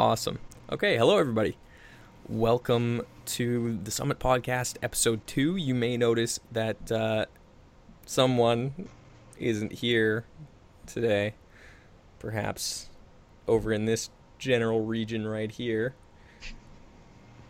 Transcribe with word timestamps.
Awesome. 0.00 0.38
Okay, 0.72 0.96
hello 0.96 1.18
everybody. 1.18 1.58
Welcome 2.26 3.02
to 3.26 3.78
the 3.84 3.90
Summit 3.90 4.18
Podcast, 4.18 4.78
episode 4.82 5.26
two. 5.26 5.56
You 5.56 5.74
may 5.74 5.98
notice 5.98 6.40
that 6.50 6.90
uh, 6.90 7.26
someone 8.06 8.88
isn't 9.38 9.72
here 9.72 10.24
today, 10.86 11.34
perhaps 12.18 12.88
over 13.46 13.74
in 13.74 13.84
this 13.84 14.08
general 14.38 14.86
region 14.86 15.28
right 15.28 15.50
here. 15.50 15.94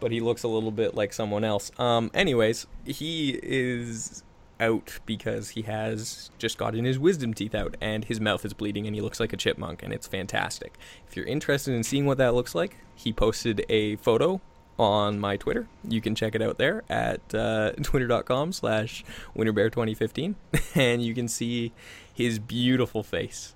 But 0.01 0.11
he 0.11 0.19
looks 0.19 0.43
a 0.43 0.49
little 0.49 0.73
bit 0.73 0.97
like 0.97 1.13
someone 1.13 1.45
else. 1.45 1.71
Um, 1.79 2.11
anyways, 2.15 2.67
he 2.85 3.39
is 3.45 4.25
out 4.61 4.99
because 5.07 5.51
he 5.51 5.63
has 5.63 6.31
just 6.39 6.59
gotten 6.59 6.85
his 6.85 6.99
wisdom 6.99 7.35
teeth 7.35 7.55
out 7.55 7.77
and 7.81 8.05
his 8.05 8.21
mouth 8.21 8.45
is 8.45 8.53
bleeding 8.53 8.87
and 8.87 8.95
he 8.95 9.01
looks 9.01 9.19
like 9.19 9.33
a 9.33 9.37
chipmunk 9.37 9.83
and 9.83 9.93
it's 9.93 10.07
fantastic. 10.07 10.79
If 11.09 11.17
you're 11.17 11.27
interested 11.27 11.75
in 11.75 11.83
seeing 11.83 12.07
what 12.07 12.19
that 12.19 12.35
looks 12.35 12.55
like, 12.55 12.77
he 12.95 13.13
posted 13.13 13.65
a 13.69 13.97
photo 13.97 14.41
on 14.79 15.19
my 15.19 15.37
Twitter. 15.37 15.69
You 15.89 16.01
can 16.01 16.15
check 16.15 16.35
it 16.35 16.43
out 16.43 16.59
there 16.59 16.85
at 16.89 17.35
uh, 17.35 17.73
twitter.com 17.83 18.53
slash 18.53 19.05
winterbear2015 19.37 20.35
and 20.75 21.03
you 21.03 21.15
can 21.15 21.29
see 21.29 21.73
his 22.13 22.39
beautiful 22.39 23.03
face. 23.03 23.55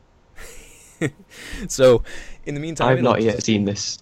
so, 1.68 2.02
in 2.44 2.54
the 2.54 2.60
meantime, 2.60 2.88
I've 2.88 3.02
not 3.02 3.22
yet 3.22 3.34
just- 3.36 3.46
seen 3.46 3.64
this. 3.64 3.98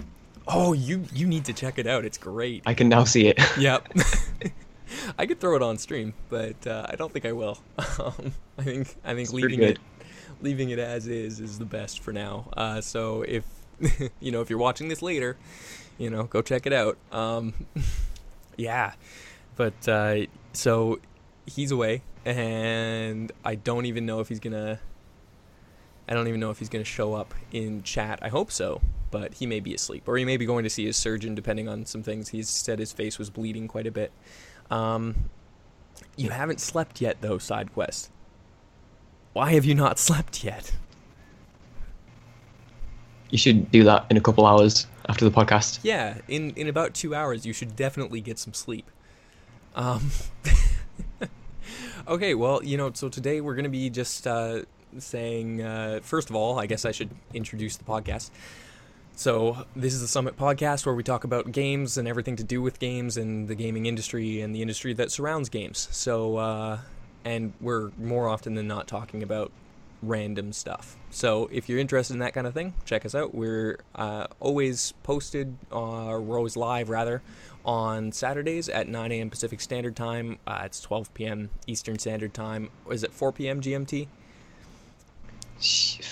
Oh, 0.48 0.73
you 0.73 1.05
you 1.15 1.29
need 1.29 1.45
to 1.45 1.52
check 1.52 1.79
it 1.79 1.87
out. 1.87 2.05
It's 2.05 2.19
great. 2.19 2.65
I 2.66 2.74
can 2.74 2.88
now 2.88 3.05
see 3.05 3.29
it. 3.29 3.38
Yep. 3.59 3.88
I 5.19 5.27
could 5.27 5.41
throw 5.41 5.56
it 5.56 5.62
on 5.62 5.78
stream, 5.78 6.14
but 6.28 6.66
uh, 6.66 6.87
I 6.88 6.96
don't 6.96 7.12
think 7.12 7.27
I 7.27 7.32
will. 7.32 7.59
Um, 7.98 8.32
I 8.59 8.62
think 8.62 8.96
I 9.05 9.15
think 9.15 9.20
It's 9.20 9.32
leaving 9.32 9.62
it 9.62 9.78
leaving 10.41 10.70
it 10.70 10.78
as 10.78 11.06
is 11.06 11.41
is 11.41 11.59
the 11.59 11.65
best 11.65 12.01
for 12.01 12.12
now. 12.12 12.48
Uh, 12.56 12.80
so 12.80 13.23
if 13.23 13.45
you 14.20 14.30
know 14.32 14.41
if 14.41 14.51
you're 14.51 14.59
watching 14.59 14.88
this 14.88 15.02
later, 15.02 15.37
you 15.98 16.10
know 16.10 16.24
go 16.24 16.42
check 16.42 16.66
it 16.66 16.73
out. 16.73 16.98
Um, 17.12 17.55
yeah, 18.57 18.95
but 19.57 19.88
uh, 19.88 20.26
so 20.52 21.01
he's 21.46 21.70
away, 21.70 22.02
and 22.24 23.32
I 23.45 23.54
don't 23.54 23.87
even 23.87 24.07
know 24.07 24.20
if 24.20 24.29
he's 24.29 24.40
gonna. 24.40 24.80
I 26.09 26.15
don't 26.15 26.29
even 26.29 26.40
know 26.40 26.51
if 26.51 26.59
he's 26.59 26.68
gonna 26.68 26.85
show 26.85 27.15
up 27.15 27.35
in 27.52 27.82
chat. 27.82 28.18
I 28.23 28.29
hope 28.29 28.51
so, 28.51 28.80
but 29.10 29.35
he 29.35 29.46
may 29.46 29.60
be 29.60 29.74
asleep, 29.74 30.04
or 30.07 30.16
he 30.16 30.24
may 30.24 30.37
be 30.37 30.45
going 30.45 30.65
to 30.65 30.70
see 30.70 30.85
his 30.85 30.96
surgeon, 30.96 31.35
depending 31.35 31.68
on 31.68 31.87
some 31.87 32.02
things. 32.02 32.30
He 32.30 32.43
said 32.43 32.79
his 32.79 32.93
face 32.93 33.18
was 33.18 33.30
bleeding 33.30 33.68
quite 33.68 33.87
a 33.87 33.93
bit. 33.93 34.13
Um, 34.73 35.28
you 36.16 36.30
haven't 36.30 36.60
slept 36.60 37.01
yet, 37.01 37.18
though, 37.20 37.37
side 37.37 37.73
quest. 37.74 38.10
Why 39.34 39.52
have 39.52 39.64
you 39.66 39.74
not 39.74 39.98
slept 40.09 40.42
yet? 40.42 40.73
You 43.30 43.38
should 43.38 43.70
do 43.70 43.84
that 43.84 44.06
in 44.10 44.16
a 44.16 44.20
couple 44.20 44.46
hours 44.46 44.87
after 45.09 45.24
the 45.24 45.30
podcast. 45.30 45.80
Yeah, 45.82 46.18
in 46.29 46.51
in 46.51 46.68
about 46.68 46.95
two 46.95 47.14
hours, 47.14 47.46
you 47.46 47.52
should 47.52 47.76
definitely 47.76 48.20
get 48.20 48.38
some 48.38 48.52
sleep. 48.52 48.90
Um. 49.74 50.10
okay, 52.09 52.34
well, 52.34 52.62
you 52.62 52.76
know, 52.76 52.90
so 52.92 53.09
today 53.09 53.40
we're 53.40 53.54
gonna 53.54 53.70
be 53.70 53.88
just 53.88 54.26
uh, 54.26 54.62
saying. 54.98 55.62
Uh, 55.62 56.01
first 56.02 56.29
of 56.29 56.36
all, 56.36 56.59
I 56.59 56.66
guess 56.66 56.84
I 56.84 56.92
should 56.92 57.10
introduce 57.32 57.76
the 57.76 57.84
podcast. 57.84 58.30
So 59.15 59.66
this 59.77 59.93
is 59.93 60.01
the 60.01 60.09
Summit 60.09 60.37
podcast 60.37 60.87
where 60.87 60.95
we 60.95 61.02
talk 61.02 61.24
about 61.24 61.52
games 61.52 61.96
and 61.99 62.09
everything 62.09 62.37
to 62.37 62.45
do 62.45 62.63
with 62.63 62.79
games 62.79 63.16
and 63.16 63.46
the 63.46 63.54
gaming 63.54 63.87
industry 63.87 64.41
and 64.41 64.54
the 64.54 64.62
industry 64.62 64.94
that 64.94 65.12
surrounds 65.12 65.49
games. 65.49 65.88
So, 65.91 66.37
uh, 66.38 66.78
and 67.25 67.53
we're 67.60 67.91
more 67.99 68.28
often 68.28 68.54
than 68.54 68.66
not 68.66 68.88
talking 68.88 69.22
about 69.22 69.53
random 70.03 70.53
stuff. 70.53 70.97
So 71.10 71.49
if 71.53 71.69
you're 71.69 71.78
interested 71.78 72.15
in 72.15 72.21
that 72.21 72.34
kind 72.34 72.47
of 72.47 72.54
thing, 72.54 72.75
check 72.84 73.06
us 73.06 73.15
out. 73.15 73.34
We're 73.34 73.78
uh, 73.94 74.27
always 74.41 74.93
posted, 75.03 75.56
uh, 75.71 76.06
or 76.06 76.21
we're 76.21 76.38
always 76.38 76.56
live 76.56 76.91
rather, 76.91 77.22
on 77.65 78.10
Saturdays 78.12 78.69
at 78.69 78.88
9 78.88 79.12
a.m. 79.12 79.31
Pacific 79.31 79.60
Standard 79.60 79.94
Time. 79.94 80.38
Uh, 80.47 80.62
it's 80.65 80.81
12 80.81 81.15
p.m. 81.15 81.50
Eastern 81.66 81.99
Standard 81.99 82.34
Time. 82.34 82.70
Is 82.91 83.04
it 83.04 83.12
4 83.12 83.31
p.m. 83.32 83.60
GMT? 83.60 84.09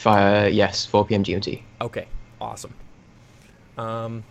Uh, 0.07 0.49
yes, 0.53 0.87
4 0.87 1.07
p.m. 1.07 1.25
GMT. 1.25 1.63
Okay, 1.81 2.07
awesome. 2.41 2.73
Um, 3.81 4.25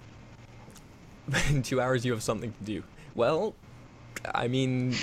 in 1.50 1.64
two 1.64 1.82
hours 1.82 2.06
you 2.06 2.12
have 2.12 2.24
something 2.24 2.52
to 2.52 2.64
do. 2.64 2.84
Well, 3.16 3.56
I 4.34 4.48
mean, 4.48 4.96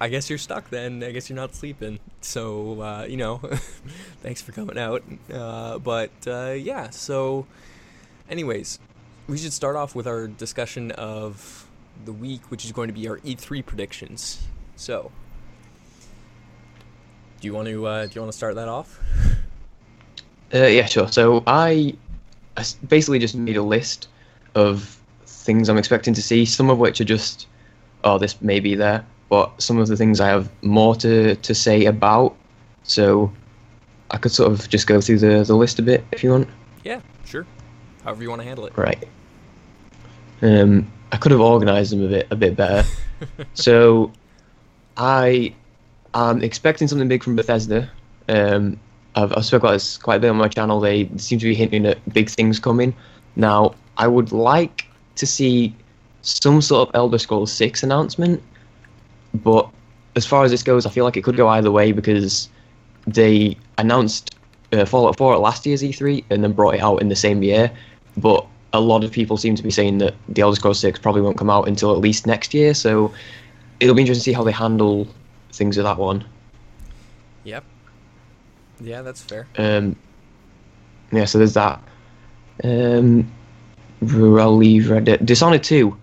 I 0.00 0.08
guess 0.08 0.30
you're 0.30 0.38
stuck 0.38 0.70
then. 0.70 1.02
I 1.02 1.10
guess 1.12 1.28
you're 1.28 1.36
not 1.36 1.54
sleeping. 1.54 1.98
So, 2.20 2.80
uh, 2.80 3.04
you 3.08 3.16
know, 3.16 3.38
thanks 4.22 4.40
for 4.40 4.52
coming 4.52 4.78
out. 4.78 5.02
Uh, 5.32 5.78
but, 5.78 6.10
uh, 6.26 6.52
yeah, 6.52 6.90
so, 6.90 7.46
anyways, 8.28 8.78
we 9.26 9.38
should 9.38 9.52
start 9.52 9.76
off 9.76 9.94
with 9.94 10.06
our 10.06 10.26
discussion 10.28 10.92
of 10.92 11.68
the 12.04 12.12
week, 12.12 12.50
which 12.50 12.64
is 12.64 12.72
going 12.72 12.88
to 12.88 12.94
be 12.94 13.08
our 13.08 13.18
E3 13.18 13.64
predictions. 13.64 14.42
So, 14.76 15.10
do 17.40 17.46
you 17.46 17.54
want 17.54 17.68
to, 17.68 17.86
uh, 17.86 18.06
do 18.06 18.12
you 18.14 18.20
want 18.20 18.32
to 18.32 18.36
start 18.36 18.54
that 18.54 18.68
off? 18.68 19.00
Uh, 20.52 20.66
yeah, 20.66 20.86
sure. 20.86 21.08
So 21.08 21.42
I, 21.46 21.94
I 22.56 22.64
basically 22.88 23.18
just 23.18 23.34
made 23.34 23.56
a 23.56 23.62
list 23.62 24.08
of 24.54 25.00
things 25.26 25.68
I'm 25.68 25.78
expecting 25.78 26.14
to 26.14 26.22
see, 26.22 26.44
some 26.44 26.70
of 26.70 26.78
which 26.78 27.00
are 27.00 27.04
just, 27.04 27.46
oh, 28.04 28.18
this 28.18 28.40
may 28.42 28.60
be 28.60 28.74
there, 28.74 29.04
but 29.28 29.60
some 29.60 29.78
of 29.78 29.88
the 29.88 29.96
things 29.96 30.20
I 30.20 30.28
have 30.28 30.50
more 30.62 30.94
to, 30.96 31.36
to 31.36 31.54
say 31.54 31.86
about. 31.86 32.36
So 32.82 33.32
I 34.10 34.16
could 34.16 34.32
sort 34.32 34.50
of 34.52 34.68
just 34.68 34.86
go 34.86 35.00
through 35.00 35.18
the, 35.18 35.44
the 35.44 35.54
list 35.54 35.78
a 35.78 35.82
bit 35.82 36.04
if 36.12 36.22
you 36.24 36.30
want. 36.30 36.48
Yeah, 36.84 37.00
sure. 37.24 37.46
However 38.04 38.22
you 38.22 38.30
want 38.30 38.42
to 38.42 38.48
handle 38.48 38.66
it. 38.66 38.76
Right. 38.76 39.08
Um, 40.42 40.90
I 41.12 41.16
could 41.16 41.32
have 41.32 41.40
organised 41.40 41.90
them 41.90 42.04
a 42.04 42.08
bit 42.08 42.26
a 42.30 42.36
bit 42.36 42.56
better. 42.56 42.88
so, 43.54 44.12
I 44.96 45.54
am 46.14 46.42
expecting 46.42 46.88
something 46.88 47.08
big 47.08 47.22
from 47.22 47.36
Bethesda. 47.36 47.90
Um, 48.28 48.80
I've, 49.16 49.32
I've 49.36 49.44
spoken 49.44 49.66
about 49.66 49.72
this 49.74 49.98
quite 49.98 50.16
a 50.16 50.20
bit 50.20 50.30
on 50.30 50.36
my 50.36 50.48
channel. 50.48 50.80
They 50.80 51.08
seem 51.16 51.38
to 51.38 51.46
be 51.46 51.54
hinting 51.54 51.86
at 51.86 51.98
big 52.12 52.28
things 52.30 52.58
coming. 52.58 52.94
Now, 53.36 53.74
I 53.96 54.06
would 54.06 54.32
like 54.32 54.86
to 55.16 55.26
see 55.26 55.74
some 56.22 56.60
sort 56.60 56.88
of 56.88 56.94
Elder 56.94 57.18
Scrolls 57.18 57.52
Six 57.52 57.82
announcement, 57.82 58.42
but 59.34 59.68
as 60.16 60.26
far 60.26 60.44
as 60.44 60.50
this 60.50 60.62
goes, 60.62 60.86
I 60.86 60.90
feel 60.90 61.04
like 61.04 61.16
it 61.16 61.24
could 61.24 61.36
go 61.36 61.48
either 61.48 61.70
way 61.70 61.92
because 61.92 62.48
they 63.06 63.56
announced 63.78 64.36
uh, 64.72 64.84
Fallout 64.84 65.16
4 65.16 65.34
at 65.34 65.40
last 65.40 65.66
year's 65.66 65.82
E3 65.82 66.24
and 66.30 66.42
then 66.44 66.52
brought 66.52 66.74
it 66.74 66.80
out 66.80 67.00
in 67.00 67.08
the 67.08 67.16
same 67.16 67.42
year. 67.42 67.70
But 68.16 68.46
a 68.72 68.80
lot 68.80 69.04
of 69.04 69.10
people 69.10 69.36
seem 69.36 69.54
to 69.56 69.62
be 69.62 69.70
saying 69.70 69.98
that 69.98 70.14
the 70.28 70.42
Elder 70.42 70.56
Scrolls 70.56 70.80
6 70.80 70.98
probably 70.98 71.22
won't 71.22 71.38
come 71.38 71.50
out 71.50 71.68
until 71.68 71.92
at 71.92 71.98
least 71.98 72.26
next 72.26 72.54
year. 72.54 72.74
So 72.74 73.12
it'll 73.80 73.94
be 73.94 74.02
interesting 74.02 74.20
to 74.20 74.30
see 74.30 74.32
how 74.32 74.44
they 74.44 74.52
handle 74.52 75.08
things 75.52 75.76
with 75.76 75.84
that 75.84 75.98
one. 75.98 76.24
Yep. 77.44 77.64
Yeah, 78.80 79.02
that's 79.02 79.22
fair. 79.22 79.46
Um, 79.58 79.96
yeah, 81.12 81.24
so 81.24 81.38
there's 81.38 81.54
that. 81.54 81.82
Um, 82.64 83.30
I'll 84.02 84.56
leave 84.56 84.88
Dead. 85.04 85.24
Dishonored 85.24 85.62
2, 85.62 85.96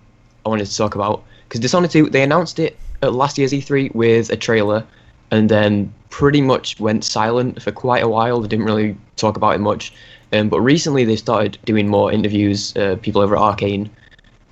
I 0.45 0.49
wanted 0.49 0.67
to 0.67 0.77
talk 0.77 0.95
about. 0.95 1.23
Because 1.47 1.61
Dishonored 1.61 1.91
2, 1.91 2.09
they 2.09 2.23
announced 2.23 2.59
it 2.59 2.77
at 3.01 3.13
last 3.13 3.37
year's 3.37 3.51
E3 3.51 3.93
with 3.95 4.29
a 4.29 4.35
trailer 4.35 4.85
and 5.31 5.49
then 5.49 5.93
pretty 6.09 6.41
much 6.41 6.79
went 6.79 7.03
silent 7.03 7.61
for 7.61 7.71
quite 7.71 8.03
a 8.03 8.07
while. 8.07 8.39
They 8.41 8.47
didn't 8.47 8.65
really 8.65 8.97
talk 9.15 9.37
about 9.37 9.55
it 9.55 9.59
much. 9.59 9.93
Um, 10.33 10.49
but 10.49 10.61
recently 10.61 11.05
they 11.05 11.15
started 11.15 11.57
doing 11.65 11.87
more 11.87 12.11
interviews, 12.11 12.75
uh, 12.75 12.97
people 13.01 13.21
over 13.21 13.35
at 13.35 13.41
Arkane 13.41 13.89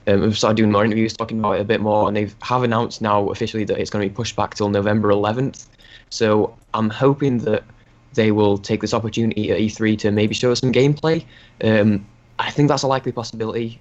um, 0.07 0.21
have 0.21 0.37
started 0.37 0.57
doing 0.57 0.71
more 0.71 0.85
interviews, 0.85 1.13
talking 1.13 1.39
about 1.39 1.53
it 1.53 1.61
a 1.61 1.65
bit 1.65 1.81
more, 1.81 2.07
and 2.07 2.15
they 2.15 2.29
have 2.41 2.63
announced 2.63 3.01
now 3.01 3.29
officially 3.29 3.63
that 3.65 3.77
it's 3.79 3.89
going 3.89 4.03
to 4.03 4.09
be 4.09 4.15
pushed 4.15 4.35
back 4.35 4.53
till 4.53 4.69
November 4.69 5.09
11th. 5.09 5.67
So 6.09 6.55
I'm 6.73 6.89
hoping 6.89 7.39
that 7.39 7.63
they 8.15 8.31
will 8.31 8.57
take 8.57 8.81
this 8.81 8.93
opportunity 8.93 9.51
at 9.51 9.59
E3 9.59 9.97
to 9.99 10.11
maybe 10.11 10.33
show 10.33 10.51
us 10.51 10.59
some 10.59 10.71
gameplay. 10.71 11.23
Um, 11.63 12.05
I 12.39 12.49
think 12.51 12.69
that's 12.69 12.83
a 12.83 12.87
likely 12.87 13.11
possibility, 13.11 13.79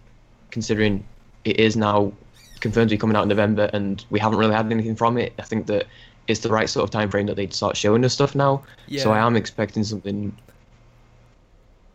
considering 0.50 1.04
it 1.44 1.58
is 1.58 1.76
now 1.76 2.12
confirmed 2.60 2.90
to 2.90 2.94
be 2.94 2.98
coming 2.98 3.16
out 3.16 3.22
in 3.22 3.28
November, 3.28 3.70
and 3.72 4.04
we 4.10 4.18
haven't 4.20 4.38
really 4.38 4.54
had 4.54 4.70
anything 4.70 4.96
from 4.96 5.18
it. 5.18 5.32
I 5.38 5.42
think 5.42 5.66
that 5.66 5.86
it's 6.28 6.40
the 6.40 6.48
right 6.48 6.68
sort 6.68 6.84
of 6.84 6.90
time 6.90 7.10
frame 7.10 7.26
that 7.26 7.36
they'd 7.36 7.52
start 7.52 7.76
showing 7.76 8.04
us 8.04 8.12
stuff 8.14 8.34
now. 8.34 8.62
So 8.98 9.12
I 9.12 9.18
am 9.18 9.36
expecting 9.36 9.84
something. 9.84 10.34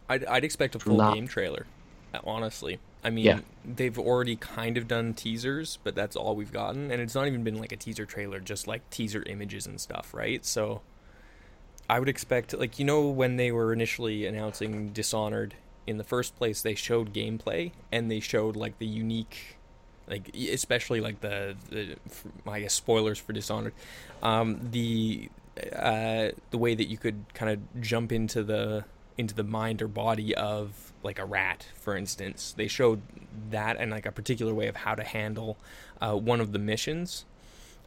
I'd, 0.07 0.25
I'd 0.25 0.43
expect 0.43 0.75
a 0.75 0.79
full 0.79 0.97
that- 0.97 1.13
game 1.13 1.27
trailer, 1.27 1.65
honestly. 2.23 2.79
I 3.03 3.09
mean, 3.11 3.25
Yeah. 3.25 3.39
they've 3.63 3.97
already 3.97 4.35
kind 4.35 4.77
of 4.77 4.87
done 4.87 5.13
teasers, 5.13 5.79
but 5.83 5.95
that's 5.95 6.15
all 6.17 6.35
we've 6.35 6.51
gotten. 6.51 6.91
And 6.91 7.01
it's 7.01 7.15
not 7.15 7.27
even 7.27 7.43
been 7.43 7.57
like 7.57 7.71
a 7.71 7.77
teaser 7.77 8.05
trailer, 8.05 8.39
just 8.41 8.67
like 8.67 8.87
teaser 8.89 9.23
images 9.25 9.65
and 9.65 9.79
stuff, 9.79 10.13
right? 10.13 10.45
So 10.45 10.81
I 11.89 11.99
would 11.99 12.09
expect, 12.09 12.53
like, 12.53 12.79
you 12.79 12.85
know, 12.85 13.07
when 13.07 13.37
they 13.37 13.51
were 13.51 13.73
initially 13.73 14.25
announcing 14.25 14.89
Dishonored 14.89 15.55
in 15.87 15.97
the 15.97 16.03
first 16.03 16.35
place, 16.35 16.61
they 16.61 16.75
showed 16.75 17.13
gameplay 17.13 17.71
and 17.91 18.11
they 18.11 18.19
showed, 18.19 18.55
like, 18.55 18.77
the 18.77 18.87
unique. 18.87 19.57
Like 20.07 20.35
especially 20.35 21.01
like 21.01 21.21
the, 21.21 21.55
the 21.69 21.95
I 22.47 22.61
guess 22.61 22.73
spoilers 22.73 23.19
for 23.19 23.31
Dishonored, 23.31 23.73
um, 24.23 24.59
the 24.71 25.29
uh, 25.71 26.29
the 26.49 26.57
way 26.57 26.73
that 26.73 26.87
you 26.87 26.97
could 26.97 27.25
kind 27.35 27.51
of 27.51 27.79
jump 27.79 28.11
into 28.11 28.41
the 28.41 28.85
into 29.19 29.35
the 29.35 29.43
mind 29.43 29.83
or 29.83 29.87
body 29.87 30.33
of 30.33 30.93
like 31.03 31.19
a 31.19 31.25
rat, 31.25 31.67
for 31.75 31.95
instance. 31.95 32.55
They 32.57 32.67
showed 32.67 33.03
that 33.51 33.77
and 33.77 33.91
like 33.91 34.07
a 34.07 34.11
particular 34.11 34.51
way 34.51 34.65
of 34.65 34.77
how 34.77 34.95
to 34.95 35.03
handle 35.03 35.57
uh, 36.01 36.15
one 36.15 36.41
of 36.41 36.53
the 36.53 36.59
missions. 36.59 37.25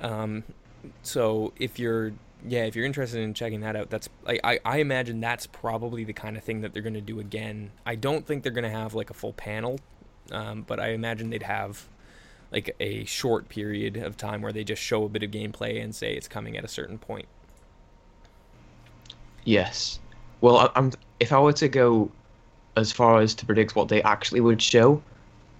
Um, 0.00 0.44
so 1.02 1.52
if 1.58 1.76
you're 1.76 2.12
yeah, 2.46 2.64
if 2.64 2.74
you're 2.74 2.86
interested 2.86 3.20
in 3.20 3.34
checking 3.34 3.60
that 3.60 3.76
out, 3.76 3.90
that's 3.90 4.08
I, 4.26 4.38
I, 4.42 4.60
I 4.64 4.78
imagine 4.78 5.20
that's 5.20 5.46
probably 5.46 6.04
the 6.04 6.12
kind 6.12 6.36
of 6.36 6.42
thing 6.42 6.60
that 6.62 6.72
they're 6.72 6.82
going 6.82 6.94
to 6.94 7.00
do 7.00 7.20
again. 7.20 7.70
I 7.86 7.94
don't 7.94 8.26
think 8.26 8.42
they're 8.42 8.52
going 8.52 8.64
to 8.64 8.70
have 8.70 8.94
like 8.94 9.10
a 9.10 9.14
full 9.14 9.32
panel, 9.32 9.78
um, 10.30 10.62
but 10.66 10.80
I 10.80 10.90
imagine 10.90 11.30
they'd 11.30 11.42
have 11.42 11.86
like 12.50 12.74
a 12.80 13.04
short 13.04 13.48
period 13.48 13.96
of 13.96 14.16
time 14.16 14.42
where 14.42 14.52
they 14.52 14.64
just 14.64 14.82
show 14.82 15.04
a 15.04 15.08
bit 15.08 15.22
of 15.22 15.30
gameplay 15.30 15.82
and 15.82 15.94
say 15.94 16.14
it's 16.14 16.28
coming 16.28 16.56
at 16.56 16.64
a 16.64 16.68
certain 16.68 16.98
point. 16.98 17.26
Yes. 19.44 19.98
Well, 20.40 20.58
I, 20.58 20.70
I'm 20.74 20.92
if 21.20 21.32
I 21.32 21.40
were 21.40 21.52
to 21.54 21.68
go 21.68 22.10
as 22.76 22.90
far 22.90 23.20
as 23.20 23.34
to 23.36 23.46
predict 23.46 23.76
what 23.76 23.88
they 23.88 24.02
actually 24.02 24.40
would 24.40 24.60
show, 24.60 25.02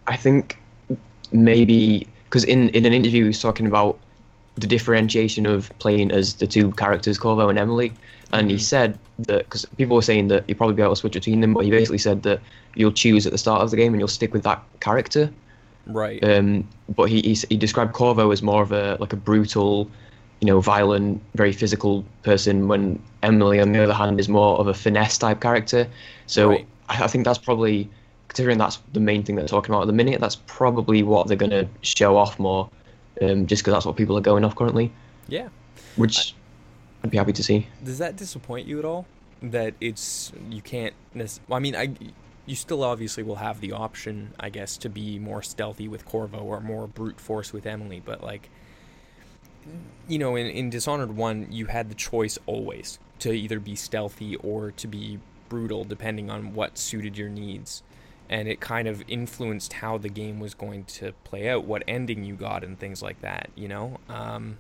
I 0.07 0.17
think 0.17 0.59
maybe 1.31 2.07
because 2.25 2.45
in 2.45 2.69
in 2.71 2.85
an 2.85 2.93
interview 2.93 3.23
he 3.23 3.29
was 3.29 3.41
talking 3.41 3.67
about 3.67 3.99
the 4.57 4.67
differentiation 4.67 5.47
of 5.47 5.71
playing 5.79 6.11
as 6.11 6.35
the 6.35 6.47
two 6.47 6.73
characters, 6.73 7.19
Corvo 7.19 7.49
and 7.49 7.59
Emily, 7.59 7.93
and 8.33 8.51
he 8.51 8.57
Mhm. 8.57 8.61
said 8.61 8.99
that 9.21 9.45
because 9.45 9.65
people 9.77 9.97
were 9.97 10.03
saying 10.03 10.29
that 10.29 10.45
you'd 10.47 10.59
probably 10.59 10.75
be 10.75 10.83
able 10.83 10.93
to 10.93 11.01
switch 11.01 11.15
between 11.15 11.41
them, 11.41 11.55
but 11.55 11.65
he 11.65 11.71
basically 11.71 11.99
said 11.99 12.23
that 12.25 12.41
you'll 12.75 12.93
choose 12.93 13.27
at 13.27 13.33
the 13.33 13.39
start 13.39 13.63
of 13.63 13.71
the 13.71 13.77
game 13.77 13.93
and 13.93 14.01
you'll 14.01 14.09
stick 14.09 14.33
with 14.33 14.43
that 14.43 14.63
character. 14.81 15.31
Right. 15.87 16.23
Um, 16.23 16.69
but 16.95 17.05
he, 17.05 17.21
he 17.23 17.35
he 17.49 17.57
described 17.57 17.93
Corvo 17.93 18.31
as 18.31 18.43
more 18.43 18.63
of 18.63 18.73
a 18.73 18.97
like 19.01 19.13
a 19.13 19.17
brutal, 19.17 19.89
you 20.41 20.47
know, 20.47 20.61
violent, 20.61 21.21
very 21.35 21.53
physical 21.53 22.05
person. 22.23 22.69
When 22.69 23.01
Emily, 23.23 23.61
on 23.61 23.73
the 23.73 23.83
other 23.83 23.93
hand, 23.95 24.21
is 24.21 24.29
more 24.29 24.59
of 24.59 24.67
a 24.67 24.75
finesse 24.75 25.19
type 25.19 25.41
character. 25.41 25.89
So 26.27 26.51
Right. 26.51 26.67
I, 26.89 27.05
I 27.05 27.07
think 27.07 27.25
that's 27.25 27.39
probably 27.39 27.89
considering 28.29 28.59
that's 28.59 28.79
the 28.93 29.01
main 29.01 29.23
thing 29.23 29.37
they're 29.37 29.47
talking 29.47 29.75
about 29.75 29.83
at 29.83 29.87
the 29.89 29.93
minute. 29.93 30.21
That's 30.21 30.37
probably 30.47 31.03
what 31.03 31.27
they're 31.27 31.37
going 31.37 31.51
to 31.51 31.69
show 31.83 32.17
off 32.17 32.39
more, 32.39 32.69
um, 33.21 33.47
just 33.47 33.63
because 33.63 33.75
that's 33.75 33.87
what 33.87 33.97
people 33.97 34.17
are 34.17 34.23
going 34.23 34.45
off 34.45 34.57
currently. 34.57 34.93
yeah. 35.29 35.49
Which 35.97 36.35
I'd 37.05 37.11
be 37.11 37.19
happy 37.19 37.33
to 37.33 37.43
see. 37.43 37.67
Does 37.85 37.99
that 37.99 38.17
disappoint 38.17 38.67
you 38.67 38.79
at 38.79 38.85
all? 38.85 39.07
That 39.43 39.75
it's 39.81 40.33
you 40.49 40.63
can't. 40.63 40.95
I 41.51 41.59
mean, 41.59 41.77
I 41.77 41.95
you 42.47 42.57
still 42.57 42.83
obviously 42.83 43.23
will 43.23 43.37
have 43.37 43.61
the 43.61 43.73
option, 43.73 44.33
I 44.39 44.51
guess, 44.51 44.77
to 44.79 44.89
be 44.89 45.19
more 45.19 45.43
stealthy 45.43 45.89
with 45.89 46.05
Corvo 46.05 46.39
or 46.39 46.61
more 46.61 46.87
brute 46.87 47.21
force 47.21 47.53
with 47.53 47.67
Emily, 47.67 48.01
but 48.05 48.23
like, 48.23 48.49
you 50.09 50.19
know, 50.19 50.37
in 50.37 50.47
in 50.47 50.71
Dishonored 50.71 51.17
One, 51.17 51.49
you 51.51 51.67
had 51.67 51.89
the 51.89 51.95
choice 51.95 52.39
always 52.47 52.99
to 53.19 53.33
either 53.33 53.61
be 53.61 53.77
stealthy 53.77 54.37
or 54.37 54.71
to 54.73 54.87
be 54.87 55.19
brutal, 55.49 55.85
depending 55.85 56.31
on 56.31 56.55
what 56.55 56.79
suited 56.79 57.19
your 57.19 57.29
needs. 57.29 57.83
And 58.33 58.49
it 58.49 58.61
kind 58.61 58.89
of 58.89 59.05
influenced 59.09 59.75
how 59.75 59.99
the 59.99 60.11
game 60.11 60.41
was 60.41 60.55
going 60.55 60.87
to 60.87 61.13
play 61.25 61.49
out, 61.51 61.67
what 61.67 61.85
ending 61.89 62.25
you 62.25 62.37
got, 62.37 62.65
and 62.65 62.79
things 62.81 63.03
like 63.03 63.21
that. 63.23 63.51
You 63.57 63.69
know, 63.69 64.01
um, 64.09 64.59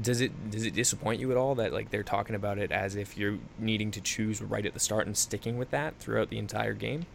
does 0.00 0.20
it 0.20 0.50
does 0.50 0.64
it 0.64 0.74
disappoint 0.74 1.20
you 1.20 1.30
at 1.32 1.36
all 1.36 1.54
that 1.56 1.72
like 1.72 1.90
they're 1.90 2.04
talking 2.04 2.36
about 2.36 2.58
it 2.58 2.70
as 2.70 2.94
if 2.94 3.16
you're 3.16 3.38
needing 3.58 3.90
to 3.90 4.00
choose 4.00 4.40
right 4.40 4.64
at 4.64 4.72
the 4.74 4.80
start 4.80 5.06
and 5.06 5.16
sticking 5.16 5.58
with 5.58 5.70
that 5.70 5.98
throughout 5.98 6.30
the 6.30 6.38
entire 6.38 6.74
game? 6.74 7.06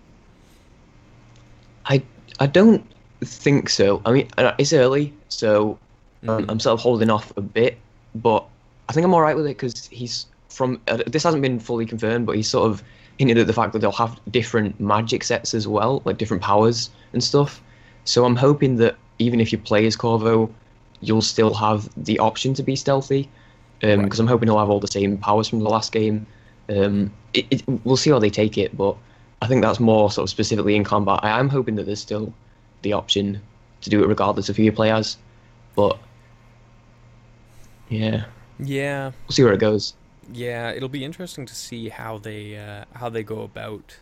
I 1.86 2.06
I 2.40 2.48
don't 2.48 2.92
think 3.24 3.70
so. 3.70 4.02
I 4.06 4.12
mean, 4.12 4.30
it's 4.60 4.74
early, 4.74 5.18
so 5.30 5.80
Um, 6.28 6.46
Mhm. 6.46 6.50
I'm 6.50 6.60
sort 6.60 6.74
of 6.76 6.82
holding 6.82 7.10
off 7.12 7.32
a 7.38 7.42
bit, 7.42 7.82
but 8.16 8.50
I 8.90 8.94
think 8.94 9.06
I'm 9.06 9.14
all 9.16 9.22
right 9.22 9.36
with 9.38 9.48
it 9.48 9.52
because 9.58 9.88
he's 9.92 10.28
from. 10.50 10.82
Uh, 10.88 11.00
this 11.08 11.24
hasn't 11.24 11.44
been 11.44 11.60
fully 11.62 11.86
confirmed, 11.88 12.28
but 12.28 12.36
he's 12.38 12.50
sort 12.50 12.70
of 12.72 12.84
hinted 13.18 13.38
at 13.38 13.48
the 13.48 13.54
fact 13.54 13.74
that 13.74 13.80
they'll 13.80 13.92
have 13.92 14.20
different 14.32 14.80
magic 14.80 15.24
sets 15.24 15.54
as 15.54 15.68
well, 15.68 16.02
like 16.06 16.18
different 16.18 16.44
powers 16.44 16.90
and 17.14 17.24
stuff. 17.24 17.62
So 18.04 18.26
I'm 18.26 18.36
hoping 18.36 18.76
that 18.78 18.96
even 19.20 19.40
if 19.40 19.52
you 19.52 19.58
play 19.58 19.86
as 19.86 19.96
Corvo, 19.96 20.54
you'll 21.02 21.22
still 21.22 21.54
have 21.54 21.90
the 22.04 22.20
option 22.20 22.54
to 22.56 22.64
be 22.64 22.76
stealthy, 22.76 23.30
because 23.80 23.98
Right. 24.00 24.20
I'm 24.20 24.28
hoping 24.28 24.48
he'll 24.48 24.60
have 24.60 24.70
all 24.70 24.80
the 24.80 24.88
same 24.88 25.18
powers 25.18 25.48
from 25.48 25.60
the 25.60 25.70
last 25.70 25.92
game. 25.92 26.26
Um, 26.70 27.12
it, 27.34 27.46
it, 27.52 27.64
we'll 27.84 27.98
see 27.98 28.10
how 28.10 28.20
they 28.20 28.30
take 28.30 28.58
it, 28.58 28.76
but 28.76 28.96
I 29.42 29.48
think 29.48 29.62
that's 29.62 29.80
more 29.80 30.10
sort 30.12 30.26
of 30.26 30.30
specifically 30.30 30.76
in 30.76 30.84
combat. 30.84 31.20
I 31.24 31.40
am 31.40 31.50
hoping 31.50 31.76
that 31.76 31.86
there's 31.86 32.02
still 32.02 32.34
the 32.82 32.94
option 32.94 33.42
to 33.82 33.90
do 33.90 34.04
it 34.04 34.08
regardless 34.08 34.50
of 34.50 34.58
who 34.58 34.64
you 34.64 34.72
play 34.72 34.92
as, 34.92 35.18
but 35.76 35.98
yeah, 37.90 38.26
Yeah, 38.60 39.12
we'll 39.28 39.34
see 39.34 39.44
where 39.44 39.54
it 39.54 39.60
goes. 39.60 39.94
Yeah, 40.34 40.72
it'll 40.72 40.90
be 40.90 41.04
interesting 41.06 41.46
to 41.46 41.56
see 41.56 41.90
how 41.90 42.18
they 42.18 42.58
uh, 42.58 42.86
how 42.94 43.10
they 43.10 43.24
go 43.24 43.42
about 43.42 43.98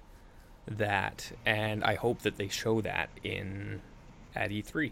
that, 0.67 1.31
and 1.45 1.83
I 1.83 1.95
hope 1.95 2.19
that 2.21 2.37
they 2.37 2.47
show 2.47 2.81
that 2.81 3.09
in 3.23 3.81
at 4.35 4.49
E3. 4.51 4.91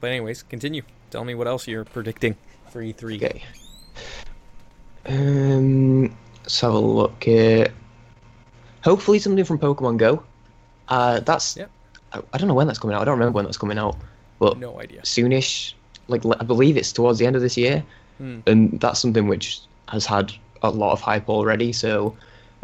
But 0.00 0.10
anyways, 0.10 0.42
continue. 0.42 0.82
Tell 1.10 1.24
me 1.24 1.34
what 1.34 1.46
else 1.48 1.66
you're 1.66 1.84
predicting 1.84 2.36
for 2.70 2.82
E 2.82 2.92
E3. 2.92 3.16
Okay. 3.16 3.42
Um, 5.06 6.14
let's 6.42 6.60
have 6.60 6.74
a 6.74 6.78
look 6.78 7.22
here. 7.24 7.68
Hopefully 8.84 9.18
something 9.18 9.44
from 9.44 9.58
Pokemon 9.58 9.96
Go. 9.98 10.22
Uh, 10.88 11.20
that's. 11.20 11.56
Yep. 11.56 11.70
I, 12.12 12.22
I 12.32 12.38
don't 12.38 12.48
know 12.48 12.54
when 12.54 12.66
that's 12.66 12.78
coming 12.78 12.94
out. 12.96 13.02
I 13.02 13.04
don't 13.04 13.18
remember 13.18 13.36
when 13.36 13.44
that's 13.44 13.58
coming 13.58 13.78
out, 13.78 13.96
but 14.38 14.58
No 14.58 14.80
idea. 14.80 15.02
soonish. 15.02 15.74
Like 16.08 16.22
I 16.40 16.44
believe 16.44 16.76
it's 16.76 16.92
towards 16.92 17.18
the 17.18 17.26
end 17.26 17.36
of 17.36 17.42
this 17.42 17.56
year, 17.56 17.84
Hmm. 18.18 18.40
and 18.46 18.80
that's 18.80 18.98
something 19.00 19.28
which 19.28 19.60
has 19.88 20.06
had 20.06 20.32
a 20.62 20.70
lot 20.70 20.92
of 20.92 21.00
hype 21.00 21.28
already. 21.28 21.72
So, 21.72 22.16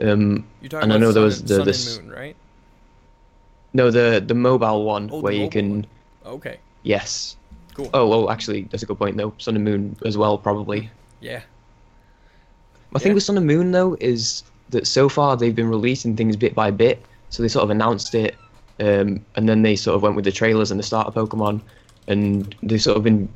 um, 0.03 0.45
You're 0.61 0.71
talking 0.71 0.85
And 0.85 0.93
I 0.93 0.97
about 0.97 1.01
know 1.01 1.13
there 1.13 1.23
was 1.23 1.43
the- 1.43 1.57
Sun 1.57 1.67
this- 1.67 1.97
and 1.99 2.07
Moon, 2.09 2.17
right? 2.17 2.37
no, 3.73 3.91
the 3.91 4.23
the 4.27 4.35
mobile 4.35 4.85
one 4.85 5.11
Oh, 5.13 5.21
where 5.21 5.33
you 5.33 5.49
can. 5.49 5.71
one. 5.71 5.87
Okay, 6.27 6.59
Yes. 6.83 7.37
cool. 7.75 7.91
Oh, 7.93 8.07
well, 8.07 8.31
actually, 8.31 8.63
that's 8.71 8.83
a 8.83 8.87
good 8.87 8.99
point 8.99 9.17
though. 9.17 9.33
Sun 9.39 9.57
and 9.57 9.65
Moon 9.65 9.97
as 10.05 10.17
well, 10.17 10.39
probably. 10.39 10.91
Yeah. 11.21 11.41
I 12.95 12.99
thing 13.01 13.11
Yeah. 13.11 13.15
with 13.15 13.25
Sun 13.25 13.37
and 13.37 13.47
Moon 13.47 13.73
though 13.73 13.97
is 14.01 14.45
that 14.71 14.87
so 14.87 15.09
far 15.09 15.37
they've 15.37 15.55
been 15.55 15.69
releasing 15.69 16.17
things 16.17 16.37
bit 16.37 16.55
by 16.55 16.71
bit. 16.71 17.03
So 17.31 17.43
they 17.43 17.49
sort 17.49 17.65
of 17.65 17.71
announced 17.71 18.15
it, 18.15 18.37
um, 18.81 19.21
and 19.35 19.49
then 19.49 19.63
they 19.63 19.75
sort 19.77 19.97
of 19.97 20.03
went 20.03 20.15
with 20.15 20.25
the 20.25 20.31
trailers 20.33 20.71
and 20.71 20.79
the 20.79 20.85
starter 20.85 21.11
Pokemon, 21.11 21.61
and 22.07 22.55
they've 22.63 22.81
sort 22.81 22.97
of 22.97 23.03
been 23.03 23.29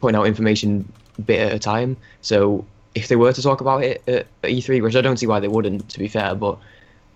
putting 0.00 0.16
out 0.16 0.26
information 0.26 0.90
bit 1.24 1.40
at 1.40 1.52
a 1.54 1.58
time. 1.58 1.96
So 2.22 2.64
if 2.96 3.08
they 3.08 3.16
were 3.16 3.32
to 3.32 3.42
talk 3.42 3.60
about 3.60 3.84
it 3.84 4.02
at, 4.08 4.26
at 4.42 4.50
E3, 4.50 4.82
which 4.82 4.96
I 4.96 5.02
don't 5.02 5.18
see 5.18 5.26
why 5.26 5.38
they 5.38 5.48
wouldn't, 5.48 5.86
to 5.90 5.98
be 5.98 6.08
fair, 6.08 6.34
but 6.34 6.58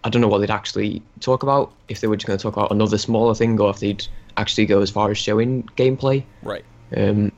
I 0.04 0.10
don't 0.10 0.20
know 0.20 0.28
what 0.28 0.38
they'd 0.38 0.50
actually 0.50 1.02
talk 1.20 1.42
about. 1.42 1.72
If 1.88 2.02
they 2.02 2.06
were 2.06 2.16
just 2.16 2.26
going 2.26 2.38
to 2.38 2.42
talk 2.42 2.52
about 2.52 2.70
another 2.70 2.98
smaller 2.98 3.34
thing, 3.34 3.58
or 3.58 3.70
if 3.70 3.80
they'd 3.80 4.06
actually 4.36 4.66
go 4.66 4.82
as 4.82 4.90
far 4.90 5.10
as 5.10 5.16
showing 5.16 5.62
gameplay. 5.76 6.22
Right. 6.42 6.64
Um, 6.94 7.32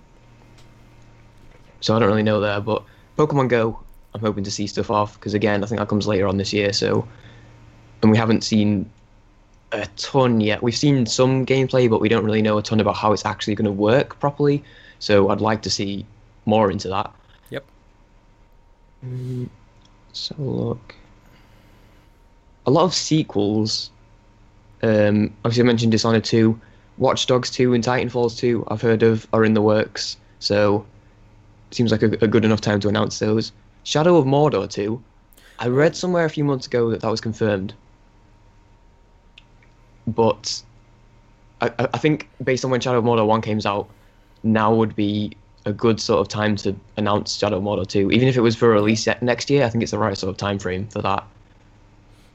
so 1.80 1.94
I 1.94 2.00
don't 2.00 2.08
really 2.08 2.24
know 2.24 2.40
there, 2.40 2.60
but 2.60 2.82
Pokemon 3.16 3.48
Go, 3.48 3.78
I'm 4.12 4.20
hoping 4.20 4.42
to 4.42 4.50
see 4.50 4.66
stuff 4.66 4.90
off 4.90 5.14
because 5.14 5.34
again, 5.34 5.62
I 5.62 5.66
think 5.68 5.78
that 5.78 5.88
comes 5.88 6.08
later 6.08 6.26
on 6.26 6.36
this 6.36 6.52
year. 6.52 6.72
So, 6.72 7.06
and 8.02 8.10
we 8.10 8.16
haven't 8.16 8.42
seen 8.42 8.90
a 9.70 9.86
ton 9.96 10.40
yet. 10.40 10.64
We've 10.64 10.76
seen 10.76 11.06
some 11.06 11.46
gameplay, 11.46 11.88
but 11.88 12.00
we 12.00 12.08
don't 12.08 12.24
really 12.24 12.42
know 12.42 12.58
a 12.58 12.62
ton 12.62 12.80
about 12.80 12.96
how 12.96 13.12
it's 13.12 13.24
actually 13.24 13.54
going 13.54 13.66
to 13.66 13.72
work 13.72 14.18
properly. 14.18 14.64
So 14.98 15.28
I'd 15.28 15.40
like 15.40 15.62
to 15.62 15.70
see 15.70 16.04
more 16.44 16.72
into 16.72 16.88
that. 16.88 17.14
Mm, 19.04 19.48
so 20.12 20.34
look, 20.38 20.94
a 22.66 22.70
lot 22.70 22.84
of 22.84 22.94
sequels. 22.94 23.90
Um, 24.82 25.32
obviously, 25.44 25.62
I 25.62 25.66
mentioned 25.66 25.92
Dishonored 25.92 26.24
2, 26.24 26.58
Watch 26.98 27.26
Dogs 27.26 27.50
2, 27.50 27.74
and 27.74 27.82
Titanfalls 27.82 28.36
2. 28.38 28.64
I've 28.68 28.82
heard 28.82 29.02
of 29.02 29.26
are 29.32 29.44
in 29.44 29.54
the 29.54 29.62
works, 29.62 30.16
so 30.38 30.84
seems 31.70 31.90
like 31.90 32.02
a, 32.02 32.10
a 32.20 32.28
good 32.28 32.44
enough 32.44 32.60
time 32.60 32.80
to 32.80 32.88
announce 32.88 33.18
those. 33.18 33.52
Shadow 33.84 34.16
of 34.16 34.26
Mordor 34.26 34.68
2. 34.68 35.02
I 35.58 35.68
read 35.68 35.96
somewhere 35.96 36.24
a 36.24 36.30
few 36.30 36.44
months 36.44 36.66
ago 36.66 36.90
that 36.90 37.00
that 37.00 37.10
was 37.10 37.20
confirmed, 37.20 37.74
but 40.06 40.62
I 41.60 41.70
I 41.78 41.98
think 41.98 42.28
based 42.42 42.64
on 42.64 42.70
when 42.70 42.80
Shadow 42.80 42.98
of 42.98 43.04
Mordor 43.04 43.26
1 43.26 43.42
came 43.42 43.60
out, 43.64 43.88
now 44.42 44.74
would 44.74 44.96
be 44.96 45.36
a 45.64 45.72
good 45.72 46.00
sort 46.00 46.20
of 46.20 46.28
time 46.28 46.56
to 46.56 46.74
announce 46.96 47.36
Shadow 47.36 47.60
Mordor 47.60 47.86
2. 47.86 48.10
Even 48.10 48.28
if 48.28 48.36
it 48.36 48.40
was 48.40 48.56
for 48.56 48.68
release 48.70 49.06
next 49.20 49.48
year, 49.50 49.64
I 49.64 49.70
think 49.70 49.82
it's 49.82 49.92
the 49.92 49.98
right 49.98 50.16
sort 50.16 50.30
of 50.30 50.36
time 50.36 50.58
frame 50.58 50.88
for 50.88 51.00
that. 51.02 51.24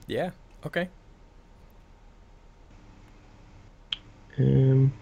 Yeah. 0.07 0.31
Okay. 0.65 0.87
Um, 4.39 4.93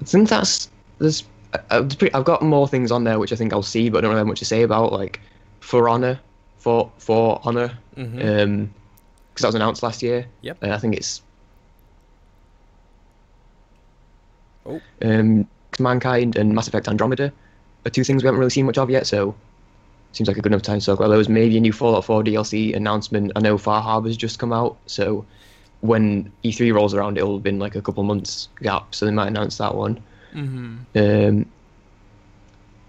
I 0.00 0.04
think 0.04 0.28
that's 0.28 0.70
there's. 0.98 1.24
I've 1.70 1.88
pretty- 1.98 2.12
I've 2.14 2.24
got 2.24 2.42
more 2.42 2.66
things 2.68 2.90
on 2.90 3.04
there 3.04 3.18
which 3.18 3.32
I 3.32 3.36
think 3.36 3.52
I'll 3.52 3.62
see, 3.62 3.88
but 3.88 3.98
I 3.98 4.00
don't 4.02 4.10
really 4.10 4.20
have 4.20 4.26
much 4.26 4.40
to 4.40 4.44
say 4.44 4.62
about. 4.62 4.92
Like 4.92 5.20
For 5.60 5.88
Honor, 5.88 6.20
for 6.58 6.90
For 6.98 7.40
Honor, 7.44 7.76
Mm-hmm. 7.96 8.18
um, 8.28 8.74
because 9.32 9.42
that 9.42 9.48
was 9.48 9.54
announced 9.54 9.82
last 9.82 10.02
year. 10.02 10.26
Yep. 10.42 10.62
Uh, 10.62 10.70
I 10.70 10.78
think 10.78 10.96
it's. 10.96 11.22
Oh. 14.66 14.80
Um, 15.02 15.48
Mankind 15.78 16.36
and 16.36 16.54
Mass 16.54 16.68
Effect 16.68 16.88
Andromeda 16.88 17.32
are 17.86 17.90
two 17.90 18.04
things 18.04 18.22
we 18.22 18.26
haven't 18.26 18.38
really 18.38 18.50
seen 18.50 18.66
much 18.66 18.78
of 18.78 18.90
yet. 18.90 19.06
So, 19.06 19.34
seems 20.12 20.28
like 20.28 20.36
a 20.36 20.40
good 20.40 20.52
enough 20.52 20.62
time 20.62 20.80
to 20.80 20.86
talk 20.86 20.98
about 20.98 21.08
those. 21.08 21.28
Maybe 21.28 21.56
a 21.56 21.60
new 21.60 21.72
Fallout 21.72 22.04
4 22.04 22.22
DLC 22.22 22.74
announcement. 22.74 23.32
I 23.36 23.40
know 23.40 23.58
Far 23.58 23.82
Harbor's 23.82 24.16
just 24.16 24.38
come 24.38 24.52
out, 24.52 24.76
so 24.86 25.24
when 25.80 26.32
E3 26.44 26.72
rolls 26.72 26.94
around, 26.94 27.18
it'll 27.18 27.34
have 27.34 27.42
been 27.42 27.58
like 27.58 27.74
a 27.74 27.82
couple 27.82 28.02
months 28.04 28.48
gap, 28.62 28.94
so 28.94 29.04
they 29.04 29.12
might 29.12 29.28
announce 29.28 29.58
that 29.58 29.74
one. 29.74 30.02
Mm-hmm. 30.32 30.76
Um, 30.96 31.46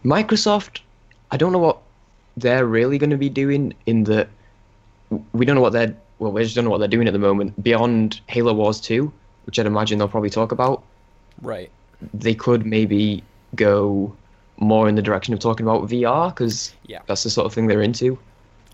Microsoft, 0.04 0.80
I 1.32 1.38
don't 1.38 1.52
know 1.52 1.60
what 1.60 1.80
they're 2.38 2.66
really 2.66 2.98
going 2.98 3.10
to 3.10 3.18
be 3.18 3.30
doing 3.30 3.74
in 3.86 4.04
that 4.06 4.30
we 5.34 5.46
don't 5.46 5.56
know 5.56 5.62
what 5.62 5.74
they're 5.74 5.96
well, 6.20 6.32
we 6.32 6.44
just 6.44 6.56
don't 6.56 6.64
know 6.64 6.72
what 6.72 6.78
they're 6.78 6.88
doing 6.88 7.08
at 7.08 7.14
the 7.14 7.20
moment 7.20 7.62
beyond 7.62 8.22
Halo 8.28 8.54
Wars 8.54 8.80
2, 8.80 9.12
which 9.46 9.60
I'd 9.60 9.66
imagine 9.66 10.00
they'll 10.00 10.08
probably 10.08 10.30
talk 10.30 10.52
about. 10.52 10.84
Right. 11.42 11.70
They 12.14 12.34
could 12.36 12.66
maybe 12.66 13.24
go 13.56 14.16
more 14.58 14.88
in 14.88 14.96
the 14.96 15.02
direction 15.02 15.34
of 15.34 15.40
talking 15.40 15.66
about 15.66 15.90
VR 15.90 16.30
because 16.30 16.74
Yeah. 16.88 17.00
that's 17.08 17.24
the 17.24 17.30
sort 17.30 17.46
of 17.46 17.54
thing 17.54 17.68
they're 17.68 17.82
into. 17.82 18.18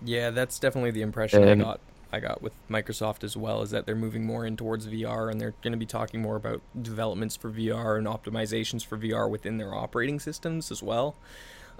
Yeah, 0.04 0.30
that's 0.30 0.58
definitely 0.58 0.90
the 0.92 1.02
impression 1.02 1.42
I 1.42 1.52
Um, 1.52 1.58
got. 1.60 1.80
I 2.14 2.20
got 2.20 2.42
with 2.42 2.52
Microsoft 2.68 3.24
as 3.24 3.38
well 3.38 3.62
is 3.62 3.70
that 3.70 3.86
they're 3.86 3.96
moving 3.96 4.26
more 4.26 4.44
in 4.44 4.54
towards 4.56 4.86
VR 4.86 5.30
and 5.30 5.40
they're 5.40 5.54
going 5.62 5.72
to 5.72 5.78
be 5.78 5.86
talking 5.86 6.20
more 6.20 6.36
about 6.36 6.60
developments 6.82 7.36
for 7.36 7.50
VR 7.50 7.96
and 7.96 8.06
optimizations 8.06 8.84
for 8.84 8.98
VR 8.98 9.30
within 9.30 9.56
their 9.56 9.74
operating 9.74 10.20
systems 10.20 10.70
as 10.70 10.82
well. 10.82 11.16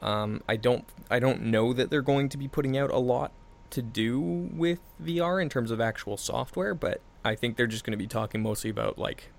Um, 0.00 0.42
I 0.48 0.56
don't 0.56 0.84
I 1.10 1.18
don't 1.18 1.42
know 1.42 1.72
that 1.74 1.90
they're 1.90 2.00
going 2.02 2.28
to 2.30 2.38
be 2.38 2.48
putting 2.48 2.78
out 2.78 2.90
a 2.90 2.98
lot 2.98 3.30
to 3.70 3.82
do 3.82 4.20
with 4.20 4.78
VR 5.02 5.40
in 5.40 5.48
terms 5.50 5.70
of 5.70 5.80
actual 5.82 6.16
software, 6.16 6.74
but 6.74 7.00
I 7.24 7.34
think 7.34 7.56
they're 7.56 7.66
just 7.66 7.84
going 7.84 7.92
to 7.92 7.98
be 7.98 8.06
talking 8.06 8.42
mostly 8.42 8.70
about 8.70 8.98
like 8.98 9.30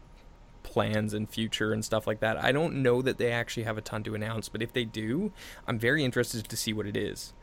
plans 0.63 1.13
and 1.13 1.29
future 1.29 1.71
and 1.71 1.83
stuff 1.83 2.07
like 2.07 2.19
that. 2.21 2.43
I 2.43 2.51
don't 2.51 2.81
know 2.81 3.01
that 3.01 3.17
they 3.17 3.31
actually 3.31 3.63
have 3.63 3.77
a 3.77 3.81
ton 3.81 4.03
to 4.03 4.15
announce, 4.15 4.49
but 4.49 4.61
if 4.61 4.73
they 4.73 4.85
do, 4.85 5.31
I'm 5.67 5.77
very 5.77 6.03
interested 6.03 6.47
to 6.47 6.57
see 6.57 6.73
what 6.73 6.87
it 6.87 6.97
is. 6.97 7.33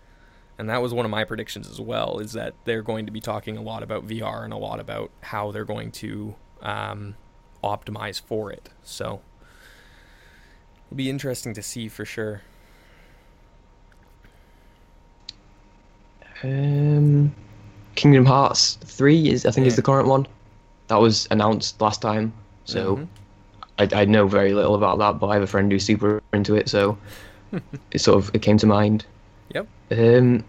And 0.59 0.69
that 0.69 0.83
was 0.83 0.93
one 0.93 1.07
of 1.07 1.11
my 1.11 1.25
predictions 1.25 1.71
as 1.71 1.81
well, 1.81 2.19
is 2.19 2.33
that 2.33 2.55
they're 2.65 2.83
going 2.83 3.07
to 3.07 3.13
be 3.13 3.21
talking 3.21 3.57
a 3.57 3.63
lot 3.63 3.83
about 3.83 4.07
VR 4.07 4.45
and 4.45 4.53
a 4.53 4.59
lot 4.59 4.81
about 4.81 5.11
how 5.23 5.51
they're 5.53 5.65
going 5.65 5.91
to 5.93 6.35
um, 6.61 7.17
optimize 7.65 8.21
for 8.21 8.53
it. 8.53 8.69
So 8.83 9.23
it'll 10.87 10.97
be 10.97 11.09
interesting 11.09 11.55
to 11.55 11.63
see 11.63 11.89
for 11.89 12.05
sure. 12.05 12.43
Um, 16.43 17.35
Kingdom 17.95 18.25
Hearts 18.25 18.79
3 18.85 19.29
is 19.29 19.47
I 19.47 19.51
think 19.51 19.67
is 19.67 19.77
the 19.77 19.83
current 19.83 20.09
one. 20.09 20.27
That 20.89 20.97
was 20.97 21.29
announced 21.31 21.81
last 21.81 22.03
time, 22.03 22.33
so 22.65 22.97
Mhm. 22.97 23.07
I, 23.79 24.03
I 24.03 24.05
know 24.05 24.27
very 24.27 24.53
little 24.55 24.75
about 24.75 24.99
that, 24.99 25.19
but 25.19 25.29
I 25.29 25.35
have 25.35 25.43
a 25.43 25.47
friend 25.47 25.71
who's 25.73 25.85
super 25.85 26.23
into 26.33 26.55
it, 26.55 26.69
so 26.69 26.97
it 27.93 28.01
sort 28.01 28.19
of 28.23 28.31
it 28.35 28.43
came 28.43 28.59
to 28.59 28.67
mind. 28.67 29.05
Yep. 29.55 29.67
Um, 29.91 30.45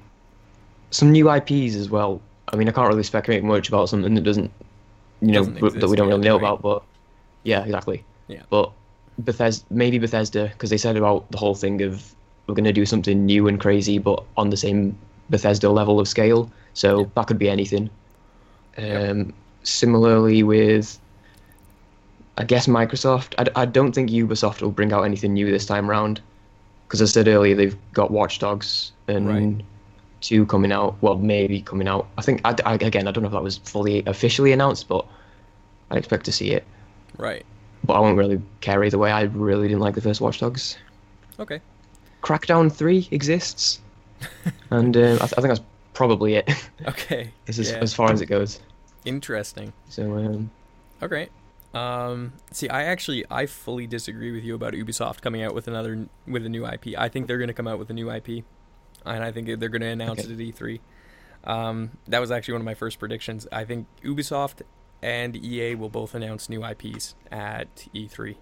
some 0.92 1.12
new 1.12 1.32
IPs 1.32 1.76
as 1.76 1.90
well. 1.90 2.22
I 2.50 2.56
mean, 2.58 2.68
I 2.68 2.72
can't 2.72 2.88
really 2.90 3.04
speculate 3.04 3.44
much 3.44 3.70
about 3.70 3.88
something 3.90 4.14
that 4.16 4.24
doesn't, 4.24 4.52
you 5.22 5.32
know, 5.32 5.46
Doesn't 5.46 5.80
that 5.80 5.88
we 5.90 5.96
don't 5.96 6.10
really 6.10 6.22
know 6.22 6.36
right? 6.38 6.42
about. 6.44 6.62
But 6.62 6.84
yeah, 7.44 7.64
exactly. 7.64 8.04
Yeah. 8.28 8.42
But 8.50 8.72
Bethesda, 9.20 9.66
maybe 9.70 9.98
Bethesda, 10.00 10.50
because 10.52 10.70
they 10.70 10.78
said 10.78 10.98
about 10.98 11.30
the 11.32 11.38
whole 11.38 11.56
thing 11.56 11.82
of 11.82 12.14
we're 12.48 12.56
going 12.56 12.66
to 12.66 12.74
do 12.74 12.86
something 12.86 13.26
new 13.26 13.48
and 13.48 13.60
crazy, 13.60 13.98
but 13.98 14.24
on 14.36 14.50
the 14.50 14.58
same 14.58 14.98
Bethesda 15.30 15.70
level 15.70 16.00
of 16.00 16.08
scale. 16.08 16.52
So 16.74 17.00
Yeah. 17.02 17.06
that 17.16 17.28
could 17.28 17.40
be 17.40 17.50
anything. 17.50 17.90
Yep. 18.78 19.12
Um, 19.12 19.34
Similarly 19.64 20.42
with, 20.44 21.00
I 22.42 22.44
guess 22.44 22.66
Microsoft. 22.66 23.36
I, 23.38 23.62
I 23.62 23.66
don't 23.66 23.92
think 23.94 24.10
Ubisoft 24.10 24.62
will 24.64 24.72
bring 24.72 24.92
out 24.92 25.04
anything 25.04 25.34
new 25.34 25.52
this 25.52 25.66
time 25.68 25.88
round, 25.88 26.22
because 26.88 27.00
I 27.02 27.06
said 27.06 27.28
earlier 27.28 27.54
they've 27.56 27.78
got 27.94 28.10
Watch 28.10 28.40
Dogs 28.40 28.92
and 29.08 29.28
Right. 29.28 29.66
two 30.22 30.48
coming 30.48 30.72
out. 30.72 30.96
Well, 31.02 31.18
maybe 31.18 31.62
coming 31.62 31.88
out. 31.88 32.08
I 32.18 32.24
think 32.24 32.42
I, 32.44 32.56
I- 32.66 32.74
again 32.76 33.08
I 33.08 33.12
don't 33.12 33.22
know 33.22 33.28
if 33.28 33.34
that 33.34 33.44
was 33.44 33.58
fully 33.60 34.04
officially 34.08 34.52
announced, 34.54 34.88
but 34.88 35.06
I 35.92 35.98
expect 35.98 36.26
to 36.26 36.32
see 36.32 36.50
it. 36.52 36.64
Right. 37.18 37.46
But 37.84 37.94
I 37.94 38.00
won't 38.00 38.18
really 38.18 38.42
care 38.62 38.84
either 38.84 38.98
way. 38.98 39.12
I 39.12 39.24
really 39.24 39.68
didn't 39.68 39.82
like 39.82 39.94
the 39.94 40.02
first 40.02 40.20
Watch 40.20 40.40
Dogs. 40.40 40.78
Okay. 41.40 41.62
Crackdown 42.24 42.72
Three 42.72 43.08
exists, 43.12 43.80
and 44.72 44.98
um, 44.98 45.04
I, 45.04 45.18
th- 45.28 45.34
I 45.38 45.42
think 45.42 45.48
that's 45.50 45.62
probably 45.94 46.36
it. 46.36 46.50
Okay. 46.88 47.30
This 47.46 47.60
is 47.60 47.70
Yeah. 47.72 47.78
as 47.78 47.94
far 47.94 48.12
as 48.12 48.22
it 48.22 48.26
goes. 48.28 48.60
Interesting. 49.06 49.74
So 49.90 50.16
um, 50.18 50.50
Okay. 51.04 51.30
Um, 51.74 52.34
see, 52.52 52.68
I 52.70 52.84
actually 52.84 53.24
I 53.32 53.46
fully 53.46 53.88
disagree 53.88 54.32
with 54.32 54.44
you 54.44 54.56
about 54.56 54.74
Ubisoft 54.74 55.22
coming 55.22 55.42
out 55.42 55.54
with 55.54 55.68
another 55.68 56.08
with 56.28 56.46
a 56.46 56.50
new 56.50 56.66
IP. 56.66 56.90
I 56.98 57.08
think 57.10 57.28
they're 57.28 57.38
going 57.38 57.48
to 57.48 57.54
come 57.54 57.68
out 57.68 57.80
with 57.80 57.90
a 57.90 57.94
new 57.94 58.12
IP, 58.12 58.44
and 59.06 59.24
I 59.24 59.32
think 59.32 59.48
they're 59.60 59.70
going 59.70 59.82
to 59.82 59.88
announce 59.88 60.20
Okay. 60.22 60.34
it 60.34 60.50
at 60.50 60.56
E3. 60.56 60.80
Um, 61.44 61.92
that 62.08 62.20
was 62.20 62.30
actually 62.30 62.54
one 62.54 62.62
of 62.62 62.66
my 62.66 62.74
first 62.74 63.00
predictions. 63.00 63.48
I 63.52 63.64
think 63.64 63.88
Ubisoft 64.04 64.62
and 65.02 65.36
EA 65.36 65.76
will 65.76 65.90
both 65.90 66.14
announce 66.14 66.50
new 66.50 66.64
IPs 66.66 67.16
at 67.32 67.88
E3. 67.96 68.36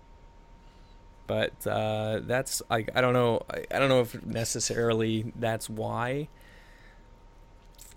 But 1.28 1.66
uh, 1.68 2.22
that's 2.24 2.62
I, 2.72 2.86
I 2.96 3.02
don't 3.02 3.14
know 3.14 3.44
I, 3.50 3.64
I 3.74 3.78
don't 3.80 3.90
know 3.90 4.02
if 4.02 4.26
necessarily 4.26 5.32
that's 5.36 5.70
why 5.70 6.28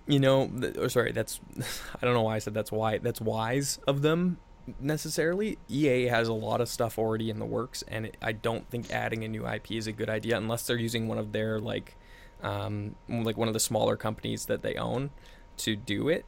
you 0.07 0.19
know, 0.19 0.49
th- 0.49 0.77
or 0.77 0.89
sorry, 0.89 1.13
that's 1.13 1.41
I 2.03 2.05
don't 2.05 2.13
know 2.13 2.23
why 2.23 2.37
I 2.37 2.39
said 2.41 2.53
that's 2.55 2.71
why 2.71 2.99
that's 2.99 3.21
wise 3.21 3.79
of 3.87 4.03
them 4.03 4.39
necessarily. 4.81 5.59
EA 5.69 6.07
has 6.07 6.29
a 6.29 6.33
lot 6.33 6.61
of 6.61 6.69
stuff 6.69 6.99
already 6.99 7.31
in 7.31 7.39
the 7.39 7.45
works, 7.45 7.83
and 7.89 8.07
it, 8.07 8.17
I 8.23 8.33
don't 8.33 8.69
think 8.71 8.91
adding 8.91 9.25
a 9.25 9.29
new 9.29 9.47
IP 9.47 9.73
is 9.73 9.87
a 9.87 9.93
good 9.93 10.11
idea 10.11 10.37
unless 10.37 10.67
they're 10.67 10.77
using 10.77 11.09
one 11.09 11.19
of 11.19 11.33
their 11.33 11.59
like, 11.59 11.97
um, 12.43 12.95
like 13.09 13.37
one 13.37 13.49
of 13.49 13.55
the 13.55 13.61
smaller 13.61 13.97
companies 13.97 14.47
that 14.47 14.63
they 14.63 14.75
own 14.75 15.11
to 15.59 15.77
do 15.77 16.09
it, 16.09 16.27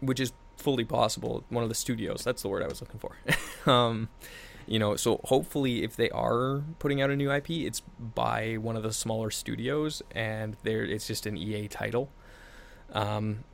which 0.00 0.20
is 0.20 0.32
fully 0.56 0.84
possible. 0.84 1.44
One 1.48 1.62
of 1.62 1.68
the 1.68 1.74
studios, 1.74 2.22
that's 2.24 2.42
the 2.42 2.48
word 2.48 2.62
I 2.62 2.68
was 2.68 2.80
looking 2.80 3.00
for. 3.00 3.16
um, 3.70 4.08
you 4.66 4.78
know, 4.78 4.96
so 4.96 5.20
hopefully, 5.24 5.82
if 5.82 5.96
they 5.96 6.10
are 6.10 6.62
putting 6.78 7.02
out 7.02 7.10
a 7.10 7.16
new 7.16 7.32
IP, 7.32 7.50
it's 7.50 7.80
by 7.98 8.54
one 8.54 8.76
of 8.76 8.82
the 8.82 8.92
smaller 8.92 9.30
studios, 9.30 10.02
and 10.12 10.56
there 10.62 10.84
it's 10.84 11.06
just 11.06 11.26
an 11.26 11.36
EA 11.36 11.68
title. 11.68 12.10
Um, 12.92 13.44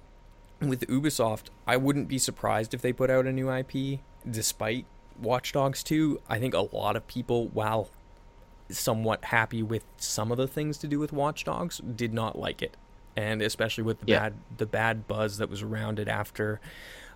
with 0.61 0.87
Ubisoft, 0.89 1.45
I 1.67 1.77
wouldn't 1.77 2.09
be 2.09 2.19
surprised 2.19 2.75
if 2.75 2.83
they 2.83 2.93
put 2.93 3.11
out 3.11 3.27
a 3.27 3.33
new 3.33 3.51
IP, 3.51 4.01
despite 4.29 4.87
Watch 5.21 5.53
Dogs 5.53 5.83
2. 5.83 6.21
I 6.29 6.39
think 6.39 6.55
a 6.55 6.61
lot 6.75 6.97
of 6.97 7.07
people, 7.07 7.49
while 7.49 7.91
somewhat 8.71 9.27
happy 9.27 9.63
with 9.63 9.85
some 9.97 10.31
of 10.31 10.39
the 10.39 10.47
things 10.49 10.79
to 10.79 10.87
do 10.87 10.99
with 10.99 11.13
Watch 11.13 11.45
Dogs, 11.45 11.79
did 11.79 12.13
not 12.13 12.39
like 12.39 12.61
it, 12.63 12.77
and 13.17 13.41
especially 13.41 13.85
with 13.85 14.01
the 14.01 14.07
Yeah. 14.07 14.19
bad 14.19 14.35
the 14.59 14.67
bad 14.67 15.07
buzz 15.09 15.39
that 15.39 15.49
was 15.49 15.63
around 15.63 15.99
it 15.99 16.09
after, 16.09 16.61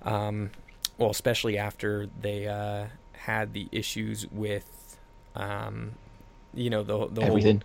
um, 0.02 0.50
well, 0.99 1.11
especially 1.11 1.58
after 1.58 2.08
they 2.20 2.46
uh, 2.46 2.87
had 3.12 3.52
the 3.52 3.68
issues 3.72 4.26
with, 4.30 4.99
um, 5.34 5.92
you 6.54 6.70
know, 6.70 6.82
the 6.82 7.06
the 7.08 7.20
whole 7.20 7.30
everything. 7.30 7.62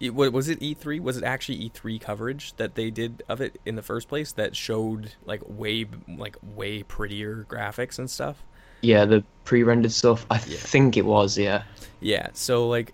It, 0.00 0.10
was 0.14 0.48
it 0.48 0.60
E3? 0.60 1.00
Was 1.00 1.16
it 1.16 1.24
actually 1.24 1.58
E3 1.70 2.00
coverage 2.00 2.54
that 2.56 2.74
they 2.74 2.90
did 2.90 3.22
of 3.28 3.40
it 3.40 3.60
in 3.64 3.76
the 3.76 3.82
first 3.82 4.08
place 4.08 4.32
that 4.32 4.54
showed 4.56 5.14
like 5.24 5.40
way 5.46 5.86
like 6.08 6.36
way 6.42 6.82
prettier 6.82 7.46
graphics 7.48 7.98
and 7.98 8.10
stuff? 8.10 8.42
Yeah, 8.82 9.04
the 9.06 9.24
pre-rendered 9.44 9.92
stuff. 9.92 10.26
I 10.30 10.36
Yeah. 10.46 10.58
think 10.58 10.96
it 10.96 11.04
was. 11.06 11.38
Yeah. 11.38 11.62
Yeah, 12.00 12.28
so 12.34 12.68
like 12.68 12.92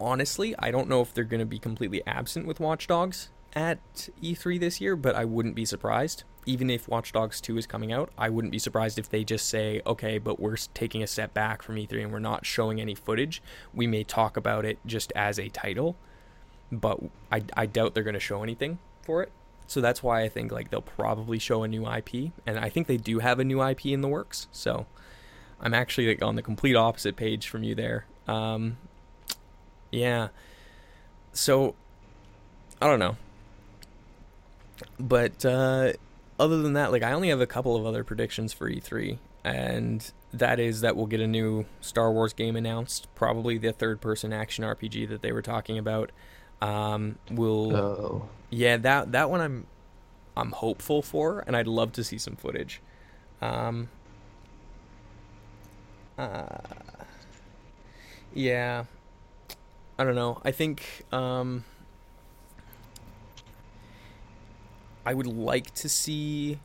honestly, 0.00 0.54
I 0.58 0.70
don't 0.70 0.88
know 0.88 1.00
if 1.00 1.14
they're 1.14 1.24
going 1.24 1.40
to 1.40 1.46
be 1.46 1.58
completely 1.58 2.04
absent 2.06 2.46
with 2.46 2.60
Watch 2.60 2.86
Dogs 2.86 3.28
at 3.54 3.78
E3 4.20 4.58
this 4.58 4.80
year, 4.80 4.96
but 4.96 5.14
I 5.14 5.24
wouldn't 5.24 5.54
be 5.54 5.64
surprised. 5.64 6.24
Even 6.46 6.70
if 6.70 6.88
Watch 6.88 7.12
Dogs 7.12 7.40
2 7.40 7.56
is 7.58 7.66
coming 7.66 7.92
out, 7.92 8.10
I 8.18 8.28
wouldn't 8.28 8.52
be 8.52 8.58
surprised 8.58 8.98
if 8.98 9.08
they 9.08 9.24
just 9.24 9.48
say, 9.48 9.80
"Okay, 9.86 10.18
but 10.18 10.38
we're 10.38 10.56
taking 10.74 11.02
a 11.02 11.06
step 11.06 11.32
back 11.34 11.62
from 11.62 11.76
E3 11.76 12.02
and 12.02 12.12
we're 12.12 12.18
not 12.18 12.44
showing 12.44 12.80
any 12.80 12.94
footage. 12.94 13.42
We 13.72 13.86
may 13.86 14.04
talk 14.04 14.36
about 14.36 14.64
it 14.64 14.78
just 14.86 15.12
as 15.16 15.38
a 15.38 15.48
title, 15.48 15.96
but 16.70 17.00
I 17.32 17.42
I 17.56 17.66
doubt 17.66 17.94
they're 17.94 18.04
going 18.04 18.14
to 18.14 18.20
show 18.20 18.42
anything 18.42 18.78
for 19.02 19.22
it." 19.22 19.32
So 19.66 19.80
that's 19.80 20.02
why 20.02 20.22
I 20.22 20.28
think 20.28 20.52
like 20.52 20.70
they'll 20.70 20.82
probably 20.82 21.38
show 21.38 21.62
a 21.62 21.68
new 21.68 21.86
IP, 21.86 22.32
and 22.46 22.58
I 22.58 22.68
think 22.68 22.86
they 22.86 22.96
do 22.96 23.20
have 23.20 23.38
a 23.38 23.44
new 23.44 23.62
IP 23.62 23.86
in 23.86 24.02
the 24.02 24.08
works. 24.08 24.46
So 24.52 24.86
I'm 25.60 25.74
actually 25.74 26.08
like 26.08 26.22
on 26.22 26.36
the 26.36 26.42
complete 26.42 26.76
opposite 26.76 27.16
page 27.16 27.48
from 27.48 27.62
you 27.62 27.74
there. 27.74 28.06
Um, 28.28 28.76
yeah. 29.90 30.28
So 31.32 31.74
I 32.80 32.86
don't 32.86 32.98
know. 32.98 33.16
But 34.98 35.44
uh, 35.44 35.92
other 36.38 36.60
than 36.62 36.72
that, 36.74 36.92
like 36.92 37.02
I 37.02 37.12
only 37.12 37.28
have 37.28 37.40
a 37.40 37.46
couple 37.46 37.76
of 37.76 37.86
other 37.86 38.04
predictions 38.04 38.52
for 38.52 38.68
E3, 38.70 39.18
and 39.44 40.10
that 40.32 40.58
is 40.58 40.80
that 40.80 40.96
we'll 40.96 41.06
get 41.06 41.20
a 41.20 41.26
new 41.26 41.64
Star 41.80 42.10
Wars 42.12 42.32
game 42.32 42.56
announced, 42.56 43.06
probably 43.14 43.58
the 43.58 43.72
third-person 43.72 44.32
action 44.32 44.64
RPG 44.64 45.08
that 45.08 45.22
they 45.22 45.32
were 45.32 45.42
talking 45.42 45.78
about. 45.78 46.10
Um, 46.62 47.18
will 47.30 47.76
Oh. 47.76 48.28
yeah, 48.50 48.76
that 48.78 49.12
that 49.12 49.30
one 49.30 49.40
I'm 49.40 49.66
I'm 50.36 50.50
hopeful 50.52 51.02
for, 51.02 51.44
and 51.46 51.56
I'd 51.56 51.66
love 51.68 51.92
to 51.92 52.04
see 52.04 52.18
some 52.18 52.36
footage. 52.36 52.80
Um, 53.42 53.88
uh, 56.18 56.58
yeah, 58.32 58.84
I 59.98 60.04
don't 60.04 60.14
know. 60.14 60.40
I 60.44 60.50
think 60.50 61.04
um, 61.12 61.64
I 65.06 65.14
would 65.14 65.26
like 65.26 65.74
to 65.74 65.88
see 65.88 66.58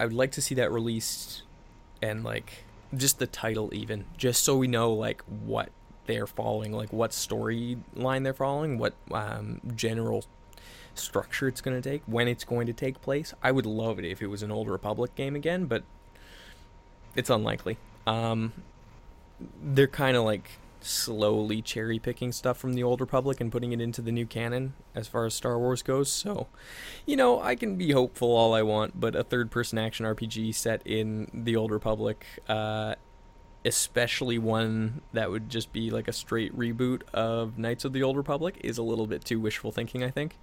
I 0.00 0.04
would 0.04 0.14
like 0.14 0.32
to 0.32 0.42
see 0.42 0.54
that 0.56 0.70
released 0.70 1.42
and 2.00 2.24
like 2.24 2.64
just 2.96 3.18
the 3.18 3.26
title 3.26 3.70
even 3.74 4.04
just 4.16 4.44
so 4.44 4.56
we 4.56 4.66
know 4.66 4.92
like 4.92 5.22
what 5.22 5.70
they're 6.06 6.26
following 6.26 6.72
like 6.72 6.92
what 6.92 7.10
storyline 7.10 8.24
they're 8.24 8.32
following 8.32 8.78
what 8.78 8.94
um, 9.12 9.60
general 9.76 10.24
structure 10.94 11.46
it's 11.48 11.60
going 11.60 11.80
to 11.80 11.90
take 11.90 12.02
when 12.06 12.28
it's 12.28 12.44
going 12.44 12.66
to 12.66 12.72
take 12.72 13.00
place. 13.00 13.32
I 13.42 13.52
would 13.52 13.66
love 13.66 13.98
it 13.98 14.04
if 14.04 14.20
it 14.20 14.26
was 14.26 14.42
an 14.42 14.50
old 14.50 14.68
republic 14.68 15.14
game 15.14 15.36
again 15.36 15.66
but 15.66 15.84
it's 17.14 17.30
unlikely. 17.30 17.78
Um, 18.06 18.52
they're 19.62 19.86
kind 19.86 20.16
of 20.16 20.24
like 20.24 20.58
slowly 20.80 21.60
cherry 21.62 21.98
picking 21.98 22.32
stuff 22.32 22.56
from 22.56 22.74
the 22.74 22.82
old 22.82 23.00
republic 23.00 23.40
and 23.40 23.50
putting 23.50 23.72
it 23.72 23.80
into 23.80 24.00
the 24.00 24.12
new 24.12 24.26
canon 24.26 24.74
as 24.94 25.08
far 25.08 25.26
as 25.26 25.34
star 25.34 25.58
wars 25.58 25.82
goes. 25.82 26.10
So 26.10 26.46
you 27.06 27.16
know 27.16 27.40
i 27.40 27.54
can 27.54 27.76
be 27.76 27.92
hopeful 27.92 28.28
all 28.28 28.54
i 28.54 28.62
want 28.62 28.98
but 28.98 29.16
a 29.16 29.24
third 29.24 29.50
person 29.50 29.78
action 29.78 30.06
rpg 30.06 30.54
set 30.54 30.82
in 30.86 31.30
the 31.32 31.56
old 31.56 31.70
republic 31.70 32.24
uh, 32.48 32.94
especially 33.64 34.38
one 34.38 35.00
that 35.12 35.30
would 35.30 35.48
just 35.48 35.72
be 35.72 35.90
like 35.90 36.08
a 36.08 36.12
straight 36.12 36.56
reboot 36.56 37.02
of 37.12 37.58
knights 37.58 37.84
of 37.84 37.92
the 37.92 38.02
old 38.02 38.16
republic 38.16 38.56
is 38.62 38.78
a 38.78 38.82
little 38.82 39.06
bit 39.06 39.24
too 39.24 39.40
wishful 39.40 39.72
thinking 39.72 40.04
i 40.04 40.10
think. 40.10 40.36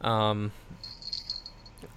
Um, 0.00 0.52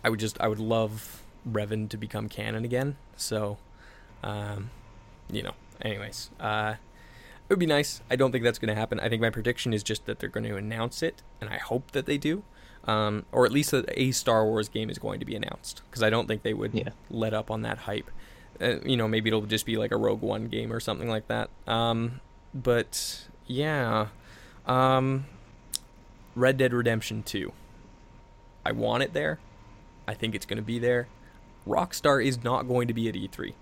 i 0.04 0.10
would 0.10 0.20
just 0.20 0.40
i 0.42 0.48
would 0.48 0.60
love 0.60 1.24
revan 1.50 1.90
to 1.90 1.98
become 1.98 2.30
canon 2.30 2.66
again. 2.66 2.98
So 3.16 3.58
um, 4.24 4.70
you 5.32 5.44
know 5.44 5.54
anyways 5.82 6.30
uh, 6.40 6.76
it 7.50 7.54
would 7.54 7.60
be 7.60 7.66
nice. 7.66 8.02
I 8.12 8.16
don't 8.16 8.32
think 8.32 8.44
that's 8.44 8.60
going 8.60 8.70
to 8.70 8.80
happen. 8.80 9.00
I 9.00 9.10
think 9.10 9.22
my 9.22 9.32
prediction 9.32 9.74
is 9.74 9.82
just 9.84 10.06
that 10.06 10.20
they're 10.20 10.30
going 10.30 10.46
to 10.46 10.56
announce 10.56 11.02
it, 11.02 11.24
and 11.42 11.50
I 11.50 11.58
hope 11.58 11.92
that 11.92 12.06
they 12.06 12.18
do, 12.20 12.44
um, 12.86 13.26
or 13.32 13.46
at 13.46 13.52
least 13.52 13.72
that 13.72 13.86
a 13.98 14.12
Star 14.12 14.46
Wars 14.46 14.70
game 14.70 14.90
is 14.90 15.00
going 15.00 15.20
to 15.20 15.26
be 15.26 15.36
announced 15.36 15.82
because 15.90 16.04
I 16.04 16.10
don't 16.10 16.28
think 16.28 16.44
they 16.44 16.54
would 16.54 16.74
Yeah. 16.74 16.90
let 17.10 17.34
up 17.34 17.50
on 17.50 17.64
that 17.64 17.80
hype. 17.80 18.10
Uh, 18.62 18.76
you 18.86 18.96
know, 18.98 19.08
maybe 19.08 19.30
it'll 19.30 19.42
just 19.42 19.66
be 19.66 19.78
like 19.78 19.92
a 19.92 19.98
Rogue 19.98 20.22
One 20.22 20.48
game 20.48 20.72
or 20.72 20.80
something 20.80 21.10
like 21.10 21.28
that. 21.28 21.50
Um, 21.68 22.20
but 22.54 23.26
yeah, 23.48 24.08
um, 24.68 25.26
Red 26.36 26.58
Dead 26.58 26.74
Redemption 26.74 27.24
Two. 27.24 27.54
I 28.66 28.72
want 28.74 29.02
it 29.04 29.14
there. 29.14 29.40
I 30.08 30.14
think 30.14 30.36
it's 30.36 30.46
going 30.46 30.58
to 30.58 30.64
be 30.64 30.78
there. 30.80 31.08
Rockstar 31.68 32.24
is 32.24 32.44
not 32.44 32.68
going 32.68 32.88
to 32.88 32.94
be 32.94 33.08
at 33.10 33.16
E3, 33.16 33.54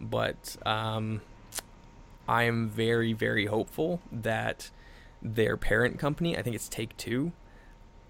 but 0.00 0.56
um, 0.64 1.20
I 2.28 2.44
am 2.44 2.68
very, 2.68 3.12
very 3.12 3.46
hopeful 3.46 4.00
that 4.12 4.70
their 5.22 5.56
parent 5.56 5.98
company, 5.98 6.36
I 6.36 6.42
think 6.42 6.56
it's 6.56 6.68
Take 6.68 6.96
Two, 6.96 7.32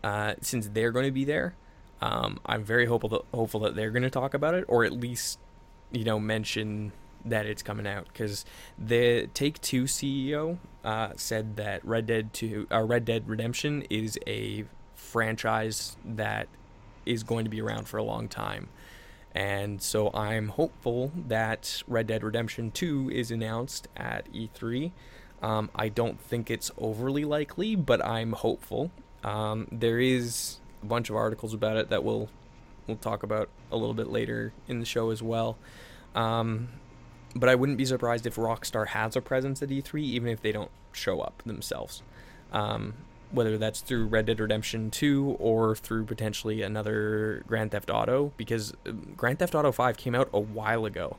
uh, 0.03 0.35
since 0.41 0.69
they're 0.69 0.93
going 0.93 1.07
to 1.07 1.13
be 1.13 1.25
there, 1.25 1.55
um, 2.01 2.39
I'm 2.45 2.65
very 2.65 2.87
hopeful 2.87 3.09
that, 3.11 3.23
hopeful 3.33 3.61
that 3.61 3.75
they're 3.75 3.91
going 3.91 4.03
to 4.03 4.11
talk 4.11 4.35
about 4.35 4.55
it, 4.55 4.65
or 4.69 4.85
at 4.85 4.93
least, 4.93 5.39
you 5.93 6.05
know, 6.05 6.19
mention 6.19 6.93
that 7.25 7.47
it's 7.47 7.63
coming 7.63 7.87
out. 7.87 8.07
Because 8.07 8.45
the 8.79 9.29
Take 9.35 9.61
Two 9.61 9.85
CEO 9.85 10.59
uh, 10.85 11.11
said 11.17 11.57
that 11.57 11.85
Red 11.85 12.07
Dead 12.07 12.33
Two, 12.33 12.67
uh, 12.71 12.83
Red 12.83 13.05
Dead 13.05 13.29
Redemption, 13.29 13.83
is 13.91 14.19
a 14.27 14.65
franchise 14.95 15.97
that 16.05 16.49
is 17.05 17.23
going 17.23 17.45
to 17.45 17.51
be 17.51 17.61
around 17.61 17.89
for 17.89 17.99
a 17.99 18.03
long 18.03 18.29
time. 18.29 18.69
And 19.37 19.83
so 19.83 20.11
I'm 20.15 20.49
hopeful 20.49 21.13
that 21.29 21.83
Red 21.87 22.07
Dead 22.07 22.25
Redemption 22.25 22.71
2 22.71 23.11
is 23.11 23.31
announced 23.31 23.87
at 23.95 24.33
E3. 24.33 24.93
Um, 25.43 25.69
I 25.75 25.91
don't 25.91 26.19
think 26.19 26.51
it's 26.51 26.71
overly 26.79 27.27
likely, 27.27 27.77
but 27.77 28.03
I'm 28.03 28.33
hopeful. 28.33 28.91
Um, 29.23 29.69
there 29.71 30.01
is 30.01 30.57
a 30.83 30.87
bunch 30.87 31.11
of 31.11 31.17
articles 31.17 31.53
about 31.53 31.77
it 31.77 31.91
that 31.91 32.03
we'll 32.03 32.31
we'll 32.87 32.97
talk 32.97 33.23
about 33.23 33.51
a 33.71 33.77
little 33.77 33.93
bit 33.93 34.07
later 34.07 34.55
in 34.69 34.81
the 34.81 34.87
show 34.87 35.11
as 35.11 35.23
well. 35.23 35.59
Um, 36.15 36.69
but 37.35 37.51
I 37.51 37.57
wouldn't 37.57 37.77
be 37.77 37.85
surprised 37.85 38.27
if 38.27 38.37
Rockstar 38.37 38.87
has 38.89 39.17
a 39.17 39.21
presence 39.21 39.63
at 39.63 39.69
E3, 39.69 40.01
even 40.01 40.31
if 40.31 40.41
they 40.41 40.53
don't 40.53 40.71
show 40.93 41.21
up 41.21 41.43
themselves. 41.45 42.03
Um, 42.53 42.95
whether 43.31 43.59
that's 43.59 43.81
through 43.81 44.07
Red 44.07 44.27
Dead 44.27 44.39
Redemption 44.41 44.91
2 44.91 45.37
or 45.39 45.75
through 45.77 46.05
potentially 46.05 46.63
another 46.63 47.43
Grand 47.47 47.71
Theft 47.73 47.91
Auto, 47.91 48.33
because 48.37 48.73
uh, 48.87 48.93
Grand 49.17 49.39
Theft 49.39 49.55
Auto 49.55 49.73
5 49.73 49.97
came 49.97 50.15
out 50.15 50.29
a 50.33 50.41
while 50.41 50.85
ago. 50.85 51.17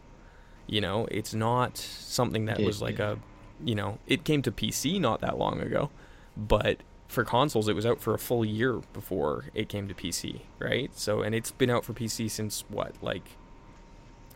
You 0.67 0.82
know, 0.82 1.08
it's 1.12 1.34
not 1.34 1.78
something 1.78 2.46
that 2.46 2.60
It- 2.60 2.65
was 2.65 2.82
like 2.82 3.00
a, 3.00 3.20
you 3.63 3.76
know, 3.76 4.00
it 4.08 4.24
came 4.24 4.41
to 4.43 4.52
PC 4.52 5.00
not 5.00 5.22
that 5.22 5.38
long 5.38 5.60
ago, 5.62 5.89
but 6.36 6.78
for 7.08 7.24
consoles, 7.24 7.67
it 7.70 7.76
was 7.76 7.86
out 7.86 8.02
for 8.02 8.13
a 8.13 8.20
full 8.20 8.43
year 8.43 8.82
before 8.93 9.46
it 9.54 9.70
came 9.70 9.88
to 9.88 9.93
PC, 9.93 10.41
right? 10.60 10.91
So, 10.98 11.22
and 11.22 11.34
it's 11.34 11.52
been 11.52 11.70
out 11.70 11.86
for 11.86 11.93
PC 11.93 12.30
since 12.30 12.65
what, 12.70 12.93
like 13.02 13.38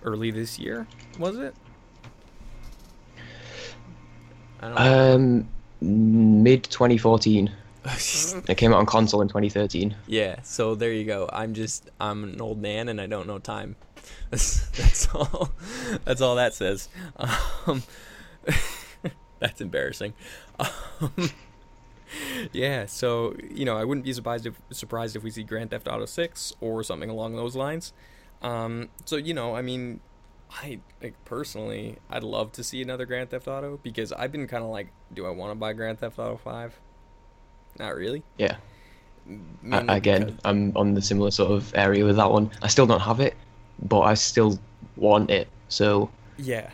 early 0.04 0.32
this 0.32 0.58
year, 0.58 0.88
was 1.20 1.38
it? 1.38 1.54
Um, 4.62 5.48
mid 5.82 6.64
2014. 6.66 7.52
It 8.48 8.58
came 8.58 8.74
out 8.74 8.80
on 8.80 8.86
console 8.86 9.22
in 9.22 9.28
2013. 9.28 9.96
Yeah, 10.08 10.42
so 10.44 10.76
there 10.76 10.92
you 10.92 11.04
go. 11.04 11.30
I'm 11.32 11.54
just 11.54 11.90
I'm 12.00 12.24
an 12.24 12.42
old 12.42 12.62
man 12.62 12.90
and 12.90 13.02
I 13.02 13.08
don't 13.08 13.28
know 13.28 13.40
time. 13.40 13.76
That's, 14.30 14.68
that's 14.78 15.08
all. 15.14 15.52
That's 16.06 16.22
all 16.22 16.36
that 16.36 16.54
says. 16.54 16.90
Um, 17.18 17.84
that's 19.40 19.62
embarrassing. 19.62 20.14
Um, 20.60 21.32
yeah, 22.52 22.86
so 22.86 23.36
you 23.50 23.66
know 23.66 23.78
I 23.78 23.84
wouldn't 23.84 24.06
be 24.06 24.14
surprised 24.14 24.46
if 24.46 24.62
surprised 24.72 25.16
if 25.16 25.24
we 25.24 25.32
see 25.32 25.44
Grand 25.44 25.72
Theft 25.72 25.88
Auto 25.88 26.06
Six 26.06 26.54
or 26.62 26.84
something 26.84 27.10
along 27.10 27.36
those 27.36 27.56
lines. 27.56 27.94
Um, 28.42 28.90
so 29.06 29.16
you 29.16 29.34
know, 29.34 29.56
I 29.56 29.62
mean, 29.62 30.02
I 30.52 30.80
like 31.02 31.16
personally, 31.26 31.98
I'd 32.10 32.24
love 32.24 32.52
to 32.54 32.64
see 32.64 32.82
another 32.82 33.06
Grand 33.06 33.30
Theft 33.30 33.48
Auto 33.48 33.80
because 33.82 34.12
I've 34.12 34.32
been 34.32 34.48
kind 34.48 34.64
of 34.64 34.70
like, 34.70 34.90
do 35.14 35.26
I 35.26 35.30
want 35.30 35.52
to 35.52 35.56
buy 35.56 35.74
Grand 35.74 36.00
Theft 36.00 36.20
Auto 36.20 36.38
Five? 36.38 36.80
Not 37.80 37.96
really. 37.96 38.24
Yeah. 38.38 38.56
I, 39.72 39.98
again, 39.98 40.26
because- 40.26 40.40
I'm 40.44 40.76
on 40.76 40.94
the 40.94 41.02
similar 41.02 41.32
sort 41.32 41.52
of 41.52 41.74
area 41.76 42.06
with 42.06 42.18
that 42.18 42.32
one. 42.32 42.52
I 42.62 42.68
still 42.68 42.86
don't 42.86 43.00
have 43.02 43.20
it, 43.20 43.36
but 43.82 44.02
I 44.02 44.14
still 44.16 44.60
want 44.96 45.30
it. 45.30 45.48
So 45.70 46.10
Yeah. 46.38 46.70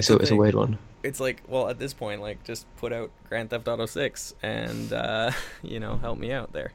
So 0.00 0.16
it's 0.16 0.30
a 0.30 0.36
weird 0.36 0.54
one. 0.54 0.78
It's 1.02 1.18
like, 1.18 1.42
well, 1.48 1.68
at 1.68 1.78
this 1.78 1.94
point, 1.94 2.20
like, 2.20 2.44
just 2.44 2.66
put 2.76 2.92
out 2.92 3.10
Grand 3.28 3.50
Theft 3.50 3.66
Auto 3.66 3.86
6 3.86 4.34
and, 4.42 4.92
uh, 4.92 5.30
you 5.62 5.80
know, 5.80 5.96
help 5.96 6.18
me 6.18 6.30
out 6.32 6.52
there. 6.52 6.72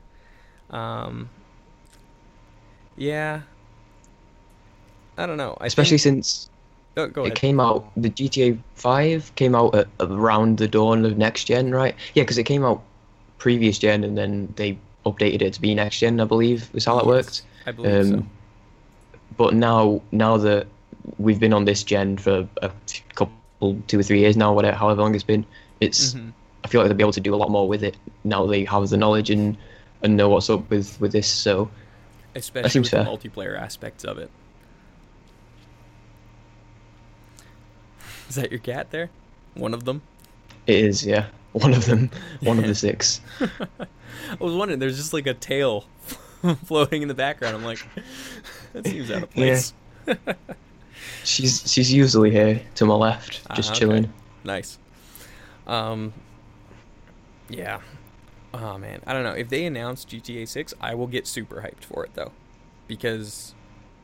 Um, 0.70 1.30
yeah. 2.98 3.42
I 5.18 5.26
don't 5.26 5.38
know. 5.38 5.58
I 5.62 5.68
Especially 5.68 5.98
think, 5.98 6.24
since 6.26 6.50
oh, 6.98 7.08
go 7.08 7.26
it 7.26 7.36
came 7.36 7.60
out, 7.60 7.90
the 7.96 8.10
GTA 8.10 8.58
5 8.74 9.36
came 9.36 9.56
out 9.56 9.76
at 9.76 9.88
around 10.00 10.58
the 10.58 10.68
dawn 10.68 11.06
of 11.06 11.18
next 11.18 11.46
gen, 11.46 11.72
right? 11.72 11.96
Yeah, 12.16 12.24
because 12.24 12.38
it 12.38 12.44
came 12.44 12.66
out 12.66 12.82
previous 13.38 13.78
gen 13.80 14.04
and 14.04 14.18
then 14.18 14.54
they 14.56 14.78
updated 15.06 15.42
it 15.42 15.54
to 15.54 15.62
be 15.62 15.76
next 15.76 16.00
gen, 16.00 16.20
I 16.20 16.26
believe, 16.26 16.70
is 16.74 16.86
how 16.86 17.00
it 17.00 17.06
Yes, 17.06 17.06
worked. 17.06 17.42
I 17.66 17.72
believe 17.72 18.04
so. 18.04 18.16
Um, 18.18 18.30
but 19.38 19.54
now, 19.54 20.02
now 20.12 20.38
that 20.38 20.68
we've 21.18 21.40
been 21.40 21.54
on 21.54 21.66
this 21.66 21.84
gen 21.84 22.18
for 22.18 22.48
a 22.62 22.72
couple, 23.14 23.78
two 23.88 24.00
or 24.00 24.04
three 24.04 24.20
years 24.20 24.38
now, 24.38 24.54
whatever, 24.54 24.76
however 24.78 25.02
long 25.02 25.16
it's 25.16 25.24
been, 25.24 25.46
it's 25.82 26.16
Mhm. 26.16 26.34
I 26.64 26.68
feel 26.68 26.82
like 26.82 26.88
they'll 26.90 26.98
be 26.98 27.04
able 27.04 27.12
to 27.14 27.20
do 27.22 27.36
a 27.36 27.38
lot 27.38 27.52
more 27.52 27.68
with 27.68 27.84
it 27.84 27.96
now 28.24 28.46
they 28.48 28.64
have 28.66 28.90
the 28.90 28.98
knowledge 28.98 29.30
and 29.30 29.56
and 30.02 30.18
know 30.18 30.30
what's 30.30 30.50
up 30.50 30.70
with 30.70 31.00
with 31.00 31.12
this. 31.12 31.28
So 31.28 31.70
Especially 32.36 32.82
with 32.82 32.92
the 32.92 32.98
fair. 32.98 33.06
multiplayer 33.06 33.58
aspects 33.60 34.04
of 34.04 34.18
it. 34.18 34.30
Is 38.30 38.36
that 38.36 38.52
your 38.52 38.60
cat 38.60 38.92
there? 38.92 39.10
One 39.54 39.74
of 39.74 39.86
them? 39.86 40.02
it 40.68 40.76
is, 40.76 41.06
yeah, 41.06 41.28
one 41.62 41.74
of 41.74 41.86
them, 41.86 42.10
one 42.42 42.60
of 42.60 42.68
the 42.68 42.76
six. 42.76 43.22
I 43.40 44.38
was 44.40 44.54
wondering, 44.54 44.80
there's 44.80 44.98
just 44.98 45.14
like 45.14 45.26
a 45.28 45.34
tail 45.34 45.86
floating 46.66 47.02
in 47.02 47.08
the 47.08 47.14
background. 47.14 47.56
I'm 47.56 47.64
like, 47.64 47.80
that 48.74 48.86
seems 48.86 49.10
out 49.10 49.24
of 49.24 49.32
place. 49.32 49.74
Yeah. 50.06 50.16
She's 51.24 51.72
she's 51.72 51.92
usually 51.94 52.30
here 52.32 52.62
to 52.76 52.86
my 52.86 52.94
left, 52.96 53.42
just 53.56 53.70
Ah, 53.70 53.72
okay. 53.72 53.80
chilling. 53.80 54.14
Nice. 54.44 54.78
Um. 55.66 56.14
Yeah. 57.50 57.80
Oh 58.54 58.78
man, 58.78 59.02
I 59.08 59.14
don't 59.14 59.24
know. 59.24 59.32
If 59.34 59.50
they 59.50 59.66
announce 59.66 60.06
GTA 60.06 60.48
6, 60.48 60.74
I 60.80 60.94
will 60.96 61.08
get 61.08 61.26
super 61.28 61.62
hyped 61.62 61.84
for 61.84 62.06
it 62.06 62.12
though, 62.16 62.32
because 62.88 63.54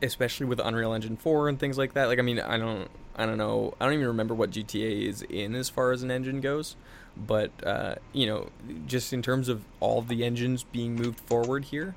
especially 0.02 0.46
with 0.48 0.60
Unreal 0.60 0.94
Engine 0.94 1.16
4 1.16 1.48
and 1.50 1.60
things 1.60 1.78
like 1.78 1.94
that. 1.94 2.06
Like, 2.06 2.18
I 2.18 2.24
mean, 2.24 2.40
I 2.40 2.58
don't, 2.58 2.90
I 3.16 3.26
don't 3.28 3.38
know, 3.38 3.76
I 3.80 3.86
don't 3.86 3.94
even 3.94 4.08
remember 4.08 4.34
what 4.34 4.50
GTA 4.50 5.08
is 5.08 5.22
in 5.22 5.54
as 5.54 5.70
far 5.70 5.92
as 5.92 6.02
an 6.02 6.10
engine 6.10 6.42
goes, 6.42 6.76
but 7.17 7.52
uh, 7.65 7.95
you 8.13 8.26
know, 8.26 8.50
just 8.88 9.13
in 9.13 9.21
terms 9.21 9.50
of 9.50 9.63
all 9.80 10.02
the 10.02 10.24
engines 10.24 10.63
being 10.63 10.95
moved 10.95 11.19
forward 11.19 11.65
here, 11.65 11.95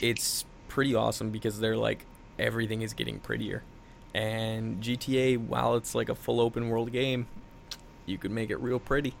it's 0.00 0.44
pretty 0.68 0.94
awesome 0.94 1.30
because 1.30 1.60
they're 1.60 1.76
like 1.76 2.04
everything 2.38 2.82
is 2.82 2.92
getting 2.92 3.18
prettier. 3.20 3.62
And 4.14 4.80
GTA, 4.82 5.38
while 5.38 5.74
it's 5.74 5.94
like 5.94 6.08
a 6.08 6.14
full 6.14 6.40
open 6.40 6.68
world 6.68 6.92
game, 6.92 7.26
you 8.06 8.16
could 8.18 8.30
make 8.30 8.50
it 8.50 8.60
real 8.60 8.78
pretty. 8.78 9.14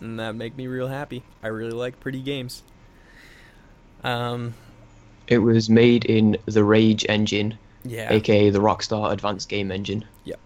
And 0.00 0.18
that 0.20 0.34
make 0.34 0.56
me 0.56 0.66
real 0.66 0.88
happy. 0.88 1.22
I 1.42 1.48
really 1.48 1.72
like 1.72 1.98
pretty 2.00 2.20
games. 2.20 2.62
Um 4.04 4.54
It 5.28 5.38
was 5.38 5.68
made 5.70 6.04
in 6.04 6.36
the 6.44 6.62
Rage 6.64 7.04
engine, 7.08 7.58
Yeah. 7.84 8.12
aka 8.12 8.50
the 8.50 8.58
Rockstar 8.60 9.10
Advanced 9.12 9.48
Game 9.48 9.70
Engine, 9.72 10.04
Yeah. 10.24 10.36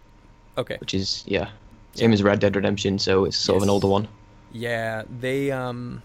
Okay. 0.57 0.77
which 0.81 0.95
is 0.95 1.25
yeah, 1.27 1.51
same 1.95 2.13
as 2.13 2.23
Red 2.23 2.39
Dead 2.41 2.55
Redemption, 2.57 2.99
so 2.99 3.25
it's 3.25 3.37
sort 3.37 3.57
of 3.59 3.63
an 3.65 3.71
older 3.71 3.89
one. 3.89 4.09
Yeah, 4.53 5.05
they 5.09 5.51
um 5.51 6.03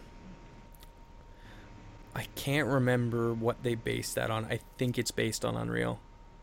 I 2.16 2.28
can't 2.36 2.68
remember 2.68 3.34
what 3.34 3.62
they 3.64 3.76
based 3.76 4.16
that 4.16 4.32
on. 4.32 4.46
I 4.46 4.62
think 4.78 4.98
it's 4.98 5.12
based 5.12 5.44
on 5.44 5.58
Unreal. 5.58 6.00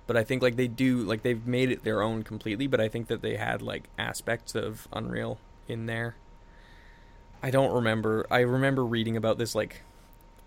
But 0.07 0.17
I 0.17 0.25
think 0.25 0.43
like 0.43 0.57
they 0.57 0.69
do 0.69 0.99
like 0.99 1.23
they've 1.23 1.47
made 1.47 1.71
it 1.71 1.85
their 1.85 2.03
own 2.03 2.23
completely, 2.23 2.67
but 2.67 2.81
I 2.81 2.89
think 2.89 3.07
that 3.07 3.23
they 3.23 3.37
had 3.37 3.63
like 3.63 3.85
aspects 3.99 4.55
of 4.55 4.87
Unreal 4.93 5.39
in 5.69 5.87
there. 5.87 6.17
I 7.43 7.51
don't 7.51 7.73
remember. 7.73 8.27
I 8.31 8.41
remember 8.41 8.85
reading 8.85 9.17
about 9.17 9.39
this 9.39 9.55
like 9.55 9.83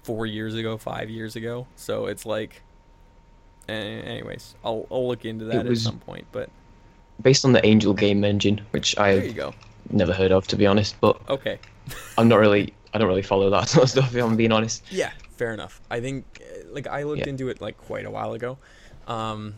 4 0.03 0.25
years 0.25 0.53
ago, 0.55 0.77
5 0.77 1.09
years 1.09 1.35
ago. 1.35 1.67
So 1.75 2.05
it's 2.05 2.25
like 2.25 2.61
anyways, 3.67 4.55
I'll 4.63 4.85
I'll 4.91 5.07
look 5.07 5.25
into 5.25 5.45
that 5.45 5.65
at 5.65 5.77
some 5.77 5.99
point, 5.99 6.27
but 6.31 6.49
Based 7.21 7.45
on 7.45 7.53
the 7.53 7.65
Angel 7.65 7.93
Game 7.93 8.23
Engine, 8.25 8.61
which 8.71 8.97
I 8.99 9.15
there 9.15 9.25
you 9.25 9.33
go. 9.33 9.53
Never 9.91 10.13
heard 10.13 10.31
of 10.31 10.47
to 10.47 10.55
be 10.55 10.65
honest, 10.65 10.99
but 11.01 11.19
Okay. 11.29 11.59
I'm 12.17 12.27
not 12.27 12.37
really 12.39 12.73
I 12.93 12.97
don't 12.97 13.07
really 13.07 13.21
follow 13.21 13.49
that 13.51 13.67
sort 13.73 13.83
of 13.83 13.89
stuff 13.89 14.15
if 14.15 14.23
I'm 14.23 14.35
being 14.35 14.51
honest. 14.51 14.83
Yeah, 14.91 15.11
fair 15.31 15.53
enough. 15.53 15.81
I 15.91 15.99
think 16.01 16.25
like 16.71 16.87
I 16.87 17.03
looked 17.03 17.21
Yeah. 17.21 17.29
into 17.29 17.49
it 17.49 17.61
like 17.61 17.77
quite 17.77 18.05
a 18.05 18.11
while 18.11 18.33
ago, 18.33 18.57
um, 19.07 19.55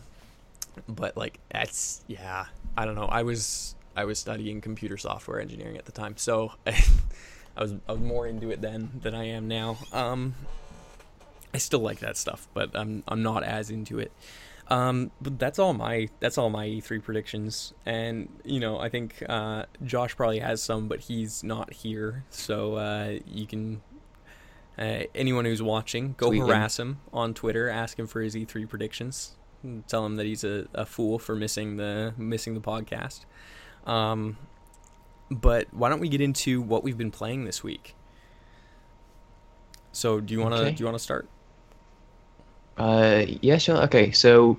but 0.88 1.16
like 1.16 1.38
that's 1.50 2.02
yeah. 2.06 2.46
I 2.76 2.84
don't 2.84 2.94
know. 2.94 3.06
I 3.06 3.22
was 3.22 3.74
I 3.96 4.04
was 4.04 4.18
studying 4.18 4.60
computer 4.60 4.96
software 4.96 5.40
engineering 5.40 5.76
at 5.78 5.84
the 5.86 5.92
time, 5.92 6.16
so 6.16 6.52
I 6.66 6.72
was 7.62 7.74
I 7.88 7.92
was 7.92 8.00
more 8.00 8.26
into 8.26 8.50
it 8.50 8.60
then 8.60 8.90
than 9.02 9.14
I 9.14 9.24
am 9.28 9.48
now. 9.48 9.78
Um, 9.92 10.34
I 11.54 11.58
still 11.58 11.80
like 11.80 12.00
that 12.00 12.16
stuff, 12.16 12.46
but 12.54 12.70
I'm 12.74 13.02
I'm 13.08 13.22
not 13.22 13.42
as 13.42 13.70
into 13.70 13.98
it. 13.98 14.12
Um, 14.70 15.10
but 15.20 15.38
that's 15.38 15.58
all 15.58 15.72
my 15.72 16.08
that's 16.20 16.36
all 16.36 16.50
my 16.50 16.66
E3 16.66 17.02
predictions, 17.02 17.72
and 17.86 18.28
you 18.44 18.60
know 18.60 18.78
I 18.78 18.90
think 18.90 19.22
uh, 19.26 19.64
Josh 19.82 20.14
probably 20.14 20.40
has 20.40 20.62
some, 20.62 20.88
but 20.88 21.00
he's 21.00 21.42
not 21.42 21.72
here, 21.72 22.24
so 22.28 22.74
uh, 22.74 23.18
you 23.26 23.46
can 23.46 23.80
uh, 24.78 25.04
anyone 25.14 25.46
who's 25.46 25.62
watching, 25.62 26.14
go 26.18 26.26
Tweet 26.28 26.42
him. 26.42 26.48
harass 26.48 26.78
him 26.78 27.00
on 27.14 27.32
Twitter, 27.32 27.70
ask 27.70 27.98
him 27.98 28.06
for 28.06 28.20
his 28.20 28.34
E3 28.34 28.68
predictions, 28.68 29.36
and 29.62 29.88
tell 29.88 30.04
him 30.04 30.16
that 30.16 30.26
he's 30.26 30.44
a, 30.44 30.66
a 30.74 30.84
fool 30.84 31.18
for 31.18 31.34
missing 31.34 31.78
the 31.78 32.12
missing 32.18 32.52
the 32.52 32.60
podcast. 32.60 33.24
Um, 33.86 34.36
but 35.30 35.66
why 35.72 35.88
don't 35.88 36.00
we 36.00 36.10
get 36.10 36.20
into 36.20 36.60
what 36.60 36.84
we've 36.84 36.98
been 36.98 37.10
playing 37.10 37.46
this 37.46 37.64
week? 37.64 37.94
So, 39.92 40.20
do 40.20 40.34
you 40.34 40.40
want 40.40 40.54
to 40.54 40.60
Okay. 40.60 40.70
do 40.74 40.80
you 40.82 40.84
want 40.84 40.96
to 40.98 41.02
start? 41.02 41.26
Uh, 42.78 43.26
yeah, 43.42 43.58
sure. 43.58 43.76
Okay, 43.84 44.12
so 44.12 44.56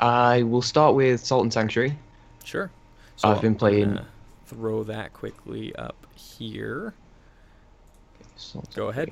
I 0.00 0.42
will 0.42 0.62
start 0.62 0.94
with 0.94 1.24
Salt 1.24 1.42
and 1.42 1.52
Sanctuary. 1.52 1.98
Sure. 2.44 2.70
So 3.16 3.28
I've 3.28 3.40
been 3.40 3.52
I'm 3.52 3.58
playing- 3.58 3.98
Throw 4.46 4.82
that 4.84 5.12
quickly 5.12 5.74
up 5.76 5.94
here. 6.16 6.94
Salt 8.36 8.74
Go 8.74 8.88
ahead. 8.88 9.10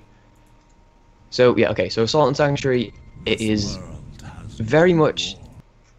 So 1.30 1.54
yeah, 1.56 1.70
okay. 1.72 1.90
So 1.90 2.06
Salt 2.06 2.28
and 2.28 2.36
Sanctuary, 2.36 2.94
it 3.26 3.40
is 3.42 3.78
very 4.48 4.94
much, 4.94 5.36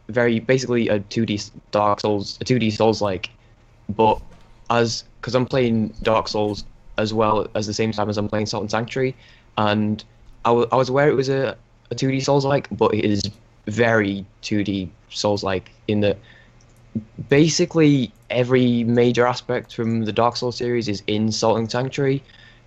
very 0.10 0.40
basically 0.40 0.88
a 0.88 1.00
2D 1.02 1.52
Dark 1.70 2.00
Souls, 2.00 2.38
a 2.42 2.46
2D 2.46 2.72
Souls 2.72 3.00
like, 3.02 3.30
but 3.90 4.20
as 4.72 5.04
because 5.22 5.36
I'm 5.36 5.46
playing 5.46 5.90
Dark 6.02 6.28
Souls 6.28 6.64
as 6.98 7.14
well 7.14 7.48
as 7.54 7.68
the 7.68 7.74
same 7.74 7.92
time 7.92 8.10
as 8.10 8.18
I'm 8.18 8.28
playing 8.30 8.48
Salt 8.48 8.62
and 8.62 8.72
Sanctuary, 8.72 9.16
and 9.58 10.04
I 10.46 10.52
I 10.52 10.76
was 10.76 10.90
aware 10.90 11.10
it 11.10 11.16
was 11.16 11.30
a, 11.30 11.56
a 11.92 11.96
2D 11.96 12.22
Souls 12.22 12.46
like, 12.46 12.68
but 12.72 12.94
it 12.94 13.06
is 13.06 13.22
very 13.68 14.26
2D 14.42 14.90
Souls 15.10 15.44
like 15.44 15.72
in 15.88 16.02
that 16.02 16.18
basically 17.30 18.12
every 18.30 18.84
major 18.84 19.26
aspect 19.26 19.74
from 19.74 20.06
the 20.06 20.12
Dark 20.12 20.36
Souls 20.38 20.58
series 20.58 20.88
is 20.88 21.04
in 21.08 21.32
Salt 21.32 21.58
and 21.58 21.70
Sanctuary. 21.70 22.24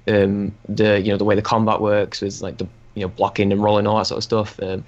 Um, 0.08 0.52
the 0.68 1.00
you 1.00 1.10
know 1.12 1.18
the 1.18 1.24
way 1.24 1.34
the 1.34 1.42
combat 1.42 1.80
works 1.80 2.20
with 2.20 2.40
like 2.40 2.58
the 2.58 2.66
you 2.94 3.02
know 3.02 3.08
blocking 3.08 3.52
and 3.52 3.62
rolling 3.62 3.86
all 3.86 3.98
that 3.98 4.06
sort 4.06 4.18
of 4.18 4.24
stuff. 4.24 4.60
Um, 4.62 4.84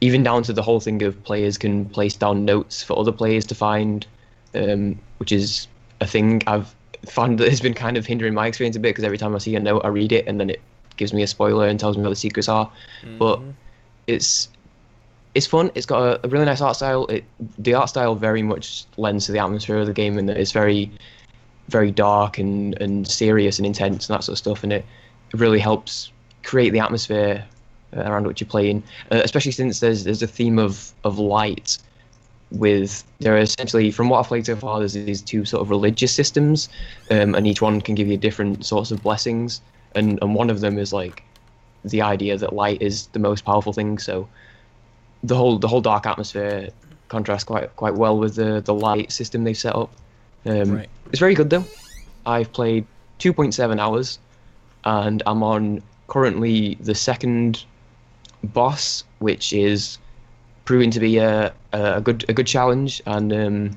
even 0.00 0.22
down 0.22 0.42
to 0.44 0.52
the 0.52 0.62
whole 0.62 0.80
thing 0.80 1.02
of 1.02 1.22
players 1.24 1.58
can 1.58 1.84
place 1.86 2.16
down 2.16 2.44
notes 2.44 2.82
for 2.82 2.98
other 2.98 3.12
players 3.12 3.44
to 3.46 3.54
find, 3.54 4.06
um, 4.54 4.98
which 5.18 5.30
is 5.32 5.68
a 6.00 6.06
thing 6.06 6.42
I've 6.46 6.74
found 7.06 7.38
that 7.38 7.48
has 7.48 7.60
been 7.60 7.74
kind 7.74 7.96
of 7.96 8.06
hindering 8.06 8.34
my 8.34 8.46
experience 8.46 8.76
a 8.76 8.80
bit 8.80 8.90
because 8.90 9.04
every 9.04 9.18
time 9.18 9.34
I 9.34 9.38
see 9.38 9.54
a 9.56 9.60
note, 9.60 9.82
I 9.84 9.88
read 9.88 10.12
it 10.12 10.26
and 10.26 10.40
then 10.40 10.50
it 10.50 10.60
gives 10.96 11.12
me 11.12 11.22
a 11.22 11.26
spoiler 11.26 11.66
and 11.66 11.78
tells 11.78 11.96
me 11.96 12.02
what 12.02 12.10
the 12.10 12.16
secrets 12.16 12.48
are. 12.48 12.70
But 13.18 13.40
Mhm. 13.40 13.54
It's 14.10 14.48
it's 15.34 15.46
fun. 15.46 15.70
It's 15.74 15.86
got 15.86 16.02
a, 16.02 16.26
a 16.26 16.28
really 16.28 16.44
nice 16.44 16.60
art 16.60 16.76
style. 16.76 17.06
It 17.06 17.24
the 17.58 17.74
art 17.74 17.88
style 17.88 18.14
very 18.14 18.42
much 18.42 18.84
lends 18.96 19.26
to 19.26 19.32
the 19.32 19.38
atmosphere 19.38 19.78
of 19.78 19.86
the 19.86 19.92
game, 19.92 20.18
and 20.18 20.28
it's 20.28 20.52
very 20.52 20.90
very 21.68 21.90
dark 21.90 22.38
and 22.38 22.80
and 22.80 23.06
serious 23.06 23.58
and 23.58 23.66
intense 23.66 24.08
and 24.08 24.16
that 24.16 24.24
sort 24.24 24.34
of 24.34 24.38
stuff. 24.38 24.64
And 24.64 24.72
it 24.72 24.84
really 25.32 25.60
helps 25.60 26.10
create 26.42 26.70
the 26.70 26.80
atmosphere 26.80 27.44
around 27.94 28.26
which 28.26 28.40
you're 28.40 28.48
playing, 28.48 28.82
uh, 29.10 29.20
especially 29.24 29.52
since 29.52 29.80
there's 29.80 30.04
there's 30.04 30.22
a 30.22 30.26
theme 30.26 30.58
of 30.58 30.92
of 31.04 31.18
light. 31.18 31.78
With 32.50 33.04
there 33.20 33.36
are 33.36 33.38
essentially, 33.38 33.92
from 33.92 34.08
what 34.08 34.18
I've 34.18 34.26
played 34.26 34.44
so 34.44 34.56
far, 34.56 34.80
there's 34.80 34.94
these 34.94 35.22
two 35.22 35.44
sort 35.44 35.62
of 35.62 35.70
religious 35.70 36.12
systems, 36.12 36.68
um, 37.08 37.36
and 37.36 37.46
each 37.46 37.62
one 37.62 37.80
can 37.80 37.94
give 37.94 38.08
you 38.08 38.16
different 38.16 38.66
sorts 38.66 38.90
of 38.90 39.00
blessings. 39.04 39.60
And 39.94 40.18
and 40.20 40.34
one 40.34 40.50
of 40.50 40.58
them 40.60 40.76
is 40.76 40.92
like 40.92 41.22
the 41.84 42.02
idea 42.02 42.36
that 42.36 42.52
light 42.52 42.80
is 42.82 43.06
the 43.08 43.18
most 43.18 43.44
powerful 43.44 43.72
thing. 43.72 43.98
So 43.98 44.28
the 45.22 45.34
whole 45.36 45.58
the 45.58 45.68
whole 45.68 45.80
dark 45.80 46.06
atmosphere 46.06 46.70
contrasts 47.08 47.44
quite 47.44 47.74
quite 47.76 47.94
well 47.94 48.18
with 48.18 48.36
the 48.36 48.60
the 48.60 48.74
light 48.74 49.12
system 49.12 49.44
they've 49.44 49.56
set 49.56 49.74
up. 49.74 49.90
Um, 50.46 50.76
Right. 50.76 50.88
It's 51.10 51.18
very 51.18 51.34
good 51.34 51.50
though. 51.50 51.64
I've 52.26 52.52
played 52.52 52.86
2.7 53.18 53.78
hours, 53.78 54.18
and 54.84 55.22
I'm 55.26 55.42
on 55.42 55.82
currently 56.08 56.76
the 56.80 56.94
second 56.94 57.64
boss, 58.44 59.04
which 59.18 59.52
is 59.52 59.98
proving 60.64 60.90
to 60.90 61.00
be 61.00 61.18
a 61.18 61.52
a 61.72 62.00
good 62.00 62.24
a 62.28 62.32
good 62.32 62.46
challenge. 62.46 63.02
And 63.06 63.32
um, 63.32 63.76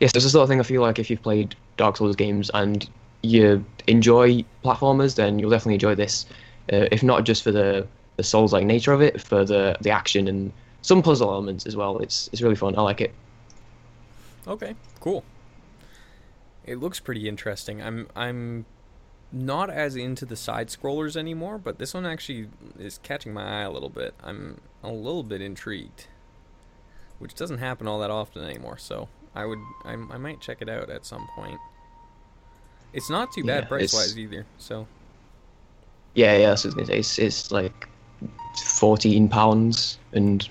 yes, 0.00 0.12
it's 0.14 0.24
the 0.24 0.30
sort 0.30 0.42
of 0.42 0.48
thing 0.48 0.60
I 0.60 0.64
feel 0.64 0.82
like 0.82 0.98
if 0.98 1.10
you've 1.10 1.22
played 1.22 1.54
Dark 1.76 1.96
Souls 1.96 2.16
games 2.16 2.50
and 2.54 2.88
you 3.22 3.64
enjoy 3.86 4.44
platformers, 4.64 5.16
then 5.16 5.38
you'll 5.38 5.50
definitely 5.50 5.74
enjoy 5.74 5.94
this. 5.94 6.26
Uh, 6.70 6.86
if 6.92 7.02
not 7.02 7.24
just 7.24 7.42
for 7.42 7.52
the 7.52 7.86
the 8.16 8.22
Souls-like 8.22 8.66
nature 8.66 8.92
of 8.92 9.00
it, 9.00 9.20
for 9.20 9.44
the 9.44 9.76
the 9.80 9.90
action 9.90 10.28
and 10.28 10.52
some 10.82 11.02
puzzle 11.02 11.30
elements 11.30 11.66
as 11.66 11.76
well. 11.76 11.98
It's 11.98 12.28
it's 12.32 12.42
really 12.42 12.56
fun. 12.56 12.76
I 12.76 12.82
like 12.82 13.00
it. 13.00 13.14
Okay, 14.46 14.74
cool. 15.00 15.24
It 16.64 16.76
looks 16.76 17.00
pretty 17.00 17.28
interesting. 17.28 17.82
I'm 17.82 18.08
I'm 18.14 18.66
not 19.32 19.70
as 19.70 19.96
into 19.96 20.26
the 20.26 20.36
side 20.36 20.68
scrollers 20.68 21.16
anymore, 21.16 21.58
but 21.58 21.78
this 21.78 21.94
one 21.94 22.04
actually 22.04 22.48
is 22.78 22.98
catching 22.98 23.32
my 23.32 23.60
eye 23.60 23.62
a 23.62 23.70
little 23.70 23.88
bit. 23.88 24.14
I'm 24.22 24.60
a 24.82 24.90
little 24.92 25.22
bit 25.22 25.40
intrigued, 25.40 26.06
which 27.18 27.34
doesn't 27.34 27.58
happen 27.58 27.88
all 27.88 27.98
that 28.00 28.10
often 28.10 28.44
anymore. 28.44 28.76
So 28.78 29.08
I 29.34 29.46
would 29.46 29.58
I, 29.84 29.92
I 29.92 30.18
might 30.18 30.40
check 30.40 30.58
it 30.60 30.68
out 30.68 30.90
at 30.90 31.06
some 31.06 31.26
point. 31.34 31.58
It's 32.92 33.08
not 33.08 33.32
too 33.32 33.42
bad 33.42 33.64
Yeah, 33.64 33.68
price 33.68 33.94
wise 33.94 34.18
either. 34.18 34.44
So 34.58 34.86
Yeah, 36.14 36.36
yeah. 36.36 36.54
So 36.54 36.70
it's 36.76 36.88
it's, 36.90 37.18
it's 37.18 37.50
like 37.50 37.88
fourteen 38.64 39.28
pounds 39.28 39.98
and 40.12 40.48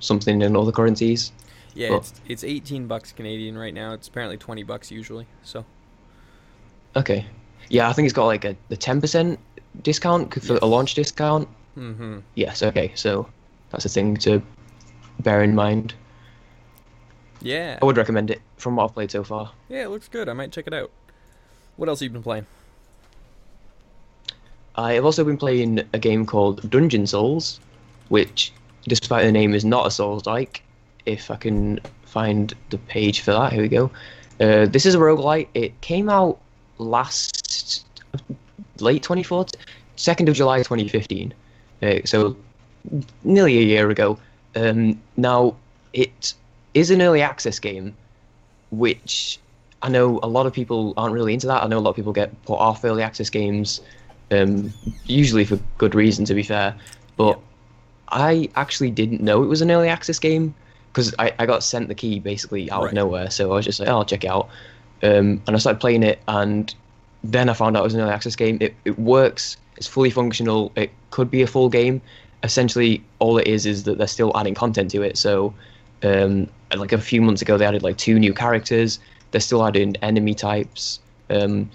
something 0.00 0.40
in 0.42 0.56
other 0.56 0.72
currencies. 0.72 1.32
yeah, 1.74 1.90
Well- 1.90 1.98
it's 2.00 2.12
it's 2.28 2.44
18 2.44 2.86
bucks 2.86 3.12
Canadian 3.12 3.58
right 3.58 3.74
now. 3.74 3.92
It's 3.92 4.08
apparently 4.08 4.36
20 4.38 4.62
bucks 4.62 4.90
usually. 4.90 5.26
So 5.42 5.64
Okay. 6.96 7.26
Yeah, 7.68 7.88
I 7.88 7.92
think 7.92 8.06
it's 8.06 8.14
got 8.14 8.26
like 8.26 8.44
a 8.44 8.56
the 8.68 8.76
ten 8.76 9.00
percent 9.00 9.38
discount 9.82 10.32
for 10.34 10.54
Yes. 10.54 10.62
a 10.62 10.66
launch 10.66 10.94
discount. 10.94 11.48
hmm 11.74 12.18
Yes. 12.34 12.62
Okay. 12.62 12.92
So 12.94 13.26
that's 13.70 13.84
a 13.84 13.88
thing 13.88 14.16
to 14.18 14.42
bear 15.20 15.42
in 15.42 15.54
mind. 15.54 15.94
yeah, 17.42 17.78
I 17.80 17.84
would 17.84 17.96
recommend 17.96 18.30
it 18.30 18.40
from 18.56 18.76
what 18.76 18.84
I've 18.84 18.94
played 18.94 19.10
so 19.10 19.24
far. 19.24 19.52
yeah, 19.68 19.84
it 19.84 19.90
looks 19.90 20.08
good. 20.08 20.28
I 20.28 20.32
might 20.34 20.52
check 20.52 20.66
it 20.66 20.74
out. 20.74 20.90
What 21.76 21.88
else 21.88 22.00
have 22.00 22.04
you 22.08 22.10
been 22.10 22.22
playing? 22.22 22.46
I 24.76 24.94
have 24.94 25.04
also 25.04 25.24
been 25.24 25.36
playing 25.36 25.82
a 25.92 25.98
game 25.98 26.26
called 26.26 26.68
Dungeon 26.70 27.06
Souls, 27.06 27.60
which, 28.08 28.52
despite 28.86 29.24
the 29.24 29.32
name, 29.32 29.54
is 29.54 29.64
not 29.64 29.86
a 29.86 29.90
Souls-like. 29.90 30.62
If 31.06 31.30
I 31.30 31.36
can 31.36 31.80
find 32.04 32.54
the 32.70 32.78
page 32.78 33.20
for 33.20 33.32
that, 33.32 33.52
here 33.52 33.62
we 33.62 33.68
go. 33.68 33.90
Uh, 34.40 34.66
this 34.66 34.86
is 34.86 34.94
a 34.94 34.98
roguelite. 34.98 35.48
It 35.54 35.78
came 35.80 36.08
out 36.08 36.38
last 36.78 37.84
late 38.80 39.02
2014, 39.02 39.60
2nd 39.96 40.28
of 40.28 40.34
July 40.34 40.58
2015. 40.58 41.34
Uh, 41.82 41.94
so 42.04 42.36
nearly 43.24 43.58
a 43.58 43.62
year 43.62 43.90
ago. 43.90 44.18
Um, 44.56 45.00
now 45.16 45.56
it 45.92 46.34
is 46.74 46.90
an 46.90 47.02
early 47.02 47.22
access 47.22 47.58
game, 47.58 47.94
which 48.70 49.38
I 49.82 49.88
know 49.88 50.20
a 50.22 50.28
lot 50.28 50.46
of 50.46 50.52
people 50.52 50.94
aren't 50.96 51.14
really 51.14 51.34
into 51.34 51.46
that. 51.46 51.62
I 51.62 51.66
know 51.66 51.78
a 51.78 51.80
lot 51.80 51.90
of 51.90 51.96
people 51.96 52.12
get 52.12 52.30
put 52.44 52.56
off 52.56 52.84
early 52.84 53.02
access 53.02 53.30
games, 53.30 53.80
um, 54.30 54.72
usually 55.06 55.44
for 55.44 55.58
good 55.78 55.94
reason, 55.94 56.24
to 56.26 56.34
be 56.34 56.42
fair. 56.42 56.74
But 57.16 57.38
I 58.08 58.48
actually 58.56 58.90
didn't 58.90 59.20
know 59.20 59.42
it 59.42 59.46
was 59.46 59.60
an 59.60 59.70
early 59.70 59.88
access 59.88 60.18
game 60.18 60.54
because 60.92 61.14
I, 61.18 61.32
I 61.38 61.46
got 61.46 61.62
sent 61.62 61.88
the 61.88 61.94
key 61.94 62.18
basically 62.18 62.70
out 62.70 62.82
Right. 62.82 62.88
of 62.88 62.94
nowhere. 62.94 63.30
So 63.30 63.52
I 63.52 63.56
was 63.56 63.64
just 63.64 63.80
like, 63.80 63.88
oh, 63.88 63.98
I'll 63.98 64.04
check 64.04 64.24
it 64.24 64.28
out. 64.28 64.48
Um, 65.02 65.40
and 65.46 65.50
I 65.50 65.58
started 65.58 65.80
playing 65.80 66.02
it, 66.02 66.20
and 66.28 66.74
then 67.24 67.48
I 67.48 67.54
found 67.54 67.76
out 67.76 67.80
it 67.80 67.84
was 67.84 67.94
an 67.94 68.00
early 68.00 68.12
access 68.12 68.36
game. 68.36 68.58
It, 68.60 68.74
it 68.84 68.98
works, 68.98 69.56
it's 69.76 69.86
fully 69.86 70.10
functional, 70.10 70.72
it 70.76 70.90
could 71.10 71.30
be 71.30 71.42
a 71.42 71.46
full 71.46 71.68
game. 71.68 72.02
Essentially, 72.42 73.02
all 73.18 73.38
it 73.38 73.46
is 73.46 73.66
is 73.66 73.84
that 73.84 73.98
they're 73.98 74.06
still 74.06 74.36
adding 74.36 74.54
content 74.54 74.90
to 74.92 75.02
it. 75.02 75.16
So, 75.16 75.54
um, 76.02 76.48
like 76.74 76.92
a 76.92 76.98
few 76.98 77.20
months 77.22 77.42
ago, 77.42 77.56
they 77.58 77.66
added 77.66 77.82
like 77.82 77.96
two 77.96 78.18
new 78.18 78.32
characters, 78.34 78.98
they're 79.30 79.40
still 79.40 79.66
adding 79.66 79.96
enemy 80.02 80.34
types. 80.34 81.00
Um, 81.30 81.70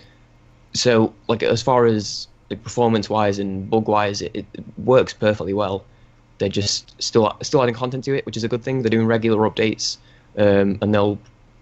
so, 0.73 1.13
like, 1.27 1.41
as 1.41 1.61
far 1.61 1.85
as 1.85 2.27
like, 2.49 2.63
performance 2.63 3.09
wise 3.09 3.39
and 3.39 3.69
bug 3.69 3.87
wise, 3.87 4.21
it, 4.21 4.35
it 4.35 4.45
works 4.77 5.13
perfectly 5.13 5.53
well 5.53 5.85
they're 6.37 6.49
just 6.49 7.01
still 7.01 7.35
still 7.41 7.61
adding 7.61 7.75
content 7.75 8.03
to 8.05 8.15
it, 8.15 8.25
which 8.25 8.37
is 8.37 8.43
a 8.43 8.47
good 8.47 8.63
thing. 8.63 8.81
They're 8.81 8.89
doing 8.89 9.07
regular 9.07 9.49
updates, 9.49 9.97
um, 10.37 10.77
and 10.81 10.93
they'll 10.93 11.17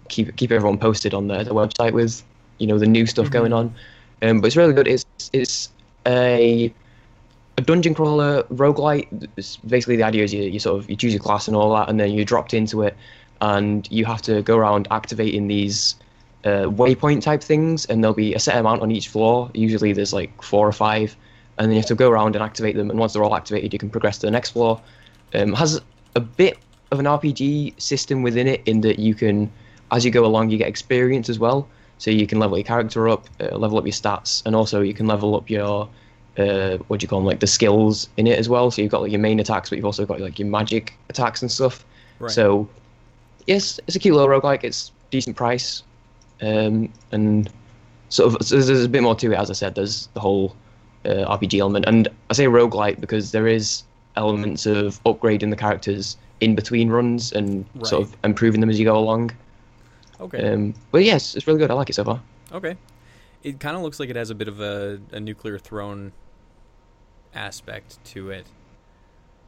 keep 0.08 0.34
keep 0.36 0.50
everyone 0.50 0.78
posted 0.78 1.14
on 1.14 1.28
their, 1.28 1.44
their 1.44 1.54
website 1.54 1.92
with 1.92 2.22
you 2.58 2.66
know 2.66 2.78
the 2.78 2.86
new 2.86 3.06
stuff 3.06 3.30
going 3.30 3.52
on. 3.52 3.74
Um, 4.22 4.40
but 4.40 4.48
it's 4.48 4.56
really 4.56 4.72
good. 4.72 4.88
It's 4.88 5.30
it's 5.32 5.70
a 6.06 6.72
a 7.56 7.60
dungeon 7.60 7.94
crawler 7.94 8.42
roguelite. 8.44 9.28
It's 9.36 9.56
basically 9.58 9.96
the 9.96 10.02
idea 10.02 10.24
is 10.24 10.34
you, 10.34 10.42
you 10.42 10.58
sort 10.58 10.82
of 10.82 10.90
you 10.90 10.96
choose 10.96 11.12
your 11.12 11.22
class 11.22 11.46
and 11.46 11.56
all 11.56 11.74
that, 11.74 11.88
and 11.88 12.00
then 12.00 12.10
you're 12.12 12.24
dropped 12.24 12.54
into 12.54 12.82
it, 12.82 12.96
and 13.40 13.90
you 13.90 14.04
have 14.04 14.22
to 14.22 14.42
go 14.42 14.56
around 14.56 14.88
activating 14.90 15.46
these 15.46 15.94
uh, 16.44 16.66
waypoint 16.66 17.22
type 17.22 17.42
things, 17.42 17.86
and 17.86 18.02
there'll 18.02 18.14
be 18.14 18.34
a 18.34 18.38
set 18.38 18.56
amount 18.56 18.82
on 18.82 18.90
each 18.90 19.08
floor. 19.08 19.50
Usually 19.54 19.92
there's 19.92 20.12
like 20.12 20.42
four 20.42 20.66
or 20.66 20.72
five, 20.72 21.16
and 21.58 21.66
then 21.66 21.72
you 21.72 21.80
have 21.80 21.88
to 21.88 21.94
go 21.94 22.10
around 22.10 22.36
and 22.36 22.44
activate 22.44 22.76
them. 22.76 22.90
And 22.90 22.98
once 22.98 23.12
they're 23.12 23.24
all 23.24 23.34
activated, 23.34 23.72
you 23.72 23.78
can 23.78 23.90
progress 23.90 24.18
to 24.18 24.26
the 24.26 24.30
next 24.30 24.50
floor. 24.50 24.80
Um, 25.34 25.52
has 25.54 25.80
a 26.14 26.20
bit 26.20 26.58
of 26.92 27.00
an 27.00 27.06
RPG 27.06 27.80
system 27.80 28.22
within 28.22 28.46
it 28.46 28.62
in 28.66 28.80
that 28.82 28.98
you 28.98 29.14
can, 29.14 29.50
as 29.90 30.04
you 30.04 30.10
go 30.10 30.24
along, 30.24 30.50
you 30.50 30.58
get 30.58 30.68
experience 30.68 31.28
as 31.28 31.38
well. 31.38 31.68
So 31.98 32.10
you 32.10 32.26
can 32.26 32.38
level 32.38 32.58
your 32.58 32.64
character 32.64 33.08
up, 33.08 33.28
uh, 33.40 33.56
level 33.56 33.78
up 33.78 33.84
your 33.84 33.92
stats, 33.92 34.44
and 34.44 34.54
also 34.54 34.80
you 34.80 34.94
can 34.94 35.06
level 35.06 35.36
up 35.36 35.48
your 35.48 35.88
uh, 36.36 36.78
what 36.88 37.00
do 37.00 37.04
you 37.04 37.08
call 37.08 37.20
them, 37.20 37.26
like 37.26 37.40
the 37.40 37.46
skills 37.46 38.08
in 38.16 38.26
it 38.26 38.38
as 38.38 38.48
well. 38.48 38.70
So 38.70 38.82
you've 38.82 38.90
got 38.90 39.02
like 39.02 39.12
your 39.12 39.20
main 39.20 39.38
attacks, 39.40 39.70
but 39.70 39.76
you've 39.76 39.84
also 39.84 40.04
got 40.04 40.20
like 40.20 40.38
your 40.38 40.48
magic 40.48 40.94
attacks 41.08 41.42
and 41.42 41.50
stuff. 41.50 41.84
Right. 42.18 42.30
So 42.30 42.68
yes, 43.46 43.78
it's 43.86 43.96
a 43.96 43.98
cute 43.98 44.14
little 44.14 44.28
roguelike. 44.28 44.64
It's 44.64 44.90
decent 45.10 45.36
price, 45.36 45.82
um, 46.44 46.92
and 47.12 47.50
sort 48.08 48.34
of 48.34 48.46
so 48.46 48.60
there's 48.60 48.84
a 48.84 48.88
bit 48.88 49.02
more 49.02 49.14
to 49.16 49.32
it. 49.32 49.36
As 49.36 49.50
I 49.50 49.54
said, 49.54 49.74
there's 49.74 50.08
the 50.14 50.20
whole 50.20 50.54
uh, 51.04 51.36
RPG 51.36 51.58
element, 51.58 51.84
and 51.86 52.08
I 52.30 52.34
say 52.34 52.46
roguelike 52.46 53.00
because 53.00 53.32
there 53.32 53.46
is 53.46 53.82
elements 54.16 54.66
of 54.66 55.02
upgrading 55.04 55.50
the 55.50 55.56
characters 55.56 56.16
in 56.40 56.54
between 56.54 56.90
runs 56.90 57.32
and 57.32 57.64
sort 57.84 58.02
of 58.02 58.16
improving 58.24 58.60
them 58.60 58.70
as 58.70 58.78
you 58.78 58.84
go 58.84 58.96
along. 58.96 59.32
Okay. 60.20 60.52
Um, 60.52 60.74
but 60.90 61.04
yes, 61.04 61.34
it's 61.34 61.46
really 61.46 61.58
good. 61.58 61.70
I 61.70 61.74
like 61.74 61.90
it 61.90 61.94
so 61.94 62.04
far. 62.04 62.20
Okay. 62.52 62.76
It 63.42 63.60
kind 63.60 63.76
of 63.76 63.82
looks 63.82 64.00
like 64.00 64.08
it 64.08 64.16
has 64.16 64.30
a 64.30 64.34
bit 64.34 64.48
of 64.48 64.60
a, 64.60 65.00
a 65.12 65.20
nuclear 65.20 65.58
throne 65.58 66.12
aspect 67.34 68.02
to 68.06 68.30
it. 68.30 68.46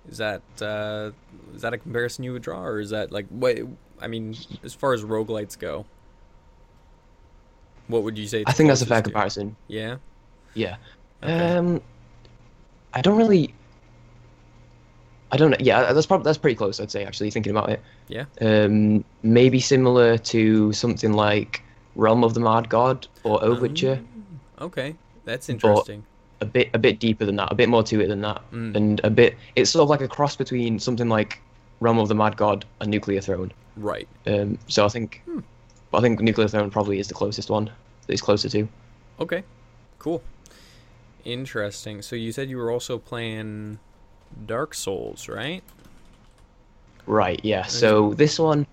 Is 0.09 0.19
that 0.19 0.43
uh, 0.61 1.11
is 1.55 1.63
that 1.63 1.73
a 1.73 1.79
comparison 1.79 2.25
you 2.25 2.33
would 2.33 2.43
draw, 2.43 2.63
or 2.63 2.79
is 2.79 2.91
that 2.91 3.11
like 3.11 3.27
what? 3.29 3.59
I 4.01 4.07
mean, 4.07 4.37
as 4.63 4.75
far 4.75 4.93
as 4.93 5.03
roguelites 5.03 5.59
go, 5.59 5.87
what 7.89 8.03
would 8.03 8.19
you 8.19 8.27
say? 8.27 8.45
I 8.47 8.53
think 8.53 8.69
that's 8.69 8.83
a 8.83 8.87
fair 8.87 8.99
to? 8.99 9.03
comparison. 9.05 9.57
Yeah. 9.69 9.97
Yeah. 10.55 10.77
Okay. 11.23 11.57
Um, 11.57 11.81
I 12.95 13.01
don't 13.03 13.17
really. 13.19 13.53
I 15.33 15.37
don't 15.37 15.51
know. 15.51 15.57
Yeah, 15.61 15.93
that's 15.93 16.07
probably 16.07 16.25
that's 16.25 16.39
pretty 16.39 16.55
close. 16.55 16.79
I'd 16.81 16.91
say 16.91 17.05
actually 17.05 17.31
thinking 17.31 17.51
about 17.51 17.71
it. 17.71 17.83
Yeah. 18.09 18.25
Um, 18.41 19.05
maybe 19.23 19.59
similar 19.61 20.17
to 20.19 20.73
something 20.73 21.13
like 21.13 21.63
Realm 21.97 22.23
of 22.23 22.35
the 22.35 22.41
Mad 22.41 22.69
God 22.69 23.07
or 23.25 23.43
Overture. 23.43 24.01
Okay, 24.61 24.95
that's 25.25 25.49
interesting. 25.49 26.05
a 26.41 26.47
bit 26.47 26.71
a 26.75 26.79
bit 26.79 27.01
deeper 27.01 27.25
than 27.27 27.37
that, 27.37 27.51
a 27.51 27.55
bit 27.57 27.69
more 27.69 27.83
to 27.83 28.01
it 28.01 28.07
than 28.07 28.21
that, 28.21 28.41
Mm. 28.53 28.77
and 28.77 29.01
a 29.05 29.11
bit. 29.11 29.35
It's 29.57 29.71
sort 29.71 29.83
of 29.83 29.89
like 29.91 30.01
a 30.01 30.09
cross 30.09 30.37
between 30.37 30.79
something 30.79 31.09
like 31.09 31.41
Realm 31.81 31.99
of 31.99 32.09
the 32.09 32.15
Mad 32.15 32.37
God 32.37 32.65
and 32.81 32.91
Nuclear 32.91 33.21
Throne. 33.21 33.53
Right. 33.77 34.09
Um, 34.27 34.59
so 34.69 34.85
I 34.87 34.89
think, 34.89 35.23
Hmm. 35.27 35.41
But 35.97 36.01
I 36.01 36.03
think 36.03 36.21
Nuclear 36.21 36.47
Throne 36.47 36.71
probably 36.71 36.99
is 36.99 37.09
the 37.09 37.15
closest 37.15 37.49
one 37.49 37.65
that 37.65 38.13
it's 38.13 38.21
closer 38.21 38.51
to. 38.51 38.69
Okay. 39.19 39.43
Cool. 39.99 40.23
Interesting. 41.25 42.03
So 42.03 42.15
you 42.17 42.33
said 42.33 42.51
you 42.51 42.59
were 42.59 42.71
also 42.71 42.99
playing 42.99 43.79
Dark 44.45 44.75
Souls, 44.75 45.27
right? 45.27 45.63
Right. 47.07 47.41
Yeah. 47.43 47.65
So 47.65 48.13
this 48.13 48.39
one, 48.39 48.67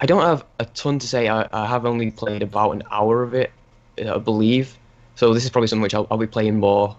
I 0.00 0.06
don't 0.06 0.22
have 0.22 0.44
a 0.60 0.64
ton 0.66 1.00
to 1.00 1.08
say. 1.08 1.26
I, 1.28 1.48
I 1.52 1.66
have 1.66 1.84
only 1.86 2.12
played 2.12 2.44
about 2.44 2.70
an 2.70 2.84
hour 2.92 3.24
of 3.24 3.34
it, 3.34 3.50
I 3.98 4.18
believe. 4.18 4.78
So 5.16 5.34
this 5.34 5.42
is 5.42 5.50
probably 5.50 5.66
something 5.66 5.82
which 5.82 5.94
I'll, 5.94 6.06
I'll 6.08 6.18
be 6.18 6.28
playing 6.28 6.60
more, 6.60 6.96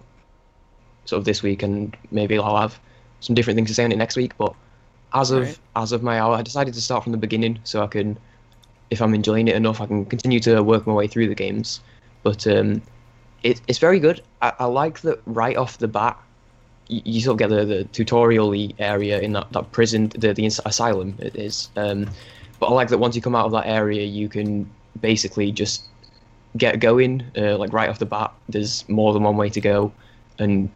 sort 1.06 1.18
of 1.20 1.24
this 1.24 1.42
week, 1.42 1.62
and 1.62 1.96
maybe 2.10 2.38
I'll 2.38 2.60
have 2.60 2.78
some 3.20 3.34
different 3.34 3.56
things 3.56 3.70
to 3.70 3.74
say 3.74 3.84
on 3.84 3.92
it 3.92 3.96
next 3.96 4.16
week. 4.16 4.36
But 4.36 4.54
as 5.14 5.30
of 5.30 5.44
Right. 5.44 5.58
as 5.76 5.92
of 5.92 6.02
my 6.02 6.20
hour, 6.20 6.34
I 6.34 6.42
decided 6.42 6.74
to 6.74 6.80
start 6.82 7.04
from 7.04 7.12
the 7.12 7.18
beginning 7.18 7.60
so 7.64 7.82
I 7.82 7.86
can, 7.86 8.18
if 8.94 9.02
I'm 9.02 9.14
enjoying 9.14 9.48
it 9.48 9.54
enough, 9.54 9.80
I 9.80 9.86
can 9.86 10.04
continue 10.06 10.40
to 10.40 10.62
work 10.62 10.86
my 10.86 10.92
way 10.92 11.06
through 11.06 11.28
the 11.28 11.34
games. 11.34 11.80
But 12.22 12.46
um, 12.46 12.82
it, 13.42 13.60
it's 13.68 13.78
very 13.78 14.00
good. 14.00 14.22
I, 14.40 14.52
I 14.58 14.64
like 14.64 15.00
that 15.02 15.20
right 15.26 15.56
off 15.56 15.78
the 15.78 15.88
bat, 15.88 16.18
you, 16.88 17.02
you 17.04 17.20
sort 17.20 17.34
of 17.34 17.38
get 17.38 17.50
the, 17.54 17.64
the 17.64 17.84
tutorial 17.84 18.54
area 18.78 19.20
in 19.20 19.32
that, 19.32 19.52
that 19.52 19.70
prison, 19.72 20.08
the, 20.08 20.32
the 20.32 20.46
asylum 20.46 21.16
it 21.18 21.36
is. 21.36 21.68
Um, 21.76 22.08
but 22.58 22.66
I 22.66 22.72
like 22.72 22.88
that 22.88 22.98
once 22.98 23.14
you 23.14 23.22
come 23.22 23.34
out 23.34 23.46
of 23.46 23.52
that 23.52 23.66
area, 23.66 24.04
you 24.04 24.28
can 24.28 24.70
basically 25.00 25.52
just 25.52 25.84
get 26.56 26.80
going, 26.80 27.22
uh, 27.36 27.58
like 27.58 27.72
right 27.72 27.88
off 27.88 27.98
the 27.98 28.06
bat. 28.06 28.32
There's 28.48 28.88
more 28.88 29.12
than 29.12 29.22
one 29.22 29.36
way 29.36 29.50
to 29.50 29.60
go, 29.60 29.92
and 30.38 30.70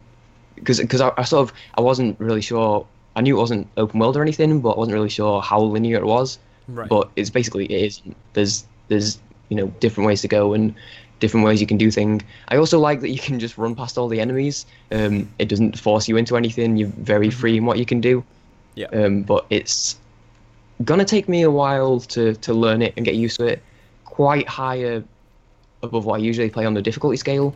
because 0.55 0.79
because 0.79 1.01
I, 1.01 1.11
I 1.17 1.23
sort 1.23 1.49
of 1.49 1.55
I 1.77 1.81
wasn't 1.81 2.19
really 2.19 2.41
sure. 2.41 2.85
I 3.15 3.21
knew 3.21 3.37
it 3.37 3.39
wasn't 3.39 3.67
open 3.77 3.99
world 3.99 4.15
or 4.17 4.21
anything, 4.21 4.61
but 4.61 4.71
I 4.71 4.77
wasn't 4.77 4.93
really 4.93 5.09
sure 5.09 5.41
how 5.41 5.59
linear 5.61 5.97
it 5.97 6.05
was. 6.05 6.37
Right. 6.73 6.89
But 6.89 7.09
it's 7.15 7.29
basically 7.29 7.65
it 7.65 7.81
is. 7.83 8.01
There's 8.33 8.65
there's 8.87 9.19
you 9.49 9.57
know 9.57 9.67
different 9.79 10.07
ways 10.07 10.21
to 10.21 10.27
go 10.27 10.53
and 10.53 10.73
different 11.19 11.45
ways 11.45 11.59
you 11.59 11.67
can 11.67 11.77
do 11.77 11.91
things. 11.91 12.23
I 12.47 12.57
also 12.57 12.79
like 12.79 13.01
that 13.01 13.09
you 13.09 13.19
can 13.19 13.39
just 13.39 13.57
run 13.57 13.75
past 13.75 13.97
all 13.97 14.07
the 14.07 14.21
enemies. 14.21 14.65
Um, 14.91 15.29
it 15.39 15.49
doesn't 15.49 15.77
force 15.77 16.07
you 16.07 16.17
into 16.17 16.37
anything. 16.37 16.77
You're 16.77 16.89
very 16.89 17.29
free 17.29 17.57
in 17.57 17.65
what 17.65 17.77
you 17.77 17.85
can 17.85 18.01
do. 18.01 18.23
Yeah. 18.75 18.87
Um, 18.87 19.23
but 19.23 19.45
it's 19.49 19.97
gonna 20.85 21.05
take 21.05 21.27
me 21.27 21.41
a 21.41 21.51
while 21.51 21.99
to 22.01 22.35
to 22.35 22.53
learn 22.53 22.81
it 22.81 22.93
and 22.97 23.05
get 23.05 23.15
used 23.15 23.37
to 23.39 23.45
it. 23.45 23.61
Quite 24.05 24.47
higher 24.47 25.03
above 25.81 26.05
what 26.05 26.15
I 26.15 26.17
usually 26.23 26.49
play 26.49 26.65
on 26.65 26.73
the 26.73 26.81
difficulty 26.81 27.17
scale, 27.17 27.55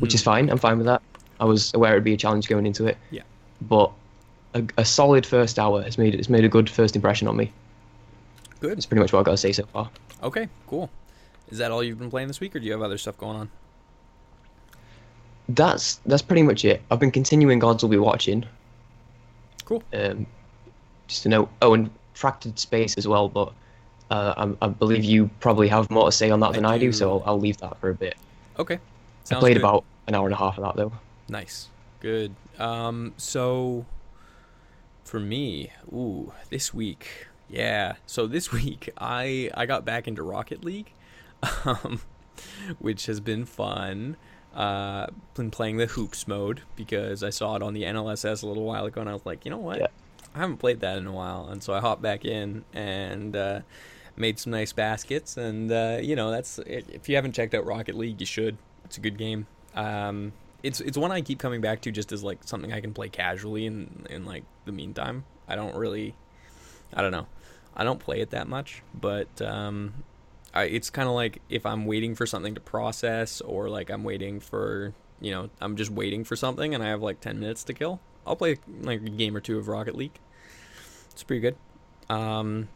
which 0.00 0.14
is 0.14 0.22
fine. 0.22 0.50
I'm 0.50 0.58
fine 0.58 0.76
with 0.76 0.86
that. 0.86 1.02
I 1.40 1.44
was 1.44 1.72
aware 1.74 1.92
it'd 1.92 2.04
be 2.04 2.12
a 2.12 2.16
challenge 2.16 2.48
going 2.48 2.66
into 2.66 2.86
it. 2.86 2.96
Yeah. 3.10 3.22
But 3.62 3.90
a, 4.54 4.64
a 4.78 4.84
solid 4.84 5.26
first 5.26 5.58
hour 5.58 5.82
has 5.82 5.98
made 5.98 6.14
it's 6.14 6.28
made 6.28 6.44
a 6.44 6.48
good 6.48 6.68
first 6.70 6.96
impression 6.96 7.28
on 7.28 7.36
me. 7.36 7.52
Good. 8.62 8.76
That's 8.76 8.86
pretty 8.86 9.00
much 9.00 9.12
what 9.12 9.18
I've 9.18 9.24
got 9.24 9.32
to 9.32 9.36
say 9.36 9.50
so 9.50 9.66
far. 9.66 9.90
Okay, 10.22 10.48
cool. 10.68 10.88
Is 11.50 11.58
that 11.58 11.72
all 11.72 11.82
you've 11.82 11.98
been 11.98 12.10
playing 12.10 12.28
this 12.28 12.38
week, 12.38 12.54
or 12.54 12.60
do 12.60 12.64
you 12.66 12.70
have 12.70 12.80
other 12.80 12.96
stuff 12.96 13.18
going 13.18 13.36
on? 13.36 13.50
That's 15.48 15.96
that's 16.06 16.22
pretty 16.22 16.44
much 16.44 16.64
it. 16.64 16.80
I've 16.88 17.00
been 17.00 17.10
continuing 17.10 17.58
Gods 17.58 17.82
Will 17.82 17.90
Be 17.90 17.98
Watching. 17.98 18.46
Cool. 19.64 19.82
Um, 19.92 20.28
just 21.08 21.24
to 21.24 21.28
know. 21.28 21.48
Oh, 21.60 21.74
and 21.74 21.90
Fractured 22.14 22.56
Space 22.56 22.96
as 22.96 23.08
well. 23.08 23.28
But 23.28 23.52
uh, 24.12 24.54
I, 24.60 24.66
I 24.66 24.68
believe 24.68 25.02
you 25.02 25.28
probably 25.40 25.66
have 25.66 25.90
more 25.90 26.06
to 26.06 26.12
say 26.12 26.30
on 26.30 26.38
that 26.38 26.50
I 26.50 26.52
than 26.52 26.64
I 26.64 26.78
do, 26.78 26.86
do. 26.86 26.92
so 26.92 27.10
I'll, 27.10 27.22
I'll 27.26 27.40
leave 27.40 27.56
that 27.58 27.76
for 27.80 27.90
a 27.90 27.94
bit. 27.94 28.14
Okay. 28.60 28.78
I 29.28 29.34
played 29.40 29.54
good. 29.54 29.62
about 29.62 29.84
an 30.06 30.14
hour 30.14 30.26
and 30.26 30.34
a 30.34 30.38
half 30.38 30.56
of 30.56 30.62
that 30.62 30.76
though. 30.76 30.92
Nice. 31.28 31.68
Good. 31.98 32.32
Um, 32.60 33.12
so 33.16 33.86
for 35.02 35.18
me, 35.18 35.72
ooh, 35.92 36.32
this 36.48 36.72
week, 36.72 37.26
yeah. 37.52 37.94
So 38.06 38.26
this 38.26 38.50
week, 38.52 38.90
I 38.98 39.50
I 39.54 39.66
got 39.66 39.84
back 39.84 40.08
into 40.08 40.22
Rocket 40.22 40.64
League, 40.64 40.92
um, 41.64 42.00
which 42.78 43.06
has 43.06 43.20
been 43.20 43.44
fun. 43.44 44.16
Uh, 44.54 45.06
been 45.34 45.50
playing 45.50 45.78
the 45.78 45.86
hoops 45.86 46.28
mode 46.28 46.60
because 46.76 47.22
I 47.22 47.30
saw 47.30 47.56
it 47.56 47.62
on 47.62 47.72
the 47.72 47.84
NLSS 47.84 48.42
a 48.42 48.46
little 48.46 48.64
while 48.64 48.84
ago, 48.84 49.00
and 49.00 49.08
I 49.08 49.14
was 49.14 49.24
like, 49.24 49.44
you 49.44 49.50
know 49.50 49.58
what? 49.58 49.80
Yeah. 49.80 49.86
I 50.34 50.40
haven't 50.40 50.58
played 50.58 50.80
that 50.80 50.98
in 50.98 51.06
a 51.06 51.12
while, 51.12 51.48
and 51.48 51.62
so 51.62 51.74
I 51.74 51.80
hopped 51.80 52.02
back 52.02 52.24
in 52.24 52.64
and 52.72 53.36
uh, 53.36 53.60
made 54.16 54.38
some 54.38 54.50
nice 54.52 54.72
baskets. 54.72 55.36
And 55.36 55.70
uh, 55.70 55.98
you 56.00 56.16
know, 56.16 56.30
that's 56.30 56.58
if 56.58 57.08
you 57.08 57.16
haven't 57.16 57.32
checked 57.32 57.54
out 57.54 57.66
Rocket 57.66 57.94
League, 57.96 58.20
you 58.20 58.26
should. 58.26 58.56
It's 58.84 58.98
a 58.98 59.00
good 59.00 59.18
game. 59.18 59.46
Um, 59.74 60.32
it's 60.62 60.80
it's 60.80 60.96
one 60.96 61.10
I 61.10 61.20
keep 61.20 61.38
coming 61.38 61.60
back 61.60 61.80
to 61.82 61.90
just 61.90 62.12
as 62.12 62.22
like 62.22 62.38
something 62.44 62.72
I 62.72 62.80
can 62.80 62.94
play 62.94 63.08
casually 63.08 63.66
in 63.66 64.06
in 64.10 64.24
like 64.24 64.44
the 64.64 64.72
meantime. 64.72 65.24
I 65.48 65.56
don't 65.56 65.74
really, 65.74 66.14
I 66.94 67.02
don't 67.02 67.12
know, 67.12 67.26
I 67.76 67.84
don't 67.84 67.98
play 67.98 68.20
it 68.20 68.30
that 68.30 68.48
much, 68.48 68.82
but 68.94 69.40
um, 69.40 69.94
I, 70.54 70.64
it's 70.64 70.90
kind 70.90 71.08
of 71.08 71.14
like 71.14 71.40
if 71.48 71.64
I'm 71.64 71.86
waiting 71.86 72.14
for 72.14 72.26
something 72.26 72.54
to 72.54 72.60
process 72.60 73.40
or 73.40 73.68
like 73.68 73.90
I'm 73.90 74.04
waiting 74.04 74.40
for 74.40 74.92
you 75.20 75.30
know 75.30 75.50
I'm 75.60 75.76
just 75.76 75.90
waiting 75.90 76.24
for 76.24 76.36
something 76.36 76.74
and 76.74 76.82
I 76.82 76.88
have 76.88 77.02
like 77.02 77.20
ten 77.20 77.40
minutes 77.40 77.64
to 77.64 77.74
kill. 77.74 78.00
I'll 78.26 78.36
play 78.36 78.58
like 78.82 79.00
a 79.00 79.10
game 79.10 79.36
or 79.36 79.40
two 79.40 79.58
of 79.58 79.68
Rocket 79.68 79.96
League. 79.96 80.18
It's 81.10 81.22
pretty 81.22 81.40
good. 81.40 81.56
Um, 82.08 82.68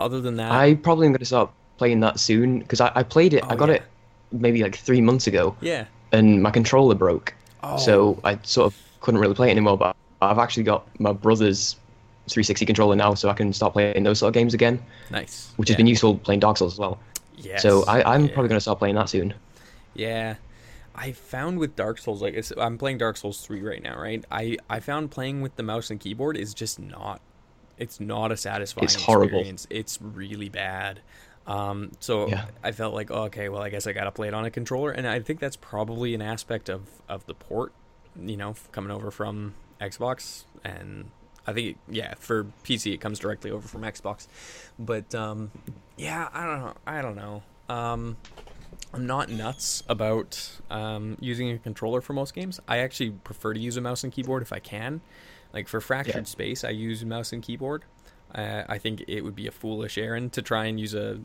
other 0.00 0.20
than 0.20 0.36
that, 0.36 0.52
I 0.52 0.74
probably 0.74 1.06
am 1.06 1.12
going 1.12 1.20
to 1.20 1.24
start 1.24 1.50
playing 1.78 2.00
that 2.00 2.20
soon 2.20 2.58
because 2.58 2.80
I, 2.80 2.92
I 2.94 3.02
played 3.02 3.34
it. 3.34 3.44
Oh, 3.44 3.50
I 3.50 3.56
got 3.56 3.68
yeah. 3.68 3.76
it 3.76 3.82
maybe 4.32 4.62
like 4.62 4.76
three 4.76 5.00
months 5.00 5.26
ago, 5.26 5.56
yeah. 5.60 5.86
and 6.10 6.42
my 6.42 6.50
controller 6.50 6.94
broke, 6.94 7.34
Oh, 7.62 7.76
so 7.76 8.20
I 8.24 8.38
sort 8.42 8.72
of 8.72 8.78
couldn't 9.00 9.20
really 9.20 9.34
play 9.34 9.48
it 9.48 9.52
anymore. 9.52 9.78
But 9.78 9.96
I've 10.20 10.38
actually 10.38 10.64
got 10.64 10.86
my 11.00 11.12
brother's 11.12 11.76
360 12.28 12.66
controller 12.66 12.96
now, 12.96 13.14
so 13.14 13.28
I 13.28 13.34
can 13.34 13.52
start 13.52 13.72
playing 13.72 14.02
those 14.04 14.20
sort 14.20 14.28
of 14.28 14.34
games 14.34 14.54
again, 14.54 14.82
nice. 15.10 15.52
which 15.56 15.68
yeah. 15.68 15.74
has 15.74 15.76
been 15.76 15.86
useful 15.86 16.16
playing 16.16 16.40
Dark 16.40 16.56
Souls 16.56 16.74
as 16.74 16.78
well. 16.78 16.98
Yes. 17.36 17.62
So 17.62 17.84
I, 17.86 18.14
I'm 18.14 18.26
yeah. 18.26 18.32
probably 18.32 18.48
going 18.48 18.56
to 18.56 18.60
start 18.60 18.78
playing 18.78 18.94
that 18.94 19.08
soon. 19.08 19.34
Yeah. 19.94 20.36
I 20.94 21.12
found 21.12 21.58
with 21.58 21.74
Dark 21.74 21.98
Souls, 21.98 22.22
like 22.22 22.40
I'm 22.58 22.78
playing 22.78 22.98
Dark 22.98 23.16
Souls 23.16 23.44
3 23.44 23.62
right 23.62 23.82
now, 23.82 23.98
right? 23.98 24.24
I, 24.30 24.58
I 24.68 24.80
found 24.80 25.10
playing 25.10 25.40
with 25.40 25.56
the 25.56 25.62
mouse 25.62 25.90
and 25.90 25.98
keyboard 25.98 26.36
is 26.36 26.54
just 26.54 26.78
not, 26.78 27.20
it's 27.78 27.98
not 27.98 28.30
a 28.30 28.36
satisfying 28.36 28.84
It's 28.84 28.94
horrible. 28.94 29.38
experience. 29.38 29.66
It's 29.70 29.98
really 30.00 30.50
bad. 30.50 31.00
Um, 31.46 31.92
so 31.98 32.28
Yeah. 32.28 32.44
I 32.62 32.72
felt 32.72 32.94
like, 32.94 33.10
oh, 33.10 33.24
okay, 33.24 33.48
well, 33.48 33.62
I 33.62 33.70
guess 33.70 33.86
I 33.86 33.92
got 33.92 34.04
to 34.04 34.12
play 34.12 34.28
it 34.28 34.34
on 34.34 34.44
a 34.44 34.50
controller. 34.50 34.90
And 34.90 35.08
I 35.08 35.18
think 35.20 35.40
that's 35.40 35.56
probably 35.56 36.14
an 36.14 36.22
aspect 36.22 36.68
of, 36.68 36.82
of 37.08 37.26
the 37.26 37.34
port, 37.34 37.72
you 38.20 38.36
know, 38.36 38.54
coming 38.70 38.90
over 38.92 39.10
from 39.10 39.54
Xbox. 39.80 40.44
And 40.62 41.10
I 41.46 41.52
think, 41.52 41.78
yeah, 41.88 42.14
for 42.18 42.44
PC, 42.64 42.94
it 42.94 43.00
comes 43.00 43.18
directly 43.18 43.50
over 43.50 43.66
from 43.66 43.82
Xbox. 43.82 44.28
But, 44.78 45.14
um, 45.14 45.50
yeah, 45.96 46.28
I 46.32 46.46
don't 46.46 46.60
know. 46.60 46.74
I 46.86 47.02
don't 47.02 47.16
know. 47.16 47.42
Um, 47.68 48.16
I'm 48.94 49.06
not 49.06 49.28
nuts 49.30 49.82
about 49.88 50.58
um, 50.70 51.16
using 51.20 51.50
a 51.50 51.58
controller 51.58 52.00
for 52.00 52.12
most 52.12 52.34
games. 52.34 52.60
I 52.68 52.78
actually 52.78 53.10
prefer 53.10 53.54
to 53.54 53.60
use 53.60 53.76
a 53.76 53.80
mouse 53.80 54.04
and 54.04 54.12
keyboard 54.12 54.42
if 54.42 54.52
I 54.52 54.58
can. 54.58 55.00
Like 55.52 55.68
for 55.68 55.80
Fractured 55.80 56.14
Yeah. 56.14 56.22
Space, 56.24 56.64
I 56.64 56.70
use 56.70 57.04
mouse 57.04 57.32
and 57.32 57.42
keyboard. 57.42 57.84
Uh, 58.34 58.62
I 58.68 58.78
think 58.78 59.04
it 59.08 59.22
would 59.22 59.34
be 59.36 59.46
a 59.46 59.50
foolish 59.50 59.98
errand 59.98 60.32
to 60.34 60.42
try 60.42 60.64
and 60.66 60.78
use 60.80 60.94
a 60.94 61.20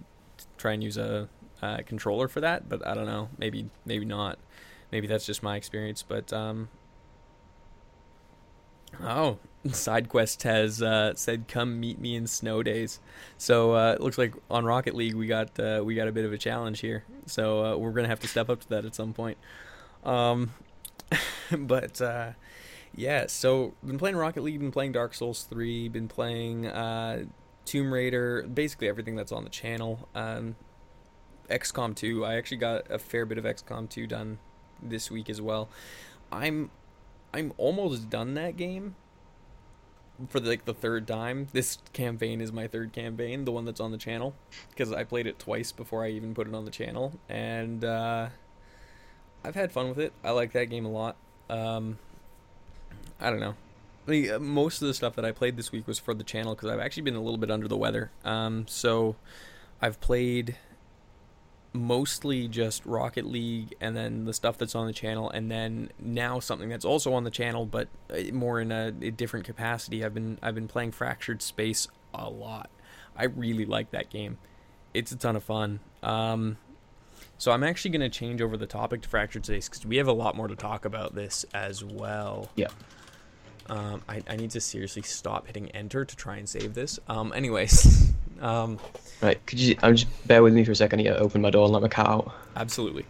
try 0.58 0.74
and 0.74 0.84
use 0.84 0.98
a 0.98 1.30
uh, 1.62 1.78
controller 1.86 2.28
for 2.28 2.42
that, 2.42 2.68
but 2.68 2.86
I 2.86 2.94
don't 2.94 3.06
know. 3.06 3.30
Maybe 3.38 3.70
maybe 3.86 4.04
not. 4.06 4.38
Maybe 4.92 5.08
that's 5.08 5.26
just 5.26 5.42
my 5.42 5.56
experience. 5.56 6.04
But 6.04 6.34
um, 6.34 6.68
oh, 9.02 9.38
SideQuest 9.72 10.44
has 10.44 10.82
uh, 10.82 11.14
said, 11.16 11.48
"Come 11.48 11.80
meet 11.80 12.00
me 12.00 12.16
in 12.16 12.28
snow 12.28 12.64
days." 12.64 13.00
So 13.38 13.74
uh, 13.74 13.94
it 13.94 14.02
looks 14.02 14.18
like 14.18 14.34
on 14.50 14.66
Rocket 14.66 14.96
League 14.96 15.16
we 15.16 15.28
got 15.28 15.60
uh, 15.60 15.82
we 15.84 15.96
got 15.96 16.08
a 16.08 16.12
bit 16.12 16.26
of 16.26 16.34
a 16.34 16.38
challenge 16.38 16.80
here. 16.80 17.04
So 17.26 17.66
uh, 17.66 17.78
we're 17.78 17.92
gonna 17.92 18.08
have 18.08 18.20
to 18.22 18.28
step 18.28 18.50
up 18.50 18.62
to 18.62 18.70
that 18.70 18.86
at 18.86 18.96
some 18.96 19.14
point. 19.14 19.38
Um, 20.04 20.54
but 21.58 22.02
uh, 22.02 22.32
yeah, 22.96 23.28
so 23.28 23.74
been 23.84 23.98
playing 23.98 24.16
Rocket 24.16 24.44
League, 24.44 24.60
been 24.60 24.72
playing 24.72 24.94
Dark 24.94 25.14
Souls 25.14 25.44
three, 25.44 25.90
been 25.90 26.08
playing 26.08 26.68
uh, 26.68 27.26
Tomb 27.66 27.94
Raider, 27.94 28.44
basically 28.44 28.88
everything 28.88 29.16
that's 29.16 29.32
on 29.32 29.44
the 29.44 29.50
channel. 29.50 30.08
Um, 30.16 30.56
XCOM 31.50 31.96
two, 31.96 32.26
I 32.26 32.36
actually 32.36 32.58
got 32.58 32.90
a 32.92 33.00
fair 33.00 33.26
bit 33.26 33.38
of 33.38 33.44
XCOM 33.44 33.90
two 33.90 34.08
done 34.08 34.40
this 34.82 35.10
week 35.12 35.30
as 35.30 35.42
well. 35.42 35.70
I'm 36.32 36.72
I'm 37.34 37.54
almost 37.58 38.10
done 38.10 38.34
that 38.36 38.58
game 38.58 38.96
for 40.30 40.40
like 40.40 40.66
the 40.66 40.74
third 40.74 41.08
time. 41.08 41.48
This 41.54 41.78
campaign 41.94 42.42
is 42.42 42.52
my 42.52 42.68
third 42.68 42.94
campaign, 42.94 43.46
the 43.46 43.52
one 43.52 43.66
that's 43.66 43.80
on 43.80 43.92
the 43.92 43.98
channel, 43.98 44.34
because 44.70 44.92
I 44.92 45.04
played 45.04 45.28
it 45.28 45.40
twice 45.40 45.72
before 45.72 46.04
I 46.04 46.10
even 46.10 46.34
put 46.34 46.48
it 46.48 46.54
on 46.54 46.66
the 46.66 46.72
channel, 46.72 47.14
and 47.30 47.84
uh, 47.86 48.30
I've 49.44 49.56
had 49.56 49.72
fun 49.72 49.90
with 49.90 50.00
it. 50.00 50.14
I 50.24 50.32
like 50.32 50.54
that 50.54 50.66
game 50.66 50.86
a 50.86 50.92
lot. 50.92 51.16
Um, 51.50 51.98
I 53.20 53.30
don't 53.30 53.40
know. 53.40 53.56
I 54.08 54.12
mean, 54.12 54.32
uh, 54.32 54.40
most 54.40 54.82
of 54.82 54.88
the 54.88 54.94
stuff 54.94 55.16
that 55.16 55.26
I 55.26 55.32
played 55.32 55.58
this 55.58 55.72
week 55.72 55.86
was 55.86 56.00
for 56.00 56.14
the 56.14 56.24
channel 56.24 56.56
because 56.56 56.70
I've 56.70 56.80
actually 56.80 57.04
been 57.04 57.16
a 57.16 57.22
little 57.22 57.38
bit 57.38 57.52
under 57.52 57.68
the 57.68 57.78
weather. 57.78 58.12
Um, 58.24 58.66
so 58.68 59.16
I've 59.82 60.00
played 60.00 60.56
mostly 61.78 62.48
just 62.48 62.86
Rocket 62.86 63.26
League 63.26 63.76
and 63.80 63.96
then 63.96 64.26
the 64.26 64.34
stuff 64.34 64.58
that's 64.58 64.76
on 64.76 64.88
the 64.88 64.94
channel 64.94 65.30
and 65.30 65.50
then 65.52 65.90
now 66.00 66.40
something 66.40 66.70
that's 66.70 66.86
also 66.86 67.14
on 67.14 67.24
the 67.24 67.32
channel 67.32 67.66
but 67.66 67.88
uh, 68.12 68.34
more 68.34 68.60
in 68.60 68.72
a, 68.72 68.94
a 69.02 69.12
different 69.12 69.46
capacity. 69.46 70.04
I've 70.04 70.14
been 70.14 70.40
I've 70.42 70.56
been 70.56 70.68
playing 70.68 70.92
Fractured 70.92 71.42
Space 71.42 71.88
a 72.14 72.30
lot. 72.30 72.70
I 73.16 73.26
really 73.26 73.66
like 73.66 73.92
that 73.92 74.10
game. 74.10 74.38
It's 74.94 75.12
a 75.12 75.18
ton 75.18 75.36
of 75.36 75.44
fun. 75.44 75.80
Um, 76.04 76.58
so 77.38 77.52
I'm 77.52 77.64
actually 77.64 77.92
going 77.92 78.02
to 78.02 78.10
change 78.10 78.42
over 78.42 78.58
the 78.58 78.66
topic 78.66 79.02
to 79.04 79.10
Fractured 79.10 79.46
Space 79.46 79.70
because 79.70 79.86
we 79.86 79.98
have 79.98 80.08
a 80.08 80.14
lot 80.14 80.36
more 80.36 80.48
to 80.48 80.56
talk 80.56 80.86
about 80.86 81.14
this 81.14 81.46
as 81.54 81.84
well. 81.84 82.50
Yeah. 82.56 82.68
Um, 83.70 84.02
I, 84.08 84.24
I 84.28 84.38
need 84.38 84.52
to 84.52 84.62
seriously 84.62 85.02
stop 85.02 85.48
hitting 85.48 85.70
enter 85.72 86.06
to 86.06 86.16
try 86.16 86.38
and 86.38 86.48
save 86.48 86.74
this. 86.74 87.00
Um, 87.08 87.34
anyways, 87.34 88.14
um, 88.42 88.80
Right, 89.22 89.44
could 89.48 89.60
you? 89.60 89.76
I'm 89.82 89.96
just 89.96 90.28
bear 90.28 90.44
with 90.44 90.54
me 90.54 90.64
for 90.64 90.72
a 90.72 90.76
second. 90.76 91.00
Yeah, 91.00 91.14
open 91.14 91.42
my 91.42 91.50
door 91.50 91.66
and 91.66 91.74
let 91.74 91.82
my 91.82 91.88
cat 91.88 92.08
out. 92.08 92.32
absolutely. 92.56 93.06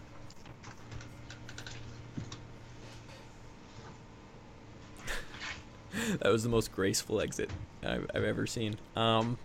that 6.20 6.32
was 6.32 6.44
the 6.44 6.50
most 6.50 6.72
graceful 6.72 7.20
exit 7.20 7.50
I've, 7.84 8.10
I've 8.16 8.24
ever 8.24 8.48
seen. 8.48 8.78
Um, 8.96 9.38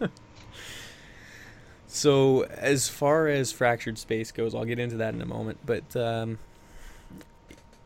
so 1.86 2.44
as 2.44 2.88
far 2.88 3.28
as 3.28 3.52
fractured 3.52 3.98
space 3.98 4.32
goes, 4.32 4.54
I'll 4.54 4.64
get 4.64 4.78
into 4.78 4.96
that 4.96 5.12
in 5.12 5.20
a 5.20 5.26
moment. 5.26 5.58
But 5.66 5.94
um, 5.94 6.38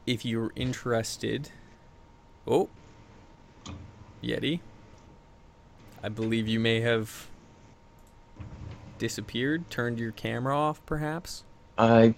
if 0.07 0.25
you're 0.25 0.53
interested, 0.55 1.51
oh, 2.47 2.69
Yeti, 4.23 4.61
I 6.03 6.09
believe 6.09 6.49
you 6.49 6.59
may 6.59 6.81
have 6.81 7.29
disappeared, 8.99 9.69
turned 9.71 9.99
your 9.99 10.13
camera 10.13 10.57
off, 10.57 10.85
perhaps. 10.87 11.45
I. 11.79 12.15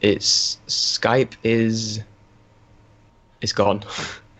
It's 0.00 0.58
Skype 0.66 1.34
is. 1.42 2.00
It's 3.40 3.52
gone. 3.52 3.84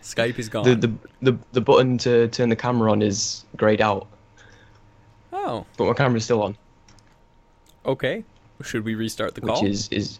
Skype 0.01 0.39
is 0.39 0.49
gone. 0.53 0.63
the, 0.63 0.75
the 0.75 0.93
the 1.21 1.37
the 1.51 1.61
button 1.61 1.97
to 1.99 2.27
turn 2.29 2.49
the 2.49 2.55
camera 2.55 2.91
on 2.91 3.01
is 3.01 3.45
grayed 3.55 3.81
out, 3.81 4.07
oh, 5.33 5.65
but 5.77 5.85
my 5.85 5.93
camera's 5.93 6.23
still 6.25 6.43
on, 6.43 6.57
okay. 7.85 8.23
Should 8.63 8.85
we 8.85 8.95
restart 8.95 9.35
the 9.35 9.41
call? 9.41 9.61
which 9.61 9.69
is 9.69 9.87
is. 9.89 10.19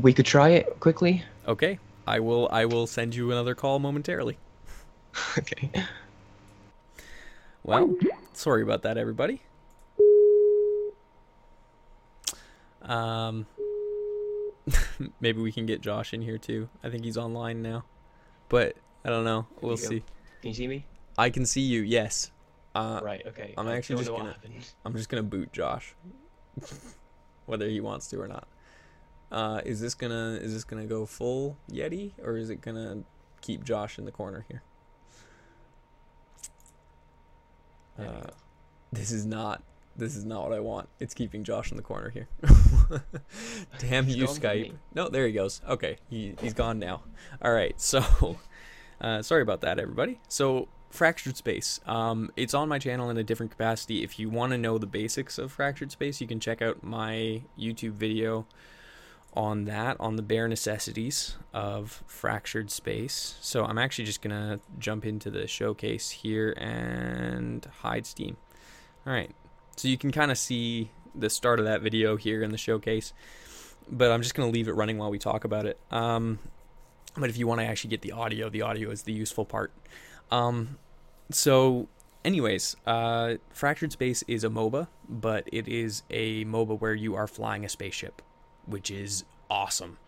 We 0.00 0.12
could 0.12 0.26
try 0.26 0.50
it 0.50 0.80
quickly. 0.80 1.22
Okay, 1.46 1.78
I 2.06 2.20
will. 2.20 2.48
I 2.50 2.64
will 2.64 2.86
send 2.86 3.14
you 3.14 3.30
another 3.30 3.54
call 3.54 3.78
momentarily. 3.78 4.38
okay. 5.38 5.70
Well, 7.64 7.96
sorry 8.34 8.62
about 8.62 8.82
that, 8.82 8.98
everybody. 8.98 9.40
Um, 12.82 13.46
maybe 15.20 15.40
we 15.40 15.50
can 15.50 15.64
get 15.64 15.80
Josh 15.80 16.12
in 16.12 16.20
here 16.20 16.36
too. 16.36 16.68
I 16.82 16.90
think 16.90 17.04
he's 17.04 17.16
online 17.16 17.62
now, 17.62 17.84
but 18.50 18.76
I 19.02 19.08
don't 19.08 19.24
know. 19.24 19.46
We'll 19.62 19.78
see. 19.78 20.04
Can 20.42 20.50
you 20.50 20.54
see 20.54 20.68
me? 20.68 20.84
I 21.16 21.30
can 21.30 21.46
see 21.46 21.62
you. 21.62 21.80
Yes. 21.80 22.30
Uh, 22.74 23.00
right. 23.02 23.22
Okay. 23.26 23.54
I'm 23.56 23.66
I 23.66 23.76
actually 23.76 24.04
just 24.04 24.10
gonna-. 24.10 24.36
I'm 24.84 24.94
just 24.94 25.08
gonna 25.08 25.22
boot 25.22 25.50
Josh, 25.54 25.94
whether 27.46 27.66
he 27.66 27.80
wants 27.80 28.08
to 28.08 28.20
or 28.20 28.28
not. 28.28 28.46
Uh, 29.32 29.62
is 29.64 29.80
this 29.80 29.94
gonna 29.94 30.38
is 30.42 30.52
this 30.52 30.64
gonna 30.64 30.84
go 30.84 31.06
full 31.06 31.56
Yeti 31.72 32.12
or 32.22 32.36
is 32.36 32.50
it 32.50 32.60
gonna 32.60 33.04
keep 33.40 33.64
Josh 33.64 33.98
in 33.98 34.04
the 34.04 34.12
corner 34.12 34.44
here? 34.50 34.62
There 35.52 35.62
we 35.62 35.68
Uh, 37.98 38.30
this 38.92 39.12
is 39.12 39.26
not 39.26 39.62
this 39.96 40.16
is 40.16 40.24
not 40.24 40.42
what 40.42 40.52
I 40.52 40.60
want. 40.60 40.88
It's 40.98 41.14
keeping 41.14 41.44
Josh 41.44 41.70
in 41.70 41.76
the 41.76 41.82
corner 41.82 42.10
here. 42.10 42.28
Damn 43.78 44.08
you, 44.08 44.24
Skype. 44.26 44.72
No, 44.94 45.08
there 45.08 45.26
he 45.26 45.32
goes. 45.32 45.60
Okay, 45.68 45.98
he 46.08 46.34
he's 46.40 46.54
gone 46.54 46.78
now. 46.78 47.02
All 47.42 47.52
right, 47.52 47.80
so 47.80 48.38
uh, 49.00 49.22
sorry 49.22 49.42
about 49.42 49.60
that, 49.60 49.78
everybody. 49.78 50.20
So 50.28 50.68
fractured 50.90 51.36
space. 51.36 51.80
Um, 51.86 52.30
it's 52.36 52.54
on 52.54 52.68
my 52.68 52.78
channel 52.78 53.10
in 53.10 53.16
a 53.16 53.24
different 53.24 53.52
capacity. 53.52 54.02
If 54.02 54.18
you 54.18 54.30
want 54.30 54.52
to 54.52 54.58
know 54.58 54.78
the 54.78 54.86
basics 54.86 55.38
of 55.38 55.52
fractured 55.52 55.90
space, 55.92 56.20
you 56.20 56.26
can 56.26 56.40
check 56.40 56.62
out 56.62 56.82
my 56.82 57.42
YouTube 57.58 57.92
video 57.92 58.46
on 59.36 59.64
that 59.64 59.96
on 60.00 60.16
the 60.16 60.22
bare 60.22 60.48
necessities 60.48 61.36
of 61.52 62.02
fractured 62.06 62.70
space. 62.70 63.36
So 63.40 63.64
I'm 63.64 63.78
actually 63.78 64.04
just 64.04 64.22
gonna 64.22 64.60
jump 64.78 65.04
into 65.04 65.30
the 65.30 65.46
showcase 65.46 66.10
here 66.10 66.52
and 66.52 67.64
hide 67.80 68.06
Steam. 68.06 68.36
All 69.06 69.12
right, 69.12 69.30
so 69.76 69.88
you 69.88 69.98
can 69.98 70.12
kind 70.12 70.30
of 70.30 70.38
see 70.38 70.90
the 71.14 71.30
start 71.30 71.58
of 71.58 71.66
that 71.66 71.82
video 71.82 72.16
here 72.16 72.42
in 72.42 72.50
the 72.50 72.58
showcase, 72.58 73.12
but 73.90 74.10
I'm 74.10 74.22
just 74.22 74.34
gonna 74.34 74.50
leave 74.50 74.68
it 74.68 74.72
running 74.72 74.98
while 74.98 75.10
we 75.10 75.18
talk 75.18 75.44
about 75.44 75.66
it. 75.66 75.78
Um, 75.90 76.38
but 77.16 77.30
if 77.30 77.36
you 77.38 77.46
want 77.46 77.60
to 77.60 77.66
actually 77.66 77.90
get 77.90 78.02
the 78.02 78.12
audio, 78.12 78.48
the 78.48 78.62
audio 78.62 78.90
is 78.90 79.02
the 79.02 79.12
useful 79.12 79.44
part. 79.44 79.72
Um, 80.30 80.78
so, 81.30 81.88
anyways, 82.24 82.76
uh, 82.86 83.34
Fractured 83.50 83.92
Space 83.92 84.24
is 84.26 84.44
a 84.44 84.48
MOBA, 84.48 84.88
but 85.08 85.48
it 85.52 85.68
is 85.68 86.02
a 86.10 86.44
MOBA 86.44 86.80
where 86.80 86.94
you 86.94 87.14
are 87.14 87.26
flying 87.26 87.64
a 87.64 87.68
spaceship, 87.68 88.20
which 88.66 88.90
is 88.90 89.24
awesome. 89.50 89.98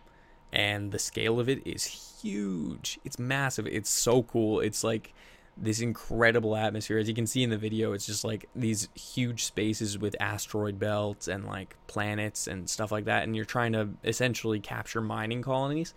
and 0.51 0.91
the 0.91 0.99
scale 0.99 1.39
of 1.39 1.49
it 1.49 1.65
is 1.65 1.83
huge. 2.21 2.99
It's 3.03 3.19
massive. 3.19 3.67
It's 3.67 3.89
so 3.89 4.23
cool. 4.23 4.59
It's 4.59 4.83
like 4.83 5.13
this 5.57 5.81
incredible 5.81 6.55
atmosphere. 6.55 6.99
As 6.99 7.07
you 7.07 7.15
can 7.15 7.27
see 7.27 7.43
in 7.43 7.49
the 7.49 7.57
video, 7.57 7.93
it's 7.93 8.05
just 8.05 8.23
like 8.23 8.47
these 8.55 8.87
huge 8.95 9.43
spaces 9.43 9.97
with 9.97 10.15
asteroid 10.19 10.79
belts 10.79 11.27
and 11.27 11.45
like 11.45 11.75
planets 11.87 12.47
and 12.47 12.69
stuff 12.69 12.91
like 12.91 13.05
that. 13.05 13.23
And 13.23 13.35
you're 13.35 13.45
trying 13.45 13.73
to 13.73 13.89
essentially 14.03 14.59
capture 14.59 15.01
mining 15.01 15.41
colonies 15.41 15.93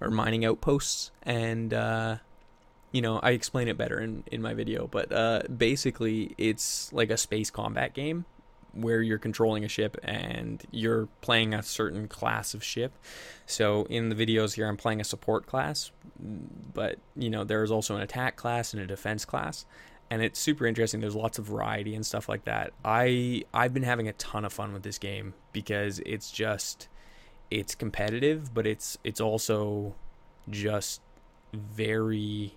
or 0.00 0.10
mining 0.10 0.44
outposts. 0.44 1.10
And, 1.22 1.72
uh, 1.72 2.16
you 2.90 3.02
know, 3.02 3.20
I 3.22 3.30
explain 3.30 3.68
it 3.68 3.78
better 3.78 4.00
in, 4.00 4.24
in 4.32 4.42
my 4.42 4.54
video, 4.54 4.86
but 4.86 5.12
uh, 5.12 5.42
basically, 5.54 6.34
it's 6.38 6.92
like 6.92 7.10
a 7.10 7.16
space 7.16 7.50
combat 7.50 7.94
game 7.94 8.24
where 8.72 9.02
you're 9.02 9.18
controlling 9.18 9.64
a 9.64 9.68
ship 9.68 9.96
and 10.02 10.62
you're 10.70 11.06
playing 11.20 11.54
a 11.54 11.62
certain 11.62 12.08
class 12.08 12.54
of 12.54 12.64
ship. 12.64 12.92
So 13.46 13.84
in 13.84 14.08
the 14.08 14.14
videos 14.14 14.54
here, 14.54 14.66
I'm 14.66 14.76
playing 14.76 15.00
a 15.00 15.04
support 15.04 15.46
class, 15.46 15.90
but 16.74 16.98
you 17.16 17.30
know 17.30 17.44
there's 17.44 17.70
also 17.70 17.96
an 17.96 18.02
attack 18.02 18.36
class 18.36 18.72
and 18.72 18.82
a 18.82 18.86
defense 18.86 19.24
class, 19.24 19.66
and 20.10 20.22
it's 20.22 20.38
super 20.38 20.66
interesting. 20.66 21.00
There's 21.00 21.14
lots 21.14 21.38
of 21.38 21.46
variety 21.46 21.94
and 21.94 22.04
stuff 22.04 22.28
like 22.28 22.44
that. 22.44 22.72
I 22.84 23.44
I've 23.52 23.74
been 23.74 23.82
having 23.82 24.08
a 24.08 24.12
ton 24.14 24.44
of 24.44 24.52
fun 24.52 24.72
with 24.72 24.82
this 24.82 24.98
game 24.98 25.34
because 25.52 26.00
it's 26.06 26.30
just 26.30 26.88
it's 27.50 27.74
competitive, 27.74 28.54
but 28.54 28.66
it's 28.66 28.98
it's 29.04 29.20
also 29.20 29.94
just 30.48 31.00
very 31.52 32.56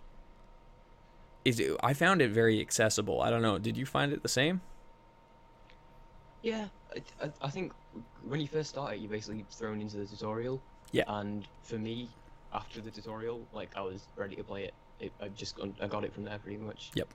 is 1.44 1.62
I 1.84 1.94
found 1.94 2.22
it 2.22 2.32
very 2.32 2.60
accessible. 2.60 3.22
I 3.22 3.30
don't 3.30 3.42
know. 3.42 3.60
Did 3.60 3.78
you 3.78 3.86
find 3.86 4.12
it 4.12 4.24
the 4.24 4.30
same? 4.30 4.62
Yeah, 6.46 6.68
I, 6.96 7.26
I, 7.26 7.32
I 7.42 7.50
think 7.50 7.74
when 8.24 8.40
you 8.40 8.48
first 8.48 8.70
start 8.70 8.94
it, 8.94 9.00
you're 9.00 9.10
basically 9.10 9.44
thrown 9.50 9.82
into 9.82 9.98
the 9.98 10.06
tutorial. 10.06 10.62
Yeah. 10.92 11.06
And 11.08 11.48
for 11.64 11.80
me, 11.80 12.08
after 12.54 12.82
the 12.82 12.92
tutorial, 12.92 13.42
like 13.52 13.72
I 13.76 13.82
was 13.82 14.08
ready 14.16 14.36
to 14.36 14.44
play 14.44 14.66
it. 14.66 14.74
it 15.00 15.12
I 15.20 15.30
just 15.30 15.56
got- 15.58 15.70
I 15.82 15.88
got 15.88 16.04
it 16.04 16.14
from 16.14 16.24
there 16.24 16.38
pretty 16.38 16.58
much. 16.60 16.92
Yep. 16.94 17.08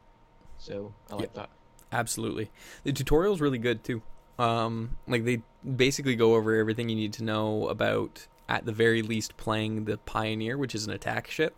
So 0.59 0.93
I 1.12 1.14
like 1.14 1.33
that. 1.35 1.49
Absolutely. 1.93 2.51
The 2.83 2.93
tutorial's 2.93 3.41
really 3.41 3.59
good 3.59 3.85
too. 3.85 4.03
Um, 4.37 4.97
like 5.07 5.24
they 5.24 5.43
basically 5.76 6.16
go 6.16 6.35
over 6.35 6.57
everything 6.57 6.89
you 6.89 6.97
need 6.97 7.12
to 7.14 7.22
know 7.22 7.68
about 7.68 8.26
at 8.49 8.66
the 8.66 8.72
very 8.72 9.01
least 9.01 9.37
playing 9.37 9.85
the 9.85 9.97
Pioneer, 9.99 10.59
which 10.59 10.74
is 10.74 10.87
an 10.89 10.93
attack 10.93 11.31
ship. 11.31 11.55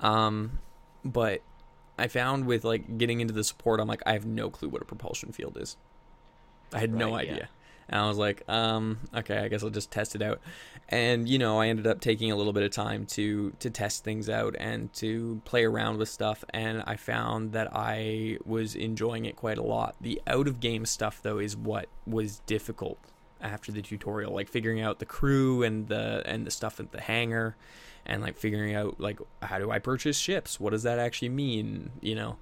Um, 0.00 0.58
but 1.04 1.42
I 1.96 2.08
found 2.08 2.46
with 2.46 2.64
like 2.64 2.98
getting 2.98 3.20
into 3.20 3.32
the 3.32 3.44
support, 3.44 3.78
I'm 3.78 3.86
like 3.86 4.02
I 4.06 4.12
have 4.14 4.26
no 4.26 4.50
clue 4.50 4.68
what 4.68 4.82
a 4.82 4.84
propulsion 4.84 5.30
field 5.30 5.56
is. 5.56 5.76
I 6.72 6.78
had 6.78 6.92
no 6.94 7.14
Right, 7.14 7.26
yeah. 7.26 7.32
idea. 7.32 7.48
And 7.88 8.00
I 8.00 8.06
was 8.08 8.18
like, 8.18 8.44
um, 8.48 8.98
okay, 9.14 9.38
I 9.38 9.48
guess 9.48 9.64
I'll 9.64 9.70
just 9.70 9.90
test 9.90 10.14
it 10.14 10.22
out. 10.22 10.40
And 10.88 11.28
you 11.28 11.38
know, 11.38 11.60
I 11.60 11.68
ended 11.68 11.86
up 11.86 12.00
taking 12.00 12.30
a 12.30 12.36
little 12.36 12.52
bit 12.52 12.62
of 12.62 12.70
time 12.72 13.06
to 13.06 13.52
to 13.58 13.70
test 13.70 14.04
things 14.04 14.28
out 14.28 14.54
and 14.58 14.92
to 14.94 15.40
play 15.44 15.64
around 15.64 15.98
with 15.98 16.08
stuff 16.08 16.44
and 16.50 16.82
I 16.86 16.96
found 16.96 17.52
that 17.52 17.68
I 17.72 18.38
was 18.44 18.74
enjoying 18.74 19.24
it 19.24 19.36
quite 19.36 19.58
a 19.58 19.62
lot. 19.62 19.94
The 20.00 20.20
out 20.26 20.46
of 20.48 20.60
game 20.60 20.86
stuff 20.86 21.20
though 21.22 21.38
is 21.38 21.56
what 21.56 21.88
was 22.06 22.40
difficult 22.46 22.98
after 23.40 23.72
the 23.72 23.82
tutorial, 23.82 24.32
like 24.32 24.48
figuring 24.48 24.80
out 24.80 24.98
the 24.98 25.06
crew 25.06 25.62
and 25.62 25.88
the 25.88 26.22
and 26.26 26.46
the 26.46 26.50
stuff 26.50 26.78
at 26.80 26.90
the 26.92 27.00
hangar 27.00 27.56
and 28.06 28.20
like 28.22 28.36
figuring 28.36 28.74
out 28.74 28.98
like 29.00 29.18
how 29.42 29.58
do 29.58 29.70
I 29.70 29.78
purchase 29.78 30.16
ships? 30.18 30.58
What 30.60 30.70
does 30.70 30.82
that 30.84 30.98
actually 30.98 31.28
mean, 31.30 31.90
you 32.00 32.14
know? 32.16 32.36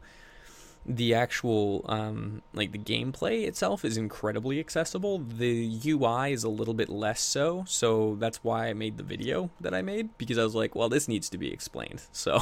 The 0.87 1.15
actual 1.15 1.85
um, 1.89 2.43
like 2.55 2.73
the 2.73 2.79
gameplay 2.79 3.47
itself 3.47 3.85
is 3.85 3.97
incredibly 3.97 4.59
accessible 4.59 5.19
the 5.19 5.79
ui 5.87 6.33
is 6.33 6.45
a 6.45 6.49
little 6.49 6.75
bit 6.75 6.89
less 6.89 7.21
so 7.21 7.65
so 7.67 8.17
that's 8.19 8.43
why 8.43 8.69
i 8.69 8.73
made 8.73 8.97
the 8.97 9.03
video 9.03 9.51
that 9.61 9.75
i 9.75 9.83
made 9.83 10.17
because 10.19 10.39
i 10.39 10.43
was 10.45 10.55
like 10.55 10.75
well 10.75 10.89
this 10.89 11.07
needs 11.09 11.29
to 11.29 11.37
be 11.39 11.53
explained 11.53 12.01
so 12.13 12.39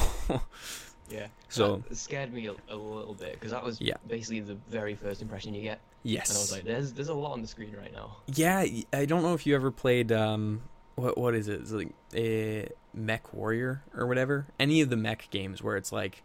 Yeah. 1.09 1.27
So- 1.47 1.83
that 1.87 1.95
scared 1.95 2.33
me 2.33 2.47
a, 2.47 2.55
a 2.69 2.75
little 2.75 3.13
bit 3.13 3.33
because 3.33 3.51
that 3.51 3.63
was 3.63 3.79
Yeah. 3.79 3.93
basically 4.07 4.41
the 4.41 4.57
very 4.69 4.93
first 4.95 5.21
impression 5.21 5.53
you 5.53 5.61
get, 5.61 5.79
yes 6.03 6.29
and 6.29 6.37
I 6.37 6.41
was 6.41 6.51
like, 6.51 6.63
"There's 6.65 6.91
there's 6.93 7.07
a 7.07 7.13
lot 7.13 7.31
on 7.31 7.41
the 7.41 7.47
screen 7.47 7.73
right 7.81 7.93
now." 7.93 8.17
yeah 8.27 8.65
i 8.93 9.05
don't 9.05 9.23
know 9.23 9.33
if 9.33 9.45
you 9.47 9.55
ever 9.55 9.71
played 9.71 10.11
um 10.11 10.61
what 10.95 11.17
what 11.17 11.33
is 11.35 11.47
it 11.47 11.61
it's 11.61 11.71
like 11.71 11.93
uh, 12.15 12.67
mech 12.93 13.33
warrior 13.33 13.83
or 13.95 14.05
whatever 14.07 14.47
any 14.59 14.81
of 14.81 14.89
the 14.89 14.97
mech 14.97 15.29
games 15.29 15.61
where 15.63 15.77
it's 15.77 15.91
like 15.93 16.23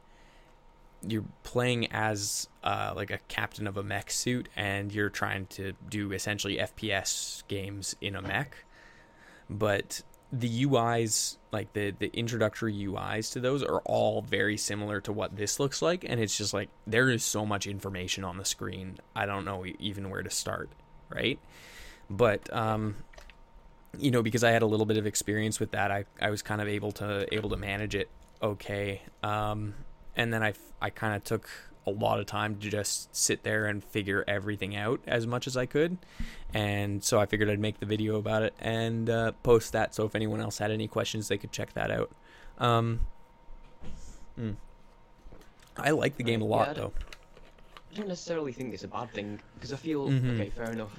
you're 1.07 1.25
playing 1.43 1.91
as 1.93 2.49
uh, 2.63 2.93
like 2.95 3.11
a 3.11 3.19
captain 3.29 3.67
of 3.67 3.77
a 3.77 3.83
mech 3.83 4.11
suit 4.11 4.49
and 4.57 4.93
you're 4.93 5.11
trying 5.11 5.47
to 5.47 5.73
do 5.89 6.13
essentially 6.13 6.59
fps 6.59 7.47
games 7.49 7.97
in 8.01 8.15
a 8.15 8.23
mech. 8.23 8.65
But 9.51 10.03
the 10.33 10.65
uis 10.65 11.37
like 11.51 11.73
the 11.75 11.91
the 11.91 12.11
introductory 12.15 12.75
uis 12.75 13.33
to 13.33 13.41
those 13.41 13.63
are 13.63 13.81
all 13.81 14.23
very 14.23 14.57
similar 14.57 15.01
to 15.03 15.13
what 15.13 15.37
this 15.37 15.61
looks 15.61 15.83
like. 15.83 16.05
And 16.09 16.21
it's 16.21 16.37
just 16.37 16.55
like 16.55 16.71
there 16.87 17.11
is 17.11 17.25
so 17.25 17.45
much 17.45 17.67
information 17.67 18.25
on 18.25 18.39
the 18.39 18.45
screen. 18.45 18.99
I 19.15 19.27
don't 19.27 19.45
know 19.45 19.65
even 19.79 20.09
where 20.11 20.23
to 20.23 20.31
start 20.31 20.71
right? 21.15 21.39
But 22.09 22.53
um 22.53 22.97
you 23.99 24.11
know 24.11 24.23
because 24.23 24.43
i 24.43 24.51
had 24.51 24.63
a 24.63 24.67
little 24.67 24.87
bit 24.87 24.97
of 24.97 25.07
experience 25.07 25.61
with 25.61 25.73
that 25.73 25.91
i 25.91 26.07
i 26.19 26.31
was 26.31 26.41
kind 26.41 26.63
of 26.63 26.67
able 26.67 26.93
to 26.93 27.27
able 27.35 27.51
to 27.51 27.59
manage 27.59 27.95
it 27.95 28.09
okay. 28.43 29.03
Um 29.23 29.75
and 30.17 30.33
then 30.33 30.43
I, 30.43 30.55
I 30.81 30.91
kind 30.91 31.15
of 31.15 31.25
took 31.25 31.49
a 31.87 31.91
lot 31.91 32.21
of 32.21 32.27
time 32.27 32.57
to 32.57 32.71
just 32.71 33.15
sit 33.15 33.43
there 33.43 33.67
and 33.67 33.83
figure 33.83 34.25
everything 34.29 34.77
out 34.77 35.01
as 35.07 35.27
much 35.27 35.47
as 35.49 35.57
i 35.57 35.67
could 35.67 35.99
and 36.55 37.03
so 37.03 37.19
i 37.19 37.27
figured 37.27 37.51
i'd 37.51 37.59
make 37.59 37.81
the 37.81 37.87
video 37.87 38.17
about 38.17 38.43
it 38.43 38.55
and 38.61 39.11
uh, 39.11 39.33
post 39.43 39.73
that 39.73 39.95
so 39.95 40.05
if 40.05 40.15
anyone 40.15 40.41
else 40.41 40.59
had 40.59 40.71
any 40.71 40.87
questions 40.87 41.27
they 41.27 41.37
could 41.39 41.51
check 41.51 41.73
that 41.73 41.91
out 41.91 42.11
um 42.59 43.01
mm. 44.39 44.55
i 45.77 45.91
like 45.91 46.17
the 46.17 46.23
game 46.23 46.41
a 46.41 46.45
lot 46.45 46.69
yeah, 46.69 46.71
I 46.71 46.75
though 46.75 46.93
I 47.93 47.95
don't 47.97 48.09
necessarily 48.09 48.53
think 48.53 48.73
it's 48.73 48.85
a 48.85 48.89
bad 48.89 49.13
thing 49.13 49.39
because 49.55 49.73
I 49.73 49.77
feel 49.77 50.09
Mhm. 50.09 50.35
okay, 50.41 50.49
fair 50.49 50.73
enough. 50.73 50.99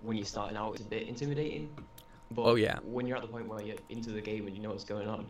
When 0.00 0.16
you're 0.16 0.24
starting 0.24 0.56
out, 0.56 0.72
it's 0.72 0.80
a 0.80 0.86
bit 0.86 1.06
intimidating. 1.06 1.68
But 2.30 2.42
Oh, 2.44 2.54
yeah. 2.54 2.78
when 2.84 3.06
you're 3.06 3.18
at 3.18 3.22
the 3.22 3.28
point 3.28 3.46
where 3.48 3.60
you're 3.62 3.76
into 3.90 4.10
the 4.12 4.22
game 4.22 4.46
and 4.46 4.56
you 4.56 4.62
know 4.62 4.70
what's 4.70 4.84
going 4.84 5.08
on, 5.08 5.26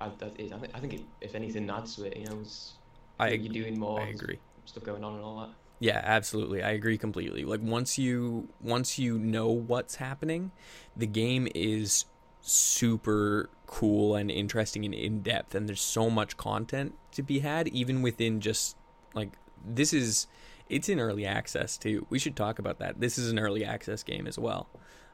I, 0.00 0.08
that 0.18 0.38
is, 0.40 0.52
I, 0.52 0.58
think, 0.58 0.72
I 0.74 0.80
think 0.80 0.94
it, 0.94 1.02
if 1.20 1.34
anything 1.34 1.68
adds 1.70 1.96
to 1.96 2.04
it, 2.04 2.16
you 2.16 2.26
know, 2.26 2.38
it's, 2.40 2.72
i 3.18 3.28
you're 3.30 3.52
doing 3.52 3.78
more 3.78 4.00
i 4.00 4.06
agree 4.06 4.38
stuff 4.64 4.84
going 4.84 5.04
on 5.04 5.14
and 5.14 5.24
all 5.24 5.40
that. 5.40 5.50
Yeah, 5.78 6.00
absolutely. 6.04 6.62
I 6.62 6.70
agree 6.70 6.98
completely. 6.98 7.44
Like 7.44 7.60
once 7.62 7.98
you 7.98 8.48
once 8.60 8.98
you 8.98 9.18
know 9.18 9.48
what's 9.48 9.96
happening, 9.96 10.52
the 10.96 11.06
game 11.06 11.48
is 11.54 12.04
super 12.42 13.50
cool 13.66 14.14
and 14.14 14.30
interesting 14.30 14.84
and 14.84 14.94
in 14.94 15.20
depth 15.20 15.54
and 15.54 15.68
there's 15.68 15.80
so 15.80 16.08
much 16.08 16.36
content 16.36 16.94
to 17.12 17.22
be 17.22 17.40
had 17.40 17.68
even 17.68 18.00
within 18.00 18.40
just 18.40 18.76
like 19.14 19.32
this 19.64 19.92
is 19.92 20.26
it's 20.68 20.88
in 20.88 21.00
early 21.00 21.26
access 21.26 21.76
too. 21.76 22.06
We 22.10 22.18
should 22.18 22.36
talk 22.36 22.58
about 22.58 22.78
that. 22.78 23.00
This 23.00 23.18
is 23.18 23.30
an 23.30 23.38
early 23.38 23.64
access 23.64 24.02
game 24.02 24.26
as 24.26 24.38
well. 24.38 24.68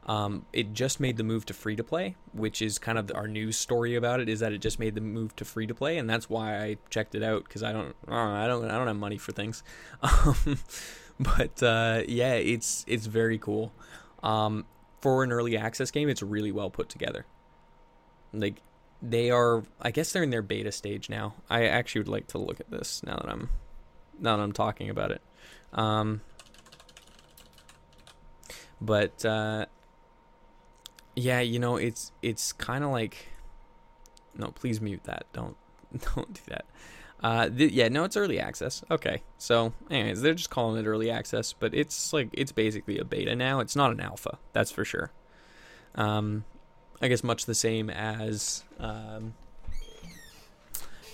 Um, 0.06 0.46
it 0.52 0.72
just 0.72 1.00
made 1.00 1.16
the 1.16 1.24
move 1.24 1.46
to 1.46 1.54
free 1.54 1.74
to 1.74 1.82
play, 1.82 2.14
which 2.32 2.62
is 2.62 2.78
kind 2.78 2.96
of 2.96 3.10
our 3.14 3.26
news 3.26 3.58
story 3.58 3.96
about 3.96 4.20
it. 4.20 4.28
Is 4.28 4.38
that 4.38 4.52
it 4.52 4.58
just 4.58 4.78
made 4.78 4.94
the 4.94 5.00
move 5.00 5.34
to 5.36 5.44
free 5.44 5.66
to 5.66 5.74
play, 5.74 5.98
and 5.98 6.08
that's 6.08 6.30
why 6.30 6.62
I 6.62 6.76
checked 6.90 7.16
it 7.16 7.24
out 7.24 7.42
because 7.44 7.64
I 7.64 7.72
don't, 7.72 7.94
I 8.08 8.46
don't, 8.46 8.64
I 8.70 8.78
don't, 8.78 8.86
have 8.86 8.96
money 8.96 9.18
for 9.18 9.32
things. 9.32 9.62
Um, 10.02 10.58
but 11.18 11.62
uh, 11.62 12.02
yeah, 12.06 12.34
it's 12.34 12.84
it's 12.86 13.06
very 13.06 13.38
cool. 13.38 13.72
Um, 14.22 14.66
for 15.00 15.24
an 15.24 15.32
early 15.32 15.56
access 15.56 15.90
game, 15.90 16.08
it's 16.08 16.22
really 16.22 16.52
well 16.52 16.68
put 16.70 16.88
together. 16.88 17.26
Like 18.32 18.60
they 19.02 19.30
are, 19.30 19.62
I 19.80 19.90
guess 19.90 20.12
they're 20.12 20.22
in 20.22 20.30
their 20.30 20.42
beta 20.42 20.72
stage 20.72 21.08
now. 21.08 21.34
I 21.48 21.64
actually 21.66 22.02
would 22.02 22.08
like 22.08 22.26
to 22.28 22.38
look 22.38 22.60
at 22.60 22.70
this 22.70 23.02
now 23.02 23.16
that 23.16 23.28
I'm 23.28 23.48
now 24.18 24.36
that 24.36 24.42
I'm 24.42 24.52
talking 24.52 24.90
about 24.90 25.10
it. 25.10 25.22
Um, 25.72 26.20
but 28.80 29.24
uh, 29.24 29.66
yeah, 31.16 31.40
you 31.40 31.58
know, 31.58 31.76
it's 31.76 32.12
it's 32.22 32.52
kind 32.52 32.84
of 32.84 32.90
like 32.90 33.28
no, 34.36 34.48
please 34.48 34.80
mute 34.80 35.02
that. 35.04 35.26
Don't 35.32 35.56
don't 36.14 36.32
do 36.32 36.40
that. 36.48 36.66
Uh, 37.22 37.48
th- 37.48 37.72
yeah, 37.72 37.88
no, 37.88 38.04
it's 38.04 38.16
early 38.16 38.38
access. 38.38 38.84
Okay, 38.90 39.22
so 39.38 39.72
anyways, 39.90 40.20
they're 40.20 40.34
just 40.34 40.50
calling 40.50 40.78
it 40.78 40.86
early 40.86 41.10
access, 41.10 41.54
but 41.54 41.74
it's 41.74 42.12
like 42.12 42.28
it's 42.32 42.52
basically 42.52 42.98
a 42.98 43.04
beta 43.04 43.34
now. 43.34 43.60
It's 43.60 43.74
not 43.74 43.90
an 43.90 44.00
alpha, 44.00 44.38
that's 44.52 44.70
for 44.70 44.84
sure. 44.84 45.10
Um, 45.94 46.44
I 47.00 47.08
guess 47.08 47.24
much 47.24 47.46
the 47.46 47.54
same 47.54 47.88
as 47.88 48.64
um, 48.78 49.34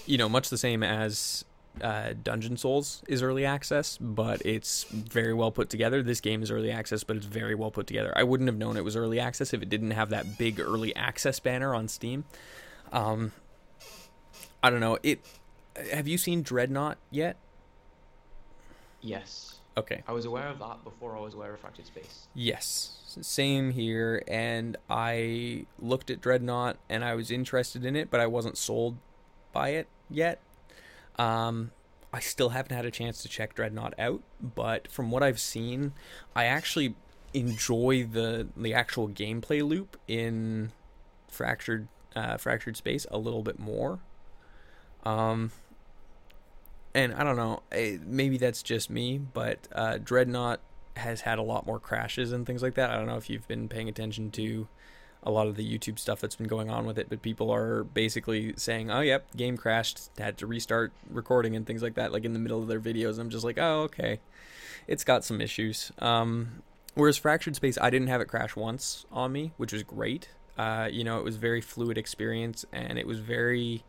you 0.07 0.19
know, 0.19 0.29
much 0.29 0.51
the 0.51 0.59
same 0.59 0.83
as 0.83 1.45
uh, 1.81 2.13
Dungeon 2.23 2.57
Souls 2.57 3.03
is 3.09 3.23
early 3.23 3.45
access, 3.45 3.99
but 3.99 4.45
it's 4.45 4.85
very 4.85 5.33
well 5.33 5.51
put 5.51 5.71
together. 5.71 6.03
This 6.03 6.21
game 6.21 6.43
is 6.43 6.51
early 6.51 6.71
access, 6.71 7.03
but 7.05 7.17
it's 7.17 7.27
very 7.27 7.55
well 7.55 7.71
put 7.71 7.87
together. 7.87 8.13
I 8.15 8.25
wouldn't 8.25 8.49
have 8.49 8.59
known 8.59 8.77
it 8.77 8.85
was 8.85 8.97
early 8.97 9.19
access 9.19 9.55
if 9.55 9.63
it 9.63 9.69
didn't 9.69 9.93
have 9.93 10.11
that 10.11 10.39
big 10.39 10.61
early 10.61 10.95
access 10.95 11.41
banner 11.41 11.75
on 11.75 11.89
Steam. 11.89 12.25
Um, 12.93 13.33
I 14.63 14.71
don't 14.71 14.81
know. 14.81 14.99
It. 15.03 15.21
Have 15.93 16.07
you 16.07 16.19
seen 16.19 16.43
Dreadnought 16.43 16.99
yet? 17.11 17.37
Yes. 19.01 19.61
Okay. 19.77 20.03
I 20.07 20.13
was 20.13 20.27
aware 20.27 20.49
of 20.49 20.59
that 20.59 20.85
before 20.85 21.17
I 21.17 21.21
was 21.21 21.35
aware 21.35 21.55
of 21.55 21.61
Fractured 21.61 21.87
Space. 21.87 22.27
Yes, 22.35 23.17
same 23.23 23.71
here. 23.71 24.23
And 24.29 24.77
I 24.91 25.65
looked 25.79 26.11
at 26.11 26.21
Dreadnought 26.21 26.77
and 26.91 27.05
I 27.05 27.15
was 27.15 27.31
interested 27.31 27.85
in 27.85 27.97
it, 27.97 28.11
but 28.11 28.21
I 28.21 28.27
wasn't 28.27 28.59
sold 28.59 28.99
by 29.53 29.71
it 29.71 29.87
yet. 30.11 30.41
Um, 31.19 31.71
I 32.13 32.21
still 32.21 32.51
haven't 32.51 32.75
had 32.77 32.85
a 32.85 32.91
chance 32.91 33.23
to 33.23 33.29
check 33.29 33.55
Dreadnought 33.55 33.95
out, 33.99 34.23
but 34.41 34.89
from 34.89 35.11
what 35.11 35.23
I've 35.23 35.41
seen, 35.41 35.93
I 36.37 36.45
actually 36.45 36.95
enjoy 37.35 38.05
the 38.05 38.49
the 38.57 38.75
actual 38.75 39.09
gameplay 39.09 39.67
loop 39.67 39.97
in 40.07 40.73
Fractured 41.29 41.89
uh, 42.15 42.37
Fractured 42.37 42.77
Space 42.77 43.07
a 43.11 43.19
little 43.19 43.43
bit 43.43 43.59
more. 43.59 44.01
Um, 45.05 45.51
and 46.95 47.15
I 47.15 47.25
don't 47.25 47.37
know, 47.37 47.63
eh, 47.73 47.97
maybe 48.05 48.37
that's 48.37 48.63
just 48.63 48.91
me, 48.91 49.19
but 49.19 49.67
uh, 49.73 49.99
Dreadnought 49.99 50.61
has 50.97 51.23
had 51.23 51.39
a 51.39 51.43
lot 51.43 51.67
more 51.67 51.81
crashes 51.81 52.33
and 52.33 52.47
things 52.47 52.63
like 52.63 52.75
that. 52.75 52.91
I 52.91 52.97
don't 52.97 53.07
know 53.07 53.17
if 53.17 53.31
you've 53.31 53.49
been 53.49 53.69
paying 53.69 53.89
attention 53.89 54.31
to 54.33 54.69
a 55.23 55.31
lot 55.31 55.47
of 55.47 55.57
the 55.57 55.67
YouTube 55.67 55.99
stuff 55.99 56.21
that's 56.21 56.37
been 56.37 56.49
going 56.49 56.71
on 56.71 56.85
with 56.85 56.99
it, 56.99 57.09
but 57.09 57.23
people 57.23 57.51
are 57.51 57.85
basically 57.85 58.55
saying, 58.57 58.91
"Oh, 58.91 59.01
yep, 59.01 59.27
game 59.37 59.57
crashed, 59.57 60.11
had 60.19 60.37
to 60.39 60.47
restart 60.47 60.93
recording 61.09 61.55
and 61.55 61.67
things 61.67 61.83
like 61.83 61.95
that," 61.95 62.13
like 62.13 62.25
in 62.25 62.33
the 62.33 62.39
middle 62.39 62.61
of 62.61 62.69
their 62.69 62.81
videos. 62.81 63.19
I'm 63.19 63.31
just 63.31 63.45
like, 63.45 63.59
"Oh, 63.59 63.83
okay, 63.83 64.21
it's 64.87 65.05
got 65.05 65.25
some 65.25 65.41
issues." 65.41 65.93
Um, 65.99 66.63
whereas 66.95 67.17
Fractured 67.17 67.57
Space, 67.57 67.79
I 67.81 67.91
didn't 67.91 68.09
have 68.09 68.21
it 68.21 68.29
crash 68.29 68.57
once 68.57 69.07
on 69.13 69.33
me, 69.33 69.53
which 69.57 69.73
was 69.73 69.83
great. 69.83 70.31
Uh, 70.59 70.89
you 70.91 71.05
know, 71.05 71.19
it 71.19 71.25
was 71.25 71.37
very 71.37 71.61
fluid 71.61 71.97
experience, 71.97 72.65
and 72.73 72.99
it 72.99 73.07
was 73.07 73.21
very 73.21 73.85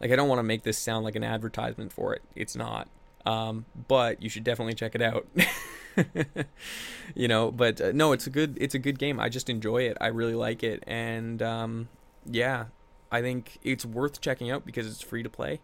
like 0.00 0.10
I 0.10 0.16
don't 0.16 0.28
want 0.28 0.40
to 0.40 0.44
make 0.44 0.64
this 0.64 0.78
sound 0.78 1.04
like 1.04 1.16
an 1.16 1.24
advertisement 1.24 1.92
for 1.92 2.14
it. 2.14 2.22
It's 2.34 2.56
not. 2.56 2.88
Um, 3.24 3.66
but 3.88 4.22
you 4.22 4.28
should 4.28 4.44
definitely 4.44 4.74
check 4.74 4.94
it 4.94 5.02
out. 5.02 5.26
you 7.14 7.28
know, 7.28 7.50
but 7.50 7.80
uh, 7.80 7.92
no, 7.92 8.12
it's 8.12 8.26
a 8.26 8.30
good 8.30 8.56
it's 8.60 8.74
a 8.74 8.78
good 8.78 8.98
game. 8.98 9.20
I 9.20 9.28
just 9.28 9.48
enjoy 9.48 9.82
it. 9.82 9.96
I 10.00 10.08
really 10.08 10.34
like 10.34 10.62
it, 10.62 10.82
and 10.86 11.42
um, 11.42 11.88
yeah, 12.26 12.66
I 13.10 13.20
think 13.20 13.58
it's 13.62 13.84
worth 13.84 14.20
checking 14.20 14.50
out 14.50 14.64
because 14.64 14.86
it's 14.86 15.02
free 15.02 15.22
to 15.22 15.30
play. 15.30 15.60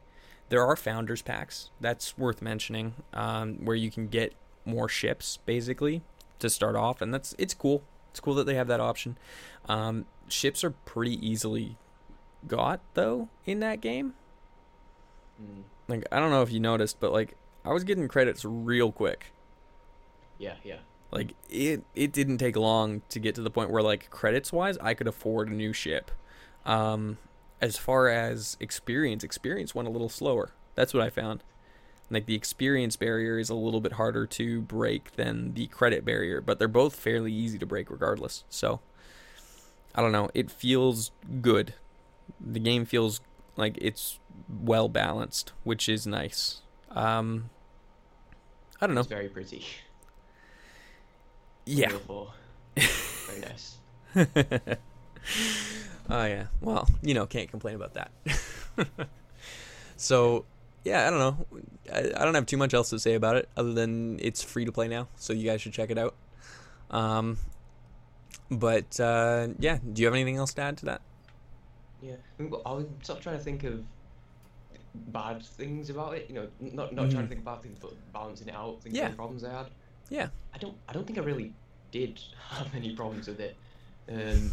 There 0.50 0.64
are 0.64 0.76
founders 0.76 1.22
packs 1.22 1.70
that's 1.80 2.16
worth 2.16 2.40
mentioning, 2.40 2.94
um, 3.12 3.64
where 3.64 3.76
you 3.76 3.90
can 3.90 4.08
get 4.08 4.34
more 4.64 4.88
ships 4.88 5.38
basically 5.44 6.02
to 6.38 6.48
start 6.48 6.76
off, 6.76 7.00
and 7.00 7.12
that's 7.12 7.34
it's 7.38 7.54
cool. 7.54 7.82
It's 8.10 8.20
cool 8.20 8.34
that 8.34 8.46
they 8.46 8.54
have 8.54 8.68
that 8.68 8.80
option. 8.80 9.18
Um, 9.68 10.06
ships 10.28 10.64
are 10.64 10.70
pretty 10.70 11.26
easily 11.26 11.76
got 12.46 12.80
though 12.94 13.28
in 13.46 13.60
that 13.60 13.80
game. 13.80 14.14
Mm. 15.42 15.62
Like 15.88 16.06
I 16.12 16.20
don't 16.20 16.30
know 16.30 16.42
if 16.42 16.52
you 16.52 16.60
noticed, 16.60 17.00
but 17.00 17.12
like 17.12 17.36
I 17.64 17.72
was 17.72 17.84
getting 17.84 18.08
credits 18.08 18.44
real 18.44 18.92
quick. 18.92 19.32
Yeah, 20.38 20.54
yeah. 20.64 20.78
Like 21.10 21.34
it 21.48 21.84
it 21.94 22.12
didn't 22.12 22.38
take 22.38 22.56
long 22.56 23.02
to 23.08 23.18
get 23.18 23.34
to 23.36 23.42
the 23.42 23.50
point 23.50 23.70
where 23.70 23.82
like 23.82 24.10
credits 24.10 24.52
wise 24.52 24.76
I 24.78 24.94
could 24.94 25.08
afford 25.08 25.48
a 25.48 25.54
new 25.54 25.72
ship. 25.72 26.10
Um 26.66 27.18
as 27.60 27.76
far 27.76 28.08
as 28.08 28.56
experience, 28.60 29.24
experience 29.24 29.74
went 29.74 29.88
a 29.88 29.90
little 29.90 30.08
slower. 30.08 30.52
That's 30.74 30.94
what 30.94 31.02
I 31.02 31.10
found. 31.10 31.42
Like 32.10 32.26
the 32.26 32.34
experience 32.34 32.96
barrier 32.96 33.38
is 33.38 33.50
a 33.50 33.54
little 33.54 33.80
bit 33.80 33.94
harder 33.94 34.26
to 34.26 34.60
break 34.62 35.16
than 35.16 35.54
the 35.54 35.66
credit 35.66 36.04
barrier, 36.04 36.40
but 36.40 36.58
they're 36.58 36.68
both 36.68 36.94
fairly 36.94 37.32
easy 37.32 37.58
to 37.58 37.66
break 37.66 37.90
regardless. 37.90 38.44
So 38.48 38.80
I 39.94 40.00
don't 40.02 40.12
know, 40.12 40.30
it 40.34 40.50
feels 40.50 41.10
good. 41.40 41.74
The 42.40 42.60
game 42.60 42.84
feels 42.84 43.20
like 43.56 43.76
it's 43.80 44.20
well 44.48 44.88
balanced, 44.88 45.52
which 45.64 45.88
is 45.88 46.06
nice. 46.06 46.62
Um 46.90 47.50
I 48.80 48.86
don't 48.86 48.94
know. 48.94 49.00
It's 49.00 49.08
very 49.08 49.28
pretty. 49.28 49.64
Yeah. 51.64 51.88
Beautiful. 51.88 52.32
very 52.76 53.40
nice. 53.40 53.76
oh 56.08 56.24
yeah. 56.24 56.46
Well, 56.60 56.88
you 57.02 57.14
know, 57.14 57.26
can't 57.26 57.50
complain 57.50 57.74
about 57.74 57.94
that. 57.94 58.10
so, 59.96 60.44
yeah, 60.84 61.06
I 61.06 61.10
don't 61.10 61.18
know. 61.18 61.46
I, 61.92 61.98
I 62.20 62.24
don't 62.24 62.34
have 62.34 62.46
too 62.46 62.56
much 62.56 62.72
else 62.72 62.90
to 62.90 62.98
say 62.98 63.14
about 63.14 63.36
it 63.36 63.48
other 63.56 63.72
than 63.72 64.18
it's 64.20 64.42
free 64.42 64.64
to 64.64 64.72
play 64.72 64.86
now, 64.86 65.08
so 65.16 65.32
you 65.32 65.44
guys 65.44 65.60
should 65.60 65.72
check 65.72 65.90
it 65.90 65.98
out. 65.98 66.14
Um, 66.90 67.36
but 68.50 68.98
uh, 69.00 69.48
yeah, 69.58 69.78
do 69.92 70.00
you 70.00 70.06
have 70.06 70.14
anything 70.14 70.36
else 70.36 70.54
to 70.54 70.62
add 70.62 70.78
to 70.78 70.86
that? 70.86 71.02
Yeah, 72.00 72.14
I 72.38 72.42
mean, 72.42 72.54
I 72.64 72.72
was 72.72 72.86
sort 73.02 73.18
of 73.18 73.22
trying 73.24 73.38
to 73.38 73.44
think 73.44 73.64
of 73.64 73.84
bad 75.12 75.42
things 75.42 75.90
about 75.90 76.14
it. 76.16 76.26
You 76.28 76.34
know, 76.36 76.48
not 76.60 76.92
not 76.92 77.06
Mhm. 77.06 77.10
trying 77.12 77.22
to 77.24 77.28
think 77.28 77.40
about 77.40 77.62
things, 77.62 77.78
but 77.80 77.92
balancing 78.12 78.48
it 78.48 78.54
out. 78.54 78.82
Thinking 78.82 79.00
Yeah. 79.00 79.10
the 79.10 79.16
problems 79.16 79.44
I 79.44 79.52
had. 79.52 79.66
Yeah. 80.10 80.28
I 80.54 80.58
don't. 80.58 80.76
I 80.88 80.92
don't 80.92 81.06
think 81.06 81.18
I 81.18 81.22
really 81.22 81.52
did 81.90 82.20
have 82.50 82.74
any 82.74 82.94
problems 82.94 83.26
with 83.28 83.40
it. 83.40 83.56
Um, 84.08 84.50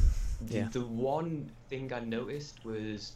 the, 0.48 0.54
Yeah. 0.58 0.70
the 0.70 0.86
one 0.86 1.50
thing 1.70 1.92
I 1.94 2.00
noticed 2.02 2.64
was 2.66 3.14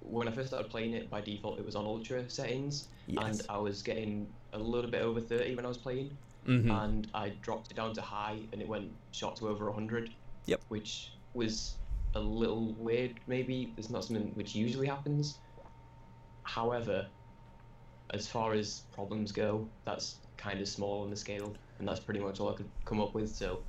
when 0.00 0.28
I 0.28 0.30
first 0.30 0.48
started 0.48 0.70
playing 0.70 0.94
it. 0.94 1.10
By 1.10 1.20
default, 1.20 1.58
it 1.58 1.64
was 1.64 1.76
on 1.76 1.84
ultra 1.84 2.28
settings, 2.30 2.88
Yes. 3.06 3.24
and 3.40 3.42
I 3.48 3.58
was 3.58 3.82
getting 3.82 4.26
a 4.52 4.58
little 4.58 4.90
bit 4.90 5.02
over 5.02 5.20
thirty 5.20 5.54
when 5.54 5.64
I 5.64 5.68
was 5.68 5.78
playing, 5.78 6.16
Mm-hmm. 6.46 6.70
and 6.70 7.08
I 7.14 7.30
dropped 7.42 7.70
it 7.70 7.74
down 7.74 7.92
to 7.94 8.00
high, 8.00 8.38
and 8.52 8.62
it 8.62 8.68
went 8.68 8.90
shot 9.12 9.36
to 9.36 9.48
over 9.48 9.70
hundred. 9.72 10.10
Yep. 10.46 10.62
Which 10.68 11.12
was 11.34 11.74
a 12.14 12.20
little 12.20 12.72
weird. 12.78 13.20
Maybe 13.26 13.74
it's 13.76 13.90
not 13.90 14.02
something 14.04 14.30
which 14.34 14.54
usually 14.54 14.86
happens. 14.86 15.38
However, 16.48 17.06
as 18.14 18.26
far 18.26 18.54
as 18.54 18.84
problems 18.94 19.32
go, 19.32 19.68
that's 19.84 20.16
kind 20.38 20.60
of 20.60 20.66
small 20.66 21.02
on 21.02 21.10
the 21.10 21.16
scale, 21.16 21.54
and 21.78 21.86
that's 21.86 22.00
pretty 22.00 22.20
much 22.20 22.40
all 22.40 22.48
I 22.48 22.54
could 22.54 22.70
come 22.86 23.02
up 23.02 23.12
with. 23.12 23.28
So 23.28 23.60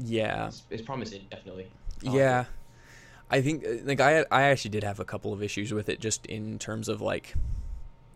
yeah. 0.00 0.46
it's, 0.46 0.62
it's 0.70 0.82
promising, 0.82 1.26
definitely. 1.30 1.66
Yeah. 2.00 2.46
I 3.30 3.42
think 3.42 3.66
uh, 3.66 3.84
like 3.84 4.00
I 4.00 4.24
I 4.30 4.42
actually 4.44 4.70
did 4.70 4.82
have 4.82 4.98
a 4.98 5.04
couple 5.04 5.34
of 5.34 5.42
issues 5.42 5.74
with 5.74 5.90
it 5.90 6.00
just 6.00 6.24
in 6.26 6.58
terms 6.58 6.88
of 6.88 7.02
like 7.02 7.34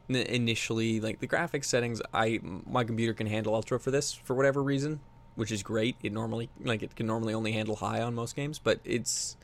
initially 0.09 0.99
like 1.01 1.21
the 1.21 1.29
graphics 1.29 1.67
settings. 1.67 2.01
I 2.15 2.41
my 2.43 2.85
computer 2.85 3.13
can 3.13 3.27
handle 3.27 3.55
ultra 3.55 3.79
for 3.79 3.91
this 3.91 4.15
for 4.15 4.35
whatever 4.35 4.63
reason, 4.63 5.01
which 5.35 5.53
is 5.53 5.63
great. 5.63 5.97
It 6.03 6.13
normally 6.13 6.49
like 6.63 6.83
it 6.83 6.97
can 6.97 7.07
normally 7.07 7.35
only 7.35 7.53
handle 7.53 7.77
high 7.77 8.01
on 8.01 8.15
most 8.15 8.35
games, 8.35 8.59
but 8.59 8.81
it's 8.85 9.37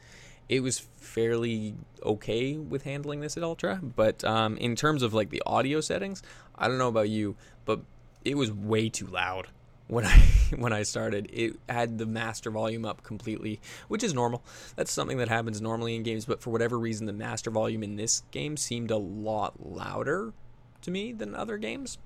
it 0.49 0.61
was 0.61 0.79
fairly 0.79 1.75
okay 2.03 2.57
with 2.57 2.85
handling 2.85 3.21
this 3.21 3.37
at 3.37 3.43
ultra. 3.43 3.81
But 3.83 4.25
um, 4.25 4.57
in 4.59 4.77
terms 4.77 5.03
of 5.03 5.15
like 5.15 5.31
the 5.31 5.43
audio 5.47 5.81
settings, 5.81 6.23
I 6.55 6.69
don't 6.69 6.79
know 6.79 6.89
about 6.89 7.09
you, 7.09 7.37
but 7.65 7.81
it 8.25 8.37
was 8.37 8.53
way 8.53 8.89
too 8.89 9.07
loud 9.07 9.49
when 9.89 10.05
I 10.05 10.17
when 10.57 10.73
I 10.73 10.83
started. 10.83 11.29
It 11.33 11.57
had 11.69 11.99
the 11.99 12.07
master 12.07 12.51
volume 12.51 12.85
up 12.85 13.03
completely, 13.03 13.61
which 13.89 14.05
is 14.05 14.15
normal. 14.15 14.45
That's 14.77 14.93
something 14.93 15.19
that 15.19 15.29
happens 15.29 15.61
normally 15.61 15.97
in 15.97 16.03
games, 16.03 16.25
but 16.25 16.41
for 16.41 16.51
whatever 16.51 16.79
reason 16.79 17.07
the 17.07 17.13
master 17.13 17.51
volume 17.51 17.83
in 17.83 17.97
this 17.97 18.23
game 18.31 18.57
seemed 18.57 18.91
a 18.91 18.97
lot 18.97 19.55
louder 19.65 20.33
to 20.83 20.91
me 20.91 21.13
than 21.13 21.35
other 21.35 21.59
games. 21.59 21.99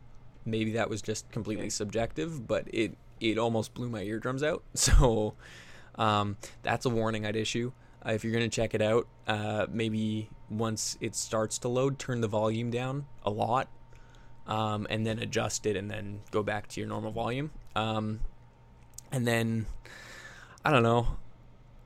Maybe 0.44 0.72
that 0.72 0.88
was 0.88 1.02
just 1.02 1.30
completely 1.30 1.70
subjective, 1.70 2.46
but 2.46 2.64
it 2.72 2.96
it 3.20 3.36
almost 3.36 3.74
blew 3.74 3.88
my 3.88 4.02
eardrums 4.02 4.42
out. 4.42 4.62
So 4.74 5.34
um, 5.96 6.36
that's 6.62 6.86
a 6.86 6.90
warning 6.90 7.26
I'd 7.26 7.36
issue. 7.36 7.72
Uh, 8.04 8.12
if 8.12 8.24
you're 8.24 8.32
going 8.32 8.48
to 8.48 8.54
check 8.54 8.74
it 8.74 8.82
out, 8.82 9.06
uh, 9.26 9.66
maybe 9.70 10.30
once 10.48 10.96
it 11.00 11.14
starts 11.14 11.58
to 11.58 11.68
load, 11.68 11.98
turn 11.98 12.20
the 12.20 12.28
volume 12.28 12.70
down 12.70 13.06
a 13.24 13.30
lot 13.30 13.68
um, 14.46 14.86
and 14.90 15.06
then 15.06 15.18
adjust 15.18 15.66
it 15.66 15.76
and 15.76 15.90
then 15.90 16.20
go 16.30 16.42
back 16.42 16.66
to 16.68 16.80
your 16.80 16.88
normal 16.88 17.12
volume. 17.12 17.50
Um, 17.76 18.20
and 19.12 19.26
then, 19.26 19.66
I 20.64 20.70
don't 20.70 20.82
know. 20.82 21.18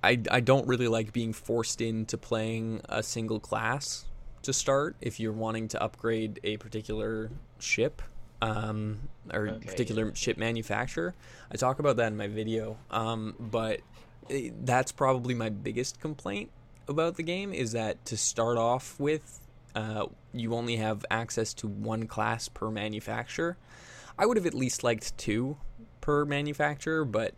I, 0.03 0.21
I 0.31 0.41
don't 0.41 0.67
really 0.69 0.89
like 0.89 1.13
being 1.13 1.33
forced 1.33 1.81
into 1.81 2.17
playing 2.19 2.83
a 2.89 3.03
single 3.03 3.41
class 3.41 4.05
to 4.43 4.53
start 4.53 4.97
if 5.01 5.19
you're 5.19 5.33
wanting 5.33 5.69
to 5.69 5.83
upgrade 5.83 6.39
a 6.45 6.59
particular 6.59 7.31
ship 7.59 8.03
um, 8.43 9.09
or 9.33 9.49
Okay. 9.49 9.67
particular 9.67 10.15
ship 10.15 10.37
manufacturer. 10.37 11.15
I 11.51 11.57
talk 11.57 11.79
about 11.79 11.97
that 11.97 12.09
in 12.09 12.17
my 12.17 12.29
video, 12.29 12.77
um, 12.91 13.35
but 13.41 13.81
that's 14.29 14.93
probably 14.93 15.35
my 15.35 15.49
biggest 15.49 16.01
complaint 16.01 16.51
about 16.89 17.17
the 17.17 17.23
game 17.23 17.53
is 17.53 17.73
that 17.73 18.05
to 18.07 18.17
start 18.17 18.59
off 18.59 18.99
with, 18.99 19.41
uh, 19.75 20.07
you 20.33 20.55
only 20.55 20.77
have 20.77 21.05
access 21.11 21.55
to 21.55 21.67
one 21.67 22.07
class 22.07 22.49
per 22.49 22.71
manufacturer. 22.71 23.57
I 24.19 24.27
would 24.27 24.37
have 24.37 24.47
at 24.47 24.55
least 24.55 24.85
liked 24.85 25.17
two 25.19 25.57
per 26.01 26.25
manufacturer, 26.25 27.05
but 27.05 27.35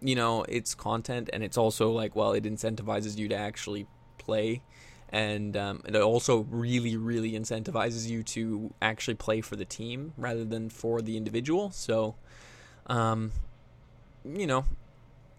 you 0.00 0.14
know, 0.16 0.44
it's 0.48 0.74
content 0.74 1.30
and 1.32 1.42
it's 1.44 1.56
also 1.56 1.90
like, 1.90 2.16
well, 2.16 2.32
it 2.32 2.44
incentivizes 2.44 3.16
you 3.16 3.28
to 3.28 3.36
actually 3.36 3.86
play. 4.18 4.62
And 5.08 5.56
um, 5.56 5.82
it 5.84 5.94
also 5.94 6.46
really, 6.50 6.96
really 6.96 7.32
incentivizes 7.32 8.08
you 8.08 8.22
to 8.24 8.72
actually 8.80 9.14
play 9.14 9.42
for 9.42 9.56
the 9.56 9.64
team 9.64 10.14
rather 10.16 10.44
than 10.44 10.70
for 10.70 11.02
the 11.02 11.16
individual. 11.16 11.70
So, 11.70 12.16
um, 12.86 13.32
you 14.24 14.46
know, 14.46 14.64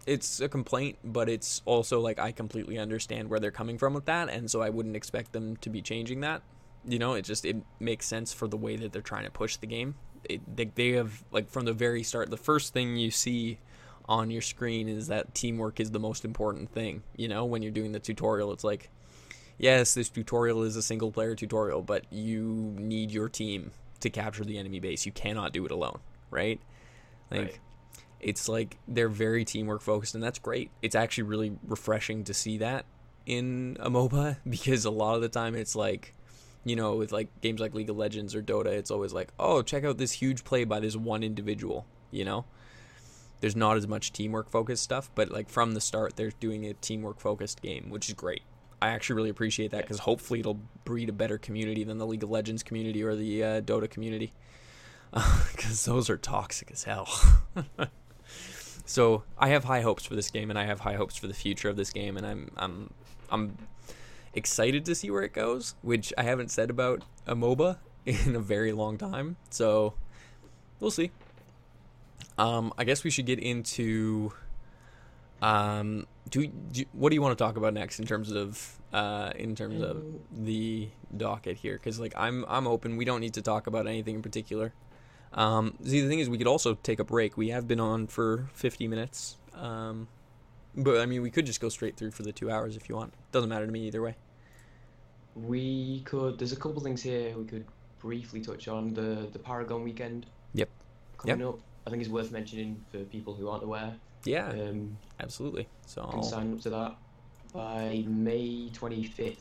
it's 0.06 0.40
a 0.40 0.48
complaint, 0.48 0.98
but 1.04 1.28
it's 1.28 1.62
also 1.64 2.00
like 2.00 2.18
I 2.18 2.32
completely 2.32 2.78
understand 2.78 3.28
where 3.30 3.40
they're 3.40 3.50
coming 3.50 3.78
from 3.78 3.94
with 3.94 4.06
that, 4.06 4.28
and 4.28 4.50
so 4.50 4.62
I 4.62 4.70
wouldn't 4.70 4.96
expect 4.96 5.32
them 5.32 5.56
to 5.58 5.70
be 5.70 5.82
changing 5.82 6.20
that. 6.20 6.42
You 6.86 6.98
know, 6.98 7.14
it 7.14 7.22
just 7.22 7.44
it 7.44 7.56
makes 7.80 8.06
sense 8.06 8.32
for 8.32 8.46
the 8.48 8.56
way 8.56 8.76
that 8.76 8.92
they're 8.92 9.02
trying 9.02 9.24
to 9.24 9.30
push 9.30 9.56
the 9.56 9.66
game. 9.66 9.94
it, 10.28 10.56
they, 10.56 10.66
they 10.74 10.90
have 10.92 11.24
like 11.30 11.50
from 11.50 11.64
the 11.64 11.72
very 11.72 12.02
start. 12.02 12.30
The 12.30 12.36
first 12.36 12.72
thing 12.72 12.96
you 12.96 13.10
see 13.10 13.58
on 14.06 14.30
your 14.30 14.42
screen 14.42 14.88
is 14.88 15.06
that 15.08 15.34
teamwork 15.34 15.80
is 15.80 15.90
the 15.90 16.00
most 16.00 16.24
important 16.24 16.70
thing. 16.72 17.02
You 17.16 17.28
know, 17.28 17.44
when 17.44 17.62
you're 17.62 17.72
doing 17.72 17.92
the 17.92 18.00
tutorial, 18.00 18.52
it's 18.52 18.64
like, 18.64 18.90
yes, 19.58 19.94
this 19.94 20.10
tutorial 20.10 20.62
is 20.62 20.76
a 20.76 20.82
single 20.82 21.10
player 21.10 21.34
tutorial, 21.34 21.80
but 21.82 22.04
you 22.12 22.74
need 22.78 23.10
your 23.10 23.28
team 23.28 23.70
to 24.00 24.10
capture 24.10 24.44
the 24.44 24.58
enemy 24.58 24.80
base. 24.80 25.06
You 25.06 25.12
cannot 25.12 25.52
do 25.52 25.64
it 25.64 25.70
alone, 25.70 26.00
right? 26.30 26.60
Like, 27.30 27.40
Right. 27.40 27.58
It's 28.20 28.48
like 28.48 28.78
they're 28.88 29.08
very 29.08 29.44
teamwork 29.44 29.82
focused, 29.82 30.14
and 30.14 30.22
that's 30.22 30.38
great. 30.38 30.70
It's 30.82 30.94
actually 30.94 31.24
really 31.24 31.56
refreshing 31.66 32.24
to 32.24 32.34
see 32.34 32.58
that 32.58 32.86
in 33.26 33.76
a 33.80 33.90
MOBA 33.90 34.38
because 34.48 34.84
a 34.84 34.90
lot 34.90 35.16
of 35.16 35.22
the 35.22 35.28
time 35.28 35.54
it's 35.54 35.76
like, 35.76 36.14
you 36.64 36.76
know, 36.76 36.96
with 36.96 37.12
like 37.12 37.28
games 37.40 37.60
like 37.60 37.74
League 37.74 37.90
of 37.90 37.96
Legends 37.96 38.34
or 38.34 38.42
Dota, 38.42 38.66
it's 38.66 38.90
always 38.90 39.12
like, 39.12 39.28
oh, 39.38 39.62
check 39.62 39.84
out 39.84 39.98
this 39.98 40.12
huge 40.12 40.44
play 40.44 40.64
by 40.64 40.80
this 40.80 40.96
one 40.96 41.22
individual, 41.22 41.86
you 42.10 42.24
know? 42.24 42.44
There's 43.40 43.56
not 43.56 43.76
as 43.76 43.86
much 43.86 44.12
teamwork 44.12 44.48
focused 44.48 44.82
stuff, 44.82 45.10
but 45.14 45.30
like 45.30 45.50
from 45.50 45.74
the 45.74 45.80
start, 45.80 46.16
they're 46.16 46.32
doing 46.40 46.64
a 46.64 46.72
teamwork 46.74 47.20
focused 47.20 47.60
game, 47.60 47.90
which 47.90 48.08
is 48.08 48.14
great. 48.14 48.42
I 48.80 48.88
actually 48.88 49.16
really 49.16 49.30
appreciate 49.30 49.70
that 49.72 49.82
because 49.82 50.00
hopefully 50.00 50.40
it'll 50.40 50.60
breed 50.84 51.08
a 51.08 51.12
better 51.12 51.38
community 51.38 51.84
than 51.84 51.98
the 51.98 52.06
League 52.06 52.22
of 52.22 52.30
Legends 52.30 52.62
community 52.62 53.02
or 53.02 53.14
the 53.14 53.44
uh, 53.44 53.60
Dota 53.60 53.88
community, 53.88 54.32
because 55.52 55.84
those 55.84 56.10
are 56.10 56.16
toxic 56.16 56.70
as 56.70 56.84
hell. 56.84 57.08
so 58.84 59.24
I 59.38 59.48
have 59.48 59.64
high 59.64 59.80
hopes 59.80 60.04
for 60.04 60.14
this 60.14 60.30
game, 60.30 60.50
and 60.50 60.58
I 60.58 60.64
have 60.64 60.80
high 60.80 60.94
hopes 60.94 61.16
for 61.16 61.26
the 61.26 61.34
future 61.34 61.68
of 61.68 61.76
this 61.76 61.90
game, 61.90 62.16
and 62.16 62.26
I'm 62.26 62.50
I'm 62.56 62.90
I'm 63.30 63.58
excited 64.34 64.84
to 64.84 64.94
see 64.94 65.10
where 65.10 65.22
it 65.22 65.32
goes, 65.32 65.74
which 65.82 66.12
I 66.18 66.24
haven't 66.24 66.50
said 66.50 66.70
about 66.70 67.02
a 67.26 67.34
MOBA 67.34 67.78
in 68.06 68.36
a 68.36 68.40
very 68.40 68.72
long 68.72 68.98
time. 68.98 69.36
So 69.50 69.94
we'll 70.80 70.90
see. 70.90 71.10
Um, 72.36 72.72
I 72.76 72.84
guess 72.84 73.04
we 73.04 73.10
should 73.10 73.26
get 73.26 73.38
into. 73.38 74.32
Um, 75.40 76.06
do, 76.30 76.46
do 76.46 76.84
what 76.92 77.10
do 77.10 77.14
you 77.14 77.22
want 77.22 77.36
to 77.36 77.42
talk 77.42 77.56
about 77.56 77.74
next 77.74 77.98
in 77.98 78.06
terms 78.06 78.32
of 78.32 78.78
uh, 78.92 79.32
in 79.36 79.54
terms 79.54 79.82
of 79.82 80.04
the 80.32 80.88
docket 81.16 81.56
here? 81.56 81.74
Because 81.74 82.00
like 82.00 82.12
I'm 82.16 82.44
I'm 82.48 82.66
open. 82.66 82.96
We 82.96 83.04
don't 83.04 83.20
need 83.20 83.34
to 83.34 83.42
talk 83.42 83.66
about 83.66 83.86
anything 83.86 84.16
in 84.16 84.22
particular. 84.22 84.72
Um, 85.34 85.74
see, 85.84 86.00
the 86.00 86.08
thing 86.08 86.20
is, 86.20 86.30
we 86.30 86.38
could 86.38 86.46
also 86.46 86.74
take 86.74 86.98
a 87.00 87.04
break. 87.04 87.36
We 87.36 87.48
have 87.50 87.66
been 87.66 87.80
on 87.80 88.06
for 88.06 88.48
50 88.54 88.86
minutes. 88.88 89.36
Um, 89.54 90.08
but 90.76 91.00
I 91.00 91.06
mean, 91.06 91.22
we 91.22 91.30
could 91.30 91.46
just 91.46 91.60
go 91.60 91.68
straight 91.68 91.96
through 91.96 92.12
for 92.12 92.22
the 92.22 92.32
two 92.32 92.50
hours 92.50 92.76
if 92.76 92.88
you 92.88 92.94
want. 92.96 93.12
Doesn't 93.32 93.48
matter 93.48 93.66
to 93.66 93.72
me 93.72 93.86
either 93.86 94.02
way. 94.02 94.16
We 95.34 96.00
could. 96.04 96.38
There's 96.38 96.52
a 96.52 96.56
couple 96.56 96.80
things 96.80 97.02
here 97.02 97.36
we 97.36 97.44
could 97.44 97.64
briefly 97.98 98.40
touch 98.40 98.68
on. 98.68 98.94
The 98.94 99.28
the 99.32 99.38
Paragon 99.38 99.82
weekend. 99.82 100.26
Yep. 100.54 100.68
Coming 101.18 101.46
up, 101.46 101.58
I 101.86 101.90
think 101.90 102.02
it's 102.02 102.10
worth 102.10 102.30
mentioning 102.30 102.84
for 102.90 102.98
people 103.04 103.34
who 103.34 103.48
aren't 103.48 103.64
aware. 103.64 103.94
Yeah, 104.24 104.48
Um, 104.48 104.96
absolutely. 105.20 105.68
So. 105.86 106.04
can 106.06 106.22
sign 106.22 106.52
up 106.54 106.60
to 106.62 106.70
that 106.70 106.96
by 107.52 108.04
May 108.06 108.70
25th. 108.72 109.18
If 109.20 109.38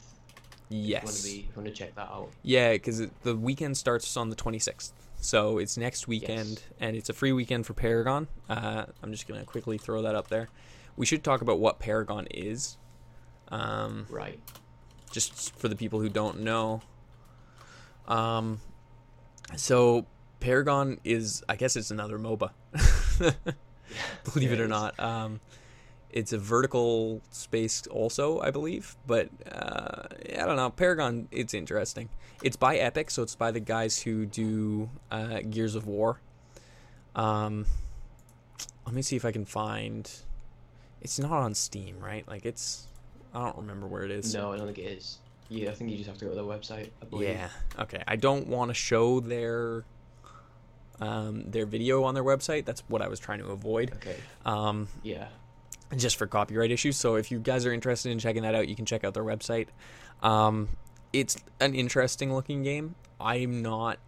you 0.69 0.77
want 0.77 0.87
yes, 0.87 1.21
to 1.21 1.29
be, 1.29 1.39
if 1.39 1.45
you 1.45 1.51
want 1.55 1.67
to 1.67 1.73
check 1.73 1.95
that 1.95 2.09
out. 2.09 2.31
yeah, 2.41 2.73
because 2.73 3.01
the 3.21 3.35
weekend 3.35 3.77
starts 3.77 4.17
on 4.17 4.29
the 4.29 4.35
26th. 4.35 4.91
So 5.23 5.57
it's 5.57 5.77
next 5.77 6.05
weekend, 6.05 6.49
Yes. 6.49 6.63
and 6.81 6.97
it's 6.97 7.07
a 7.09 7.13
free 7.13 7.31
weekend 7.31 7.65
for 7.65 7.73
Paragon. 7.73 8.27
Uh, 8.49 8.85
I'm 9.01 9.11
just 9.11 9.25
gonna 9.25 9.45
quickly 9.45 9.77
throw 9.77 10.01
that 10.01 10.15
up 10.15 10.27
there. 10.27 10.49
We 10.97 11.05
should 11.05 11.23
talk 11.23 11.41
about 11.41 11.59
what 11.59 11.79
Paragon 11.79 12.27
is. 12.29 12.77
Um, 13.47 14.05
Right. 14.09 14.39
just 15.11 15.55
for 15.57 15.69
the 15.69 15.77
people 15.77 16.01
who 16.01 16.09
don't 16.09 16.41
know. 16.41 16.81
Um, 18.05 18.59
so 19.55 20.05
Paragon 20.41 20.99
is, 21.05 21.41
I 21.47 21.55
guess 21.55 21.77
it's 21.77 21.89
another 21.89 22.19
MOBA. 22.19 22.51
Believe 24.33 24.51
it 24.51 24.59
or 24.59 24.63
it 24.63 24.65
is. 24.65 24.69
not, 24.69 24.99
um, 24.99 25.39
it's 26.09 26.33
a 26.33 26.37
vertical 26.37 27.21
space 27.31 27.87
also, 27.87 28.41
I 28.41 28.51
believe. 28.51 28.97
But 29.07 29.29
uh, 29.49 30.03
I 30.37 30.45
don't 30.45 30.57
know. 30.57 30.69
Paragon, 30.69 31.29
it's 31.31 31.53
interesting. 31.53 32.09
It's 32.41 32.55
by 32.57 32.77
Epic, 32.77 33.09
so 33.11 33.23
it's 33.23 33.35
by 33.35 33.51
the 33.51 33.59
guys 33.59 34.01
who 34.01 34.25
do 34.25 34.89
uh, 35.11 35.39
Gears 35.49 35.75
of 35.75 35.87
War. 35.87 36.19
Um, 37.15 37.65
let 38.85 38.93
me 38.95 39.01
see 39.01 39.15
if 39.15 39.23
I 39.25 39.31
can 39.31 39.45
find. 39.45 40.09
It's 41.01 41.19
not 41.19 41.31
on 41.31 41.53
Steam, 41.53 41.99
right? 41.99 42.27
Like 42.27 42.45
it's. 42.45 42.87
I 43.33 43.43
don't 43.45 43.57
remember 43.57 43.87
where 43.87 44.03
it 44.03 44.11
is. 44.11 44.33
No, 44.33 44.51
I 44.51 44.57
don't 44.57 44.65
think 44.65 44.79
it 44.79 44.83
is. 44.91 45.17
Yeah, 45.49 45.69
I 45.69 45.73
think 45.73 45.91
you 45.91 45.97
just 45.97 46.09
have 46.09 46.17
to 46.19 46.25
go 46.25 46.29
to 46.31 46.35
their 46.35 46.43
website. 46.43 46.89
I 47.01 47.05
believe. 47.05 47.29
Yeah. 47.29 47.49
Okay. 47.79 48.01
I 48.07 48.15
don't 48.15 48.47
want 48.47 48.69
to 48.69 48.73
show 48.73 49.19
their 49.19 49.83
um, 50.99 51.49
their 51.51 51.65
video 51.65 52.03
on 52.03 52.13
their 52.13 52.23
website. 52.23 52.65
That's 52.65 52.81
what 52.87 53.01
I 53.01 53.07
was 53.07 53.19
trying 53.19 53.39
to 53.39 53.47
avoid. 53.47 53.91
Okay. 53.95 54.15
Um, 54.45 54.87
Yeah. 55.01 55.27
just 55.95 56.15
for 56.15 56.27
copyright 56.27 56.71
issues. 56.71 56.97
So 56.97 57.15
if 57.15 57.31
you 57.31 57.39
guys 57.39 57.65
are 57.65 57.73
interested 57.73 58.11
in 58.11 58.19
checking 58.19 58.43
that 58.43 58.55
out, 58.55 58.67
you 58.67 58.75
can 58.75 58.85
check 58.85 59.03
out 59.03 59.13
their 59.13 59.23
website. 59.23 59.67
Um, 60.21 60.69
it's 61.13 61.37
an 61.59 61.75
interesting 61.75 62.33
looking 62.33 62.63
game. 62.63 62.95
I'm 63.21 63.61
not 63.61 63.99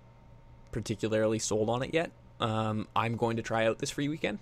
particularly 0.71 1.39
sold 1.39 1.69
on 1.69 1.83
it 1.83 1.93
yet. 1.93 2.11
Um, 2.39 2.87
I'm 2.95 3.15
going 3.15 3.37
to 3.37 3.43
try 3.43 3.65
out 3.65 3.79
this 3.79 3.91
free 3.91 4.09
weekend 4.09 4.39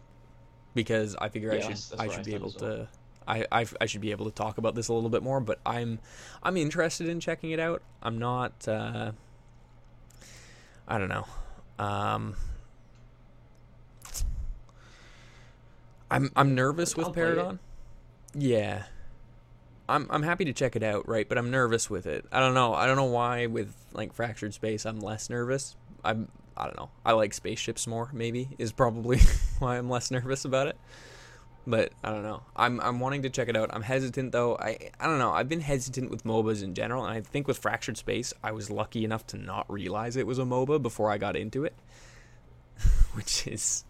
because 0.73 1.15
I 1.19 1.29
figure 1.29 1.51
I 1.51 1.59
should 1.59 1.99
I 1.99 2.07
where 2.07 2.09
I 2.09 2.15
should 2.15 2.25
be 2.25 2.33
able 2.33 2.53
well. 2.59 2.69
to. 2.69 2.87
I, 3.25 3.45
I, 3.51 3.65
I 3.79 3.85
should 3.85 4.01
be 4.01 4.11
able 4.11 4.25
to 4.25 4.31
talk 4.31 4.57
about 4.57 4.75
this 4.75 4.87
a 4.87 4.93
little 4.93 5.09
bit 5.09 5.23
more, 5.23 5.39
but 5.39 5.59
I'm 5.65 5.99
I'm 6.41 6.57
interested 6.57 7.07
in 7.07 7.19
checking 7.19 7.51
it 7.51 7.59
out. 7.59 7.81
I'm 8.01 8.17
not 8.17 8.67
uh, 8.67 9.11
I 10.87 10.97
don't 10.97 11.09
know. 11.09 11.25
Um, 11.79 12.35
I'm 16.11 16.31
I'm 16.35 16.55
nervous 16.55 16.95
with 16.97 17.07
I'll 17.07 17.13
play 17.13 17.23
it. 17.23 17.25
Paragon. 17.35 17.59
Yeah. 18.35 18.83
I'm 19.87 20.07
I'm 20.09 20.23
happy 20.23 20.45
to 20.45 20.53
check 20.53 20.75
it 20.75 20.83
out, 20.83 21.07
right? 21.07 21.27
But 21.27 21.37
I'm 21.37 21.51
nervous 21.51 21.89
with 21.89 22.05
it. 22.05 22.25
I 22.31 22.39
don't 22.39 22.53
know. 22.53 22.73
I 22.73 22.85
don't 22.85 22.95
know 22.95 23.03
why 23.05 23.47
with 23.47 23.75
like 23.91 24.13
fractured 24.13 24.53
space 24.53 24.85
I'm 24.85 24.99
less 24.99 25.29
nervous. 25.29 25.75
I'm 26.03 26.29
I 26.55 26.65
don't 26.65 26.77
know. 26.77 26.89
I 27.05 27.13
like 27.13 27.33
spaceships 27.33 27.87
more, 27.87 28.09
maybe, 28.13 28.49
is 28.57 28.71
probably 28.71 29.19
why 29.59 29.77
I'm 29.77 29.89
less 29.89 30.11
nervous 30.11 30.45
about 30.45 30.67
it. 30.67 30.77
But 31.65 31.93
I 32.03 32.11
don't 32.11 32.23
know. 32.23 32.43
I'm 32.55 32.79
I'm 32.81 32.99
wanting 32.99 33.23
to 33.23 33.29
check 33.29 33.47
it 33.47 33.55
out. 33.55 33.69
I'm 33.73 33.81
hesitant 33.81 34.31
though. 34.31 34.57
I 34.57 34.91
I 34.99 35.07
don't 35.07 35.19
know. 35.19 35.31
I've 35.31 35.49
been 35.49 35.61
hesitant 35.61 36.11
with 36.11 36.23
MOBAs 36.23 36.63
in 36.63 36.73
general, 36.73 37.05
and 37.05 37.13
I 37.13 37.21
think 37.21 37.47
with 37.47 37.57
Fractured 37.57 37.97
Space, 37.97 38.33
I 38.43 38.51
was 38.51 38.69
lucky 38.69 39.03
enough 39.03 39.25
to 39.27 39.37
not 39.37 39.71
realize 39.71 40.15
it 40.15 40.27
was 40.27 40.39
a 40.39 40.43
MOBA 40.43 40.81
before 40.81 41.09
I 41.09 41.17
got 41.17 41.35
into 41.35 41.63
it, 41.63 41.73
which 43.13 43.47
is 43.47 43.85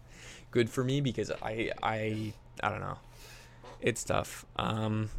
good 0.50 0.70
for 0.70 0.84
me 0.84 1.00
because 1.00 1.32
I 1.42 1.72
I 1.82 2.32
I 2.62 2.68
don't 2.68 2.80
know. 2.80 2.98
It's 3.80 4.04
tough. 4.04 4.46
Um, 4.56 5.10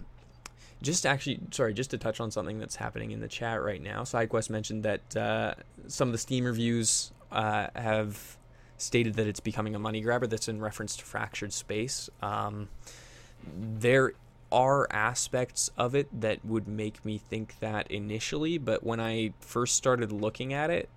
just 0.85 1.05
actually, 1.05 1.39
sorry, 1.51 1.73
just 1.73 1.89
to 1.91 1.97
touch 1.97 2.19
on 2.19 2.31
something 2.31 2.59
that's 2.59 2.75
happening 2.75 3.11
in 3.11 3.19
the 3.19 3.27
chat 3.27 3.61
right 3.61 3.81
now. 3.81 4.03
SideQuest 4.03 4.49
mentioned 4.49 4.83
that 4.83 5.17
uh, 5.17 5.55
some 5.87 6.07
of 6.07 6.11
the 6.11 6.17
Steam 6.17 6.45
reviews 6.45 7.11
uh, 7.31 7.67
have 7.75 8.37
stated 8.77 9.15
that 9.15 9.27
it's 9.27 9.39
becoming 9.39 9.75
a 9.75 9.79
money 9.79 10.01
grabber. 10.01 10.27
That's 10.27 10.47
in 10.47 10.61
reference 10.61 10.95
to 10.97 11.05
Fractured 11.05 11.51
Space. 11.53 12.09
Um, 12.21 12.69
there 13.57 14.13
are 14.51 14.87
aspects 14.91 15.71
of 15.77 15.95
it 15.95 16.07
that 16.21 16.45
would 16.45 16.67
make 16.67 17.03
me 17.03 17.17
think 17.17 17.59
that 17.59 17.89
initially, 17.91 18.57
but 18.57 18.83
when 18.83 18.99
I 18.99 19.33
first 19.39 19.75
started 19.75 20.11
looking 20.11 20.53
at 20.53 20.69
it, 20.69 20.87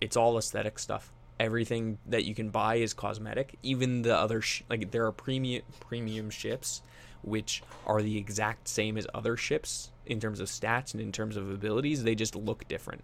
it's 0.00 0.16
all 0.16 0.36
aesthetic 0.36 0.78
stuff. 0.78 1.12
Everything 1.38 1.98
that 2.06 2.24
you 2.24 2.34
can 2.34 2.50
buy 2.50 2.76
is 2.76 2.94
cosmetic. 2.94 3.58
Even 3.62 4.02
the 4.02 4.16
other 4.16 4.40
sh- 4.40 4.62
like 4.68 4.90
there 4.90 5.06
are 5.06 5.12
premium 5.12 5.62
premium 5.80 6.30
ships 6.30 6.82
which 7.26 7.62
are 7.86 8.00
the 8.00 8.16
exact 8.16 8.68
same 8.68 8.96
as 8.96 9.06
other 9.12 9.36
ships 9.36 9.90
in 10.06 10.20
terms 10.20 10.40
of 10.40 10.48
stats 10.48 10.94
and 10.94 11.02
in 11.02 11.12
terms 11.12 11.36
of 11.36 11.50
abilities. 11.50 12.04
They 12.04 12.14
just 12.14 12.36
look 12.36 12.66
different. 12.68 13.02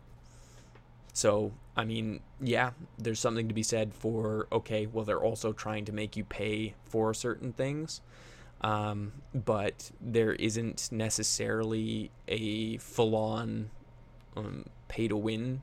So, 1.13 1.53
I 1.77 1.85
mean, 1.85 2.21
yeah, 2.41 2.71
there's 2.97 3.21
something 3.21 3.49
to 3.49 3.55
be 3.55 3.63
said 3.63 3.93
for 3.93 4.47
okay, 4.51 4.87
well, 4.87 5.05
they're 5.05 5.23
also 5.23 5.53
trying 5.53 5.85
to 5.87 5.93
make 5.93 6.17
you 6.17 6.25
pay 6.25 6.75
for 6.87 7.13
certain 7.13 7.53
things, 7.53 8.01
um, 8.63 9.13
but 9.35 9.91
there 10.01 10.33
isn't 10.33 10.89
necessarily 10.91 12.11
a 12.29 12.79
full 12.79 13.15
on 13.15 13.71
um, 14.37 14.65
pay 14.89 15.09
to 15.09 15.17
win 15.17 15.61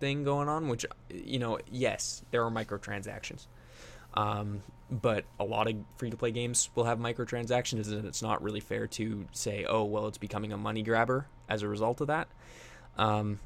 thing 0.00 0.24
going 0.24 0.48
on, 0.48 0.68
which, 0.68 0.86
you 1.10 1.38
know, 1.38 1.58
yes, 1.70 2.22
there 2.30 2.44
are 2.44 2.50
microtransactions. 2.50 3.46
Um, 4.16 4.62
but 4.90 5.24
a 5.38 5.44
lot 5.44 5.68
of 5.68 5.76
free 5.96 6.10
to 6.10 6.16
play 6.16 6.30
games 6.30 6.70
will 6.74 6.84
have 6.84 6.98
microtransactions, 6.98 7.88
and 7.88 8.06
it's 8.06 8.22
not 8.22 8.42
really 8.42 8.60
fair 8.60 8.86
to 8.86 9.26
say, 9.32 9.64
oh, 9.68 9.84
well, 9.84 10.06
it's 10.06 10.18
becoming 10.18 10.52
a 10.52 10.56
money 10.56 10.82
grabber 10.82 11.26
as 11.48 11.62
a 11.62 11.68
result 11.68 12.00
of 12.00 12.06
that. 12.06 12.28
Um, 12.96 13.40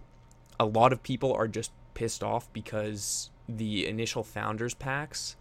a 0.59 0.67
lot 0.67 0.93
of 0.93 1.03
people 1.03 1.33
are 1.33 1.49
just 1.49 1.73
pissed 1.95 2.23
off 2.23 2.53
because 2.53 3.31
the 3.49 3.87
initial 3.87 4.23
founders 4.23 4.75
packs 4.75 5.37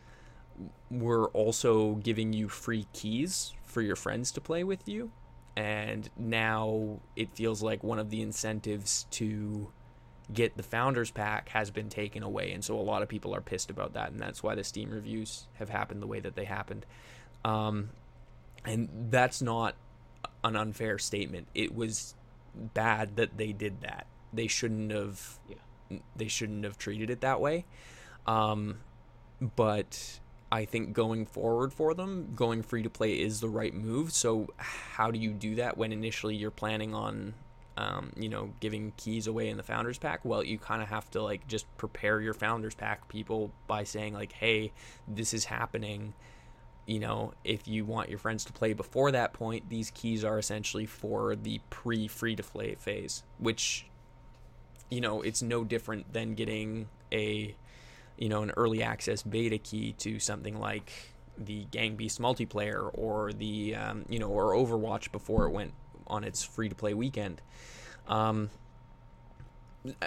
were 0.89 1.27
also 1.29 1.95
giving 1.95 2.33
you 2.33 2.49
free 2.49 2.87
keys 2.93 3.53
for 3.65 3.81
your 3.81 3.95
friends 3.95 4.31
to 4.31 4.41
play 4.41 4.63
with 4.63 4.87
you 4.87 5.11
and 5.59 6.09
now 6.17 6.99
it 7.17 7.35
feels 7.35 7.61
like 7.61 7.83
one 7.83 7.99
of 7.99 8.09
the 8.09 8.21
incentives 8.21 9.05
to 9.11 9.69
get 10.33 10.55
the 10.57 10.63
founders 10.63 11.11
pack 11.11 11.49
has 11.49 11.71
been 11.71 11.89
taken 11.89 12.21
away 12.23 12.51
and 12.51 12.63
so 12.63 12.79
a 12.79 12.81
lot 12.81 13.01
of 13.01 13.09
people 13.09 13.33
are 13.33 13.41
pissed 13.41 13.69
about 13.69 13.93
that 13.93 14.11
and 14.11 14.19
that's 14.19 14.43
why 14.43 14.53
the 14.55 14.63
steam 14.63 14.89
reviews 14.91 15.47
have 15.53 15.69
happened 15.69 16.01
the 16.01 16.07
way 16.07 16.19
that 16.19 16.35
they 16.35 16.45
happened 16.45 16.85
um, 17.45 17.89
and 18.65 18.89
that's 19.09 19.41
not 19.41 19.75
an 20.43 20.55
unfair 20.55 20.99
statement 20.99 21.47
it 21.55 21.73
was 21.73 22.13
bad 22.73 23.15
that 23.15 23.37
they 23.37 23.51
did 23.51 23.81
that 23.81 24.05
they 24.33 24.47
shouldn't 24.47 24.91
have 24.91 25.39
Yeah. 25.47 25.97
they 26.15 26.27
shouldn't 26.27 26.63
have 26.63 26.77
treated 26.77 27.09
it 27.09 27.21
that 27.21 27.41
way 27.41 27.65
um, 28.27 28.77
but 29.55 30.19
I 30.51 30.65
think 30.65 30.93
going 30.93 31.25
forward 31.25 31.73
for 31.73 31.93
them, 31.93 32.33
going 32.35 32.63
free 32.63 32.83
to 32.83 32.89
play 32.89 33.19
is 33.19 33.39
the 33.39 33.49
right 33.49 33.73
move. 33.73 34.11
So 34.11 34.47
how 34.57 35.11
do 35.11 35.19
you 35.19 35.31
do 35.31 35.55
that 35.55 35.77
when 35.77 35.91
initially 35.91 36.35
you're 36.35 36.51
planning 36.51 36.93
on, 36.93 37.35
um, 37.79 38.11
you 38.17 38.27
know, 38.27 38.51
giving 38.59 38.91
keys 38.97 39.25
away 39.25 39.47
in 39.47 39.55
the 39.55 39.63
founders 39.63 39.97
pack? 39.97 40.25
Well, 40.25 40.43
you 40.43 40.57
kind 40.57 40.81
of 40.81 40.89
have 40.89 41.09
to 41.11 41.21
like 41.21 41.47
just 41.47 41.65
prepare 41.77 42.19
your 42.19 42.33
founders 42.33 42.75
pack 42.75 43.07
people 43.07 43.51
by 43.67 43.85
saying 43.85 44.13
like, 44.13 44.33
hey, 44.33 44.73
this 45.07 45.33
is 45.33 45.45
happening. 45.45 46.13
You 46.85 46.99
know, 46.99 47.33
if 47.45 47.69
you 47.69 47.85
want 47.85 48.09
your 48.09 48.19
friends 48.19 48.43
to 48.45 48.53
play 48.53 48.73
before 48.73 49.11
that 49.11 49.31
point, 49.31 49.69
these 49.69 49.91
keys 49.91 50.25
are 50.25 50.37
essentially 50.37 50.85
for 50.85 51.37
the 51.37 51.61
pre 51.69 52.09
free 52.09 52.35
to 52.35 52.43
play 52.43 52.75
phase, 52.75 53.23
which, 53.37 53.85
you 54.89 54.99
know, 54.99 55.21
it's 55.21 55.41
no 55.41 55.63
different 55.63 56.11
than 56.11 56.35
getting 56.35 56.89
a 57.13 57.55
you 58.17 58.27
know 58.27 58.43
an 58.43 58.51
early 58.57 58.83
access 58.83 59.23
beta 59.23 59.57
key 59.57 59.93
to 59.93 60.19
something 60.19 60.59
like 60.59 60.91
the 61.37 61.65
Gang 61.71 61.95
Beast 61.95 62.19
multiplayer 62.19 62.91
or 62.93 63.31
the 63.31 63.75
um, 63.75 64.05
you 64.09 64.19
know 64.19 64.27
or 64.27 64.53
Overwatch 64.53 65.13
before 65.13 65.45
it 65.45 65.51
went 65.51 65.73
on 66.09 66.23
its 66.23 66.43
free 66.43 66.69
to 66.69 66.75
play 66.75 66.93
weekend. 66.93 67.41
Um, 68.07 68.49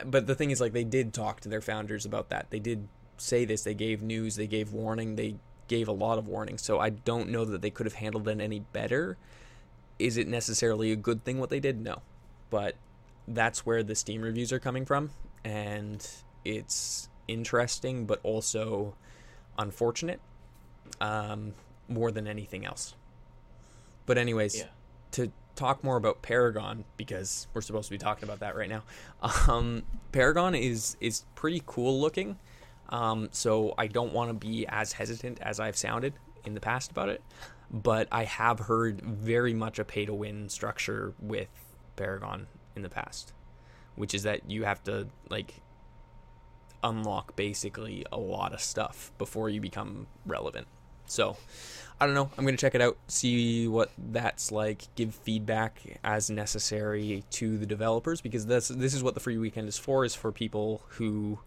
but 0.05 0.27
the 0.27 0.35
thing 0.35 0.51
is, 0.51 0.61
like 0.61 0.73
they 0.73 0.85
did 0.85 1.13
talk 1.15 1.41
to 1.41 1.49
their 1.49 1.61
founders 1.61 2.05
about 2.05 2.29
that. 2.31 2.51
They 2.51 2.59
did 2.59 2.89
say 3.17 3.45
this. 3.45 3.63
They 3.63 3.75
gave 3.75 4.03
news. 4.03 4.37
They 4.37 4.47
gave 4.47 4.73
warning. 4.73 5.17
They 5.17 5.37
gave 5.69 5.89
a 5.89 5.93
lot 5.93 6.19
of 6.19 6.27
warning. 6.29 6.59
So 6.59 6.79
I 6.79 6.91
don't 6.91 7.31
know 7.31 7.45
that 7.45 7.63
they 7.63 7.71
could 7.71 7.87
have 7.87 7.95
handled 7.95 8.29
it 8.29 8.41
any 8.41 8.61
better. 8.61 9.17
Is 9.99 10.17
it 10.17 10.29
necessarily 10.29 10.93
a 10.93 10.97
good 10.97 11.25
thing 11.25 11.39
what 11.39 11.51
they 11.51 11.61
did? 11.61 11.81
No, 11.81 12.03
but 12.51 12.75
that's 13.29 13.65
where 13.65 13.83
the 13.83 13.95
Steam 13.95 14.23
reviews 14.23 14.53
are 14.53 14.59
coming 14.59 14.85
from, 14.85 15.11
and 15.45 16.07
it's 16.45 17.09
interesting 17.29 18.05
but 18.05 18.19
also 18.25 18.95
unfortunate 19.57 20.21
um, 21.01 21.55
more 21.89 22.11
than 22.11 22.27
anything 22.27 22.67
else. 22.67 22.95
But 24.07 24.19
anyways, 24.19 24.59
Yeah. 24.59 24.65
to 25.13 25.31
talk 25.55 25.85
more 25.85 25.97
about 25.97 26.23
Paragon 26.23 26.85
because 26.97 27.47
we're 27.55 27.61
supposed 27.61 27.89
to 27.89 27.91
be 27.93 27.99
talking 27.99 28.25
about 28.25 28.41
that 28.41 28.57
right 28.57 28.69
now. 28.69 28.83
Um, 29.49 29.83
Paragon 30.13 30.55
is 30.55 30.97
is 31.01 31.25
pretty 31.35 31.63
cool 31.67 32.01
looking. 32.01 32.39
Um, 32.89 33.29
so 33.33 33.75
I 33.79 33.87
don't 33.87 34.13
want 34.13 34.29
to 34.29 34.35
be 34.35 34.67
as 34.69 34.93
hesitant 34.93 35.41
as 35.41 35.59
I've 35.59 35.77
sounded 35.77 36.15
in 36.45 36.55
the 36.55 36.61
past 36.61 36.91
about 36.91 37.09
it, 37.09 37.23
but 37.71 38.07
I 38.13 38.25
have 38.25 38.59
heard 38.59 39.01
very 39.01 39.55
much 39.55 39.79
a 39.79 39.85
pay 39.85 40.05
to 40.05 40.13
win 40.13 40.51
structure 40.51 41.15
with 41.19 41.49
Paragon 41.97 42.49
in 42.77 42.83
the 42.83 42.91
past, 42.91 43.33
which 43.97 44.15
is 44.15 44.25
that 44.25 44.51
you 44.51 44.65
have 44.65 44.83
to 44.85 45.09
like 45.31 45.63
unlock 46.83 47.35
basically 47.37 48.05
a 48.13 48.19
lot 48.19 48.53
of 48.53 48.61
stuff 48.61 49.11
before 49.17 49.49
you 49.49 49.61
become 49.61 50.07
relevant. 50.27 50.67
So, 51.13 51.37
I 52.01 52.07
don't 52.07 52.15
know. 52.15 52.31
I'm 52.39 52.45
going 52.45 52.57
to 52.57 52.61
check 52.61 52.75
it 52.75 52.81
out, 52.81 52.97
see 53.07 53.69
what 53.69 53.91
that's 53.99 54.51
like, 54.51 54.83
give 54.97 55.15
feedback 55.15 55.79
as 56.03 56.31
necessary 56.31 57.23
to 57.33 57.59
the 57.59 57.67
developers 57.67 58.21
because 58.21 58.47
this 58.47 58.69
this 58.69 58.95
is 58.95 59.03
what 59.03 59.15
the 59.15 59.21
free 59.21 59.37
weekend 59.39 59.69
is 59.69 59.77
for 59.79 60.05
is 60.05 60.15
for 60.15 60.33
people 60.33 60.83
who 60.97 61.39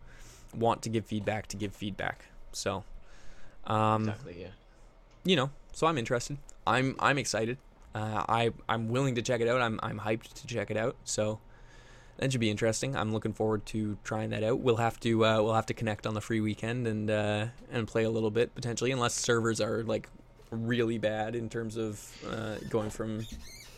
want 0.56 0.82
to 0.84 0.90
give 0.90 1.06
feedback 1.06 1.48
to 1.48 1.58
give 1.58 1.74
feedback. 1.76 2.26
So, 2.52 2.84
um 3.66 4.04
Exactly. 4.08 4.42
Yeah. 4.42 4.48
you 5.24 5.36
know, 5.36 5.50
so 5.74 5.88
I'm 5.88 5.98
interested. 5.98 6.38
I'm 6.68 6.96
I'm 7.00 7.18
excited. 7.18 7.58
Uh, 7.94 8.24
I 8.30 8.52
I'm 8.70 8.90
willing 8.90 9.16
to 9.16 9.22
check 9.22 9.42
it 9.42 9.48
out. 9.48 9.62
I'm 9.62 9.80
I'm 9.82 10.00
hyped 10.00 10.34
to 10.34 10.48
check 10.48 10.70
it 10.70 10.78
out. 10.78 10.96
So 11.06 11.40
that 12.18 12.32
should 12.32 12.42
be 12.42 12.50
interesting. 12.50 12.96
I'm 12.96 13.12
looking 13.12 13.34
forward 13.34 13.66
to 13.68 13.98
trying 14.04 14.30
that 14.30 14.44
out. 14.44 14.60
We'll 14.60 14.78
have 14.78 15.00
to 15.02 15.26
uh, 15.26 15.42
we'll 15.42 15.54
have 15.54 15.66
to 15.68 15.74
connect 15.74 16.08
on 16.08 16.14
the 16.14 16.22
free 16.22 16.42
weekend 16.42 16.88
and 16.88 17.10
uh, 17.10 17.48
and 17.72 17.88
play 17.88 18.04
a 18.04 18.10
little 18.10 18.32
bit 18.32 18.56
potentially, 18.56 18.92
unless 18.92 19.14
servers 19.14 19.60
are 19.60 19.84
like 19.84 20.10
really 20.52 20.98
bad 20.98 21.36
in 21.36 21.50
terms 21.50 21.76
of 21.78 22.02
uh, 22.30 22.56
going 22.70 22.90
from 22.90 23.26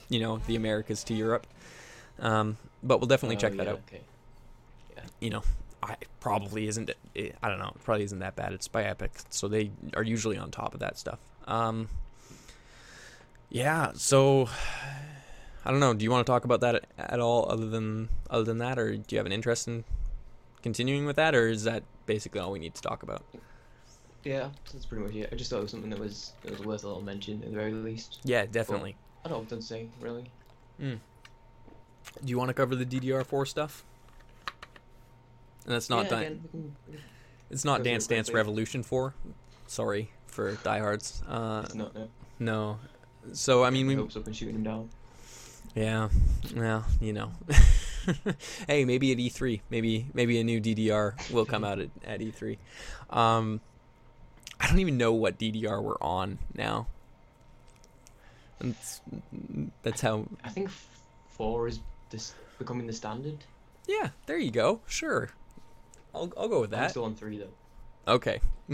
you 0.09 0.19
know 0.19 0.37
the 0.47 0.55
Americas 0.55 1.03
to 1.05 1.13
Europe. 1.13 1.47
Um, 2.19 2.57
but 2.83 2.99
we'll 2.99 3.07
definitely 3.07 3.37
Oh, 3.37 3.39
check 3.39 3.53
that 3.57 3.65
yeah, 3.65 3.73
out. 3.73 3.81
Okay. 3.87 4.01
You 5.19 5.29
know, 5.31 5.43
I 5.81 5.95
probably 6.19 6.67
isn't. 6.67 6.91
I 7.15 7.49
don't 7.49 7.59
know. 7.59 7.73
Probably 7.83 8.03
isn't 8.03 8.19
that 8.19 8.35
bad. 8.35 8.53
It's 8.53 8.67
by 8.67 8.83
Epic, 8.83 9.11
so 9.29 9.47
they 9.47 9.71
are 9.95 10.03
usually 10.03 10.37
on 10.37 10.51
top 10.51 10.73
of 10.73 10.79
that 10.81 10.97
stuff. 10.97 11.19
Um, 11.47 11.87
yeah. 13.49 13.91
So 13.95 14.49
I 15.65 15.71
don't 15.71 15.79
know. 15.79 15.93
Do 15.93 16.03
you 16.03 16.11
want 16.11 16.25
to 16.25 16.31
talk 16.31 16.45
about 16.45 16.61
that 16.61 16.85
at, 16.97 17.19
all, 17.19 17.49
other 17.51 17.67
than 17.67 18.09
other 18.29 18.43
than 18.43 18.59
that, 18.59 18.79
or 18.79 18.95
do 18.95 19.03
you 19.15 19.17
have 19.17 19.25
an 19.25 19.31
interest 19.31 19.67
in 19.67 19.83
continuing 20.61 21.05
with 21.05 21.17
that, 21.17 21.35
or 21.35 21.47
is 21.47 21.63
that 21.65 21.83
basically 22.05 22.39
all 22.39 22.51
we 22.51 22.59
need 22.59 22.75
to 22.75 22.81
talk 22.81 23.03
about? 23.03 23.23
Yeah, 24.23 24.49
that's 24.71 24.85
pretty 24.85 25.03
much 25.03 25.15
it. 25.15 25.29
I 25.31 25.35
just 25.35 25.49
thought 25.49 25.59
it 25.59 25.63
was 25.63 25.71
something 25.71 25.89
that 25.89 25.99
was 25.99 26.33
that 26.43 26.51
was 26.51 26.61
worth 26.65 26.83
a 26.83 26.87
little 26.87 27.03
mention 27.03 27.43
at 27.43 27.49
the 27.49 27.55
very 27.55 27.73
least. 27.73 28.19
Yeah, 28.23 28.45
definitely. 28.45 28.95
I 29.25 29.29
don't 29.29 29.49
have 29.49 29.59
to 29.59 29.65
say 29.65 29.87
really. 29.99 30.25
Mm. 30.81 30.99
Do 32.23 32.29
you 32.29 32.37
want 32.37 32.49
to 32.49 32.53
cover 32.53 32.75
the 32.75 32.85
DDR4 32.85 33.47
stuff? 33.47 33.83
And 35.65 35.75
that's 35.75 35.89
not 35.89 36.05
yeah, 36.05 36.09
done. 36.09 36.21
again, 36.21 36.43
can- 36.51 36.75
It's 37.49 37.65
not 37.65 37.79
Go 37.79 37.83
through 37.83 37.89
it 37.89 37.93
Dance 37.93 38.07
Dance. 38.07 38.31
Revolution 38.31 38.83
4. 38.83 39.13
Sorry 39.67 40.11
for 40.27 40.53
diehards. 40.63 41.21
Uh, 41.27 41.63
It's 41.65 41.75
not. 41.75 41.93
No. 41.93 42.07
no. 42.39 42.79
So 43.33 43.63
I 43.65 43.69
mean, 43.69 43.87
we 43.87 43.95
hopes 43.95 44.15
up 44.15 44.25
and 44.27 44.35
shooting 44.35 44.55
him 44.55 44.63
down. 44.63 44.89
Yeah, 45.77 46.09
well, 46.55 46.85
you 46.99 47.13
know. 47.13 47.31
hey, 48.67 48.83
maybe 48.83 49.11
at 49.11 49.17
E3, 49.19 49.61
maybe 49.69 50.07
maybe 50.13 50.39
a 50.39 50.43
new 50.43 50.59
DDR 50.59 51.31
will 51.31 51.45
come 51.45 51.63
out 51.63 51.79
at, 51.79 51.89
at 52.03 52.19
E3. 52.19 52.57
Um, 53.09 53.61
I 54.59 54.67
don't 54.67 54.79
even 54.79 54.97
know 54.97 55.13
what 55.13 55.37
DDR 55.37 55.81
we're 55.81 56.01
on 56.01 56.39
now. 56.55 56.87
That's, 58.59 59.01
that's 59.83 60.01
how. 60.01 60.25
I 60.43 60.49
think 60.49 60.71
four 61.29 61.67
is 61.67 61.79
this 62.09 62.33
becoming 62.57 62.87
the 62.87 62.93
standard. 62.93 63.37
Yeah, 63.87 64.09
there 64.25 64.39
you 64.39 64.51
go. 64.51 64.81
Sure, 64.87 65.29
I'll 66.15 66.33
I'll 66.35 66.49
go 66.49 66.61
with 66.61 66.71
that. 66.71 66.83
I'm 66.85 66.89
still 66.89 67.05
on 67.05 67.15
three 67.15 67.37
though. 67.37 68.11
Okay. 68.11 68.41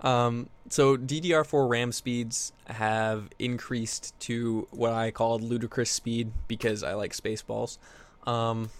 um, 0.00 0.48
so 0.68 0.96
DDR4 0.96 1.68
RAM 1.68 1.92
speeds 1.92 2.52
have 2.66 3.28
increased 3.38 4.18
to 4.20 4.66
what 4.70 4.92
I 4.92 5.10
called 5.10 5.42
ludicrous 5.42 5.90
speed 5.90 6.32
because 6.48 6.82
I 6.82 6.94
like 6.94 7.12
Spaceballs. 7.12 7.78
Um, 8.26 8.70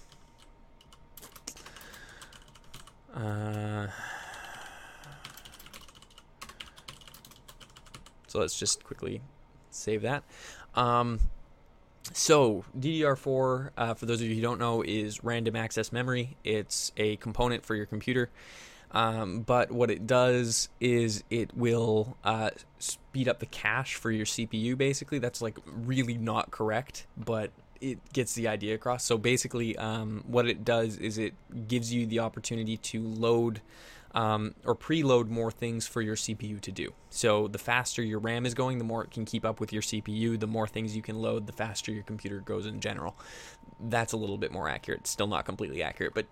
uh, 3.15 3.89
so 8.27 8.41
let's 8.41 8.59
just 8.59 8.83
quickly 8.83 9.21
save 9.71 10.03
that. 10.03 10.25
Um, 10.75 11.21
so 12.13 12.65
DDR4, 12.79 13.71
uh, 13.77 13.95
for 13.95 14.07
those 14.07 14.21
of 14.21 14.29
you 14.29 14.37
who 14.37 14.43
don't 14.43 14.59
know, 14.59 14.83
is 14.83 15.23
random 15.25 15.57
access 15.57 15.93
memory. 15.93 16.37
It's 16.45 16.93
a 16.97 17.17
component 17.17 17.65
for 17.65 17.75
your 17.75 17.87
computer. 17.87 18.31
Um, 18.95 19.41
but 19.41 19.73
what 19.73 19.91
it 19.91 20.07
does 20.07 20.69
is 20.81 21.25
it 21.29 21.55
will 21.57 22.17
uh, 22.23 22.51
speed 22.79 23.29
up 23.29 23.41
the 23.41 23.47
cache 23.47 23.97
for 23.97 24.11
your 24.11 24.25
CPU. 24.25 24.79
Basically, 24.79 25.19
that's 25.19 25.43
like 25.43 25.59
really 25.67 26.17
not 26.17 26.51
correct, 26.53 27.07
but 27.17 27.51
it 27.81 27.99
gets 28.13 28.35
the 28.35 28.49
idea 28.49 28.75
across. 28.75 29.05
So 29.05 29.19
basically, 29.19 29.77
um, 29.77 30.23
what 30.27 30.47
it 30.47 30.65
does 30.65 30.97
is 30.97 31.19
it 31.19 31.35
gives 31.67 31.93
you 31.93 32.07
the 32.07 32.21
opportunity 32.21 32.77
to 32.79 33.03
load 33.03 33.61
um, 34.15 34.55
or 34.65 34.77
preload 34.77 35.29
more 35.29 35.51
things 35.51 35.87
for 35.87 36.01
your 36.01 36.15
CPU 36.15 36.61
to 36.61 36.71
do. 36.71 36.93
So 37.11 37.49
the 37.49 37.59
faster 37.59 38.01
your 38.03 38.21
RAM 38.21 38.47
is 38.47 38.55
going, 38.55 38.79
the 38.79 38.85
more 38.85 39.03
it 39.03 39.11
can 39.11 39.25
keep 39.25 39.45
up 39.45 39.59
with 39.59 39.73
your 39.73 39.83
CPU. 39.83 40.39
The 40.39 40.47
more 40.47 40.69
things 40.69 40.95
you 40.95 41.03
can 41.03 41.21
load, 41.21 41.47
the 41.47 41.53
faster 41.53 41.91
your 41.91 42.05
computer 42.05 42.39
goes 42.39 42.65
in 42.65 42.81
general. 42.81 43.17
That's 43.81 44.13
a 44.13 44.17
little 44.17 44.39
bit 44.39 44.53
more 44.53 44.69
accurate. 44.69 45.09
Still 45.09 45.27
not 45.27 45.45
completely 45.45 45.83
accurate, 45.83 46.15
but 46.15 46.27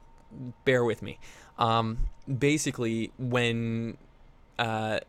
bear 0.65 0.85
with 0.85 1.03
me. 1.03 1.19
Um, 1.59 2.09
basically, 2.39 3.13
when 3.19 3.97
uh, 4.59 5.01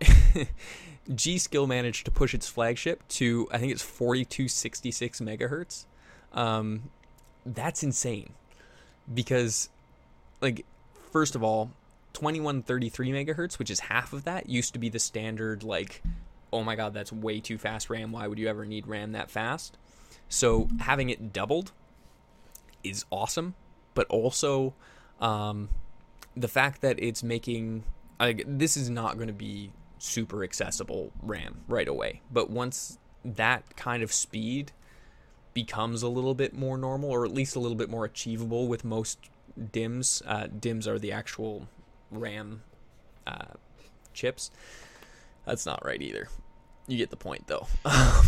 G 1.15 1.37
Skill 1.37 1.67
managed 1.67 2.05
to 2.05 2.11
push 2.11 2.33
its 2.33 2.47
flagship 2.47 3.07
to, 3.09 3.47
I 3.51 3.57
think 3.57 3.71
it's 3.71 3.81
4266 3.81 5.19
megahertz. 5.21 5.85
Um, 6.33 6.89
that's 7.45 7.83
insane 7.83 8.33
because, 9.13 9.69
like, 10.41 10.65
first 11.11 11.35
of 11.35 11.43
all, 11.43 11.71
2133 12.13 13.11
megahertz, 13.11 13.59
which 13.59 13.69
is 13.69 13.81
half 13.81 14.13
of 14.13 14.23
that, 14.23 14.49
used 14.49 14.73
to 14.73 14.79
be 14.79 14.89
the 14.89 14.99
standard, 14.99 15.63
like, 15.63 16.01
oh 16.51 16.63
my 16.63 16.75
god, 16.75 16.93
that's 16.93 17.11
way 17.11 17.39
too 17.39 17.57
fast 17.57 17.89
RAM. 17.89 18.11
Why 18.11 18.27
would 18.27 18.39
you 18.39 18.47
ever 18.47 18.65
need 18.65 18.87
RAM 18.87 19.11
that 19.13 19.29
fast? 19.29 19.77
So 20.29 20.67
having 20.79 21.09
it 21.09 21.33
doubled 21.33 21.71
is 22.83 23.05
awesome 23.11 23.55
but 23.93 24.07
also 24.07 24.73
um, 25.23 25.69
the 26.35 26.47
fact 26.47 26.81
that 26.81 27.01
it's 27.01 27.23
making 27.23 27.83
like 28.19 28.43
this 28.45 28.77
is 28.77 28.89
not 28.89 29.15
going 29.15 29.27
to 29.27 29.33
be 29.33 29.71
super 29.97 30.43
accessible 30.43 31.11
RAM 31.21 31.61
right 31.67 31.87
away, 31.87 32.21
but 32.31 32.49
once 32.49 32.99
that 33.23 33.75
kind 33.77 34.03
of 34.03 34.11
speed 34.11 34.73
becomes 35.53 36.03
a 36.03 36.09
little 36.09 36.33
bit 36.33 36.53
more 36.53 36.77
normal, 36.77 37.09
or 37.09 37.25
at 37.25 37.31
least 37.31 37.55
a 37.55 37.59
little 37.59 37.77
bit 37.77 37.89
more 37.89 38.05
achievable 38.05 38.67
with 38.67 38.83
most 38.83 39.29
DIMMs. 39.71 40.21
Uh, 40.25 40.47
DIMMs 40.47 40.87
are 40.87 40.99
the 40.99 41.11
actual 41.11 41.67
RAM 42.11 42.63
uh, 43.25 43.53
chips. 44.13 44.51
That's 45.45 45.65
not 45.65 45.85
right 45.85 46.01
either. 46.01 46.27
You 46.87 46.97
get 46.97 47.11
the 47.11 47.17
point, 47.17 47.47
though. 47.47 47.67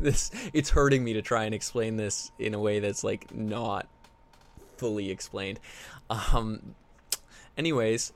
this 0.00 0.30
it's 0.52 0.70
hurting 0.70 1.04
me 1.04 1.12
to 1.14 1.22
try 1.22 1.44
and 1.44 1.54
explain 1.54 1.96
this 1.96 2.32
in 2.38 2.54
a 2.54 2.58
way 2.58 2.78
that's 2.78 3.04
like 3.04 3.34
not 3.34 3.86
fully 4.82 5.10
explained. 5.10 5.60
Um, 6.10 6.74
anyways, 7.56 8.12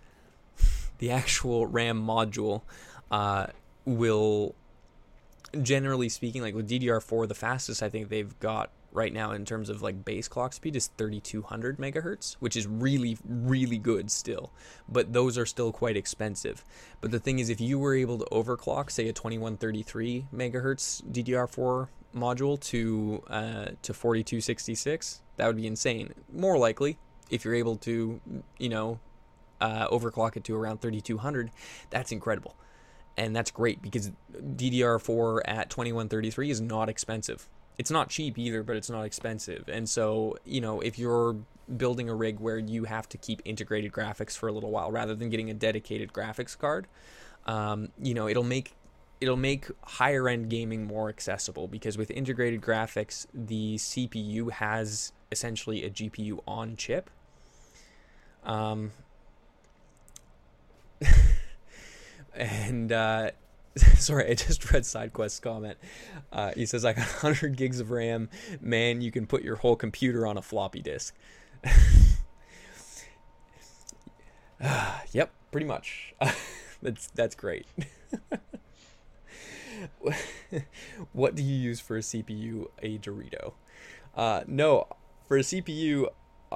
the 0.98 1.10
actual 1.10 1.66
RAM 1.66 2.04
module 2.04 2.62
uh, 3.10 3.46
will, 3.84 4.54
generally 5.62 6.08
speaking, 6.08 6.42
like 6.42 6.54
with 6.54 6.68
DDR4, 6.68 7.28
the 7.28 7.34
fastest 7.34 7.82
I 7.82 7.88
think 7.88 8.08
they've 8.08 8.38
got 8.40 8.70
right 8.96 9.12
now 9.12 9.30
in 9.32 9.44
terms 9.44 9.68
of 9.68 9.82
like 9.82 10.04
base 10.04 10.26
clock 10.26 10.54
speed 10.54 10.74
is 10.74 10.88
3200 10.96 11.76
megahertz, 11.78 12.36
which 12.40 12.56
is 12.56 12.66
really, 12.66 13.18
really 13.28 13.78
good 13.78 14.10
still. 14.10 14.50
But 14.88 15.12
those 15.12 15.36
are 15.36 15.46
still 15.46 15.70
quite 15.70 15.96
expensive. 15.96 16.64
But 17.00 17.10
the 17.10 17.20
thing 17.20 17.38
is, 17.38 17.50
if 17.50 17.60
you 17.60 17.78
were 17.78 17.94
able 17.94 18.18
to 18.18 18.24
overclock, 18.26 18.90
say, 18.90 19.08
a 19.08 19.12
2133 19.12 20.26
megahertz 20.34 21.04
DDR4 21.12 21.88
module 22.14 22.58
to 22.58 23.22
uh, 23.28 23.66
to 23.82 23.92
4266, 23.92 25.20
that 25.36 25.46
would 25.46 25.56
be 25.56 25.66
insane. 25.66 26.14
More 26.32 26.56
likely, 26.56 26.98
if 27.30 27.44
you're 27.44 27.54
able 27.54 27.76
to, 27.76 28.20
you 28.58 28.68
know, 28.68 28.98
uh, 29.60 29.88
overclock 29.88 30.36
it 30.36 30.44
to 30.44 30.54
around 30.54 30.80
3200, 30.80 31.50
that's 31.90 32.12
incredible. 32.12 32.56
And 33.16 33.34
that's 33.34 33.50
great 33.50 33.80
because 33.80 34.10
DDR4 34.34 35.40
at 35.46 35.70
2133 35.70 36.50
is 36.50 36.60
not 36.60 36.88
expensive. 36.88 37.48
It's 37.78 37.90
not 37.90 38.08
cheap 38.08 38.38
either, 38.38 38.62
but 38.62 38.76
it's 38.76 38.90
not 38.90 39.02
expensive. 39.02 39.68
And 39.68 39.88
so, 39.88 40.36
you 40.44 40.60
know, 40.60 40.80
if 40.80 40.98
you're 40.98 41.36
building 41.76 42.08
a 42.08 42.14
rig 42.14 42.40
where 42.40 42.58
you 42.58 42.84
have 42.84 43.08
to 43.08 43.18
keep 43.18 43.42
integrated 43.44 43.92
graphics 43.92 44.36
for 44.36 44.48
a 44.48 44.52
little 44.52 44.70
while 44.70 44.90
rather 44.90 45.14
than 45.14 45.30
getting 45.30 45.50
a 45.50 45.54
dedicated 45.54 46.12
graphics 46.12 46.56
card, 46.56 46.86
um, 47.46 47.88
you 48.00 48.14
know, 48.14 48.28
it'll 48.28 48.44
make 48.44 48.74
it'll 49.20 49.36
make 49.36 49.66
higher 49.82 50.28
end 50.28 50.50
gaming 50.50 50.86
more 50.86 51.08
accessible 51.08 51.68
because 51.68 51.96
with 51.96 52.10
integrated 52.10 52.60
graphics, 52.60 53.26
the 53.32 53.76
CPU 53.76 54.50
has 54.50 55.12
essentially 55.32 55.84
a 55.84 55.90
GPU 55.90 56.40
on 56.46 56.76
chip. 56.76 57.10
Um, 58.46 58.92
and 62.34 62.92
uh, 62.92 63.32
sorry, 63.98 64.30
I 64.30 64.34
just 64.34 64.72
read 64.72 64.84
SideQuest's 64.84 65.40
comment. 65.40 65.76
Uh, 66.32 66.52
he 66.56 66.64
says, 66.64 66.84
"I 66.84 66.92
got 66.92 67.06
100 67.06 67.56
gigs 67.56 67.80
of 67.80 67.90
RAM. 67.90 68.30
Man, 68.60 69.02
you 69.02 69.10
can 69.10 69.26
put 69.26 69.42
your 69.42 69.56
whole 69.56 69.74
computer 69.76 70.26
on 70.26 70.38
a 70.38 70.42
floppy 70.42 70.80
disk." 70.80 71.14
yep, 75.12 75.30
pretty 75.50 75.66
much. 75.66 76.14
that's 76.82 77.08
that's 77.08 77.34
great. 77.34 77.66
what 81.12 81.34
do 81.34 81.42
you 81.42 81.56
use 81.56 81.80
for 81.80 81.96
a 81.96 82.00
CPU? 82.00 82.68
A 82.82 82.98
Dorito. 82.98 83.54
Uh, 84.14 84.44
no, 84.46 84.86
for 85.28 85.36
a 85.36 85.40
CPU, 85.40 86.06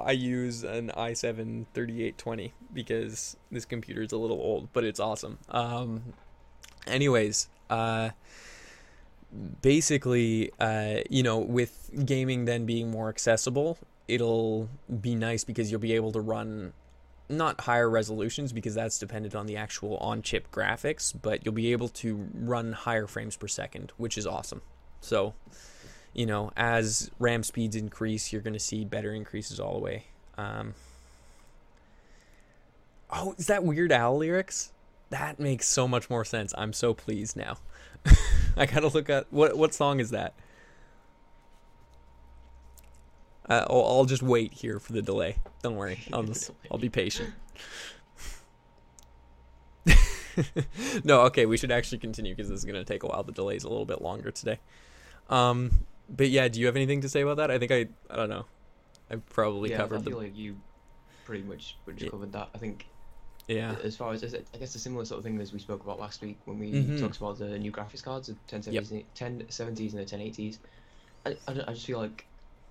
I 0.05 0.11
use 0.11 0.63
an 0.63 0.91
i7 0.95 1.65
3820 1.73 2.53
because 2.73 3.37
this 3.51 3.65
computer 3.65 4.01
is 4.01 4.11
a 4.11 4.17
little 4.17 4.37
old, 4.37 4.69
but 4.73 4.83
it's 4.83 4.99
awesome. 4.99 5.37
Um, 5.49 6.13
anyways, 6.87 7.49
uh, 7.69 8.09
basically, 9.61 10.51
uh, 10.59 10.99
you 11.09 11.23
know, 11.23 11.39
with 11.39 11.89
gaming 12.05 12.45
then 12.45 12.65
being 12.65 12.91
more 12.91 13.09
accessible, 13.09 13.77
it'll 14.07 14.69
be 14.99 15.15
nice 15.15 15.43
because 15.43 15.71
you'll 15.71 15.79
be 15.79 15.93
able 15.93 16.11
to 16.11 16.21
run 16.21 16.73
not 17.29 17.61
higher 17.61 17.89
resolutions 17.89 18.51
because 18.51 18.75
that's 18.75 18.99
dependent 18.99 19.35
on 19.35 19.45
the 19.45 19.55
actual 19.55 19.97
on 19.97 20.21
chip 20.21 20.51
graphics, 20.51 21.13
but 21.19 21.45
you'll 21.45 21.53
be 21.53 21.71
able 21.71 21.87
to 21.87 22.27
run 22.33 22.73
higher 22.73 23.07
frames 23.07 23.37
per 23.37 23.47
second, 23.47 23.93
which 23.97 24.17
is 24.17 24.27
awesome. 24.27 24.61
So, 24.99 25.33
you 26.13 26.25
know, 26.25 26.51
as 26.57 27.09
RAM 27.19 27.43
speeds 27.43 27.75
increase, 27.75 28.33
you're 28.33 28.41
going 28.41 28.53
to 28.53 28.59
see 28.59 28.83
better 28.83 29.13
increases 29.13 29.59
all 29.59 29.73
the 29.73 29.79
way. 29.79 30.05
Um, 30.37 30.73
oh, 33.09 33.35
is 33.37 33.47
that 33.47 33.63
Weird 33.63 33.91
Al 33.91 34.17
lyrics? 34.17 34.71
That 35.09 35.39
makes 35.39 35.67
so 35.67 35.87
much 35.87 36.09
more 36.09 36.25
sense. 36.25 36.53
I'm 36.57 36.73
so 36.73 36.93
pleased 36.93 37.35
now. 37.35 37.57
I 38.57 38.65
gotta 38.65 38.87
look 38.87 39.09
at 39.09 39.27
what 39.31 39.57
what 39.57 39.73
song 39.73 39.99
is 39.99 40.11
that? 40.11 40.33
Uh, 43.49 43.65
I'll, 43.69 43.85
I'll 43.85 44.05
just 44.05 44.23
wait 44.23 44.53
here 44.53 44.79
for 44.79 44.93
the 44.93 45.01
delay. 45.01 45.37
Don't 45.61 45.75
worry. 45.75 45.99
I'll 46.13 46.23
just 46.23 46.51
I'll 46.71 46.77
be 46.77 46.89
patient. 46.89 47.33
no, 51.03 51.21
okay, 51.21 51.45
we 51.45 51.57
should 51.57 51.71
actually 51.71 51.97
continue 51.97 52.33
because 52.33 52.49
this 52.49 52.59
is 52.59 52.65
gonna 52.65 52.85
take 52.85 53.03
a 53.03 53.07
while. 53.07 53.23
The 53.23 53.33
delay's 53.33 53.65
a 53.65 53.69
little 53.69 53.85
bit 53.85 54.01
longer 54.01 54.31
today. 54.31 54.59
Um, 55.29 55.85
but 56.11 56.29
yeah, 56.29 56.47
do 56.47 56.59
you 56.59 56.65
have 56.67 56.75
anything 56.75 57.01
to 57.01 57.09
say 57.09 57.21
about 57.21 57.37
that? 57.37 57.51
I 57.51 57.59
think 57.59 57.71
I 57.71 57.87
I 58.09 58.15
don't 58.17 58.29
know. 58.29 58.45
I 59.09 59.17
probably 59.17 59.69
yeah, 59.69 59.77
covered 59.77 59.99
I 59.99 60.03
feel 60.03 60.17
the 60.17 60.17
like 60.17 60.35
you 60.35 60.57
pretty 61.23 61.43
much 61.43 61.79
Yeah. 61.97 62.09
covered 62.09 62.31
that. 62.33 62.49
I 62.53 62.57
think 62.57 62.87
yeah 63.47 63.77
as 63.83 63.97
far 63.97 64.13
as 64.13 64.23
I 64.35 64.57
guess 64.57 64.75
a 64.75 64.79
similar 64.79 65.05
sort 65.05 65.19
of 65.19 65.23
thing 65.25 65.39
as 65.41 65.53
we 65.53 65.59
spoke 65.59 65.83
about 65.83 65.99
last 65.99 66.21
week 66.21 66.39
when 66.45 66.59
we 66.59 66.71
Mhm. 66.71 66.97
talked 66.97 67.17
about 67.17 67.39
the 67.39 67.57
new 67.59 67.71
graphics 67.71 68.03
cards, 68.03 68.27
the 68.27 68.35
1070s, 68.47 69.03
1070s 69.13 69.93
and 69.93 70.01
the 70.01 70.05
1080s. 70.05 70.59
I, 71.25 71.31
I, 71.47 71.51
I 71.67 71.73
just 71.73 71.85
feel 71.85 71.99
like 71.99 72.27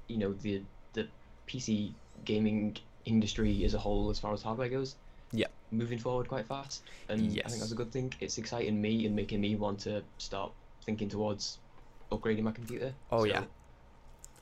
you 0.08 0.18
know 0.18 0.32
the 0.34 0.64
the 0.94 1.08
PC 1.46 1.96
gaming 2.24 2.76
industry 3.04 3.64
as 3.64 3.74
a 3.74 3.78
whole, 3.78 4.10
as 4.10 4.18
far 4.20 4.32
as 4.32 4.42
hardware 4.42 4.68
goes, 4.68 4.96
Yeah. 5.32 5.48
moving 5.70 5.98
forward 5.98 6.28
quite 6.28 6.46
fast, 6.46 6.84
and 7.08 7.40
I 7.44 7.50
think 7.50 7.60
that's 7.60 7.72
a 7.72 7.76
good 7.76 7.92
thing. 7.92 8.12
It's 8.20 8.38
exciting 8.38 8.80
me 8.80 9.06
and 9.06 9.14
making 9.16 9.40
me 9.40 9.56
want 9.56 9.80
to 9.80 10.04
start 10.18 10.52
thinking 10.84 11.08
towards 11.08 11.60
upgrading 12.10 12.42
my 12.42 12.52
computer. 12.52 12.94
Oh, 13.10 13.20
so 13.20 13.24
yeah. 13.24 13.44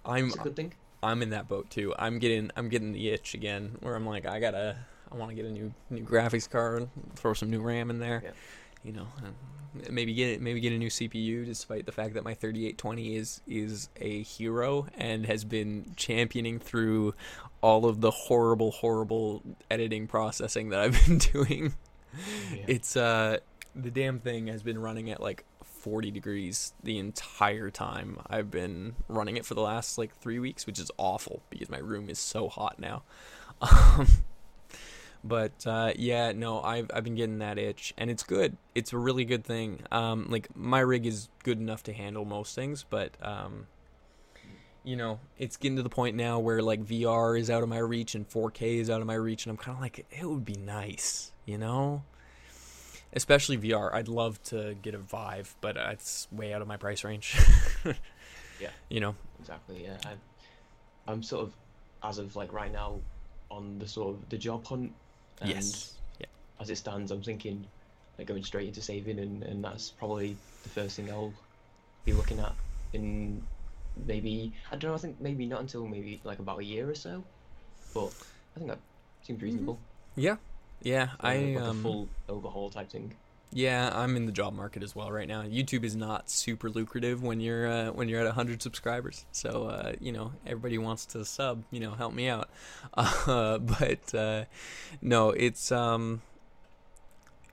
I'm 0.04 0.26
it's 0.26 0.36
a 0.36 0.40
good 0.40 0.56
thing. 0.56 0.74
I'm 1.02 1.22
in 1.22 1.30
that 1.30 1.48
boat 1.48 1.70
too. 1.70 1.94
I'm 1.98 2.18
getting 2.18 2.50
I'm 2.56 2.68
getting 2.68 2.92
the 2.92 3.10
itch 3.10 3.34
again 3.34 3.76
where 3.80 3.94
I'm 3.94 4.06
like 4.06 4.26
I 4.26 4.40
gotta 4.40 4.76
I 5.12 5.16
want 5.16 5.30
to 5.30 5.34
get 5.34 5.44
a 5.44 5.50
new 5.50 5.72
new 5.90 6.02
graphics 6.04 6.48
card, 6.48 6.88
throw 7.14 7.34
some 7.34 7.50
new 7.50 7.60
RAM 7.60 7.90
in 7.90 7.98
there, 7.98 8.20
Yeah. 8.24 8.30
you 8.82 8.92
know, 8.92 9.06
and 9.24 9.34
maybe 9.94 10.12
get 10.14 10.40
maybe 10.40 10.60
get 10.60 10.72
a 10.72 10.78
new 10.78 10.88
CPU. 10.90 11.44
Despite 11.44 11.86
the 11.86 11.92
fact 11.92 12.14
that 12.14 12.24
my 12.24 12.34
3820 12.34 13.16
is 13.16 13.40
is 13.46 13.88
a 13.96 14.22
hero 14.22 14.86
and 14.96 15.24
has 15.26 15.44
been 15.44 15.92
championing 15.96 16.58
through 16.58 17.14
all 17.60 17.86
of 17.86 18.00
the 18.00 18.10
horrible 18.10 18.70
horrible 18.72 19.42
editing 19.70 20.06
processing 20.06 20.70
that 20.70 20.80
I've 20.80 20.98
been 21.06 21.18
doing. 21.18 21.74
Yeah. 22.52 22.64
It's 22.66 22.96
uh 22.96 23.38
the 23.76 23.90
damn 23.90 24.18
thing 24.18 24.46
has 24.48 24.62
been 24.62 24.78
running 24.78 25.10
at 25.10 25.20
like 25.20 25.44
40 25.78 26.10
degrees 26.10 26.72
the 26.82 26.98
entire 26.98 27.70
time 27.70 28.18
I've 28.26 28.50
been 28.50 28.96
running 29.08 29.36
it 29.36 29.46
for 29.46 29.54
the 29.54 29.60
last 29.60 29.98
like 29.98 30.14
three 30.16 30.38
weeks, 30.38 30.66
which 30.66 30.78
is 30.78 30.90
awful 30.96 31.42
because 31.50 31.68
my 31.68 31.78
room 31.78 32.08
is 32.10 32.18
so 32.18 32.48
hot 32.48 32.78
now. 32.78 33.02
Um, 33.60 34.06
but 35.24 35.66
uh, 35.66 35.92
yeah, 35.96 36.30
no, 36.30 36.62
I've 36.62 36.92
I've 36.94 37.02
been 37.02 37.16
getting 37.16 37.40
that 37.40 37.58
itch, 37.58 37.92
and 37.98 38.08
it's 38.08 38.22
good. 38.22 38.56
It's 38.76 38.92
a 38.92 38.98
really 38.98 39.24
good 39.24 39.44
thing. 39.44 39.80
Um, 39.90 40.28
like 40.30 40.54
my 40.54 40.78
rig 40.78 41.06
is 41.06 41.28
good 41.42 41.58
enough 41.58 41.82
to 41.84 41.92
handle 41.92 42.24
most 42.24 42.54
things, 42.54 42.84
but 42.88 43.16
um, 43.20 43.66
you 44.84 44.94
know, 44.94 45.18
it's 45.36 45.56
getting 45.56 45.76
to 45.76 45.82
the 45.82 45.88
point 45.88 46.14
now 46.14 46.38
where 46.38 46.62
like 46.62 46.84
VR 46.84 47.36
is 47.36 47.50
out 47.50 47.64
of 47.64 47.68
my 47.68 47.78
reach 47.78 48.14
and 48.14 48.28
4K 48.28 48.78
is 48.78 48.90
out 48.90 49.00
of 49.00 49.08
my 49.08 49.14
reach, 49.14 49.44
and 49.44 49.50
I'm 49.50 49.56
kind 49.56 49.76
of 49.76 49.82
like, 49.82 50.06
it 50.08 50.24
would 50.24 50.44
be 50.44 50.56
nice, 50.56 51.32
you 51.44 51.58
know 51.58 52.04
especially 53.12 53.58
VR. 53.58 53.92
I'd 53.92 54.08
love 54.08 54.42
to 54.44 54.76
get 54.82 54.94
a 54.94 54.98
Vive, 54.98 55.54
but 55.60 55.76
it's 55.76 56.28
way 56.30 56.52
out 56.52 56.62
of 56.62 56.68
my 56.68 56.76
price 56.76 57.04
range. 57.04 57.36
Yeah. 58.60 58.70
You 58.88 59.00
know. 59.00 59.14
Exactly. 59.40 59.84
Yeah. 59.84 59.96
I'm, 60.04 60.20
I'm 61.06 61.22
sort 61.22 61.44
of, 61.44 61.52
as 62.02 62.18
of 62.18 62.36
like 62.36 62.52
right 62.52 62.72
now, 62.72 63.00
on 63.50 63.78
the 63.78 63.88
sort 63.88 64.14
of 64.14 64.28
the 64.28 64.38
job 64.38 64.66
hunt. 64.66 64.92
And 65.40 65.50
yes. 65.50 65.94
Yeah. 66.18 66.26
As 66.60 66.70
it 66.70 66.76
stands, 66.76 67.10
I'm 67.10 67.22
thinking, 67.22 67.64
like 68.18 68.26
going 68.26 68.42
straight 68.42 68.68
into 68.68 68.82
saving, 68.82 69.18
and 69.18 69.42
and 69.42 69.64
that's 69.64 69.90
probably 69.90 70.36
the 70.62 70.68
first 70.68 70.96
thing 70.96 71.10
I'll 71.10 71.32
be 72.04 72.12
looking 72.12 72.40
at 72.40 72.52
in 72.92 73.42
maybe 74.06 74.52
I 74.70 74.76
don't 74.76 74.90
know. 74.90 74.94
I 74.94 74.98
think 74.98 75.20
maybe 75.20 75.46
not 75.46 75.60
until 75.60 75.86
maybe 75.86 76.20
like 76.24 76.38
about 76.38 76.58
a 76.58 76.64
year 76.64 76.90
or 76.90 76.94
so, 76.94 77.22
but 77.94 78.12
I 78.56 78.58
think 78.58 78.70
that 78.70 78.78
seems 79.22 79.38
mm-hmm. 79.38 79.44
reasonable. 79.44 79.78
Yeah. 80.16 80.36
Yeah. 80.82 81.08
for, 81.20 81.26
I 81.26 81.36
like 81.38 81.62
um. 81.62 81.82
full 81.82 82.08
overhaul 82.28 82.70
type 82.70 82.90
thing. 82.90 83.14
Yeah, 83.50 83.90
I'm 83.94 84.14
in 84.16 84.26
the 84.26 84.32
job 84.32 84.52
market 84.52 84.82
as 84.82 84.94
well 84.94 85.10
right 85.10 85.26
now. 85.26 85.42
YouTube 85.42 85.82
is 85.82 85.96
not 85.96 86.28
super 86.28 86.68
lucrative 86.68 87.22
when 87.22 87.40
you're 87.40 87.66
uh, 87.66 87.90
when 87.92 88.08
you're 88.08 88.20
at 88.20 88.26
100 88.26 88.60
subscribers. 88.60 89.24
So 89.32 89.64
uh, 89.64 89.92
you 90.00 90.12
know 90.12 90.32
everybody 90.46 90.76
wants 90.76 91.06
to 91.06 91.24
sub. 91.24 91.64
You 91.70 91.80
know, 91.80 91.92
help 91.92 92.12
me 92.14 92.28
out. 92.28 92.48
Uh, 93.26 93.58
but 93.58 94.14
uh, 94.14 94.44
no, 95.00 95.30
it's 95.30 95.70
um, 95.70 96.20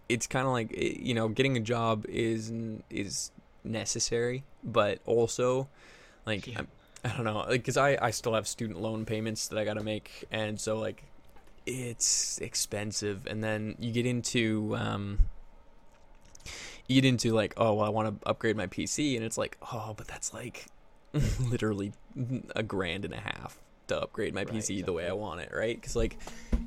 it's 0.10 0.28
kind 0.28 0.46
of 0.46 0.54
like 0.54 0.74
eh, 0.76 0.96
you 1.00 1.14
know 1.14 1.28
getting 1.28 1.56
a 1.58 1.60
job 1.60 2.06
is 2.08 2.52
is 2.90 3.32
necessary, 3.64 4.44
but 4.64 5.00
also 5.06 5.68
like 6.26 6.48
Yeah. 6.48 6.60
I'm, 6.60 6.68
I 7.04 7.10
don't 7.10 7.24
know, 7.24 7.38
like 7.38 7.50
because 7.50 7.78
I 7.78 7.98
I 8.02 8.12
still 8.12 8.34
have 8.34 8.48
student 8.48 8.82
loan 8.82 9.06
payments 9.06 9.48
that 9.50 9.60
I 9.60 9.66
got 9.66 9.76
to 9.76 9.84
make, 9.84 10.26
and 10.32 10.60
so 10.60 10.78
like 10.78 11.04
it's 11.66 12.38
expensive, 12.40 13.28
and 13.28 13.44
then 13.44 13.76
you 13.80 13.92
get 13.92 14.06
into 14.06 14.76
um 14.78 15.20
you 16.88 17.02
get 17.02 17.08
into 17.08 17.34
like, 17.34 17.54
oh, 17.58 17.74
well, 17.74 17.86
I 17.86 17.90
want 17.90 18.22
to 18.22 18.30
upgrade 18.30 18.56
my 18.56 18.68
PC, 18.68 19.16
and 19.16 19.26
it's 19.26 19.38
like, 19.38 19.58
oh, 19.72 19.94
but 19.98 20.08
that's 20.08 20.34
like 20.34 20.68
literally 21.40 21.94
a 22.56 22.64
grand 22.64 23.06
and 23.06 23.14
a 23.14 23.20
half 23.20 23.58
to 23.88 24.02
upgrade 24.02 24.34
my 24.34 24.44
Right, 24.44 24.54
PC 24.54 24.86
the 24.86 24.94
way 24.94 25.08
I 25.08 25.14
want 25.14 25.42
it, 25.42 25.52
right? 25.54 25.76
Because 25.80 25.96
like, 25.96 26.18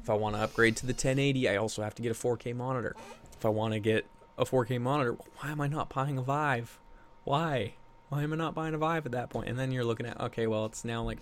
if 0.03 0.11
I 0.11 0.15
want 0.15 0.37
to 0.37 0.43
upgrade 0.43 0.77
to 0.77 0.87
the 0.87 0.93
1080, 0.93 1.49
I 1.49 1.57
also 1.57 1.83
have 1.83 1.95
to 1.97 2.03
get 2.03 2.11
a 2.11 2.15
4K 2.15 2.55
monitor. 2.55 2.97
If 3.37 3.45
I 3.45 3.49
want 3.49 3.75
to 3.75 3.81
get 3.81 4.07
a 4.37 4.45
4K 4.45 4.81
monitor, 4.81 5.13
why 5.39 5.51
am 5.51 5.61
I 5.61 5.69
not 5.69 5.89
buying 5.93 6.19
a 6.19 6.23
Vive? 6.23 6.79
Why? 7.25 7.75
Why 8.09 8.23
am 8.23 8.33
I 8.33 8.37
not 8.37 8.55
buying 8.55 8.73
a 8.73 8.79
Vive 8.79 9.05
at 9.05 9.13
that 9.13 9.29
point? 9.29 9.49
And 9.49 9.59
then 9.59 9.71
you're 9.71 9.85
looking 9.85 10.07
at, 10.07 10.19
okay, 10.19 10.47
well, 10.47 10.65
it's 10.65 10.83
now 10.83 11.03
like 11.03 11.19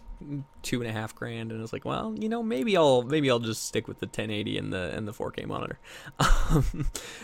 two 0.62 0.80
and 0.80 0.88
a 0.88 0.92
half 0.92 1.16
grand, 1.16 1.50
and 1.50 1.60
it's 1.60 1.72
like, 1.72 1.84
well, 1.84 2.14
you 2.16 2.28
know, 2.28 2.44
maybe 2.44 2.76
I'll 2.76 3.02
maybe 3.02 3.28
I'll 3.28 3.40
just 3.40 3.64
stick 3.64 3.88
with 3.88 3.98
the 3.98 4.06
1080 4.06 4.56
and 4.56 4.72
the 4.72 4.96
and 4.96 5.06
the 5.08 5.12
4K 5.12 5.46
monitor. 5.46 5.78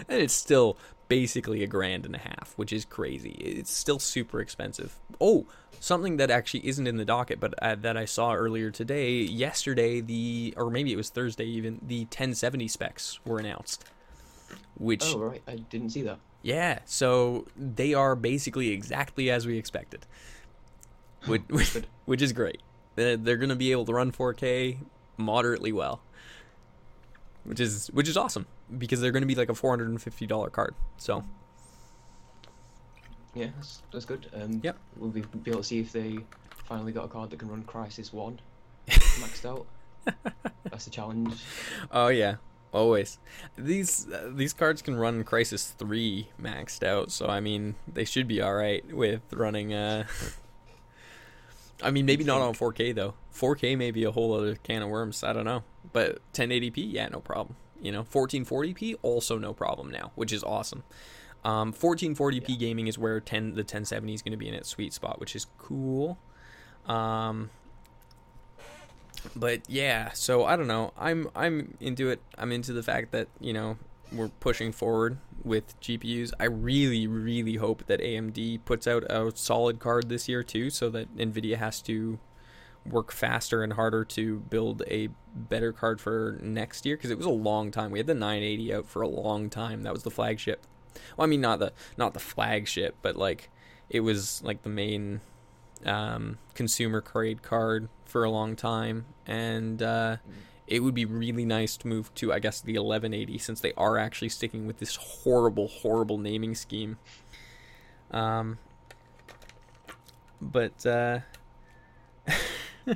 And 0.08 0.20
it's 0.20 0.34
still 0.34 0.76
basically 1.08 1.62
a 1.62 1.66
grand 1.66 2.06
and 2.06 2.14
a 2.14 2.18
half, 2.18 2.54
which 2.56 2.72
is 2.72 2.84
crazy. 2.84 3.30
It's 3.30 3.70
still 3.70 3.98
super 3.98 4.40
expensive. 4.40 4.98
Oh, 5.20 5.46
something 5.78 6.16
that 6.16 6.30
actually 6.30 6.66
isn't 6.66 6.86
in 6.86 6.96
the 6.96 7.04
docket, 7.04 7.38
but 7.38 7.54
uh, 7.62 7.76
that 7.76 7.96
I 7.96 8.04
saw 8.04 8.34
earlier 8.34 8.70
today, 8.70 9.18
yesterday, 9.18 10.00
the 10.00 10.54
or 10.56 10.70
maybe 10.70 10.92
it 10.92 10.96
was 10.96 11.10
Thursday 11.10 11.44
even, 11.44 11.80
the 11.86 12.00
1070 12.00 12.66
specs 12.68 13.20
were 13.24 13.38
announced. 13.38 13.84
Which 14.76 15.04
Oh 15.04 15.18
right, 15.18 15.42
I 15.46 15.56
didn't 15.56 15.90
see 15.90 16.02
that. 16.02 16.18
Yeah, 16.42 16.80
so 16.84 17.46
they 17.56 17.94
are 17.94 18.16
basically 18.16 18.70
exactly 18.70 19.30
as 19.30 19.46
we 19.46 19.56
expected, 19.58 20.06
which 21.26 21.42
which, 21.48 21.76
which 22.04 22.22
is 22.22 22.32
great. 22.32 22.60
They're, 22.96 23.16
they're 23.16 23.36
going 23.36 23.48
to 23.48 23.56
be 23.56 23.72
able 23.72 23.84
to 23.86 23.94
run 23.94 24.12
4K 24.12 24.78
moderately 25.16 25.72
well, 25.72 26.02
which 27.44 27.60
is 27.60 27.88
which 27.88 28.08
is 28.08 28.16
awesome 28.16 28.46
because 28.76 29.00
they're 29.00 29.12
going 29.12 29.22
to 29.22 29.26
be 29.26 29.34
like 29.34 29.50
a 29.50 29.54
$450 29.54 30.52
card. 30.52 30.74
So 30.96 31.24
Yeah, 33.34 33.48
that's, 33.56 33.82
that's 33.92 34.04
good. 34.04 34.28
Um, 34.34 34.60
Yep. 34.62 34.76
We'll 34.96 35.10
be, 35.10 35.20
be 35.20 35.50
able 35.50 35.60
to 35.60 35.66
see 35.66 35.80
if 35.80 35.92
they 35.92 36.18
finally 36.64 36.92
got 36.92 37.04
a 37.04 37.08
card 37.08 37.30
that 37.30 37.38
can 37.38 37.48
run 37.48 37.62
Crysis 37.64 38.12
One 38.12 38.40
maxed 38.88 39.44
out. 39.44 39.66
That's 40.64 40.84
the 40.86 40.90
challenge. 40.90 41.40
Oh 41.90 42.08
yeah, 42.08 42.36
always. 42.72 43.18
These 43.56 44.08
uh, 44.08 44.30
these 44.34 44.52
cards 44.52 44.82
can 44.82 44.96
run 44.96 45.24
Crysis 45.24 45.74
Three 45.74 46.28
maxed 46.40 46.82
out, 46.82 47.10
so 47.10 47.26
I 47.26 47.40
mean 47.40 47.74
they 47.92 48.04
should 48.04 48.26
be 48.28 48.40
all 48.40 48.54
right 48.54 48.84
with 48.92 49.20
running. 49.32 49.72
Uh, 49.74 50.06
I 51.82 51.90
mean 51.90 52.06
maybe 52.06 52.24
not 52.24 52.40
on 52.40 52.54
4K 52.54 52.94
though. 52.94 53.14
4K 53.34 53.76
may 53.76 53.90
be 53.90 54.04
a 54.04 54.12
whole 54.12 54.34
other 54.34 54.54
can 54.56 54.82
of 54.82 54.88
worms. 54.88 55.24
I 55.24 55.32
don't 55.32 55.44
know, 55.44 55.64
but 55.92 56.20
1080p, 56.32 56.92
yeah, 56.92 57.08
no 57.08 57.20
problem. 57.20 57.56
You 57.80 57.90
know, 57.90 58.04
1440p 58.04 58.96
also 59.02 59.38
no 59.38 59.52
problem 59.52 59.90
now, 59.90 60.12
which 60.14 60.32
is 60.32 60.44
awesome. 60.44 60.84
Um, 61.44 61.72
1440p 61.72 62.50
Yeah. 62.50 62.56
gaming 62.56 62.86
is 62.86 62.96
where 62.98 63.18
10 63.18 63.54
the 63.54 63.62
1070 63.62 64.14
is 64.14 64.22
going 64.22 64.30
to 64.30 64.36
be 64.38 64.46
in 64.46 64.54
its 64.54 64.68
sweet 64.68 64.92
spot, 64.92 65.18
which 65.18 65.34
is 65.34 65.46
cool. 65.58 66.18
Um, 66.86 67.50
but 69.36 69.62
yeah, 69.68 70.12
so 70.12 70.44
I 70.44 70.56
don't 70.56 70.66
know. 70.66 70.92
I'm 70.96 71.28
I'm 71.34 71.76
into 71.80 72.10
it. 72.10 72.20
I'm 72.38 72.52
into 72.52 72.72
the 72.72 72.82
fact 72.82 73.12
that 73.12 73.28
you 73.40 73.52
know 73.52 73.78
we're 74.12 74.28
pushing 74.28 74.72
forward 74.72 75.18
with 75.42 75.78
GPUs. 75.80 76.32
I 76.38 76.44
really 76.44 77.06
really 77.06 77.56
hope 77.56 77.86
that 77.86 78.00
AMD 78.00 78.64
puts 78.64 78.86
out 78.86 79.04
a 79.04 79.32
solid 79.34 79.78
card 79.78 80.08
this 80.08 80.28
year 80.28 80.42
too, 80.42 80.70
so 80.70 80.90
that 80.90 81.16
Nvidia 81.16 81.56
has 81.56 81.80
to 81.82 82.18
work 82.84 83.12
faster 83.12 83.62
and 83.62 83.74
harder 83.74 84.04
to 84.04 84.40
build 84.40 84.82
a 84.88 85.08
better 85.34 85.72
card 85.72 86.00
for 86.00 86.38
next 86.42 86.84
year 86.84 86.96
because 86.96 87.10
it 87.10 87.16
was 87.16 87.26
a 87.26 87.30
long 87.30 87.70
time. 87.70 87.90
We 87.90 87.98
had 87.98 88.06
the 88.06 88.14
980 88.14 88.74
out 88.74 88.86
for 88.86 89.02
a 89.02 89.08
long 89.08 89.48
time. 89.50 89.82
That 89.82 89.92
was 89.92 90.02
the 90.02 90.10
flagship. 90.10 90.66
Well, 91.16 91.24
I 91.24 91.28
mean 91.28 91.40
not 91.40 91.58
the 91.58 91.72
not 91.96 92.14
the 92.14 92.20
flagship, 92.20 92.96
but 93.02 93.16
like 93.16 93.50
it 93.88 94.00
was 94.00 94.42
like 94.42 94.62
the 94.62 94.68
main 94.68 95.20
um, 95.84 96.38
consumer 96.54 97.00
grade 97.00 97.42
card 97.42 97.88
for 98.04 98.24
a 98.24 98.30
long 98.30 98.56
time, 98.56 99.06
and 99.26 99.82
uh, 99.82 100.16
it 100.66 100.80
would 100.80 100.94
be 100.94 101.04
really 101.04 101.44
nice 101.44 101.76
to 101.78 101.88
move 101.88 102.14
to, 102.14 102.32
I 102.32 102.38
guess, 102.38 102.60
the 102.60 102.72
1180 102.72 103.38
since 103.38 103.60
they 103.60 103.72
are 103.74 103.98
actually 103.98 104.28
sticking 104.28 104.66
with 104.66 104.78
this 104.78 104.96
horrible, 104.96 105.68
horrible 105.68 106.18
naming 106.18 106.54
scheme. 106.54 106.98
Um, 108.10 108.58
but 110.40 110.84
uh, 110.84 111.20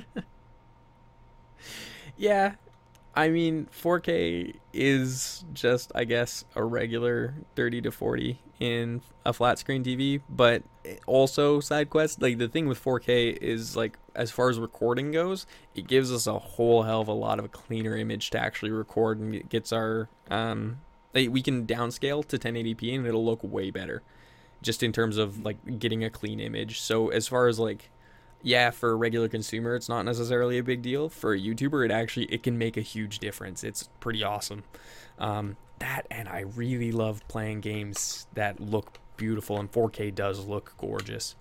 yeah, 2.17 2.55
I 3.17 3.29
mean, 3.29 3.67
4K 3.73 4.53
is 4.73 5.43
just, 5.51 5.91
I 5.95 6.03
guess, 6.03 6.45
a 6.55 6.63
regular 6.63 7.33
30 7.55 7.81
to 7.81 7.91
40 7.91 8.39
in 8.59 9.01
a 9.25 9.33
flat 9.33 9.57
screen 9.57 9.83
TV, 9.83 10.21
but 10.29 10.61
also 11.07 11.59
side 11.59 11.89
quest. 11.89 12.21
Like 12.21 12.37
the 12.37 12.47
thing 12.47 12.67
with 12.67 12.81
4K 12.81 13.35
is 13.41 13.75
like, 13.75 13.97
as 14.13 14.29
far 14.29 14.51
as 14.51 14.59
recording 14.59 15.11
goes, 15.11 15.47
it 15.73 15.87
gives 15.87 16.11
us 16.11 16.27
a 16.27 16.37
whole 16.37 16.83
hell 16.83 17.01
of 17.01 17.07
a 17.07 17.13
lot 17.13 17.39
of 17.39 17.45
a 17.45 17.49
cleaner 17.49 17.97
image 17.97 18.29
to 18.29 18.39
actually 18.39 18.69
record, 18.69 19.17
and 19.17 19.33
it 19.33 19.49
gets 19.49 19.73
our 19.73 20.09
um, 20.29 20.79
like, 21.15 21.31
we 21.31 21.41
can 21.41 21.65
downscale 21.65 22.23
to 22.27 22.37
1080p 22.37 22.95
and 22.95 23.07
it'll 23.07 23.25
look 23.25 23.39
way 23.41 23.71
better, 23.71 24.03
just 24.61 24.83
in 24.83 24.91
terms 24.91 25.17
of 25.17 25.43
like 25.43 25.79
getting 25.79 26.03
a 26.03 26.11
clean 26.11 26.39
image. 26.39 26.81
So 26.81 27.09
as 27.09 27.27
far 27.27 27.47
as 27.47 27.57
like 27.57 27.89
yeah, 28.43 28.71
for 28.71 28.91
a 28.91 28.95
regular 28.95 29.27
consumer, 29.27 29.75
it's 29.75 29.89
not 29.89 30.03
necessarily 30.05 30.57
a 30.57 30.63
big 30.63 30.81
deal. 30.81 31.09
For 31.09 31.33
a 31.33 31.39
YouTuber, 31.39 31.85
it 31.85 31.91
actually 31.91 32.25
it 32.25 32.43
can 32.43 32.57
make 32.57 32.77
a 32.77 32.81
huge 32.81 33.19
difference. 33.19 33.63
It's 33.63 33.89
pretty 33.99 34.23
awesome. 34.23 34.63
Um, 35.19 35.57
that 35.79 36.07
and 36.11 36.27
I 36.27 36.41
really 36.41 36.91
love 36.91 37.27
playing 37.27 37.61
games 37.61 38.27
that 38.33 38.59
look 38.59 38.99
beautiful, 39.17 39.59
and 39.59 39.71
4K 39.71 40.13
does 40.13 40.45
look 40.45 40.73
gorgeous. 40.77 41.35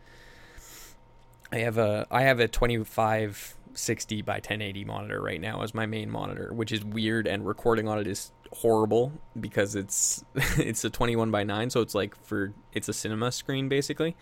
I 1.52 1.58
have 1.58 1.78
a 1.78 2.06
I 2.10 2.22
have 2.22 2.40
a 2.40 2.48
2560 2.48 4.22
by 4.22 4.34
1080 4.34 4.84
monitor 4.84 5.20
right 5.22 5.40
now 5.40 5.62
as 5.62 5.74
my 5.74 5.86
main 5.86 6.10
monitor, 6.10 6.52
which 6.52 6.72
is 6.72 6.84
weird, 6.84 7.26
and 7.26 7.46
recording 7.46 7.88
on 7.88 7.98
it 7.98 8.06
is 8.06 8.32
horrible 8.52 9.12
because 9.38 9.74
it's 9.74 10.24
it's 10.58 10.84
a 10.84 10.90
21 10.90 11.30
by 11.30 11.44
9, 11.44 11.70
so 11.70 11.82
it's 11.82 11.94
like 11.94 12.16
for 12.24 12.52
it's 12.72 12.88
a 12.88 12.92
cinema 12.92 13.30
screen 13.30 13.68
basically, 13.68 14.16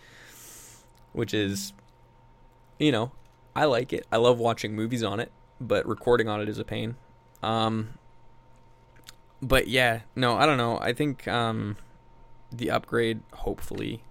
which 1.13 1.33
is 1.33 1.73
you 2.79 2.93
know, 2.93 3.13
I 3.55 3.65
like 3.67 3.93
it. 3.93 4.07
I 4.11 4.17
love 4.17 4.39
watching 4.39 4.75
movies 4.75 5.03
on 5.03 5.21
it, 5.21 5.31
but 5.61 5.87
recording 5.87 6.29
on 6.29 6.41
it 6.41 6.49
is 6.49 6.59
a 6.59 6.65
pain. 6.65 6.97
Um, 7.43 7.91
but 9.43 9.69
yeah, 9.69 10.01
no, 10.17 10.37
I 10.37 10.47
don't 10.47 10.59
know. 10.59 10.79
I 10.81 10.93
think 10.93 11.29
um, 11.29 11.77
the 12.51 12.71
upgrade, 12.71 13.21
hopefully, 13.33 14.03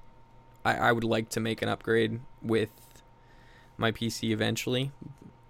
I, 0.64 0.76
I 0.76 0.91
would 0.91 1.03
like 1.03 1.30
to 1.30 1.39
make 1.39 1.61
an 1.61 1.70
upgrade 1.70 2.20
with 2.41 2.70
my 3.78 3.91
PC 3.91 4.30
eventually. 4.32 4.91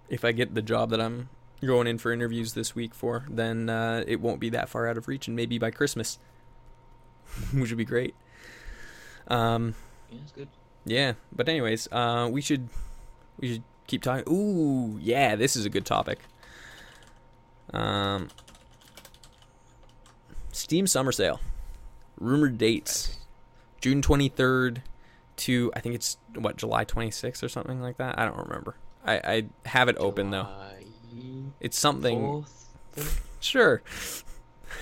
If 0.08 0.24
I 0.24 0.32
get 0.32 0.54
the 0.54 0.62
job 0.62 0.90
that 0.90 1.00
I'm 1.00 1.28
going 1.64 1.86
in 1.86 1.98
for 1.98 2.12
interviews 2.12 2.54
this 2.54 2.74
week 2.74 2.94
for, 2.94 3.24
then 3.28 3.68
uh, 3.70 4.04
it 4.06 4.20
won't 4.20 4.40
be 4.40 4.50
that 4.50 4.68
far 4.68 4.88
out 4.88 4.96
of 4.98 5.08
reach, 5.08 5.26
and 5.28 5.36
maybe 5.36 5.58
by 5.58 5.70
Christmas, 5.70 6.18
which 7.52 7.70
would 7.70 7.78
be 7.78 7.84
great. 7.84 8.14
Um, 9.28 9.74
Yeah, 10.10 10.18
that's 10.20 10.32
good. 10.32 10.48
yeah, 10.84 11.12
but 11.34 11.48
anyways, 11.48 11.88
uh, 11.92 12.28
we 12.30 12.40
should 12.40 12.68
we 13.38 13.54
should 13.54 13.62
keep 13.86 14.02
talking. 14.02 14.24
Ooh, 14.32 14.98
yeah, 15.00 15.36
this 15.36 15.56
is 15.56 15.64
a 15.64 15.70
good 15.70 15.84
topic. 15.84 16.20
Um, 17.72 18.28
Steam 20.52 20.86
Summer 20.86 21.12
Sale, 21.12 21.40
rumored 22.18 22.58
dates, 22.58 23.18
June 23.80 24.02
twenty 24.02 24.28
third 24.28 24.82
to 25.36 25.72
I 25.74 25.80
think 25.80 25.94
it's 25.94 26.16
what 26.34 26.56
July 26.56 26.84
twenty 26.84 27.10
sixth 27.10 27.42
or 27.42 27.48
something 27.48 27.80
like 27.80 27.96
that. 27.98 28.18
I 28.18 28.24
don't 28.24 28.38
remember. 28.38 28.76
I 29.04 29.14
I 29.16 29.44
have 29.68 29.88
it 29.88 29.96
open 29.98 30.30
though. 30.30 30.48
It's 31.60 31.78
something. 31.78 32.44
4th? 32.96 33.20
Sure. 33.40 33.82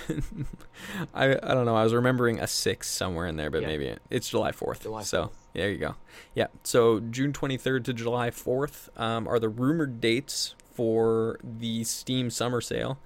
I 1.13 1.31
I 1.33 1.53
don't 1.53 1.65
know. 1.65 1.75
I 1.75 1.83
was 1.83 1.93
remembering 1.93 2.39
a 2.39 2.47
six 2.47 2.89
somewhere 2.89 3.27
in 3.27 3.35
there, 3.37 3.49
but 3.49 3.61
Yeah. 3.61 3.67
maybe 3.67 3.85
it, 3.87 4.01
it's 4.09 4.29
July 4.29 4.51
fourth. 4.51 4.83
So 4.83 4.91
4th. 4.91 5.29
there 5.53 5.69
you 5.69 5.77
go. 5.77 5.95
Yeah. 6.35 6.47
So 6.63 6.99
June 6.99 7.33
twenty 7.33 7.57
third 7.57 7.85
to 7.85 7.93
July 7.93 8.31
fourth 8.31 8.89
um, 8.97 9.27
are 9.27 9.39
the 9.39 9.49
rumored 9.49 9.99
dates 10.01 10.55
for 10.73 11.39
the 11.43 11.83
Steam 11.83 12.29
Summer 12.29 12.61
Sale, 12.61 12.97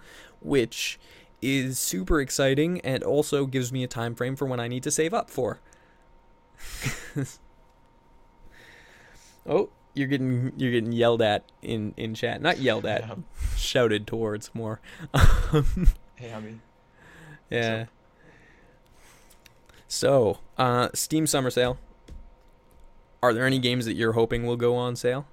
which 0.42 1.00
is 1.42 1.78
super 1.78 2.20
exciting 2.20 2.82
and 2.82 3.04
also 3.04 3.46
gives 3.46 3.72
me 3.72 3.84
a 3.84 3.88
time 3.88 4.16
frame 4.16 4.36
for 4.36 4.46
when 4.48 4.60
I 4.60 4.68
need 4.68 4.84
to 4.84 4.92
save 4.92 5.14
up 5.14 5.30
for. 5.30 5.60
oh, 9.48 9.70
you're 9.94 10.08
getting 10.08 10.52
you're 10.58 10.72
getting 10.72 10.92
yelled 10.92 11.22
at 11.22 11.44
in 11.62 11.94
in 11.98 12.14
chat. 12.14 12.42
Not 12.42 12.60
yelled 12.60 12.86
at, 12.86 13.02
Yeah. 13.08 13.16
shouted 13.56 14.08
towards 14.08 14.54
more. 14.54 14.80
Hey, 16.16 16.34
I 16.34 16.40
mean, 16.40 16.62
yeah. 17.50 17.86
So, 19.88 20.40
uh, 20.58 20.90
Steam 20.94 21.26
Summer 21.28 21.50
Sale. 21.50 21.78
Are 23.24 23.34
there 23.34 23.46
any 23.46 23.58
games 23.60 23.86
that 23.86 23.96
you're 23.96 24.14
hoping 24.14 24.46
will 24.46 24.58
go 24.58 24.76
on 24.76 24.96
sale? 24.96 25.26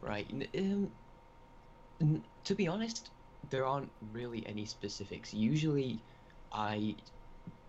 right. 0.00 0.26
Um, 0.56 0.90
to 2.44 2.54
be 2.54 2.66
honest, 2.66 3.10
there 3.50 3.66
aren't 3.66 3.90
really 4.12 4.44
any 4.46 4.64
specifics. 4.64 5.34
Usually, 5.34 5.98
I 6.52 6.94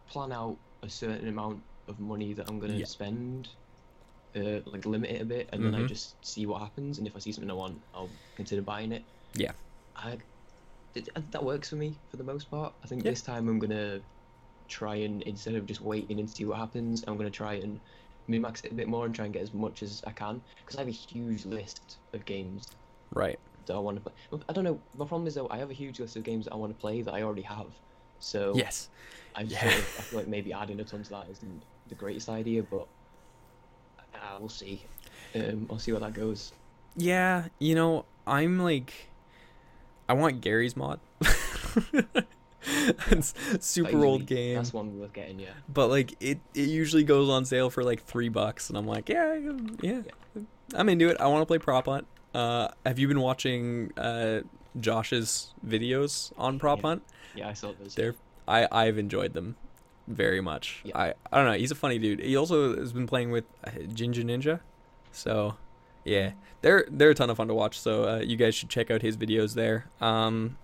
plan 0.08 0.32
out 0.32 0.56
a 0.84 0.90
certain 0.90 1.28
amount 1.28 1.62
of 1.88 2.00
money 2.00 2.34
that 2.34 2.48
I'm 2.50 2.60
gonna 2.60 2.76
Yeah. 2.76 2.86
spend, 2.86 3.50
uh, 4.36 4.62
like 4.66 4.86
limit 4.86 5.10
it 5.12 5.22
a 5.22 5.26
bit, 5.26 5.50
and 5.52 5.66
then 5.66 5.76
I 5.76 5.80
Mhm. 5.82 5.88
just 5.90 6.16
see 6.26 6.46
what 6.46 6.62
happens. 6.62 6.98
And 6.98 7.08
if 7.08 7.16
I 7.16 7.20
see 7.20 7.32
something 7.32 7.50
I 7.52 7.56
want, 7.56 7.82
I'll 7.94 8.10
consider 8.36 8.62
buying 8.62 8.92
it. 8.94 9.04
Yeah. 9.34 9.52
I, 9.96 10.12
th- 10.12 10.22
that 10.96 11.44
works 11.44 11.70
for 11.70 11.76
me 11.76 12.00
for 12.10 12.18
the 12.18 12.24
most 12.24 12.50
part. 12.50 12.74
I 12.84 12.88
think 12.88 13.04
Yeah. 13.04 13.12
this 13.12 13.22
time 13.22 13.48
I'm 13.48 13.60
gonna 13.60 14.02
try 14.68 14.96
and 14.98 15.22
instead 15.24 15.56
of 15.56 15.66
just 15.66 15.82
waiting 15.82 16.20
and 16.20 16.30
see 16.30 16.46
what 16.46 16.58
happens, 16.58 17.04
I'm 17.08 17.18
gonna 17.18 17.30
try 17.30 17.56
and 17.56 17.80
min-max 18.28 18.62
it 18.62 18.72
a 18.72 18.76
bit 18.76 18.88
more 18.88 19.06
and 19.06 19.14
try 19.16 19.26
and 19.26 19.34
get 19.34 19.42
as 19.44 19.54
much 19.54 19.82
as 19.82 20.02
I 20.06 20.12
can 20.12 20.42
because 20.60 20.76
I 20.78 20.82
have 20.82 20.88
a 20.88 20.92
huge 20.92 21.46
list 21.46 21.98
of 22.14 22.26
games 22.26 22.68
Right. 23.14 23.40
that 23.66 23.74
I 23.74 23.80
want 23.80 23.98
to 23.98 24.02
play. 24.02 24.14
I 24.48 24.54
don't 24.54 24.64
know. 24.64 24.80
My 24.96 25.06
problem 25.06 25.28
is 25.28 25.36
though 25.36 25.48
I 25.50 25.58
have 25.58 25.72
a 25.72 25.74
huge 25.74 26.00
list 26.00 26.16
of 26.16 26.24
games 26.24 26.46
that 26.46 26.54
I 26.54 26.58
want 26.58 26.72
to 26.72 26.80
play 26.80 27.02
that 27.02 27.14
I 27.14 27.24
already 27.24 27.42
have. 27.44 27.74
So 28.20 28.54
Yes. 28.56 28.90
I 29.36 29.44
just 29.44 29.62
Yeah. 29.62 29.72
sort 29.72 29.84
of, 29.84 30.00
I 30.00 30.02
feel 30.04 30.20
like 30.20 30.28
maybe 30.28 30.54
adding 30.54 30.80
a 30.80 30.84
ton 30.84 31.04
to 31.04 31.10
that 31.12 31.30
isn't 31.30 31.64
the 31.88 31.96
greatest 31.96 32.30
idea, 32.30 32.64
but 32.64 32.88
uh, 34.14 34.38
we'll 34.40 34.50
see. 34.50 34.86
Um, 35.36 35.68
I'll 35.70 35.80
see 35.80 35.92
where 35.92 36.02
that 36.02 36.14
goes. 36.14 36.52
Yeah, 36.96 37.48
you 37.60 37.76
know, 37.76 38.06
I'm 38.28 38.60
like, 38.60 39.09
I 40.10 40.14
want 40.14 40.42
Garry's 40.42 40.76
Mod. 40.76 41.00
it's 43.12 43.34
super 43.60 44.04
old 44.04 44.26
game, 44.26 44.56
That's 44.56 44.74
one 44.74 45.00
worth 45.00 45.14
getting. 45.14 45.40
Yeah. 45.40 45.50
but 45.74 45.88
like 45.90 46.16
it, 46.20 46.40
it 46.54 46.68
usually 46.70 47.04
goes 47.04 47.30
on 47.30 47.46
sale 47.46 47.70
for 47.70 47.84
like 47.84 48.04
three 48.04 48.30
bucks, 48.30 48.70
and 48.70 48.78
I'm 48.78 48.86
like, 48.88 49.08
yeah, 49.10 49.40
yeah, 49.82 50.02
I'm 50.76 50.90
into 50.90 51.10
it. 51.10 51.18
I 51.20 51.28
want 51.28 51.42
to 51.42 51.46
play 51.46 51.58
prop 51.60 51.86
hunt. 51.86 52.06
Uh, 52.34 52.68
have 52.86 53.00
you 53.00 53.08
been 53.08 53.22
watching 53.22 53.92
uh 53.98 54.42
Josh's 54.80 55.54
videos 55.66 56.32
on 56.38 56.60
prop 56.60 56.80
Yeah. 56.80 56.88
hunt? 56.88 57.04
Yeah, 57.36 57.50
I 57.50 57.54
saw 57.54 57.72
those. 57.80 57.96
They're 57.96 58.16
I 58.48 58.68
I've 58.72 58.98
enjoyed 58.98 59.34
them 59.34 59.56
very 60.08 60.42
much. 60.42 60.82
Yeah. 60.84 60.98
I 60.98 61.14
I 61.32 61.38
don't 61.38 61.46
know. 61.46 61.58
He's 61.58 61.72
a 61.72 61.76
funny 61.76 61.98
dude. 62.00 62.20
He 62.20 62.36
also 62.36 62.76
has 62.78 62.94
been 62.94 63.08
playing 63.08 63.32
with 63.32 63.46
uh, 63.64 63.72
Ginger 63.94 64.24
Ninja, 64.24 64.60
so 65.12 65.56
yeah, 66.06 66.32
they're 66.62 66.86
they're 66.90 67.12
a 67.12 67.16
ton 67.16 67.30
of 67.30 67.38
fun 67.38 67.48
to 67.48 67.54
watch. 67.54 67.80
So 67.80 68.04
uh, 68.08 68.20
you 68.20 68.36
guys 68.38 68.56
should 68.56 68.70
check 68.70 68.90
out 68.92 69.02
his 69.02 69.18
videos 69.18 69.54
there. 69.56 69.86
Um, 70.02 70.58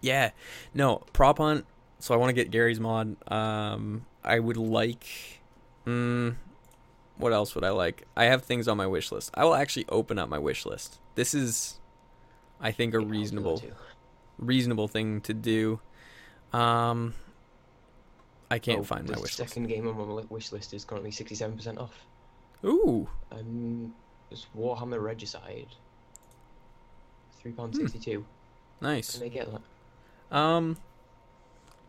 yeah, 0.00 0.30
no 0.74 1.02
prop 1.12 1.38
hunt. 1.38 1.66
So 1.98 2.14
I 2.14 2.16
want 2.16 2.30
to 2.30 2.34
get 2.34 2.50
Garry's 2.50 2.80
Mod. 2.80 3.16
Um, 3.30 4.06
I 4.24 4.38
would 4.40 4.56
like. 4.56 5.40
Mm, 5.86 6.36
what 7.16 7.32
else 7.32 7.54
would 7.54 7.64
I 7.64 7.70
like? 7.70 8.06
I 8.16 8.24
have 8.24 8.42
things 8.42 8.66
on 8.68 8.76
my 8.76 8.86
wish 8.86 9.12
list. 9.12 9.30
I 9.34 9.44
will 9.44 9.54
actually 9.54 9.84
open 9.88 10.18
up 10.18 10.28
my 10.28 10.38
wish 10.38 10.64
list. 10.66 10.98
This 11.14 11.34
is, 11.34 11.78
I 12.60 12.72
think, 12.72 12.94
a 12.94 12.96
Yeah, 12.96 13.00
I'll 13.00 13.04
do 13.04 13.08
that 13.08 13.18
reasonable 13.18 13.62
reasonable 14.38 14.88
thing 14.88 15.20
to 15.22 15.34
do. 15.34 15.80
Um, 16.52 17.14
I 18.50 18.58
can't 18.58 18.80
Oh, 18.80 18.84
find 18.84 19.06
my 19.08 19.14
wish 19.14 19.38
list. 19.38 19.50
second 19.50 19.68
game 19.68 19.86
on 19.88 19.96
my 19.96 20.22
wish 20.28 20.52
list 20.52 20.74
is 20.74 20.84
currently 20.84 21.10
sixty-seven 21.10 21.56
percent 21.56 21.78
off. 21.78 22.04
Ooh, 22.64 23.08
Um, 23.30 23.94
it's 24.32 24.46
Warhammer 24.56 25.02
Regicide. 25.02 25.68
Three 27.40 27.52
pound 27.52 27.74
Hmm. 27.74 28.20
nice. 28.80 29.12
Can 29.12 29.20
they 29.20 29.28
get 29.28 29.48
that? 29.50 30.36
Um, 30.36 30.76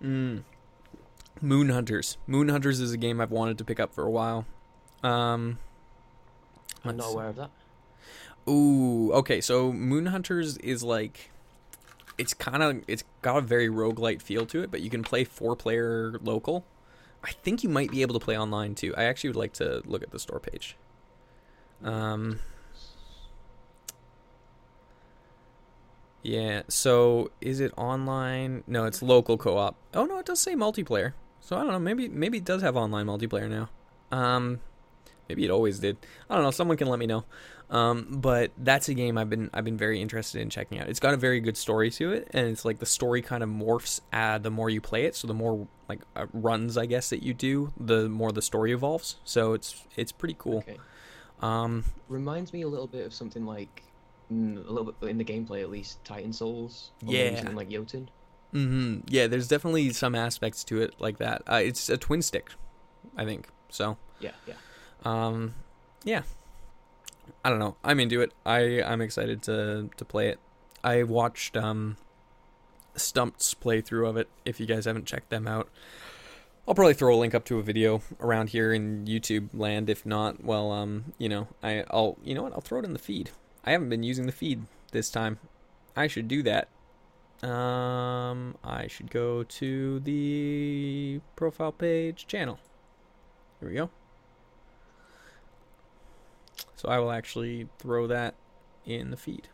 mm, 0.01 0.43
Moon 1.41 1.69
Hunters. 1.69 2.17
Moon 2.27 2.49
Hunters 2.49 2.79
is 2.79 2.91
a 2.91 2.97
game 2.97 3.21
I've 3.21 3.31
wanted 3.31 3.57
to 3.59 3.63
pick 3.63 3.79
up 3.79 3.93
for 3.93 4.03
a 4.03 4.09
while. 4.09 4.45
Um, 5.03 5.59
I'm 6.83 6.97
not 6.97 7.07
see. 7.07 7.13
aware 7.13 7.27
of 7.27 7.35
that. 7.37 7.51
Ooh, 8.47 9.11
okay. 9.13 9.39
So 9.41 9.71
Moon 9.71 10.07
Hunters 10.07 10.57
is 10.57 10.83
like 10.83 11.31
it's 12.17 12.33
kind 12.33 12.61
of 12.61 12.83
it's 12.87 13.03
got 13.21 13.37
a 13.37 13.41
very 13.41 13.69
roguelite 13.69 14.21
feel 14.21 14.45
to 14.47 14.61
it, 14.61 14.71
but 14.71 14.81
you 14.81 14.89
can 14.89 15.03
play 15.03 15.23
four 15.23 15.55
player 15.55 16.19
local. 16.21 16.65
I 17.23 17.31
think 17.31 17.63
you 17.63 17.69
might 17.69 17.89
be 17.91 18.01
able 18.01 18.19
to 18.19 18.23
play 18.23 18.37
online 18.37 18.75
too. 18.75 18.93
I 18.97 19.05
actually 19.05 19.29
would 19.29 19.37
like 19.37 19.53
to 19.53 19.81
look 19.85 20.03
at 20.03 20.11
the 20.11 20.19
store 20.19 20.39
page. 20.39 20.75
Um 21.81 22.39
Yeah, 26.21 26.63
so 26.69 27.31
is 27.41 27.59
it 27.59 27.73
online? 27.77 28.63
No, 28.65 28.85
it's 28.85 29.01
local 29.01 29.37
co-op. 29.37 29.75
Oh 29.93 30.05
no, 30.05 30.19
it 30.19 30.25
does 30.25 30.39
say 30.39 30.55
multiplayer. 30.55 31.13
So 31.41 31.57
I 31.57 31.63
don't 31.63 31.71
know, 31.71 31.79
maybe 31.79 32.07
maybe 32.07 32.37
it 32.37 32.45
does 32.45 32.61
have 32.61 32.77
online 32.77 33.07
multiplayer 33.07 33.49
now. 33.49 33.69
Um 34.11 34.59
maybe 35.27 35.45
it 35.45 35.51
always 35.51 35.79
did. 35.79 35.97
I 36.29 36.35
don't 36.35 36.43
know, 36.43 36.51
someone 36.51 36.77
can 36.77 36.87
let 36.87 36.99
me 36.99 37.07
know. 37.07 37.25
Um, 37.69 38.07
but 38.11 38.51
that's 38.57 38.87
a 38.89 38.93
game 38.93 39.17
I've 39.17 39.29
been 39.29 39.49
I've 39.53 39.65
been 39.65 39.77
very 39.77 39.99
interested 39.99 40.41
in 40.41 40.49
checking 40.49 40.79
out. 40.79 40.87
It's 40.87 40.99
got 40.99 41.13
a 41.15 41.17
very 41.17 41.39
good 41.39 41.57
story 41.57 41.89
to 41.91 42.11
it, 42.11 42.27
and 42.31 42.47
it's 42.47 42.65
like 42.65 42.77
the 42.79 42.85
story 42.85 43.21
kind 43.23 43.41
of 43.41 43.49
morphs 43.49 43.99
uh, 44.11 44.37
the 44.37 44.51
more 44.51 44.69
you 44.69 44.79
play 44.79 45.05
it. 45.05 45.15
So 45.15 45.27
the 45.27 45.33
more 45.33 45.67
like 45.89 46.01
uh, 46.15 46.27
runs, 46.33 46.77
I 46.77 46.85
guess 46.85 47.09
that 47.09 47.23
you 47.23 47.33
do, 47.33 47.73
the 47.79 48.07
more 48.09 48.31
the 48.31 48.43
story 48.43 48.73
evolves. 48.73 49.15
So 49.23 49.53
it's 49.53 49.83
it's 49.95 50.11
pretty 50.11 50.35
cool. 50.37 50.59
Okay. 50.59 50.77
Um, 51.41 51.83
Reminds 52.07 52.53
me 52.53 52.61
a 52.61 52.67
little 52.67 52.87
bit 52.87 53.05
of 53.05 53.13
something 53.13 53.45
like, 53.45 53.83
mm, 54.31 54.57
a 54.65 54.71
little 54.71 54.91
bit 54.91 55.09
in 55.09 55.17
the 55.17 55.25
gameplay 55.25 55.61
at 55.61 55.69
least, 55.69 56.03
Titan 56.05 56.31
Souls. 56.33 56.91
Yeah. 57.01 57.35
Something 57.35 57.55
like 57.55 57.69
Jotun. 57.69 58.09
hmm 58.51 58.99
Yeah, 59.07 59.27
there's 59.27 59.47
definitely 59.47 59.91
some 59.91 60.15
aspects 60.15 60.63
to 60.65 60.81
it 60.81 60.95
like 60.99 61.17
that. 61.17 61.41
Uh, 61.49 61.55
it's 61.63 61.89
a 61.89 61.97
twin 61.97 62.21
stick, 62.21 62.51
I 63.17 63.25
think. 63.25 63.47
So 63.69 63.97
Yeah, 64.19 64.31
yeah. 64.47 64.53
Um, 65.03 65.55
yeah. 66.03 66.21
I 67.43 67.49
don't 67.49 67.59
know. 67.59 67.75
I'm 67.83 67.99
into 67.99 68.21
it. 68.21 68.33
I 68.45 68.81
I'm 68.83 69.01
excited 69.01 69.41
to 69.43 69.89
to 69.97 70.05
play 70.05 70.27
it. 70.29 70.39
I 70.83 71.03
watched 71.03 71.55
um 71.57 71.97
Stumped's 72.95 73.53
playthrough 73.55 74.07
of 74.07 74.17
it. 74.17 74.29
If 74.45 74.59
you 74.59 74.65
guys 74.65 74.85
haven't 74.85 75.05
checked 75.05 75.29
them 75.29 75.47
out, 75.47 75.69
I'll 76.65 76.75
probably 76.75 76.93
throw 76.93 77.13
a 77.13 77.17
link 77.17 77.35
up 77.35 77.43
to 77.45 77.59
a 77.59 77.61
video 77.61 78.01
around 78.21 78.49
here 78.49 78.71
in 78.71 79.05
YouTube 79.05 79.49
land. 79.53 79.89
If 79.89 80.05
not, 80.05 80.43
well, 80.43 80.71
um, 80.71 81.13
you 81.17 81.27
know, 81.27 81.47
I 81.61 81.83
I'll 81.91 82.17
you 82.23 82.33
know 82.33 82.43
what? 82.43 82.53
I'll 82.53 82.61
throw 82.61 82.79
it 82.79 82.85
in 82.85 82.93
the 82.93 82.99
feed. 82.99 83.31
I 83.65 83.71
haven't 83.71 83.89
been 83.89 84.03
using 84.03 84.27
the 84.27 84.31
feed 84.31 84.63
this 84.91 85.09
time. 85.09 85.39
I 85.95 86.07
should 86.07 86.27
do 86.27 86.41
that. 86.43 86.69
Um, 87.47 88.55
I 88.63 88.87
should 88.87 89.11
go 89.11 89.43
to 89.43 89.99
the 89.99 91.19
profile 91.35 91.73
page 91.73 92.27
channel. 92.27 92.59
Here 93.59 93.69
we 93.69 93.75
go. 93.75 93.89
So 96.75 96.87
I 96.87 96.99
will 96.99 97.11
actually 97.11 97.67
throw 97.77 98.07
that 98.07 98.35
in 98.85 99.11
the 99.11 99.17
feed. 99.17 99.49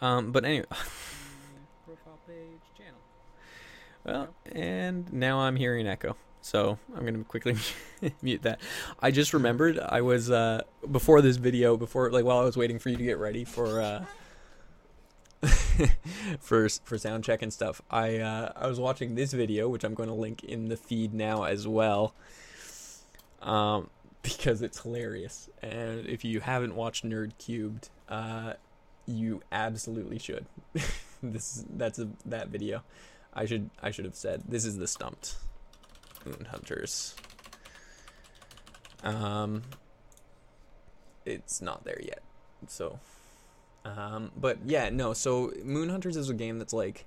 Um, 0.00 0.32
but 0.32 0.44
anyway, 0.44 0.66
profile 1.86 2.18
page. 2.26 2.67
Well, 4.08 4.28
and 4.52 5.12
now 5.12 5.40
I'm 5.40 5.56
hearing 5.56 5.86
echo. 5.86 6.16
So 6.40 6.78
I'm 6.96 7.04
gonna 7.04 7.24
quickly 7.24 7.56
mute 8.22 8.40
that. 8.42 8.58
I 9.00 9.10
just 9.10 9.34
remembered 9.34 9.78
I 9.78 10.00
was 10.00 10.30
uh, 10.30 10.62
before 10.90 11.20
this 11.20 11.36
video, 11.36 11.76
before 11.76 12.10
like 12.10 12.24
while 12.24 12.38
I 12.38 12.44
was 12.44 12.56
waiting 12.56 12.78
for 12.78 12.88
you 12.88 12.96
to 12.96 13.04
get 13.04 13.18
ready 13.18 13.44
for 13.44 13.82
uh, 13.82 14.04
for 16.40 16.70
for 16.70 16.96
sound 16.96 17.24
check 17.24 17.42
and 17.42 17.52
stuff. 17.52 17.82
I 17.90 18.16
uh, 18.16 18.52
I 18.56 18.66
was 18.66 18.80
watching 18.80 19.14
this 19.14 19.34
video, 19.34 19.68
which 19.68 19.84
I'm 19.84 19.92
going 19.92 20.08
to 20.08 20.14
link 20.14 20.42
in 20.42 20.68
the 20.68 20.78
feed 20.78 21.12
now 21.12 21.42
as 21.42 21.68
well. 21.68 22.14
Um, 23.42 23.90
because 24.22 24.62
it's 24.62 24.80
hilarious. 24.80 25.50
And 25.62 26.06
if 26.06 26.24
you 26.24 26.40
haven't 26.40 26.74
watched 26.74 27.04
Nerd 27.04 27.32
Cubed, 27.38 27.90
uh, 28.08 28.54
you 29.04 29.42
absolutely 29.52 30.18
should. 30.18 30.46
this 31.22 31.62
that's 31.68 31.98
a 31.98 32.08
that 32.24 32.48
video. 32.48 32.82
I 33.34 33.44
should 33.44 33.70
I 33.82 33.90
should 33.90 34.04
have 34.04 34.16
said 34.16 34.42
this 34.48 34.64
is 34.64 34.78
the 34.78 34.86
stumped 34.86 35.36
moon 36.24 36.46
hunters. 36.50 37.14
Um, 39.02 39.62
it's 41.24 41.62
not 41.62 41.84
there 41.84 42.00
yet, 42.02 42.22
so. 42.66 42.98
Um, 43.84 44.32
but 44.36 44.58
yeah, 44.66 44.90
no. 44.90 45.12
So 45.12 45.52
Moon 45.64 45.88
Hunters 45.88 46.16
is 46.16 46.28
a 46.28 46.34
game 46.34 46.58
that's 46.58 46.72
like, 46.72 47.06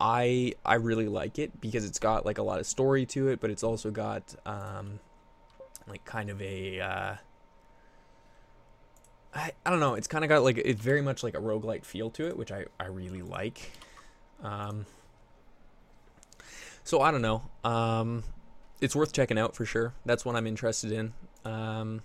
I 0.00 0.54
I 0.64 0.74
really 0.74 1.06
like 1.06 1.38
it 1.38 1.60
because 1.60 1.84
it's 1.84 1.98
got 1.98 2.24
like 2.24 2.38
a 2.38 2.42
lot 2.42 2.58
of 2.58 2.66
story 2.66 3.06
to 3.06 3.28
it, 3.28 3.40
but 3.40 3.50
it's 3.50 3.62
also 3.62 3.90
got 3.90 4.34
um, 4.46 4.98
like 5.86 6.04
kind 6.04 6.30
of 6.30 6.40
a 6.40 6.80
uh, 6.80 7.14
I 9.34 9.52
I 9.64 9.70
don't 9.70 9.80
know. 9.80 9.94
It's 9.94 10.08
kind 10.08 10.24
of 10.24 10.28
got 10.28 10.42
like 10.42 10.58
it's 10.58 10.80
very 10.80 11.02
much 11.02 11.22
like 11.22 11.34
a 11.34 11.40
roguelite 11.40 11.84
feel 11.84 12.10
to 12.10 12.26
it, 12.26 12.36
which 12.36 12.50
I 12.50 12.64
I 12.78 12.86
really 12.86 13.22
like. 13.22 13.70
Um, 14.42 14.86
so 16.90 17.00
I 17.00 17.12
don't 17.12 17.22
know. 17.22 17.42
Um, 17.62 18.24
it's 18.80 18.96
worth 18.96 19.12
checking 19.12 19.38
out 19.38 19.54
for 19.54 19.64
sure. 19.64 19.94
That's 20.04 20.24
what 20.24 20.34
I'm 20.34 20.44
interested 20.44 20.90
in. 20.90 21.12
Um, 21.44 22.02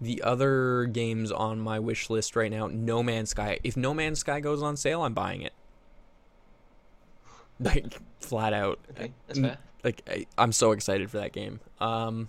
the 0.00 0.22
other 0.22 0.86
games 0.86 1.30
on 1.30 1.60
my 1.60 1.78
wish 1.78 2.08
list 2.08 2.34
right 2.34 2.50
now, 2.50 2.66
No 2.68 3.02
Man's 3.02 3.28
Sky. 3.30 3.58
If 3.62 3.76
No 3.76 3.92
Man's 3.92 4.20
Sky 4.20 4.40
goes 4.40 4.62
on 4.62 4.78
sale, 4.78 5.02
I'm 5.02 5.12
buying 5.12 5.42
it. 5.42 5.52
Like 7.58 7.98
flat 8.20 8.52
out. 8.52 8.78
Okay, 8.90 9.14
that's 9.26 9.38
fair. 9.38 9.56
Like 9.82 10.02
I, 10.06 10.26
I'm 10.36 10.52
so 10.52 10.72
excited 10.72 11.10
for 11.10 11.16
that 11.16 11.32
game. 11.32 11.60
Um, 11.80 12.28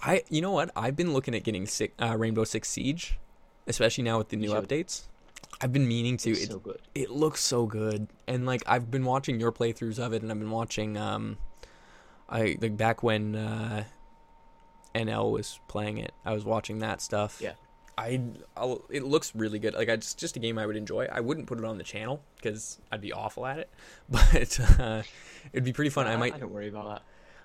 I 0.00 0.24
you 0.28 0.40
know 0.40 0.50
what? 0.50 0.72
I've 0.74 0.96
been 0.96 1.12
looking 1.12 1.36
at 1.36 1.44
getting 1.44 1.66
six, 1.66 1.94
uh, 2.02 2.16
Rainbow 2.16 2.42
Six 2.42 2.68
Siege, 2.68 3.20
especially 3.68 4.02
now 4.02 4.18
with 4.18 4.30
the 4.30 4.36
new 4.36 4.50
updates. 4.50 5.04
I've 5.60 5.72
been 5.72 5.86
meaning 5.88 6.16
to. 6.18 6.30
It's 6.30 6.42
It, 6.44 6.50
so 6.50 6.58
good. 6.58 6.80
it 6.94 7.10
looks 7.10 7.42
so 7.42 7.66
good, 7.66 8.08
and 8.26 8.46
like 8.46 8.62
I've 8.66 8.90
been 8.90 9.04
watching 9.04 9.40
your 9.40 9.52
playthroughs 9.52 9.98
of 9.98 10.12
it, 10.12 10.22
and 10.22 10.30
I've 10.30 10.38
been 10.38 10.50
watching. 10.50 10.96
Um, 10.96 11.38
I 12.28 12.56
like 12.60 12.76
back 12.76 13.02
when 13.02 13.36
uh, 13.36 13.84
NL 14.94 15.32
was 15.32 15.60
playing 15.68 15.98
it. 15.98 16.12
I 16.24 16.32
was 16.32 16.44
watching 16.44 16.78
that 16.80 17.00
stuff. 17.00 17.38
Yeah. 17.40 17.52
I 17.96 18.20
I'll, 18.56 18.84
it 18.90 19.04
looks 19.04 19.34
really 19.36 19.60
good. 19.60 19.74
Like 19.74 19.88
I 19.88 19.94
just 19.96 20.18
just 20.18 20.36
a 20.36 20.40
game 20.40 20.58
I 20.58 20.66
would 20.66 20.76
enjoy. 20.76 21.06
I 21.12 21.20
wouldn't 21.20 21.46
put 21.46 21.58
it 21.58 21.64
on 21.64 21.78
the 21.78 21.84
channel 21.84 22.22
because 22.36 22.80
I'd 22.90 23.00
be 23.00 23.12
awful 23.12 23.46
at 23.46 23.58
it, 23.60 23.70
but 24.08 24.58
uh, 24.80 25.02
it'd 25.52 25.64
be 25.64 25.72
pretty 25.72 25.90
fun. 25.90 26.06
I 26.08 26.16
might 26.16 26.34
I 26.34 26.38
don't 26.38 26.50
worry 26.52 26.68
about 26.68 26.88
that. 26.88 27.02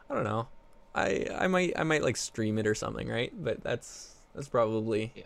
I 0.09 0.15
don't 0.15 0.23
know. 0.23 0.47
I 0.95 1.27
I 1.37 1.47
might 1.47 1.73
I 1.77 1.83
might 1.83 2.01
like 2.01 2.17
stream 2.17 2.57
it 2.57 2.65
or 2.65 2.73
something, 2.73 3.07
right? 3.07 3.31
But 3.37 3.61
that's 3.61 4.15
that's 4.33 4.47
probably 4.47 5.11
Yeah. 5.13 5.23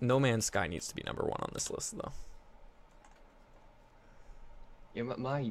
No 0.00 0.18
Man's 0.20 0.46
Sky 0.46 0.66
needs 0.66 0.88
to 0.88 0.94
be 0.94 1.02
number 1.06 1.22
one 1.22 1.38
on 1.40 1.50
this 1.52 1.70
list, 1.70 1.96
though. 1.96 2.12
Yeah, 4.94 5.02
my, 5.02 5.16
my 5.16 5.50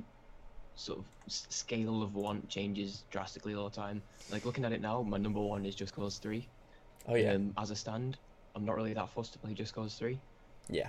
sort 0.76 1.00
of 1.00 1.06
scale 1.28 2.02
of 2.04 2.16
want 2.16 2.50
changes 2.50 3.04
drastically 3.12 3.54
all 3.56 3.70
the 3.70 3.76
time. 3.76 4.02
Like 4.32 4.46
looking 4.46 4.66
at 4.66 4.72
it 4.72 4.82
now, 4.82 5.02
my 5.02 5.18
number 5.18 5.40
one 5.40 5.66
is 5.66 5.76
Just 5.76 5.96
Cause 5.96 6.18
Three. 6.18 6.48
Oh 7.08 7.16
Um, 7.16 7.54
as 7.58 7.70
a 7.72 7.76
stand, 7.76 8.18
I'm 8.56 8.66
not 8.66 8.76
really 8.76 8.94
that 8.94 9.10
fussed 9.10 9.34
to 9.34 9.40
play 9.40 9.54
Just 9.54 9.76
Cause 9.76 9.96
Three. 9.96 10.20
yeah. 10.70 10.88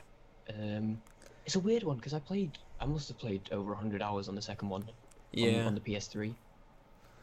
Um, 0.48 1.00
it's 1.44 1.56
a 1.56 1.60
weird 1.60 1.82
one 1.82 1.96
because 1.96 2.14
I 2.14 2.18
played. 2.20 2.56
I 2.80 2.86
must 2.86 3.08
have 3.08 3.18
played 3.18 3.40
over 3.52 3.74
hundred 3.74 4.00
hours 4.02 4.28
on 4.28 4.34
the 4.34 4.42
second 4.42 4.68
one. 4.68 4.82
on- 4.82 4.88
Yeah. 5.32 5.66
On, 5.66 5.74
the 5.74 5.80
PS3. 5.80 6.34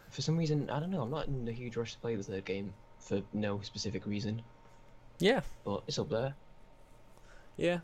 For 0.09 0.21
some 0.21 0.37
reason, 0.37 0.69
I 0.69 0.79
don't 0.79 0.91
know. 0.91 1.01
I'm 1.01 1.09
not 1.09 1.27
in 1.27 1.47
a 1.47 1.51
huge 1.51 1.75
rush 1.77 1.93
to 1.93 1.99
play 1.99 2.15
the 2.15 2.23
third 2.23 2.45
game 2.45 2.73
for 2.99 3.21
no 3.33 3.59
specific 3.61 4.05
reason, 4.05 4.41
Yeah. 5.19 5.41
but 5.63 5.83
it's 5.87 5.99
up 5.99 6.09
there. 6.09 6.35
Yeah. 7.57 7.79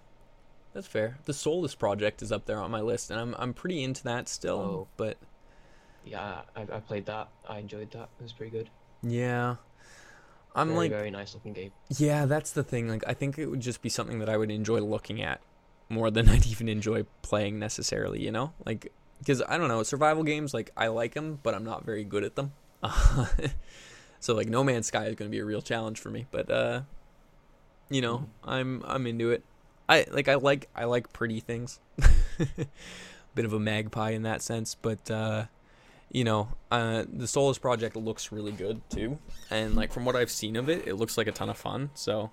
That's 0.74 0.88
fair. 0.88 1.18
The 1.26 1.34
Solus 1.34 1.76
Project 1.76 2.22
is 2.22 2.32
up 2.32 2.46
there 2.46 2.60
on 2.60 2.70
my 2.72 2.82
list, 2.82 3.10
and 3.10 3.20
I'm 3.20 3.36
I'm 3.40 3.54
pretty 3.54 3.84
into 3.84 4.04
that 4.04 4.30
still. 4.30 4.60
Oh. 4.60 4.88
But 4.98 5.18
Yeah, 6.06 6.42
I, 6.56 6.62
I 6.62 6.80
played 6.80 7.06
that. 7.08 7.30
I 7.48 7.60
enjoyed 7.60 7.92
that. 7.92 8.10
It 8.20 8.24
was 8.24 8.34
pretty 8.34 8.52
good. 8.52 8.70
yeah, 9.02 9.56
I'm 10.56 10.68
very, 10.70 10.78
like 10.80 10.92
very 10.92 11.12
nice 11.12 11.34
looking 11.34 11.54
game. 11.54 11.72
yeah, 11.98 12.26
that's 12.26 12.52
the 12.52 12.64
thing. 12.64 12.88
Like 12.88 13.04
I 13.08 13.14
think 13.14 13.38
it 13.40 13.48
would 13.48 13.62
just 13.62 13.82
be 13.82 13.90
something 13.90 14.20
that 14.20 14.30
I 14.30 14.38
would 14.38 14.52
enjoy 14.52 14.80
looking 14.80 15.22
at 15.22 15.42
more 15.90 16.12
than 16.12 16.30
I'd 16.34 16.46
even 16.46 16.70
enjoy 16.70 17.04
playing 17.24 17.58
necessarily. 17.58 18.24
You 18.24 18.32
know, 18.32 18.54
like 18.66 18.92
because 19.20 19.42
I 19.48 19.58
don't 19.58 19.70
know 19.70 19.82
survival 19.84 20.24
games. 20.24 20.54
Like 20.54 20.72
I 20.78 20.88
like 20.88 21.16
them, 21.16 21.40
but 21.42 21.56
I'm 21.56 21.64
not 21.64 21.84
very 21.84 22.04
good 22.04 22.24
at 22.24 22.36
them. 22.36 22.54
so 24.20 24.36
like 24.36 24.48
No 24.48 24.64
Man's 24.64 24.86
Sky 24.88 25.06
is 25.06 25.16
going 25.16 25.30
to 25.30 25.36
be 25.36 25.40
a 25.40 25.46
real 25.46 25.62
challenge 25.64 26.00
for 26.00 26.10
me. 26.10 26.28
But 26.30 26.50
uh, 26.52 26.82
you 27.90 28.02
know, 28.02 28.26
I'm 28.44 28.84
I'm 28.86 29.08
into 29.08 29.32
it. 29.32 29.44
I 29.88 30.06
like 30.12 30.28
I 30.28 30.36
like 30.36 30.70
I 30.76 30.86
like 30.86 31.12
pretty 31.14 31.40
things. 31.40 31.80
Bit 33.36 33.46
of 33.46 33.54
a 33.54 33.60
magpie 33.60 34.12
in 34.12 34.24
that 34.24 34.42
sense, 34.42 34.76
but 34.76 35.10
uh, 35.10 35.46
you 36.12 36.24
know, 36.24 36.50
uh, 36.72 37.06
the 37.12 37.28
Solus 37.28 37.58
project 37.58 37.96
looks 37.96 38.32
really 38.32 38.52
good 38.52 38.82
too, 38.90 39.20
and 39.50 39.76
like 39.76 39.94
from 39.94 40.06
what 40.06 40.16
I've 40.16 40.32
seen 40.32 40.56
of 40.56 40.70
it, 40.70 40.88
it 40.88 40.96
looks 40.96 41.18
like 41.18 41.28
a 41.28 41.32
ton 41.32 41.50
of 41.50 41.58
fun. 41.58 41.92
So 41.94 42.32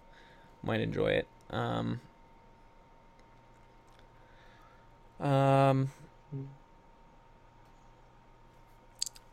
might 0.63 0.81
enjoy 0.81 1.09
it. 1.09 1.29
Um, 1.51 2.01
um, 5.21 5.91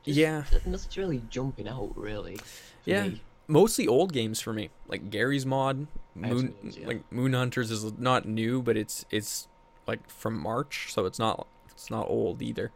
Just 0.03 0.17
yeah, 0.17 0.43
Nothing's 0.51 0.97
really 0.97 1.21
jumping 1.29 1.67
out, 1.67 1.93
really. 1.95 2.39
Yeah. 2.85 3.07
me. 3.07 3.21
Mostly 3.47 3.87
old 3.87 4.13
games 4.13 4.39
for 4.39 4.53
me, 4.53 4.69
like 4.87 5.09
Garry's 5.09 5.45
Mod, 5.45 5.87
Moon, 6.15 6.53
yeah. 6.63 6.87
like 6.87 7.11
Moon 7.11 7.33
Hunters 7.33 7.71
is 7.71 7.97
not 7.97 8.25
new, 8.25 8.61
but 8.61 8.77
it's 8.77 9.05
it's 9.11 9.47
like 9.85 10.09
from 10.09 10.39
March, 10.39 10.93
so 10.93 11.05
it's 11.05 11.19
not 11.19 11.45
it's 11.71 11.91
not 11.91 12.07
old 12.07 12.41
either. 12.41 12.71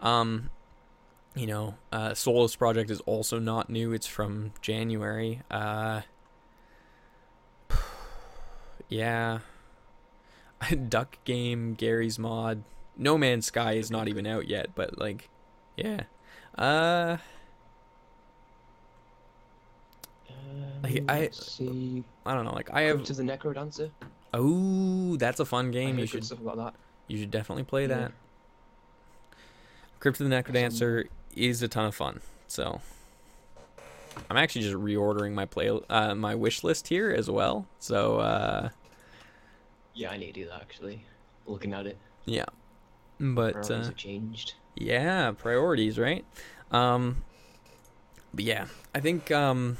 Um, 0.00 0.50
you 1.36 1.46
know, 1.46 1.76
uh, 1.92 2.14
Solus 2.14 2.56
Project 2.56 2.90
is 2.90 3.00
also 3.02 3.38
not 3.38 3.70
new; 3.70 3.92
it's 3.92 4.06
from 4.08 4.52
January. 4.60 5.42
Uh, 5.50 6.02
yeah, 8.88 9.40
Duck 10.88 11.18
Game, 11.24 11.74
Garry's 11.74 12.18
Mod, 12.18 12.64
No 12.96 13.16
Man's 13.16 13.46
Sky 13.46 13.74
is 13.74 13.90
not 13.90 14.08
even 14.08 14.26
out 14.26 14.48
yet, 14.48 14.70
but 14.74 14.98
like, 14.98 15.28
yeah, 15.76 16.02
uh. 16.56 17.18
Like, 20.82 21.04
I- 21.08 21.28
see. 21.32 22.04
I 22.26 22.34
don't 22.34 22.44
know. 22.44 22.52
Like 22.54 22.70
I 22.72 22.82
have. 22.82 23.02
to 23.04 23.12
the 23.12 23.22
Necro 23.22 23.54
Dancer. 23.54 23.90
Oh, 24.34 25.16
that's 25.16 25.40
a 25.40 25.44
fun 25.44 25.70
game. 25.70 25.98
You 25.98 26.06
should 26.06 26.24
stuff 26.24 26.40
about 26.40 26.56
that. 26.58 26.74
you 27.06 27.18
should 27.18 27.30
definitely 27.30 27.64
play 27.64 27.82
Yeah. 27.82 27.88
that. 27.98 28.12
Crypt 30.00 30.20
of 30.20 30.28
the 30.28 30.34
Necrodancer 30.34 31.08
is 31.34 31.62
a 31.62 31.68
ton 31.68 31.86
of 31.86 31.94
fun. 31.94 32.20
So 32.46 32.80
I'm 34.30 34.36
actually 34.36 34.62
just 34.62 34.76
reordering 34.76 35.32
my 35.32 35.44
play 35.46 35.70
uh, 35.88 36.14
my 36.14 36.34
wish 36.34 36.62
list 36.62 36.88
here 36.88 37.10
as 37.10 37.28
well. 37.30 37.66
So 37.78 38.18
uh, 38.18 38.68
Yeah, 39.94 40.10
I 40.10 40.16
need 40.16 40.26
to 40.34 40.40
do 40.42 40.46
that 40.48 40.60
actually. 40.60 41.04
Looking 41.46 41.72
at 41.72 41.86
it, 41.86 41.96
yeah, 42.26 42.44
but 43.18 43.52
priorities 43.54 43.70
uh, 43.70 43.84
have 43.84 43.96
changed. 43.96 44.54
yeah, 44.76 45.32
priorities, 45.32 45.98
right? 45.98 46.26
Um, 46.70 47.24
but 48.34 48.44
yeah, 48.44 48.66
I 48.94 49.00
think 49.00 49.30
um, 49.30 49.78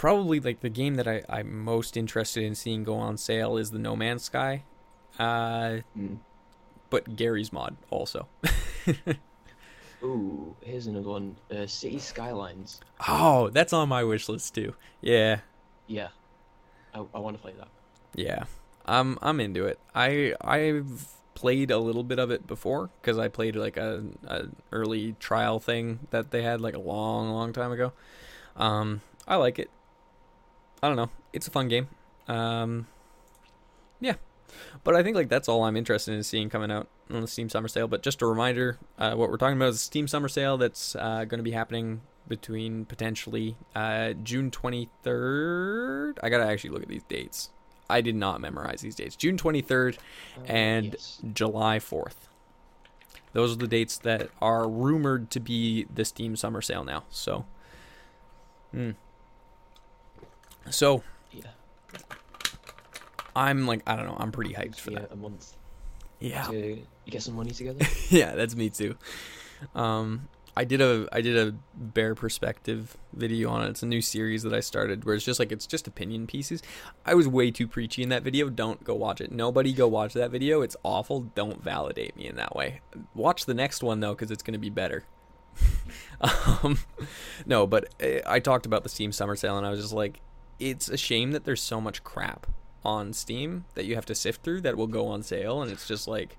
probably 0.00 0.40
like 0.40 0.60
the 0.60 0.70
game 0.70 0.94
that 0.94 1.06
I, 1.06 1.22
I'm 1.28 1.62
most 1.62 1.94
interested 1.94 2.42
in 2.42 2.54
seeing 2.54 2.84
go 2.84 2.94
on 2.94 3.18
sale 3.18 3.58
is 3.58 3.70
the 3.70 3.78
No 3.78 3.94
Man's 3.94 4.24
Sky. 4.24 4.64
Uh, 5.18 5.80
Mm. 5.96 6.18
but 6.88 7.16
Garry's 7.16 7.52
Mod 7.52 7.76
also. 7.90 8.26
Ooh, 10.02 10.56
here's 10.62 10.86
another 10.86 11.10
one. 11.10 11.36
Uh, 11.54 11.66
City 11.66 11.98
Skylines. 11.98 12.80
Oh, 13.06 13.50
that's 13.50 13.72
on 13.74 13.88
my 13.90 14.02
wish 14.02 14.28
list 14.30 14.54
too. 14.54 14.74
Yeah, 15.02 15.40
Yeah, 15.86 16.08
I, 16.94 17.04
I 17.14 17.18
want 17.18 17.36
to 17.36 17.42
play 17.42 17.52
that. 17.58 17.68
yeah. 18.14 18.44
I'm 18.86 19.18
I'm 19.20 19.38
into 19.40 19.66
it. 19.66 19.78
I 19.94 20.34
I've 20.40 21.06
played 21.34 21.70
a 21.70 21.78
little 21.78 22.02
bit 22.02 22.18
of 22.18 22.30
it 22.30 22.46
before 22.46 22.88
because 23.00 23.18
I 23.18 23.28
played 23.28 23.54
like 23.54 23.76
a, 23.76 24.02
a 24.26 24.44
early 24.72 25.14
trial 25.20 25.60
thing 25.60 26.00
that 26.10 26.30
they 26.30 26.42
had 26.42 26.60
like 26.62 26.74
a 26.74 26.78
long 26.80 27.30
long 27.30 27.52
time 27.52 27.70
ago. 27.72 27.92
Um, 28.56 29.02
I 29.28 29.36
like 29.36 29.58
it. 29.58 29.70
I 30.82 30.88
don't 30.88 30.96
know. 30.96 31.10
It's 31.32 31.46
a 31.46 31.50
fun 31.50 31.68
game. 31.68 31.88
Um, 32.28 32.86
yeah. 34.00 34.14
But 34.82 34.96
I 34.96 35.02
think 35.02 35.16
like 35.16 35.28
that's 35.28 35.48
all 35.48 35.64
I'm 35.64 35.76
interested 35.76 36.14
in 36.14 36.22
seeing 36.22 36.48
coming 36.48 36.70
out 36.70 36.88
on 37.10 37.20
the 37.20 37.28
Steam 37.28 37.48
Summer 37.48 37.68
Sale. 37.68 37.88
But 37.88 38.02
just 38.02 38.22
a 38.22 38.26
reminder, 38.26 38.78
uh, 38.98 39.14
what 39.14 39.30
we're 39.30 39.36
talking 39.36 39.56
about 39.56 39.68
is 39.68 39.76
the 39.76 39.84
Steam 39.84 40.08
Summer 40.08 40.28
Sale 40.28 40.58
that's 40.58 40.96
uh, 40.96 41.24
going 41.24 41.38
to 41.38 41.42
be 41.44 41.52
happening 41.52 42.00
between 42.28 42.84
potentially 42.84 43.56
uh, 43.74 44.12
June 44.22 44.50
23rd. 44.50 46.18
I 46.22 46.28
gotta 46.28 46.46
actually 46.46 46.70
look 46.70 46.82
at 46.82 46.88
these 46.88 47.02
dates. 47.04 47.50
I 47.88 48.00
did 48.00 48.14
not 48.14 48.40
memorize 48.40 48.80
these 48.80 48.94
dates. 48.94 49.16
June 49.16 49.36
23rd 49.36 49.96
Uh, 49.96 50.42
and 50.46 50.92
yes. 50.92 51.20
July 51.32 51.78
4th. 51.78 52.28
Those 53.32 53.52
are 53.52 53.56
the 53.56 53.66
dates 53.66 53.98
that 53.98 54.30
are 54.40 54.68
rumored 54.68 55.30
to 55.30 55.40
be 55.40 55.86
the 55.92 56.04
Steam 56.04 56.36
Summer 56.36 56.62
Sale 56.62 56.84
now. 56.84 57.04
So, 57.10 57.46
hmm. 58.72 58.92
So 60.68 61.02
yeah, 61.32 61.42
I'm 63.34 63.66
like 63.66 63.82
I 63.86 63.96
don't 63.96 64.06
know. 64.06 64.16
I'm 64.18 64.32
pretty 64.32 64.54
hyped 64.54 64.76
for 64.76 64.90
yeah, 64.90 65.00
that. 65.00 65.12
a 65.12 65.16
month 65.16 65.56
Yeah, 66.18 66.44
to 66.44 66.78
get 67.06 67.22
some 67.22 67.36
money 67.36 67.50
together. 67.50 67.84
yeah, 68.08 68.34
that's 68.34 68.54
me 68.54 68.70
too. 68.70 68.96
Um, 69.74 70.28
I 70.56 70.64
did 70.64 70.80
a 70.80 71.08
I 71.12 71.20
did 71.20 71.36
a 71.36 71.54
bear 71.74 72.14
perspective 72.14 72.96
video 73.12 73.50
on 73.50 73.62
it. 73.62 73.70
It's 73.70 73.82
a 73.82 73.86
new 73.86 74.02
series 74.02 74.42
that 74.42 74.52
I 74.52 74.60
started 74.60 75.04
where 75.04 75.14
it's 75.14 75.24
just 75.24 75.38
like 75.38 75.52
it's 75.52 75.66
just 75.66 75.86
opinion 75.86 76.26
pieces. 76.26 76.62
I 77.06 77.14
was 77.14 77.28
way 77.28 77.50
too 77.50 77.68
preachy 77.68 78.02
in 78.02 78.08
that 78.08 78.22
video. 78.22 78.50
Don't 78.50 78.82
go 78.82 78.94
watch 78.94 79.20
it. 79.20 79.30
Nobody 79.30 79.72
go 79.72 79.86
watch 79.86 80.12
that 80.14 80.30
video. 80.30 80.60
It's 80.62 80.76
awful. 80.82 81.20
Don't 81.34 81.62
validate 81.62 82.16
me 82.16 82.26
in 82.26 82.36
that 82.36 82.56
way. 82.56 82.80
Watch 83.14 83.46
the 83.46 83.54
next 83.54 83.82
one 83.82 84.00
though 84.00 84.12
because 84.14 84.30
it's 84.30 84.42
gonna 84.42 84.58
be 84.58 84.70
better. 84.70 85.04
um, 86.20 86.78
no, 87.46 87.66
but 87.66 87.88
uh, 88.02 88.20
I 88.26 88.40
talked 88.40 88.66
about 88.66 88.82
the 88.82 88.88
Steam 88.88 89.12
Summer 89.12 89.36
Sale 89.36 89.56
and 89.56 89.66
I 89.66 89.70
was 89.70 89.80
just 89.80 89.92
like, 89.92 90.20
it's 90.60 90.88
a 90.88 90.96
shame 90.96 91.32
that 91.32 91.44
there's 91.44 91.62
so 91.62 91.80
much 91.80 92.04
crap 92.04 92.46
on 92.84 93.12
Steam 93.12 93.64
that 93.74 93.84
you 93.84 93.94
have 93.94 94.06
to 94.06 94.14
sift 94.14 94.42
through 94.42 94.60
that 94.62 94.76
will 94.76 94.86
go 94.86 95.08
on 95.08 95.22
sale, 95.22 95.62
and 95.62 95.72
it's 95.72 95.88
just 95.88 96.06
like, 96.06 96.36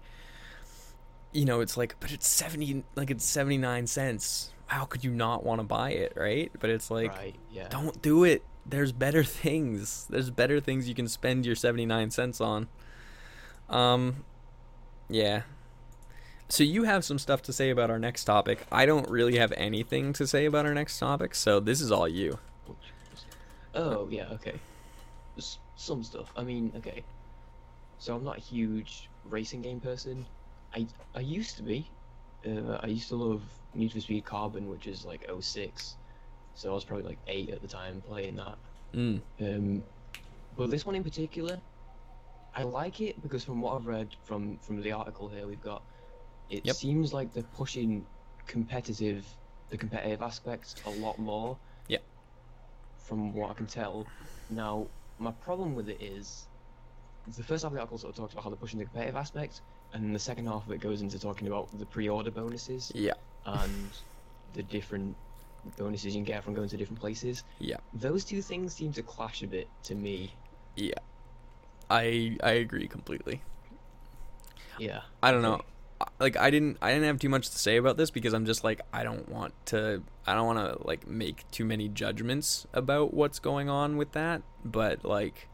you 1.31 1.45
know, 1.45 1.59
it's 1.59 1.75
like, 1.75 1.95
but 1.99 2.11
it's 2.11 2.27
seventy, 2.27 2.83
like 2.95 3.09
it's 3.11 3.25
seventy 3.25 3.57
nine 3.57 3.87
cents. 3.87 4.51
How 4.67 4.85
could 4.85 5.03
you 5.03 5.11
not 5.11 5.43
want 5.43 5.59
to 5.59 5.63
buy 5.63 5.91
it, 5.91 6.13
right? 6.15 6.49
But 6.57 6.69
it's 6.69 6.89
like, 6.89 7.11
right. 7.11 7.35
Yeah. 7.51 7.67
don't 7.67 8.01
do 8.01 8.23
it. 8.23 8.43
There's 8.65 8.91
better 8.93 9.23
things. 9.43 10.07
There's 10.09 10.29
better 10.29 10.59
things 10.61 10.87
you 10.87 10.95
can 10.95 11.09
spend 11.09 11.45
your 11.45 11.55
79 11.55 12.11
cents 12.11 12.39
on. 12.39 12.69
Um 13.69 14.23
yeah. 15.09 15.41
So 16.47 16.63
you 16.63 16.83
have 16.83 17.05
some 17.05 17.17
stuff 17.17 17.41
to 17.43 17.53
say 17.53 17.69
about 17.69 17.89
our 17.89 17.99
next 17.99 18.25
topic. 18.25 18.65
I 18.71 18.85
don't 18.85 19.09
really 19.09 19.37
have 19.37 19.53
anything 19.55 20.13
to 20.13 20.27
say 20.27 20.45
about 20.45 20.65
our 20.65 20.73
next 20.73 20.99
topic, 20.99 21.33
so 21.33 21.59
this 21.59 21.79
is 21.79 21.91
all 21.91 22.07
you. 22.07 22.39
Oh 23.73 24.09
yeah. 24.09 24.29
Okay. 24.33 24.63
Some 25.75 26.03
stuff. 26.03 26.31
I 26.35 26.43
mean, 26.43 26.75
okay. 26.75 27.07
So 27.97 28.15
I'm 28.15 28.23
not 28.23 28.37
a 28.37 28.41
huge 28.41 29.11
racing 29.23 29.61
game 29.63 29.81
person. 29.81 30.29
I 30.73 30.89
I 31.15 31.21
used 31.21 31.57
to 31.57 31.63
be. 31.63 31.97
Uh, 32.45 32.79
I 32.83 32.87
used 32.87 33.09
to 33.09 33.17
love 33.17 33.61
Need 33.73 33.93
for 33.93 34.01
Speed 34.01 34.25
Carbon, 34.25 34.67
which 34.67 34.87
is 34.87 35.05
like 35.05 35.25
06. 35.29 35.99
So 36.53 36.71
I 36.71 36.73
was 36.75 36.85
probably 36.85 37.05
like 37.05 37.21
eight 37.27 37.49
at 37.51 37.61
the 37.61 37.69
time 37.69 38.01
playing 38.01 38.37
that. 38.37 38.59
Mm. 38.93 39.23
Um, 39.41 39.89
but 40.51 40.69
this 40.71 40.85
one 40.85 40.95
in 40.95 41.03
particular, 41.03 41.63
I 42.53 42.63
like 42.63 42.99
it 43.01 43.21
because 43.21 43.45
from 43.45 43.61
what 43.61 43.75
I've 43.75 43.87
read 43.87 44.15
from 44.23 44.59
from 44.59 44.81
the 44.81 44.91
article 44.91 45.29
here 45.29 45.47
we've 45.47 45.59
got, 45.61 45.87
it 46.49 46.65
Yep. 46.65 46.81
seems 46.81 47.13
like 47.13 47.31
they're 47.33 47.43
pushing 47.43 48.09
competitive, 48.47 49.39
the 49.69 49.77
competitive 49.79 50.21
aspects 50.21 50.77
a 50.83 50.91
lot 50.91 51.19
more. 51.19 51.61
From 53.03 53.33
what 53.33 53.49
I 53.51 53.53
can 53.53 53.67
tell, 53.67 54.05
now 54.49 54.87
my 55.19 55.31
problem 55.31 55.75
with 55.75 55.89
it 55.89 56.01
is, 56.01 56.47
the 57.35 57.43
first 57.43 57.63
half 57.63 57.71
of 57.71 57.73
the 57.75 57.79
article 57.79 57.97
sort 57.97 58.11
of 58.13 58.17
talks 58.17 58.33
about 58.33 58.43
how 58.43 58.49
they're 58.49 58.57
pushing 58.57 58.79
the 58.79 58.85
competitive 58.85 59.15
aspect, 59.15 59.61
and 59.93 60.15
the 60.15 60.19
second 60.19 60.47
half 60.47 60.65
of 60.65 60.71
it 60.71 60.79
goes 60.79 61.01
into 61.01 61.19
talking 61.19 61.47
about 61.47 61.67
the 61.77 61.85
pre-order 61.85 62.31
bonuses 62.31 62.91
Yeah. 62.95 63.13
and 63.45 63.89
the 64.53 64.63
different 64.63 65.15
bonuses 65.77 66.15
you 66.15 66.19
can 66.21 66.23
get 66.23 66.43
from 66.43 66.53
going 66.53 66.69
to 66.69 66.77
different 66.77 66.99
places. 66.99 67.43
Yeah. 67.59 67.77
Those 67.93 68.23
two 68.23 68.41
things 68.41 68.73
seem 68.73 68.93
to 68.93 69.03
clash 69.03 69.43
a 69.43 69.47
bit 69.47 69.67
to 69.83 69.95
me. 69.95 70.33
Yeah. 70.75 70.93
I 71.89 72.37
I 72.41 72.51
agree 72.51 72.87
completely. 72.87 73.41
Yeah. 74.79 75.01
I 75.21 75.31
don't 75.31 75.41
know. 75.41 75.61
Like 76.19 76.37
I 76.37 76.49
didn't 76.49 76.77
I 76.81 76.91
didn't 76.91 77.05
have 77.05 77.19
too 77.19 77.29
much 77.29 77.49
to 77.49 77.57
say 77.59 77.77
about 77.77 77.97
this 77.97 78.11
because 78.11 78.33
I'm 78.33 78.45
just 78.45 78.63
like 78.63 78.81
I 78.93 79.03
don't 79.03 79.27
want 79.29 79.53
to 79.67 80.03
I 80.25 80.33
don't 80.35 80.45
want 80.45 80.59
to 80.59 80.87
like 80.87 81.07
make 81.07 81.49
too 81.51 81.65
many 81.65 81.87
judgments 81.89 82.67
about 82.73 83.13
what's 83.13 83.39
going 83.39 83.69
on 83.69 83.97
with 83.97 84.11
that, 84.13 84.41
but 84.63 85.03
like 85.05 85.47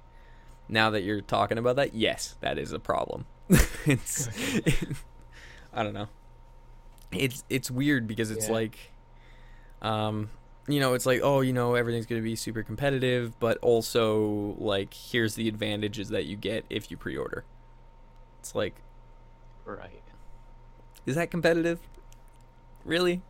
now 0.70 0.90
that 0.90 1.04
you're 1.04 1.22
talking 1.22 1.58
about 1.58 1.76
that, 1.78 1.94
yes, 1.94 2.36
that 2.42 2.58
is 2.58 2.72
a 2.74 2.80
problem. 2.80 3.26
it's 3.86 4.30
I 5.74 5.84
don't 5.84 5.94
know. 5.94 6.08
It's 7.12 7.44
it's 7.50 7.72
weird 7.72 8.08
because 8.08 8.32
it's 8.32 8.48
Yeah. 8.48 8.54
like 8.54 8.78
um 9.82 10.30
you 10.70 10.82
know, 10.82 10.96
it's 10.96 11.06
like, 11.06 11.22
oh, 11.24 11.40
you 11.40 11.54
know, 11.54 11.76
everything's 11.76 12.06
going 12.06 12.22
to 12.22 12.26
be 12.26 12.36
super 12.36 12.62
competitive, 12.62 13.40
but 13.40 13.58
also 13.60 14.54
like 14.58 14.94
here's 14.94 15.36
the 15.36 15.48
advantages 15.48 16.10
that 16.10 16.26
you 16.26 16.36
get 16.36 16.66
if 16.70 16.92
you 16.92 16.98
pre-order. 16.98 17.46
It's 18.42 18.54
like 18.54 18.76
Right. 19.66 20.02
Is 21.08 21.16
that 21.16 21.32
competitive? 21.32 21.80
Really? 22.86 23.22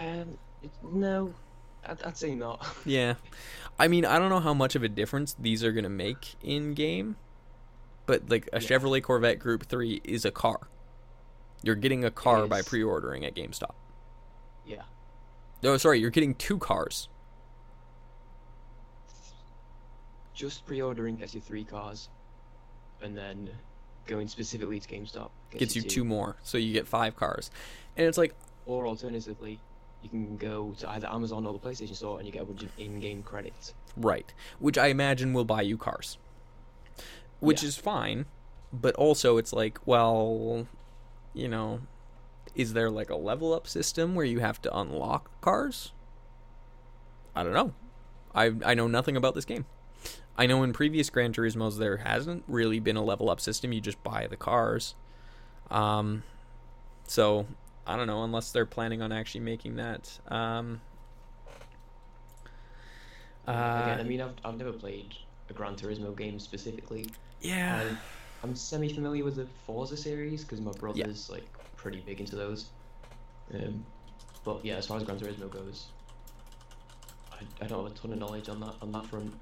Um, 0.00 0.38
no, 0.92 1.34
I'd, 1.84 2.00
I'd 2.04 2.16
say 2.16 2.34
not. 2.36 2.64
Yeah. 2.86 3.14
I 3.80 3.88
mean, 3.88 4.04
I 4.04 4.18
don't 4.18 4.28
know 4.28 4.40
how 4.40 4.54
much 4.54 4.74
of 4.76 4.82
a 4.82 4.88
difference 4.88 5.34
these 5.38 5.62
are 5.64 5.72
going 5.72 5.84
to 5.84 5.90
make 5.90 6.34
in 6.42 6.74
game, 6.74 7.16
but 8.06 8.28
like 8.28 8.48
a 8.52 8.60
Yeah. 8.60 8.68
Chevrolet 8.68 9.02
Corvette 9.02 9.38
Group 9.38 9.66
3 9.66 10.00
is 10.04 10.24
a 10.24 10.30
car. 10.30 10.68
You're 11.62 11.74
getting 11.74 12.04
a 12.04 12.10
car 12.10 12.46
by 12.46 12.62
pre-ordering 12.62 13.24
at 13.24 13.34
GameStop. 13.34 13.74
Yeah. 14.66 14.82
Oh, 15.64 15.76
sorry, 15.76 15.98
you're 16.00 16.10
getting 16.10 16.34
two 16.34 16.58
cars. 16.58 17.08
Just 20.34 20.66
pre-ordering 20.66 21.16
gets 21.16 21.34
you 21.34 21.40
three 21.40 21.64
cars, 21.64 22.08
and 23.02 23.16
then 23.16 23.50
going 24.08 24.26
specifically 24.26 24.80
to 24.80 24.88
GameStop 24.88 25.30
Gets 25.52 25.76
you 25.76 25.82
two 25.82 26.04
more, 26.04 26.36
so 26.42 26.58
you 26.58 26.72
get 26.72 26.88
five 26.88 27.14
cars. 27.14 27.50
And 27.96 28.06
it's 28.08 28.18
like, 28.18 28.34
Or 28.66 28.86
alternatively, 28.86 29.60
you 30.02 30.08
can 30.08 30.36
go 30.36 30.74
to 30.78 30.90
either 30.90 31.08
Amazon 31.08 31.46
or 31.46 31.52
the 31.52 31.58
PlayStation 31.60 31.94
Store 31.94 32.18
and 32.18 32.26
you 32.26 32.32
get 32.32 32.42
a 32.42 32.46
bunch 32.46 32.62
of 32.64 32.70
in-game 32.78 33.22
credits. 33.22 33.74
right, 33.96 34.32
which 34.58 34.76
I 34.76 34.88
imagine 34.88 35.32
will 35.32 35.44
buy 35.44 35.62
you 35.62 35.76
cars. 35.76 36.18
Which 37.40 37.62
Yeah. 37.62 37.68
is 37.68 37.76
fine, 37.76 38.26
but 38.72 38.94
also 38.96 39.36
it's 39.36 39.52
like, 39.52 39.78
well, 39.86 40.66
you 41.34 41.48
know, 41.48 41.80
is 42.54 42.72
there 42.72 42.90
like 42.90 43.10
a 43.10 43.16
level 43.16 43.52
up 43.54 43.68
system 43.68 44.14
where 44.16 44.24
you 44.26 44.40
have 44.40 44.60
to 44.62 44.76
unlock 44.76 45.30
cars? 45.40 45.92
I 47.34 47.42
don't 47.44 47.52
know. 47.52 47.72
I 48.34 48.52
I 48.64 48.74
know 48.74 48.86
nothing 48.88 49.16
about 49.16 49.34
this 49.34 49.44
game. 49.44 49.64
I 50.38 50.46
know 50.46 50.62
in 50.62 50.72
previous 50.72 51.10
Gran 51.10 51.32
Turismos 51.32 51.78
there 51.78 51.96
hasn't 51.96 52.44
really 52.46 52.78
been 52.78 52.96
a 52.96 53.02
level 53.02 53.28
up 53.28 53.40
system. 53.40 53.72
You 53.72 53.80
just 53.80 54.02
buy 54.04 54.28
the 54.28 54.36
cars. 54.36 54.94
Um, 55.68 56.22
so 57.08 57.46
I 57.86 57.96
don't 57.96 58.06
know 58.06 58.22
unless 58.22 58.52
they're 58.52 58.64
planning 58.64 59.02
on 59.02 59.10
actually 59.10 59.40
making 59.40 59.76
that. 59.76 60.16
Um, 60.28 60.80
uh, 63.48 63.80
Again, 63.82 64.00
I 64.00 64.02
mean, 64.04 64.20
I've, 64.20 64.34
I've 64.44 64.56
never 64.56 64.72
played 64.72 65.14
a 65.50 65.52
Gran 65.52 65.74
Turismo 65.74 66.16
game 66.16 66.38
specifically. 66.38 67.06
yeah, 67.40 67.82
I'm, 67.82 67.98
I'm 68.44 68.54
semi-familiar 68.54 69.24
with 69.24 69.36
the 69.36 69.46
Forza 69.66 69.96
series 69.96 70.44
because 70.44 70.60
my 70.60 70.72
brother's 70.72 71.28
like 71.28 71.46
pretty 71.76 72.00
big 72.00 72.20
into 72.20 72.36
those. 72.36 72.66
Um, 73.52 73.84
but 74.44 74.64
yeah, 74.64 74.76
as 74.76 74.86
far 74.86 74.98
as 74.98 75.02
Gran 75.02 75.18
Turismo 75.18 75.50
goes, 75.50 75.86
I, 77.32 77.64
I 77.64 77.66
don't 77.66 77.82
have 77.82 77.92
a 77.92 77.98
ton 77.98 78.12
of 78.12 78.18
knowledge 78.18 78.48
on 78.48 78.60
that 78.60 78.74
on 78.80 78.92
that 78.92 79.06
front. 79.06 79.32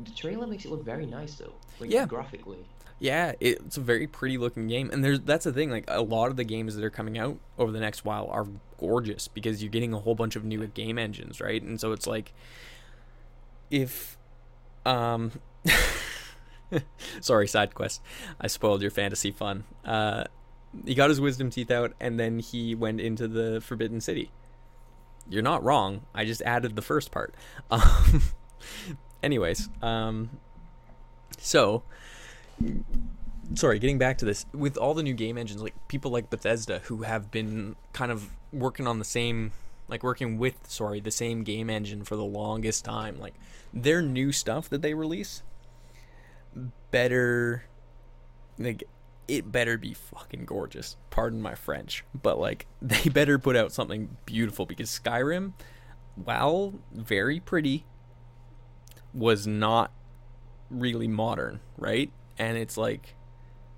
The, 0.00 0.10
trailer 0.10 0.46
makes 0.46 0.64
it 0.64 0.70
look 0.70 0.84
very 0.84 1.06
nice 1.06 1.34
though, 1.36 1.52
like 1.80 1.90
Yeah. 1.90 2.06
graphically. 2.06 2.64
Yeah, 3.00 3.32
it's 3.40 3.76
a 3.76 3.80
very 3.80 4.06
pretty 4.06 4.38
looking 4.38 4.66
game, 4.68 4.88
and 4.92 5.04
there's 5.04 5.20
that's 5.20 5.44
the 5.44 5.52
thing. 5.52 5.70
Like 5.70 5.84
a 5.88 6.00
lot 6.00 6.30
of 6.30 6.36
the 6.36 6.44
games 6.44 6.76
that 6.76 6.84
are 6.84 6.90
coming 6.90 7.18
out 7.18 7.38
over 7.58 7.72
the 7.72 7.80
next 7.80 8.04
while 8.04 8.28
are 8.28 8.46
gorgeous 8.78 9.28
because 9.28 9.62
you're 9.62 9.70
getting 9.70 9.92
a 9.92 9.98
whole 9.98 10.14
bunch 10.14 10.36
of 10.36 10.44
new 10.44 10.64
game 10.68 10.96
engines, 10.98 11.40
right? 11.40 11.60
And 11.62 11.80
so 11.80 11.92
it's 11.92 12.06
like, 12.06 12.32
if, 13.70 14.16
um, 14.86 15.32
sorry, 17.20 17.48
side 17.48 17.74
quest, 17.74 18.00
I 18.40 18.46
spoiled 18.46 18.80
your 18.80 18.90
fantasy 18.92 19.32
fun. 19.32 19.64
Uh, 19.84 20.24
he 20.84 20.94
got 20.94 21.08
his 21.10 21.20
wisdom 21.20 21.50
teeth 21.50 21.70
out, 21.70 21.92
and 22.00 22.18
then 22.18 22.38
he 22.38 22.74
went 22.74 23.00
into 23.00 23.28
the 23.28 23.60
Forbidden 23.60 24.00
City. 24.00 24.30
You're 25.28 25.42
not 25.42 25.62
wrong. 25.64 26.02
I 26.14 26.24
just 26.24 26.42
added 26.42 26.76
the 26.76 26.82
first 26.82 27.10
part. 27.10 27.34
Um, 27.70 28.22
anyways, 29.24 29.68
um, 29.82 30.30
so 31.38 31.82
sorry, 33.54 33.78
getting 33.78 33.98
back 33.98 34.18
to 34.18 34.24
this, 34.24 34.46
with 34.52 34.76
all 34.76 34.94
the 34.94 35.02
new 35.02 35.14
game 35.14 35.36
engines, 35.36 35.62
like 35.62 35.74
people 35.88 36.10
like 36.10 36.30
Bethesda 36.30 36.80
who 36.84 37.02
have 37.02 37.30
been 37.30 37.76
kind 37.92 38.10
of 38.12 38.30
working 38.52 38.86
on 38.86 38.98
the 38.98 39.04
same 39.04 39.52
like 39.86 40.02
working 40.02 40.38
with 40.38 40.54
sorry, 40.66 41.00
the 41.00 41.10
same 41.10 41.42
game 41.42 41.68
engine 41.68 42.04
for 42.04 42.16
the 42.16 42.24
longest 42.24 42.84
time, 42.84 43.18
like 43.18 43.34
their 43.72 44.00
new 44.00 44.32
stuff 44.32 44.68
that 44.70 44.82
they 44.82 44.94
release 44.94 45.42
better 46.90 47.64
like 48.58 48.84
it 49.26 49.50
better 49.50 49.76
be 49.76 49.94
fucking 49.94 50.44
gorgeous. 50.44 50.96
Pardon 51.10 51.40
my 51.40 51.54
French, 51.54 52.04
but 52.14 52.38
like 52.38 52.66
they 52.82 53.10
better 53.10 53.38
put 53.38 53.56
out 53.56 53.72
something 53.72 54.16
beautiful 54.26 54.66
because 54.66 54.88
Skyrim, 54.88 55.52
while 56.14 56.74
very 56.92 57.40
pretty, 57.40 57.84
was 59.14 59.46
not 59.46 59.92
really 60.70 61.08
modern, 61.08 61.60
right? 61.78 62.10
And 62.38 62.58
it's 62.58 62.76
like 62.76 63.14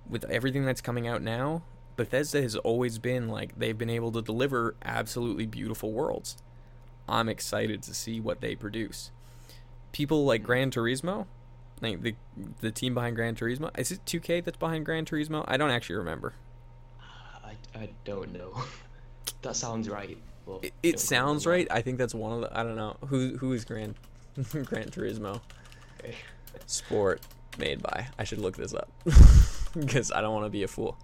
with 0.09 0.25
everything 0.25 0.65
that's 0.65 0.81
coming 0.81 1.07
out 1.07 1.23
now, 1.23 1.63
Bethesda 1.97 2.43
has 2.43 2.57
always 2.57 2.99
been 2.99 3.29
like 3.29 3.59
they've 3.59 3.77
been 3.77 3.91
able 3.91 4.13
to 4.13 4.23
deliver 4.23 4.77
absolutely 4.85 5.47
beautiful 5.47 5.93
worlds. 5.93 6.37
I'm 7.09 7.29
excited 7.29 7.83
to 7.85 7.95
see 7.95 8.21
what 8.21 8.41
they 8.41 8.55
produce. 8.55 9.11
People 9.93 10.25
like 10.25 10.43
Gran 10.43 10.71
Turismo, 10.71 11.27
like 11.81 12.03
the 12.03 12.15
the 12.61 12.71
team 12.71 12.95
behind 12.95 13.17
Gran 13.17 13.35
Turismo, 13.35 13.77
is 13.79 13.91
it 13.91 14.05
2K 14.05 14.45
that's 14.45 14.59
behind 14.59 14.85
Gran 14.85 15.05
Turismo? 15.05 15.45
I 15.47 15.57
don't 15.57 15.71
actually 15.71 15.97
remember. 15.97 16.35
I, 17.45 17.53
I 17.79 17.89
don't 18.05 18.33
know. 18.33 18.63
that 19.43 19.57
sounds 19.57 19.89
right. 19.89 20.19
But 20.45 20.65
It, 20.65 20.73
it 20.83 21.01
sounds 21.01 21.47
right. 21.47 21.67
I 21.71 21.81
think 21.81 21.99
that's 21.99 22.15
one 22.15 22.33
of 22.33 22.41
the 22.43 22.59
I 22.59 22.63
don't 22.63 22.77
know 22.77 22.97
who 23.07 23.37
who 23.39 23.53
is 23.53 23.65
Gran 23.65 23.95
Gran 24.65 24.91
Turismo. 24.91 25.41
Okay. 26.01 26.15
Sport 26.67 27.21
made 27.59 27.83
by. 27.83 28.09
I 28.19 28.25
should 28.25 28.39
look 28.39 28.57
this 28.57 28.75
up 28.75 28.89
because 29.79 30.13
I 30.13 30.21
don't 30.21 30.33
want 30.35 30.47
to 30.47 30.51
be 30.51 30.63
a 30.63 30.69
fool. 30.69 30.99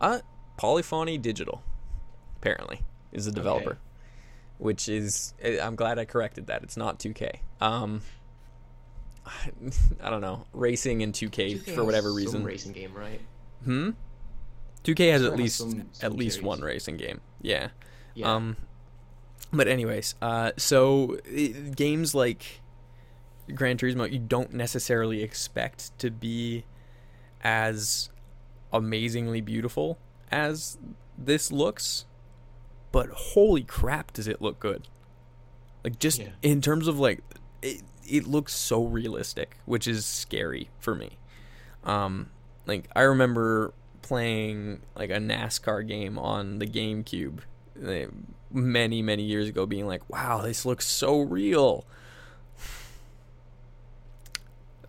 Uh, 0.00 0.20
Polyphony 0.56 1.18
Digital, 1.18 1.62
apparently, 2.36 2.80
is 3.12 3.26
the 3.26 3.32
developer, 3.32 3.70
Okay. 3.70 3.78
which 4.58 4.88
is 4.88 5.34
eh, 5.40 5.58
I'm 5.62 5.76
glad 5.76 5.98
I 5.98 6.04
corrected 6.04 6.46
that. 6.48 6.62
It's 6.62 6.76
not 6.76 6.98
2K. 6.98 7.36
Um, 7.60 8.02
I 10.02 10.10
don't 10.10 10.20
know, 10.20 10.44
racing 10.52 11.00
in 11.00 11.12
2K, 11.12 11.60
2K 11.60 11.74
for 11.74 11.84
whatever 11.84 12.12
reason. 12.12 12.32
Some 12.32 12.44
racing 12.44 12.72
game, 12.72 12.94
right? 12.94 13.20
Hmm. 13.64 13.90
2K 14.84 15.10
has 15.12 15.22
Sure 15.22 15.32
at 15.32 15.36
least 15.38 15.58
some- 15.58 15.90
at 16.02 16.12
least 16.14 16.42
one 16.42 16.60
racing 16.60 16.96
game. 16.96 17.20
Yeah. 17.42 17.68
Yeah. 18.14 18.32
Um, 18.34 18.56
but 19.52 19.68
anyways, 19.68 20.14
uh, 20.22 20.52
so 20.56 21.18
i 21.26 21.54
games 21.74 22.14
like 22.14 22.60
Gran 23.54 23.76
Turismo, 23.78 24.10
you 24.10 24.18
don't 24.18 24.52
necessarily 24.52 25.22
expect 25.22 25.96
to 26.00 26.10
be 26.10 26.64
as 27.42 28.10
amazingly 28.72 29.40
beautiful 29.40 29.98
as 30.32 30.78
this 31.16 31.52
looks, 31.52 32.06
but 32.92 33.08
holy 33.10 33.62
crap, 33.62 34.12
does 34.12 34.26
it 34.26 34.42
look 34.42 34.58
good! 34.58 34.88
Like 35.84 35.98
just 35.98 36.18
Yeah. 36.18 36.30
in 36.42 36.60
terms 36.60 36.88
of 36.88 36.98
like, 36.98 37.20
it, 37.62 37.82
it 38.08 38.26
looks 38.26 38.52
so 38.54 38.84
realistic, 38.84 39.56
which 39.64 39.86
is 39.86 40.04
scary 40.04 40.70
for 40.80 40.94
me. 40.94 41.18
Um, 41.84 42.30
like 42.66 42.88
I 42.96 43.02
remember 43.02 43.72
playing 44.02 44.82
like 44.96 45.10
a 45.10 45.18
NASCAR 45.18 45.86
game 45.86 46.18
on 46.18 46.58
the 46.58 46.66
GameCube 46.66 47.38
uh, 47.84 48.10
many 48.56 49.02
many 49.02 49.22
years 49.22 49.48
ago 49.48 49.66
being 49.66 49.86
like 49.86 50.08
wow 50.08 50.40
this 50.40 50.64
looks 50.64 50.86
so 50.86 51.20
real 51.20 51.84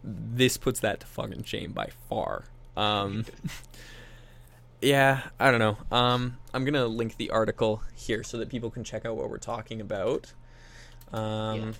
this 0.04 0.58
puts 0.58 0.80
that 0.80 1.02
to 1.02 1.08
fucking 1.08 1.44
shame 1.44 1.72
by 1.74 1.90
far 2.10 2.46
um 2.78 3.26
yeah 4.82 5.22
i 5.40 5.50
don't 5.52 5.60
know 5.60 5.78
um 5.92 6.38
i'm 6.54 6.64
gonna 6.64 6.86
link 6.88 7.18
the 7.18 7.30
article 7.30 7.82
here 7.96 8.24
so 8.24 8.38
that 8.38 8.48
people 8.50 8.70
can 8.70 8.84
check 8.84 9.06
out 9.06 9.16
what 9.18 9.30
we're 9.30 9.38
talking 9.38 9.82
about 9.82 10.32
um 11.12 11.60
Yeah. 11.60 11.72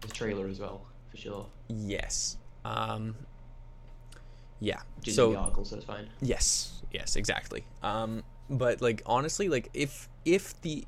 the 0.00 0.08
trailer 0.08 0.48
as 0.48 0.58
well, 0.60 0.86
for 1.10 1.16
sure. 1.16 1.46
yes 1.68 2.36
um 2.64 3.14
yeah 4.60 4.80
is 5.04 5.14
so 5.16 5.28
in 5.28 5.32
the 5.34 5.38
article, 5.40 5.64
so 5.64 5.76
it's 5.76 5.84
fine. 5.84 6.08
Yes, 6.20 6.80
yes, 6.92 7.16
exactly. 7.16 7.64
Um, 7.82 8.22
but 8.48 8.80
like 8.80 9.02
honestly, 9.06 9.48
like 9.48 9.68
if 9.74 10.08
if 10.24 10.60
the 10.60 10.84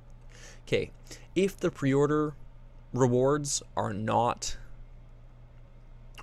okay, 0.67 0.91
if 1.35 1.57
the 1.59 1.71
pre-order 1.71 2.35
rewards 2.93 3.63
are 3.77 3.93
not 3.93 4.57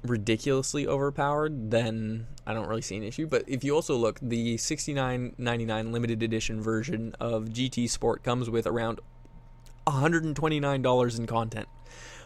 ridiculously 0.03 0.87
overpowered, 0.87 1.69
then 1.71 2.27
I 2.45 2.53
don't 2.53 2.67
really 2.67 2.81
see 2.81 2.97
an 2.97 3.03
issue. 3.03 3.27
But 3.27 3.43
if 3.47 3.63
you 3.63 3.75
also 3.75 3.95
look, 3.95 4.19
the 4.21 4.57
sixty 4.57 4.93
nine 4.93 5.35
ninety 5.37 5.65
nine 5.65 5.91
limited 5.91 6.23
edition 6.23 6.61
version 6.61 7.15
of 7.19 7.45
GT 7.45 7.89
Sport 7.89 8.23
comes 8.23 8.49
with 8.49 8.65
around 8.65 8.99
one 9.85 9.97
hundred 9.97 10.23
and 10.23 10.35
twenty 10.35 10.59
nine 10.59 10.81
dollars 10.81 11.19
in 11.19 11.27
content. 11.27 11.67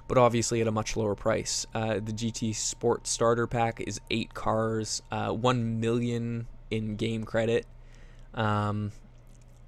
But 0.07 0.17
obviously 0.19 0.61
at 0.61 0.67
a 0.67 0.71
much 0.71 0.95
lower 0.95 1.15
price. 1.15 1.65
Uh, 1.73 1.95
the 1.95 2.13
GT 2.13 2.55
Sport 2.55 3.07
starter 3.07 3.47
pack 3.47 3.81
is 3.81 3.99
eight 4.11 4.33
cars, 4.33 5.01
uh, 5.11 5.31
one 5.31 5.79
million 5.79 6.47
in 6.69 6.95
game 6.95 7.23
credit, 7.23 7.65
um, 8.35 8.91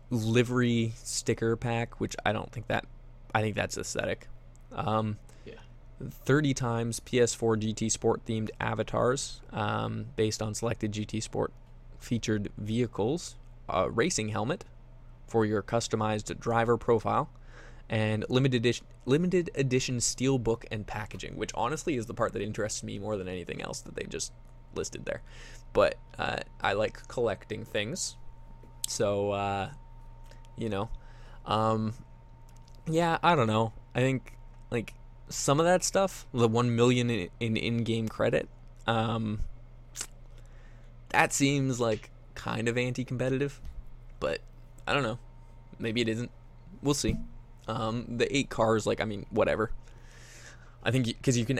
livery 0.09 0.93
sticker 1.03 1.55
pack, 1.55 1.99
which 1.99 2.15
I 2.25 2.31
don't 2.31 2.51
think 2.51 2.67
that, 2.67 2.85
I 3.33 3.41
think 3.41 3.55
that's 3.55 3.77
aesthetic. 3.77 4.27
Um, 4.71 5.17
Yeah. 5.45 5.55
30 5.99 6.53
times 6.53 6.99
PS4 6.99 7.57
GT 7.57 7.91
Sport 7.91 8.25
themed 8.25 8.49
avatars 8.59 9.41
um, 9.51 10.07
based 10.15 10.41
on 10.41 10.53
selected 10.53 10.91
GT 10.91 11.21
Sport 11.21 11.51
featured 11.99 12.51
vehicles, 12.57 13.35
a 13.67 13.89
racing 13.89 14.29
helmet 14.29 14.63
for 15.27 15.45
your 15.45 15.61
customized 15.61 16.39
driver 16.39 16.77
profile, 16.77 17.29
and 17.89 18.25
limited 18.29 18.57
edition, 18.57 18.85
limited 19.05 19.49
edition 19.55 19.99
steel 19.99 20.37
book 20.37 20.65
and 20.71 20.85
packaging, 20.85 21.35
which 21.35 21.51
honestly 21.55 21.95
is 21.97 22.05
the 22.05 22.13
part 22.13 22.33
that 22.33 22.41
interests 22.41 22.83
me 22.83 22.99
more 22.99 23.17
than 23.17 23.27
anything 23.27 23.61
else 23.61 23.81
that 23.81 23.95
they 23.95 24.03
just 24.03 24.31
listed 24.75 25.05
there. 25.05 25.21
But 25.73 25.95
uh, 26.19 26.37
I 26.61 26.73
like 26.73 27.07
collecting 27.07 27.65
things, 27.65 28.17
so 28.87 29.31
uh, 29.31 29.69
you 30.57 30.69
know, 30.69 30.89
um, 31.45 31.93
yeah, 32.87 33.17
I 33.23 33.35
don't 33.35 33.47
know. 33.47 33.73
I 33.95 33.99
think 33.99 34.37
like 34.71 34.93
some 35.29 35.59
of 35.59 35.65
that 35.65 35.83
stuff, 35.83 36.25
the 36.33 36.47
one 36.47 36.75
million 36.75 37.09
in, 37.09 37.29
in 37.39 37.57
in-game 37.57 38.07
credit, 38.07 38.47
um, 38.85 39.39
that 41.09 41.33
seems 41.33 41.79
like 41.79 42.09
kind 42.35 42.67
of 42.67 42.77
anti-competitive, 42.77 43.59
but 44.19 44.39
I 44.87 44.93
don't 44.93 45.03
know. 45.03 45.19
Maybe 45.79 46.01
it 46.01 46.09
isn't. 46.09 46.31
We'll 46.81 46.93
see. 46.93 47.15
Um, 47.67 48.05
the 48.17 48.35
eight 48.35 48.49
cars, 48.49 48.85
like 48.85 49.01
I 49.01 49.05
mean, 49.05 49.25
whatever. 49.29 49.71
I 50.83 50.91
think 50.91 51.05
because 51.05 51.37
you, 51.37 51.45
can, 51.45 51.59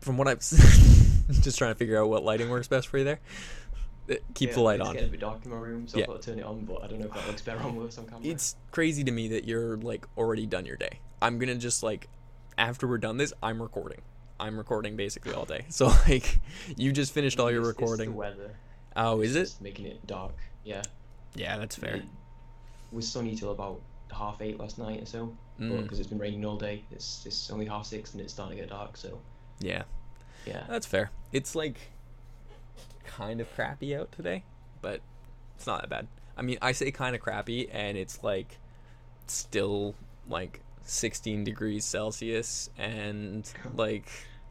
from 0.00 0.16
what 0.16 0.26
I've 0.26 0.40
just 1.30 1.58
trying 1.58 1.72
to 1.72 1.78
figure 1.78 2.00
out 2.00 2.08
what 2.08 2.24
lighting 2.24 2.48
works 2.50 2.68
best 2.68 2.88
for 2.88 2.98
you 2.98 3.04
there. 3.04 3.20
Keep 4.34 4.52
the 4.52 4.56
Yeah, 4.56 4.62
light 4.62 4.80
it's 4.80 4.88
on. 4.88 4.94
getting 4.94 5.08
a 5.08 5.12
bit 5.12 5.20
dark 5.20 5.44
in 5.44 5.50
my 5.50 5.56
room, 5.56 5.88
so 5.88 5.98
Yeah. 5.98 6.04
I 6.04 6.06
thought 6.06 6.16
I'd 6.16 6.22
turn 6.22 6.38
it 6.38 6.44
on, 6.44 6.64
but 6.64 6.82
I 6.82 6.86
don't 6.86 7.00
know 7.00 7.06
if 7.06 7.14
that 7.14 7.26
looks 7.26 7.42
better 7.42 7.60
on 7.60 7.74
worse 7.76 7.98
on 7.98 8.06
camera. 8.06 8.24
It's 8.24 8.54
crazy 8.70 9.02
to 9.04 9.10
me 9.10 9.28
that 9.28 9.44
you're 9.44 9.76
like 9.78 10.06
already 10.16 10.46
done 10.46 10.64
your 10.66 10.76
day. 10.76 11.00
I'm 11.20 11.38
gonna 11.38 11.56
just 11.56 11.82
like 11.82 12.08
after 12.58 12.86
we're 12.86 12.98
done 12.98 13.16
this, 13.16 13.32
I'm 13.42 13.60
recording. 13.60 14.00
I'm 14.38 14.56
recording 14.58 14.96
basically 14.96 15.32
all 15.34 15.44
day. 15.44 15.64
So 15.70 15.86
like 16.08 16.38
you 16.76 16.92
just 16.92 17.12
finished 17.12 17.40
all 17.40 17.50
your 17.50 17.60
It's- 17.62 17.70
it's 17.72 17.78
the 17.78 17.82
recording. 17.84 18.14
weather. 18.14 18.56
Oh, 18.94 19.20
is 19.20 19.34
it? 19.36 19.54
Making 19.60 19.86
it 19.86 20.06
dark. 20.06 20.34
Yeah. 20.64 20.82
Yeah, 21.34 21.58
that's 21.58 21.76
fair. 21.76 21.96
It 21.96 22.04
was 22.92 23.08
sunny 23.08 23.34
till 23.36 23.50
about 23.50 23.80
half 24.12 24.40
eight 24.40 24.58
last 24.58 24.78
night 24.78 25.02
or 25.02 25.06
so, 25.06 25.36
Mm. 25.60 25.82
because 25.82 25.98
it's 25.98 26.08
been 26.08 26.18
raining 26.18 26.44
all 26.44 26.56
day. 26.56 26.84
It's 26.92 27.26
it's 27.26 27.50
only 27.50 27.66
half 27.66 27.86
six 27.86 28.12
and 28.12 28.20
it's 28.22 28.32
starting 28.32 28.56
to 28.56 28.62
get 28.62 28.70
dark. 28.70 28.96
So 28.96 29.18
Yeah, 29.58 29.82
yeah. 30.46 30.64
that's 30.68 30.86
fair. 30.86 31.10
It's 31.32 31.54
like 31.54 31.78
kind 33.06 33.40
of 33.40 33.52
crappy 33.54 33.96
out 33.96 34.12
today, 34.12 34.44
but 34.82 35.00
it's 35.56 35.66
not 35.66 35.80
that 35.80 35.90
bad. 35.90 36.08
I 36.36 36.42
mean, 36.42 36.58
I 36.60 36.72
say 36.72 36.90
kind 36.90 37.14
of 37.14 37.22
crappy, 37.22 37.68
and 37.70 37.96
it's 37.96 38.22
like 38.22 38.58
still 39.26 39.94
like 40.28 40.60
16 40.84 41.44
degrees 41.44 41.84
Celsius 41.84 42.70
and 42.78 43.50
like 43.74 44.08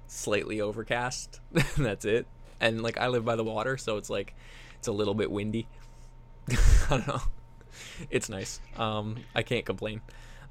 slightly 0.07 0.61
overcast. 0.61 1.39
That's 1.77 2.05
it. 2.05 2.27
And 2.59 2.81
like 2.81 2.97
I 2.97 3.07
live 3.07 3.25
by 3.25 3.35
the 3.35 3.43
water, 3.43 3.77
so 3.77 3.97
it's 3.97 4.09
like 4.09 4.33
it's 4.77 4.87
a 4.87 4.91
little 4.91 5.13
bit 5.13 5.29
windy. 5.29 5.67
I 6.49 6.57
don't 6.89 7.07
know. 7.07 7.21
It's 8.09 8.29
nice. 8.29 8.59
Um, 8.77 9.17
I 9.33 9.43
can't 9.43 9.65
complain. 9.65 10.01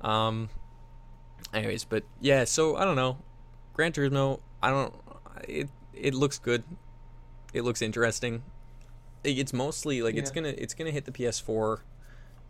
Um, 0.01 0.51
anyways, 1.53 1.85
but 1.85 2.05
yeah. 2.21 2.45
So 2.45 2.77
I 2.77 2.85
don't 2.85 2.97
know. 2.97 3.19
Gran 3.73 3.93
Turismo. 3.93 4.41
I 4.63 4.71
don't. 4.71 4.95
It 5.49 5.69
it 5.95 6.15
looks 6.15 6.39
good. 6.39 6.63
It 7.55 7.63
looks 7.63 7.81
interesting. 7.81 8.43
It's 9.23 9.55
mostly 9.55 10.03
like 10.03 10.17
it's 10.17 10.31
gonna 10.31 10.53
it's 10.59 10.75
gonna 10.75 10.91
hit 10.91 11.07
the 11.07 11.13
PS4 11.13 11.79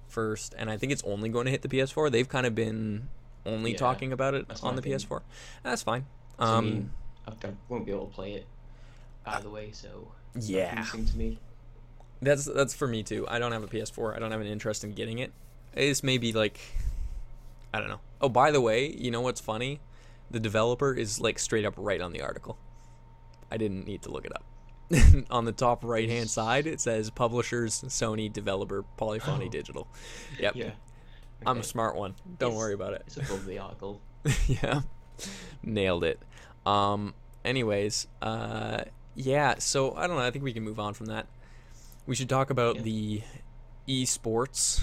first, 0.09 0.55
and 0.57 0.71
I 0.71 0.77
think 0.77 0.93
it's 0.93 1.03
only 1.05 1.29
going 1.29 1.45
to 1.45 1.51
hit 1.51 1.63
the 1.63 1.69
PS4. 1.69 2.11
They've 2.11 2.29
kind 2.29 2.47
of 2.47 2.55
been 2.55 3.09
only 3.45 3.73
Yeah, 3.73 3.79
talking 3.79 4.13
about 4.13 4.35
it 4.35 4.47
on 4.63 4.77
the 4.77 4.83
thing. 4.83 4.93
PS4. 4.93 5.21
That's 5.63 5.83
fine. 5.83 6.07
Um, 6.39 6.91
I 7.27 7.33
I, 7.33 7.53
won't 7.69 7.85
be 7.85 7.93
able 7.93 8.07
to 8.07 8.15
play 8.15 8.33
it 8.33 8.47
either 9.27 9.51
way. 9.51 9.71
So 9.73 10.09
yeah. 10.41 10.85
to 10.85 11.17
me. 11.17 11.39
That's 12.23 12.45
that's 12.47 12.75
for 12.75 12.89
me 12.89 13.03
too. 13.03 13.27
I 13.29 13.39
don't 13.39 13.53
have 13.53 13.63
a 13.63 13.69
PS4. 13.69 14.17
I 14.17 14.19
don't 14.19 14.31
have 14.31 14.41
an 14.41 14.47
interest 14.47 14.85
in 14.85 14.93
getting 14.93 15.19
it. 15.19 15.33
It's 15.75 16.03
maybe 16.03 16.33
like 16.33 16.59
I 17.73 17.81
don't 17.81 17.89
know. 17.89 18.01
Oh, 18.21 18.29
by 18.29 18.51
the 18.51 18.61
way, 18.61 18.89
you 18.89 19.11
know 19.11 19.21
what's 19.21 19.41
funny? 19.41 19.81
The 20.31 20.41
developer 20.41 20.95
is 20.95 21.21
like 21.21 21.39
straight 21.39 21.65
up 21.65 21.75
right 21.77 22.01
on 22.01 22.13
the 22.13 22.23
article. 22.23 22.57
I 23.51 23.57
didn't 23.57 23.87
need 23.87 24.03
to 24.03 24.11
look 24.11 24.25
it 24.25 24.35
up. 24.35 24.45
on 25.31 25.45
the 25.45 25.53
top 25.53 25.83
right 25.85 26.09
hand 26.09 26.29
side, 26.31 26.67
it 26.67 26.81
says 26.81 27.11
publishers, 27.11 27.83
Sony, 27.89 28.33
developer, 28.33 28.83
Polyphony 28.97 29.47
Oh. 29.47 29.51
Digital. 29.51 29.89
Yep. 30.39 30.57
Yeah. 30.57 30.71
I'm 31.47 31.59
a 31.59 31.63
smart 31.63 31.97
one. 31.97 32.15
Don't 32.39 32.51
It's- 32.51 32.59
worry 32.59 32.75
about 32.75 32.95
it. 32.95 33.03
It's 33.07 33.17
above 33.17 33.45
the 33.47 33.59
article. 33.59 34.01
yeah. 34.47 34.83
Nailed 35.63 36.05
it. 36.05 36.21
Um 36.67 37.15
anyways, 37.45 38.07
uh 38.23 38.85
yeah, 39.15 39.57
so 39.59 39.95
I 39.95 40.07
don't 40.07 40.17
know, 40.17 40.23
I 40.25 40.31
think 40.31 40.45
we 40.45 40.53
can 40.53 40.63
move 40.65 40.81
on 40.81 40.95
from 40.95 41.07
that. 41.07 41.27
We 42.07 42.15
should 42.15 42.29
talk 42.29 42.51
about 42.51 42.77
Yeah. 42.77 42.83
the 42.83 43.23
esports. 43.89 44.83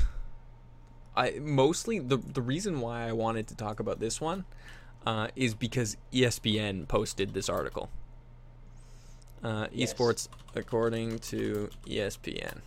I 1.15 1.39
mostly 1.41 1.99
the 1.99 2.17
the 2.17 2.41
reason 2.41 2.79
why 2.79 3.07
I 3.07 3.11
wanted 3.11 3.47
to 3.47 3.55
talk 3.55 3.79
about 3.79 3.99
this 3.99 4.21
one 4.21 4.45
uh, 5.05 5.29
is 5.35 5.53
because 5.55 5.97
ESPN 6.13 6.87
posted 6.87 7.33
this 7.33 7.49
article. 7.49 7.89
Uh, 9.43 9.67
Yes. 9.71 9.93
Esports, 9.93 10.27
according 10.55 11.19
to 11.19 11.69
ESPN, 11.85 12.59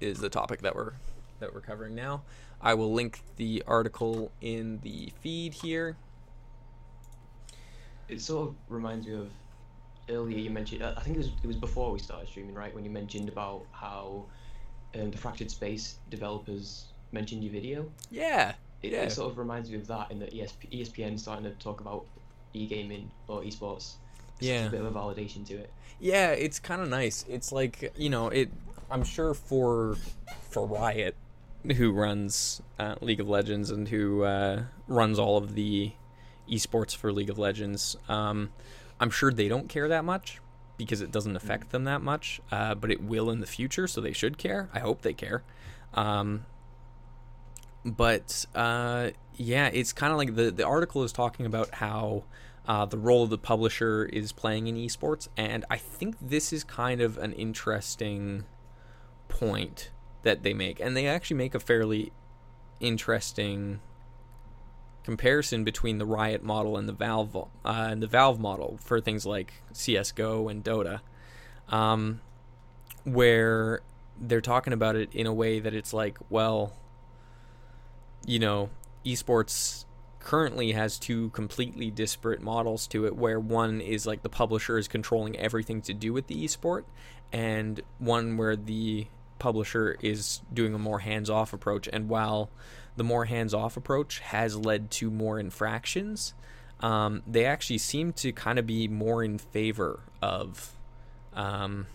is 0.00 0.18
the 0.18 0.28
topic 0.28 0.62
that 0.62 0.74
we're 0.74 0.92
that 1.40 1.52
we're 1.54 1.60
covering 1.60 1.94
now. 1.94 2.22
I 2.60 2.74
will 2.74 2.92
link 2.92 3.20
the 3.36 3.62
article 3.66 4.30
in 4.40 4.78
the 4.82 5.12
feed 5.20 5.52
here. 5.54 5.96
It 8.08 8.20
sort 8.20 8.50
of 8.50 8.54
reminds 8.68 9.06
me 9.06 9.14
of 9.14 9.30
earlier 10.08 10.38
you 10.38 10.50
mentioned. 10.50 10.82
I 10.84 11.00
think 11.00 11.16
it 11.16 11.18
was 11.18 11.30
it 11.42 11.46
was 11.46 11.56
before 11.56 11.90
we 11.92 11.98
started 11.98 12.28
streaming, 12.28 12.54
right? 12.54 12.74
When 12.74 12.84
you 12.84 12.90
mentioned 12.90 13.28
about 13.28 13.64
how 13.72 14.24
um, 14.94 15.10
the 15.10 15.18
Fractured 15.18 15.50
Space 15.50 15.96
developers 16.10 16.86
mentioned 17.12 17.42
your 17.42 17.52
video. 17.52 17.90
Yeah, 18.10 18.54
It, 18.82 18.92
yeah, 18.92 19.02
it 19.02 19.12
sort 19.12 19.30
of 19.30 19.38
reminds 19.38 19.70
me 19.70 19.76
of 19.76 19.86
that 19.86 20.10
in 20.10 20.18
that 20.20 20.32
ESP, 20.32 20.70
ESPN 20.72 21.18
starting 21.18 21.44
to 21.44 21.50
talk 21.52 21.80
about 21.80 22.06
e-gaming 22.54 23.10
or 23.28 23.42
esports. 23.42 23.94
It's 24.42 24.48
Yeah. 24.48 24.66
a 24.66 24.70
bit 24.70 24.80
of 24.80 24.86
a 24.86 24.98
validation 24.98 25.46
to 25.46 25.54
it. 25.54 25.70
Yeah, 26.00 26.30
it's 26.30 26.58
kind 26.58 26.82
of 26.82 26.88
nice. 26.88 27.24
It's 27.28 27.52
like 27.52 27.92
you 27.96 28.10
know, 28.10 28.28
it. 28.28 28.50
I'm 28.90 29.04
sure 29.04 29.34
for 29.34 29.96
for 30.50 30.66
Riot, 30.66 31.14
who 31.76 31.92
runs 31.92 32.60
uh, 32.78 32.96
League 33.00 33.20
of 33.20 33.28
Legends 33.28 33.70
and 33.70 33.88
who 33.88 34.24
uh, 34.24 34.64
runs 34.88 35.18
all 35.18 35.36
of 35.36 35.54
the 35.54 35.92
esports 36.50 36.94
for 36.94 37.12
League 37.12 37.30
of 37.30 37.38
Legends, 37.38 37.96
um, 38.08 38.50
I'm 39.00 39.10
sure 39.10 39.32
they 39.32 39.48
don't 39.48 39.68
care 39.68 39.88
that 39.88 40.04
much 40.04 40.40
because 40.76 41.00
it 41.00 41.12
doesn't 41.12 41.36
affect 41.36 41.70
them 41.70 41.84
that 41.84 42.02
much. 42.02 42.40
Uh, 42.50 42.74
but 42.74 42.90
it 42.90 43.02
will 43.02 43.30
in 43.30 43.40
the 43.40 43.46
future, 43.46 43.86
so 43.86 44.00
they 44.00 44.12
should 44.12 44.36
care. 44.38 44.68
I 44.74 44.80
hope 44.80 45.02
they 45.02 45.14
care. 45.14 45.44
Um, 45.94 46.44
but 47.84 48.44
uh, 48.54 49.10
yeah, 49.36 49.68
it's 49.68 49.92
kind 49.92 50.12
of 50.12 50.18
like 50.18 50.34
the 50.34 50.50
the 50.50 50.64
article 50.66 51.02
is 51.04 51.12
talking 51.12 51.46
about 51.46 51.70
how 51.74 52.24
uh, 52.66 52.84
the 52.84 52.98
role 52.98 53.24
of 53.24 53.30
the 53.30 53.38
publisher 53.38 54.04
is 54.04 54.32
playing 54.32 54.66
in 54.66 54.76
esports, 54.76 55.28
and 55.36 55.64
I 55.70 55.76
think 55.76 56.16
this 56.20 56.52
is 56.52 56.62
kind 56.62 57.00
of 57.00 57.18
an 57.18 57.32
interesting 57.32 58.44
point 59.28 59.90
that 60.22 60.42
they 60.42 60.54
make, 60.54 60.78
and 60.78 60.96
they 60.96 61.06
actually 61.06 61.36
make 61.36 61.54
a 61.54 61.60
fairly 61.60 62.12
interesting 62.78 63.80
comparison 65.04 65.64
between 65.64 65.98
the 65.98 66.06
Riot 66.06 66.44
model 66.44 66.76
and 66.76 66.88
the 66.88 66.92
Valve 66.92 67.36
uh, 67.36 67.48
and 67.64 68.02
the 68.02 68.06
Valve 68.06 68.38
model 68.38 68.78
for 68.80 69.00
things 69.00 69.26
like 69.26 69.54
CS:GO 69.72 70.48
and 70.48 70.62
Dota, 70.62 71.00
um, 71.68 72.20
where 73.04 73.82
they're 74.20 74.40
talking 74.40 74.72
about 74.72 74.94
it 74.94 75.12
in 75.12 75.26
a 75.26 75.34
way 75.34 75.58
that 75.58 75.74
it's 75.74 75.92
like, 75.92 76.18
well, 76.30 76.74
you 78.24 78.38
know, 78.38 78.70
esports 79.04 79.84
currently 80.22 80.72
has 80.72 80.98
two 80.98 81.30
completely 81.30 81.90
disparate 81.90 82.40
models 82.40 82.86
to 82.88 83.06
it 83.06 83.16
where 83.16 83.40
one 83.40 83.80
is 83.80 84.06
like 84.06 84.22
the 84.22 84.28
publisher 84.28 84.78
is 84.78 84.88
controlling 84.88 85.36
everything 85.36 85.80
to 85.82 85.94
do 85.94 86.12
with 86.12 86.26
the 86.26 86.44
esport 86.44 86.84
and 87.32 87.80
one 87.98 88.36
where 88.36 88.56
the 88.56 89.06
publisher 89.38 89.96
is 90.00 90.40
doing 90.52 90.74
a 90.74 90.78
more 90.78 91.00
hands-off 91.00 91.52
approach. 91.52 91.88
And 91.92 92.08
while 92.08 92.50
the 92.96 93.04
more 93.04 93.24
hands-off 93.24 93.76
approach 93.76 94.20
has 94.20 94.56
led 94.56 94.90
to 94.92 95.10
more 95.10 95.38
infractions 95.38 96.34
um, 96.82 97.22
they 97.26 97.46
actually 97.46 97.78
seem 97.78 98.12
to 98.14 98.32
kind 98.32 98.58
of 98.58 98.66
be 98.66 98.88
more 98.88 99.22
in 99.22 99.38
favor 99.38 100.00
of 100.20 100.72
um, 101.32 101.86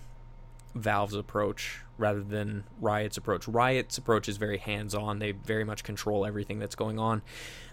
Valve's 0.74 1.14
approach 1.14 1.82
rather 1.98 2.22
than 2.22 2.64
Riot's 2.80 3.18
approach. 3.18 3.48
Riot's 3.48 3.98
approach 3.98 4.30
is 4.30 4.38
very 4.38 4.58
hands 4.58 4.96
on, 4.96 5.20
they 5.20 5.32
very 5.32 5.66
much 5.66 5.84
control 5.84 6.26
everything 6.26 6.60
that's 6.60 6.76
going 6.76 7.00
on, 7.00 7.22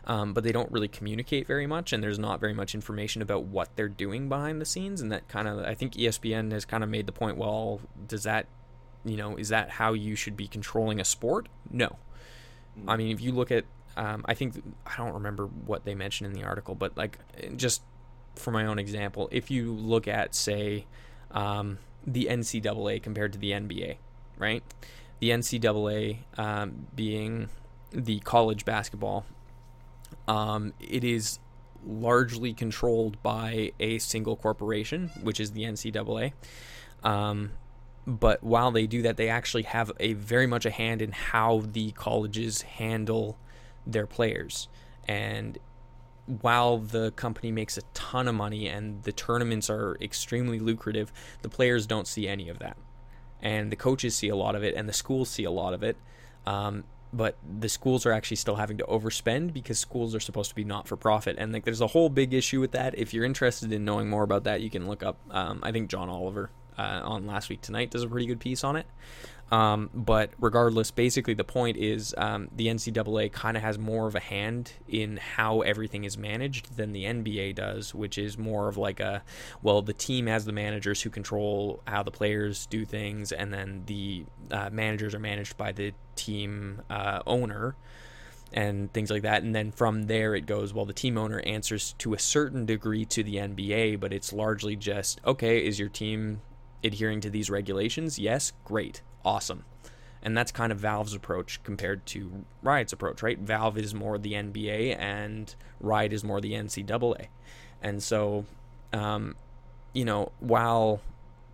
um, 0.06 0.34
but 0.34 0.44
they 0.44 0.52
don't 0.52 0.70
really 0.70 0.88
communicate 0.88 1.46
very 1.46 1.66
much, 1.66 1.92
and 1.92 2.02
there's 2.02 2.18
not 2.18 2.40
very 2.40 2.54
much 2.54 2.74
information 2.74 3.22
about 3.22 3.44
what 3.44 3.74
they're 3.76 3.88
doing 3.88 4.28
behind 4.28 4.60
the 4.60 4.66
scenes. 4.66 5.00
And 5.00 5.10
that 5.12 5.28
kind 5.28 5.48
of, 5.48 5.60
I 5.60 5.74
think 5.74 5.94
ESPN 5.94 6.52
has 6.52 6.64
kind 6.64 6.84
of 6.84 6.90
made 6.90 7.06
the 7.06 7.12
point 7.12 7.36
well, 7.36 7.80
does 8.06 8.24
that, 8.24 8.46
you 9.04 9.16
know, 9.16 9.36
is 9.36 9.48
that 9.48 9.70
how 9.70 9.92
you 9.92 10.14
should 10.14 10.36
be 10.36 10.46
controlling 10.46 11.00
a 11.00 11.04
sport? 11.04 11.48
No. 11.70 11.96
I 12.86 12.96
mean, 12.96 13.12
if 13.12 13.20
you 13.20 13.32
look 13.32 13.50
at, 13.50 13.64
um, 13.96 14.24
I 14.26 14.34
think, 14.34 14.62
I 14.86 14.96
don't 14.96 15.14
remember 15.14 15.46
what 15.46 15.84
they 15.84 15.94
mentioned 15.94 16.32
in 16.32 16.38
the 16.38 16.46
article, 16.46 16.74
but 16.74 16.96
like, 16.96 17.18
just 17.56 17.82
for 18.34 18.50
my 18.50 18.66
own 18.66 18.78
example, 18.78 19.28
if 19.30 19.50
you 19.50 19.72
look 19.72 20.08
at, 20.08 20.34
say, 20.34 20.86
um, 21.30 21.78
the 22.06 22.26
NCAA 22.26 23.02
compared 23.02 23.32
to 23.32 23.38
the 23.38 23.52
NBA, 23.52 23.96
right? 24.38 24.62
The 25.20 25.30
NCAA 25.30 26.18
um, 26.36 26.88
being 26.94 27.48
the 27.92 28.18
college 28.20 28.64
basketball, 28.64 29.24
um, 30.28 30.72
it 30.80 31.04
is 31.04 31.38
largely 31.86 32.54
controlled 32.54 33.22
by 33.22 33.72
a 33.78 33.98
single 33.98 34.36
corporation, 34.36 35.10
which 35.22 35.40
is 35.40 35.52
the 35.52 35.62
NCAA. 35.62 36.32
Um, 37.02 37.52
but 38.06 38.42
while 38.42 38.70
they 38.70 38.86
do 38.86 39.02
that, 39.02 39.16
they 39.16 39.28
actually 39.28 39.62
have 39.64 39.92
a 39.98 40.14
very 40.14 40.46
much 40.46 40.66
a 40.66 40.70
hand 40.70 41.02
in 41.02 41.12
how 41.12 41.62
the 41.66 41.92
colleges 41.92 42.62
handle 42.62 43.38
their 43.86 44.06
players. 44.06 44.68
And 45.06 45.58
while 46.26 46.78
the 46.78 47.12
company 47.12 47.52
makes 47.52 47.76
a 47.76 47.82
ton 47.92 48.28
of 48.28 48.34
money 48.34 48.68
and 48.68 49.02
the 49.02 49.12
tournaments 49.12 49.68
are 49.68 49.96
extremely 50.00 50.58
lucrative, 50.58 51.12
the 51.42 51.48
players 51.48 51.86
don't 51.86 52.06
see 52.06 52.28
any 52.28 52.48
of 52.48 52.58
that. 52.60 52.76
And 53.42 53.70
the 53.70 53.76
coaches 53.76 54.14
see 54.14 54.28
a 54.28 54.36
lot 54.36 54.54
of 54.54 54.64
it, 54.64 54.74
and 54.74 54.88
the 54.88 54.94
schools 54.94 55.28
see 55.28 55.44
a 55.44 55.50
lot 55.50 55.74
of 55.74 55.82
it. 55.82 55.98
Um, 56.46 56.84
but 57.16 57.36
the 57.60 57.68
schools 57.68 58.04
are 58.06 58.12
actually 58.12 58.36
still 58.36 58.56
having 58.56 58.78
to 58.78 58.84
overspend 58.84 59.52
because 59.52 59.78
schools 59.78 60.14
are 60.14 60.20
supposed 60.20 60.50
to 60.50 60.54
be 60.54 60.64
not 60.64 60.88
for 60.88 60.96
profit. 60.96 61.36
And 61.38 61.52
like, 61.52 61.64
there's 61.64 61.80
a 61.80 61.86
whole 61.86 62.08
big 62.08 62.34
issue 62.34 62.60
with 62.60 62.72
that. 62.72 62.96
If 62.98 63.14
you're 63.14 63.24
interested 63.24 63.72
in 63.72 63.84
knowing 63.84 64.08
more 64.08 64.22
about 64.22 64.44
that, 64.44 64.60
you 64.60 64.70
can 64.70 64.88
look 64.88 65.02
up. 65.02 65.18
Um, 65.30 65.60
I 65.62 65.72
think 65.72 65.90
John 65.90 66.08
Oliver 66.08 66.50
uh, 66.78 67.00
on 67.04 67.26
Last 67.26 67.48
Week 67.48 67.60
Tonight 67.60 67.90
does 67.90 68.02
a 68.02 68.08
pretty 68.08 68.26
good 68.26 68.40
piece 68.40 68.64
on 68.64 68.76
it. 68.76 68.86
Um, 69.50 69.90
but 69.92 70.30
regardless, 70.40 70.90
basically 70.90 71.34
the 71.34 71.44
point 71.44 71.76
is 71.76 72.14
um, 72.16 72.48
the 72.54 72.66
NCAA 72.66 73.30
kind 73.30 73.56
of 73.56 73.62
has 73.62 73.78
more 73.78 74.06
of 74.06 74.14
a 74.14 74.20
hand 74.20 74.72
in 74.88 75.18
how 75.18 75.60
everything 75.60 76.04
is 76.04 76.16
managed 76.16 76.76
than 76.76 76.92
the 76.92 77.04
NBA 77.04 77.54
does, 77.54 77.94
which 77.94 78.18
is 78.18 78.38
more 78.38 78.68
of 78.68 78.76
like 78.76 79.00
a 79.00 79.22
well, 79.62 79.82
the 79.82 79.92
team 79.92 80.26
has 80.26 80.44
the 80.44 80.52
managers 80.52 81.02
who 81.02 81.10
control 81.10 81.82
how 81.86 82.02
the 82.02 82.10
players 82.10 82.66
do 82.66 82.84
things, 82.84 83.32
and 83.32 83.52
then 83.52 83.82
the 83.86 84.24
uh, 84.50 84.70
managers 84.72 85.14
are 85.14 85.20
managed 85.20 85.56
by 85.56 85.72
the 85.72 85.92
team 86.16 86.82
uh, 86.88 87.20
owner 87.26 87.76
and 88.54 88.92
things 88.92 89.10
like 89.10 89.22
that. 89.22 89.42
And 89.42 89.54
then 89.54 89.72
from 89.72 90.04
there, 90.04 90.34
it 90.34 90.46
goes, 90.46 90.72
well, 90.72 90.84
the 90.84 90.92
team 90.92 91.18
owner 91.18 91.40
answers 91.40 91.94
to 91.98 92.14
a 92.14 92.18
certain 92.18 92.64
degree 92.64 93.04
to 93.06 93.22
the 93.22 93.36
NBA, 93.36 93.98
but 93.98 94.12
it's 94.12 94.32
largely 94.32 94.76
just, 94.76 95.20
okay, 95.26 95.64
is 95.64 95.78
your 95.78 95.88
team 95.88 96.40
adhering 96.84 97.20
to 97.22 97.30
these 97.30 97.50
regulations? 97.50 98.18
Yes, 98.18 98.52
great, 98.64 99.02
awesome. 99.24 99.64
And 100.22 100.36
that's 100.36 100.52
kind 100.52 100.72
of 100.72 100.78
Valve's 100.78 101.14
approach 101.14 101.62
compared 101.64 102.06
to 102.06 102.44
Riot's 102.62 102.92
approach, 102.92 103.22
right? 103.22 103.38
Valve 103.38 103.76
is 103.76 103.94
more 103.94 104.16
the 104.16 104.32
NBA 104.32 104.98
and 104.98 105.54
Riot 105.80 106.14
is 106.14 106.24
more 106.24 106.40
the 106.40 106.52
NCAA. 106.52 107.26
And 107.82 108.02
so, 108.02 108.46
um, 108.92 109.36
you 109.92 110.06
know, 110.06 110.32
while 110.40 111.02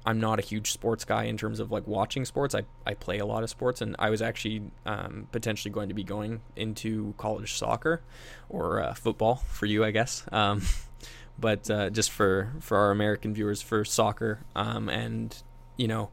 I'm 0.06 0.18
not 0.18 0.38
a 0.38 0.42
huge 0.42 0.72
sports 0.72 1.04
guy 1.04 1.24
in 1.24 1.36
terms 1.36 1.60
of 1.60 1.70
like 1.70 1.86
watching 1.86 2.24
sports. 2.24 2.54
I, 2.54 2.62
I 2.86 2.94
play 2.94 3.18
a 3.18 3.26
lot 3.26 3.42
of 3.42 3.50
sports, 3.50 3.80
and 3.80 3.94
I 3.98 4.10
was 4.10 4.22
actually 4.22 4.62
um, 4.86 5.28
potentially 5.30 5.70
going 5.70 5.88
to 5.88 5.94
be 5.94 6.04
going 6.04 6.40
into 6.56 7.14
college 7.18 7.54
soccer 7.54 8.00
or 8.48 8.80
uh, 8.80 8.94
football 8.94 9.36
for 9.36 9.66
you, 9.66 9.84
I 9.84 9.90
guess. 9.90 10.24
Um, 10.32 10.62
but 11.38 11.70
uh, 11.70 11.90
just 11.90 12.10
for 12.10 12.52
for 12.60 12.78
our 12.78 12.90
American 12.90 13.34
viewers, 13.34 13.60
for 13.60 13.84
soccer, 13.84 14.40
um, 14.56 14.88
and 14.88 15.36
you 15.76 15.88
know, 15.88 16.10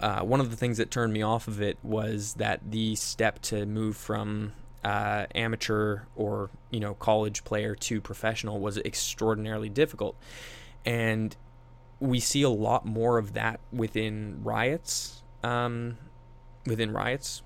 uh, 0.00 0.20
one 0.20 0.40
of 0.40 0.50
the 0.50 0.56
things 0.56 0.78
that 0.78 0.90
turned 0.90 1.12
me 1.12 1.22
off 1.22 1.48
of 1.48 1.60
it 1.60 1.78
was 1.82 2.34
that 2.34 2.60
the 2.70 2.94
step 2.96 3.40
to 3.42 3.66
move 3.66 3.96
from 3.96 4.52
uh, 4.84 5.26
amateur 5.34 6.02
or 6.14 6.50
you 6.70 6.80
know 6.80 6.94
college 6.94 7.44
player 7.44 7.74
to 7.74 8.00
professional 8.00 8.60
was 8.60 8.78
extraordinarily 8.78 9.68
difficult, 9.68 10.16
and 10.84 11.36
we 12.00 12.20
see 12.20 12.42
a 12.42 12.48
lot 12.48 12.86
more 12.86 13.18
of 13.18 13.34
that 13.34 13.60
within 13.72 14.40
Riot's 14.42 15.22
um, 15.42 15.98
within 16.66 16.92
Riot's 16.92 17.42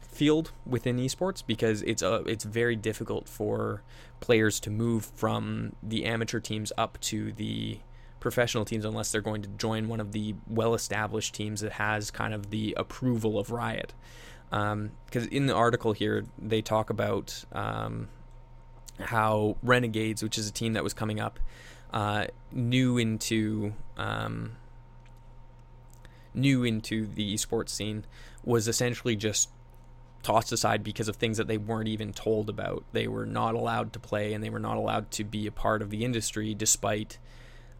field 0.00 0.50
within 0.64 0.96
esports 0.96 1.44
because 1.46 1.82
it's 1.82 2.00
a 2.00 2.16
it's 2.26 2.44
very 2.44 2.74
difficult 2.74 3.28
for 3.28 3.82
players 4.20 4.58
to 4.60 4.70
move 4.70 5.04
from 5.04 5.72
the 5.82 6.06
amateur 6.06 6.40
teams 6.40 6.72
up 6.78 6.98
to 7.00 7.32
the 7.32 7.78
professional 8.26 8.64
teams 8.64 8.84
unless 8.84 9.12
they're 9.12 9.20
going 9.20 9.40
to 9.40 9.48
join 9.50 9.86
one 9.86 10.00
of 10.00 10.10
the 10.10 10.34
well-established 10.48 11.32
teams 11.32 11.60
that 11.60 11.70
has 11.70 12.10
kind 12.10 12.34
of 12.34 12.50
the 12.50 12.74
approval 12.76 13.38
of 13.38 13.52
riot 13.52 13.94
because 14.50 15.22
um, 15.22 15.28
in 15.30 15.46
the 15.46 15.54
article 15.54 15.92
here 15.92 16.24
they 16.36 16.60
talk 16.60 16.90
about 16.90 17.44
um, 17.52 18.08
how 18.98 19.56
renegades 19.62 20.24
which 20.24 20.36
is 20.38 20.48
a 20.48 20.52
team 20.52 20.72
that 20.72 20.82
was 20.82 20.92
coming 20.92 21.20
up 21.20 21.38
uh, 21.92 22.26
new 22.50 22.98
into 22.98 23.72
um, 23.96 24.56
new 26.34 26.64
into 26.64 27.06
the 27.06 27.32
esports 27.32 27.68
scene 27.68 28.04
was 28.44 28.66
essentially 28.66 29.14
just 29.14 29.50
tossed 30.24 30.50
aside 30.50 30.82
because 30.82 31.06
of 31.06 31.14
things 31.14 31.36
that 31.36 31.46
they 31.46 31.58
weren't 31.58 31.86
even 31.86 32.12
told 32.12 32.48
about. 32.48 32.82
They 32.90 33.06
were 33.06 33.26
not 33.26 33.54
allowed 33.54 33.92
to 33.92 34.00
play 34.00 34.32
and 34.32 34.42
they 34.42 34.50
were 34.50 34.58
not 34.58 34.76
allowed 34.76 35.12
to 35.12 35.22
be 35.22 35.46
a 35.46 35.52
part 35.52 35.80
of 35.80 35.90
the 35.90 36.04
industry 36.04 36.52
despite 36.52 37.18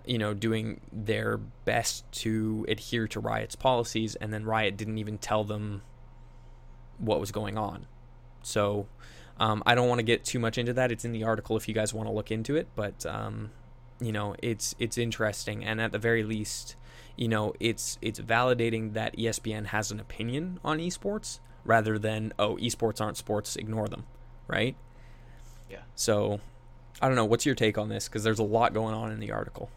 you 0.07 0.19
know 0.19 0.35
doing 0.35 0.81
their 0.93 1.37
best 1.37 2.11
to 2.12 2.65
adhere 2.69 3.07
to 3.09 3.20
Riot's 3.20 3.57
policies 3.57 4.15
and 4.15 4.33
then 4.33 4.45
Riot 4.45 4.77
didn't 4.77 4.99
even 4.99 5.19
tell 5.19 5.45
them 5.45 5.83
what 6.99 7.20
was 7.20 7.31
going 7.33 7.59
on. 7.59 7.87
So 8.43 8.87
um, 9.39 9.62
I 9.66 9.74
don't 9.74 9.89
want 9.89 9.99
to 9.99 10.05
get 10.05 10.24
too 10.24 10.39
much 10.39 10.57
into 10.57 10.73
that. 10.74 10.91
It's 10.91 11.05
in 11.05 11.12
the 11.12 11.24
article 11.24 11.57
if 11.57 11.69
you 11.69 11.74
guys 11.74 11.93
want 11.93 12.09
to 12.09 12.12
look 12.15 12.31
into 12.31 12.57
it, 12.57 12.69
but 12.74 13.05
um, 13.05 13.51
you 14.01 14.12
know 14.12 14.35
it's 14.43 14.74
it's 14.78 14.99
interesting 14.99 15.65
and 15.65 15.81
at 15.81 15.93
the 15.93 15.99
very 15.99 16.23
least 16.23 16.77
you 17.16 17.28
know 17.28 17.55
it's 17.61 17.99
it's 18.03 18.20
validating 18.20 18.93
that 18.93 19.16
espn 19.16 19.66
has 19.66 19.91
an 19.91 19.99
opinion 19.99 20.61
on 20.62 20.78
esports 20.78 21.39
rather 21.65 21.99
than 21.99 22.31
oh 22.39 22.57
esports 22.57 23.01
aren't 23.01 23.16
sports 23.16 23.57
ignore 23.57 23.89
them 23.89 24.05
right 24.49 24.77
Yeah. 25.70 25.78
so 25.95 26.41
i 27.01 27.07
don't 27.07 27.16
know 27.16 27.24
what's 27.24 27.47
your 27.47 27.55
take 27.55 27.78
on 27.78 27.89
this 27.89 28.07
because 28.07 28.23
there's 28.23 28.39
a 28.39 28.43
lot 28.45 28.74
going 28.74 28.95
on 28.95 29.11
in 29.12 29.19
the 29.19 29.33
article 29.33 29.70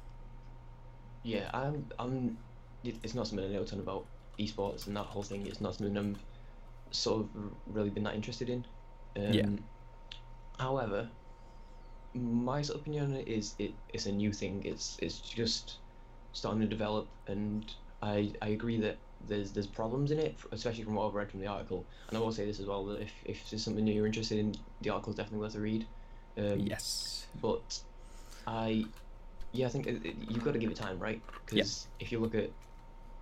Yeah, 1.23 1.49
I'm. 1.53 1.85
I'm. 1.97 2.37
It's 2.83 3.13
not 3.13 3.27
something 3.27 3.45
I 3.45 3.51
know 3.51 3.61
a 3.61 3.65
ton 3.65 3.79
about 3.79 4.05
esports 4.39 4.87
and 4.87 4.95
that 4.95 5.03
whole 5.03 5.23
thing. 5.23 5.45
It's 5.47 5.59
not 5.59 5.75
something 5.75 5.97
I'm 5.97 6.15
sort 6.91 7.21
of 7.21 7.29
really 7.67 7.89
been 7.89 8.03
that 8.03 8.15
interested 8.15 8.49
in. 8.49 8.65
Um, 9.17 9.33
Yeah. 9.33 9.45
However, 10.57 11.09
my 12.13 12.61
sort 12.61 12.75
of 12.75 12.81
opinion 12.81 13.05
on 13.05 13.13
it 13.13 13.27
is 13.27 13.55
it, 13.59 13.73
it's 13.93 14.05
a 14.05 14.11
new 14.11 14.31
thing. 14.33 14.61
It's 14.65 14.97
it's 15.01 15.19
just 15.19 15.77
starting 16.33 16.61
to 16.61 16.67
develop, 16.67 17.07
and 17.27 17.65
I 18.01 18.33
I 18.41 18.49
agree 18.49 18.79
that 18.81 18.97
there's 19.27 19.51
there's 19.51 19.67
problems 19.67 20.11
in 20.11 20.19
it, 20.19 20.35
especially 20.51 20.83
from 20.83 20.95
what 20.95 21.07
I've 21.07 21.15
read 21.15 21.29
from 21.31 21.41
the 21.41 21.47
article. 21.47 21.85
And 22.07 22.17
I 22.17 22.21
will 22.21 22.31
say 22.31 22.45
this 22.45 22.59
as 22.59 22.65
well 22.65 22.85
that 22.85 23.01
if 23.01 23.11
if 23.25 23.49
there's 23.49 23.63
something 23.63 23.83
new 23.83 23.93
you're 23.93 24.07
interested 24.07 24.39
in, 24.39 24.55
the 24.81 24.89
article's 24.89 25.15
definitely 25.15 25.39
worth 25.39 25.55
a 25.55 25.59
read. 25.59 25.85
Um, 26.37 26.59
yes. 26.59 27.27
but 27.41 27.81
I, 28.47 28.85
yeah, 29.51 29.67
I 29.67 29.69
think 29.69 29.87
it, 29.87 30.05
it, 30.05 30.15
you've 30.17 30.43
got 30.43 30.53
to 30.53 30.59
give 30.59 30.71
it 30.71 30.77
time, 30.77 30.99
right? 30.99 31.25
Because 31.45 31.89
if 31.99 32.11
you 32.11 32.19
look 32.19 32.35
at 32.35 32.55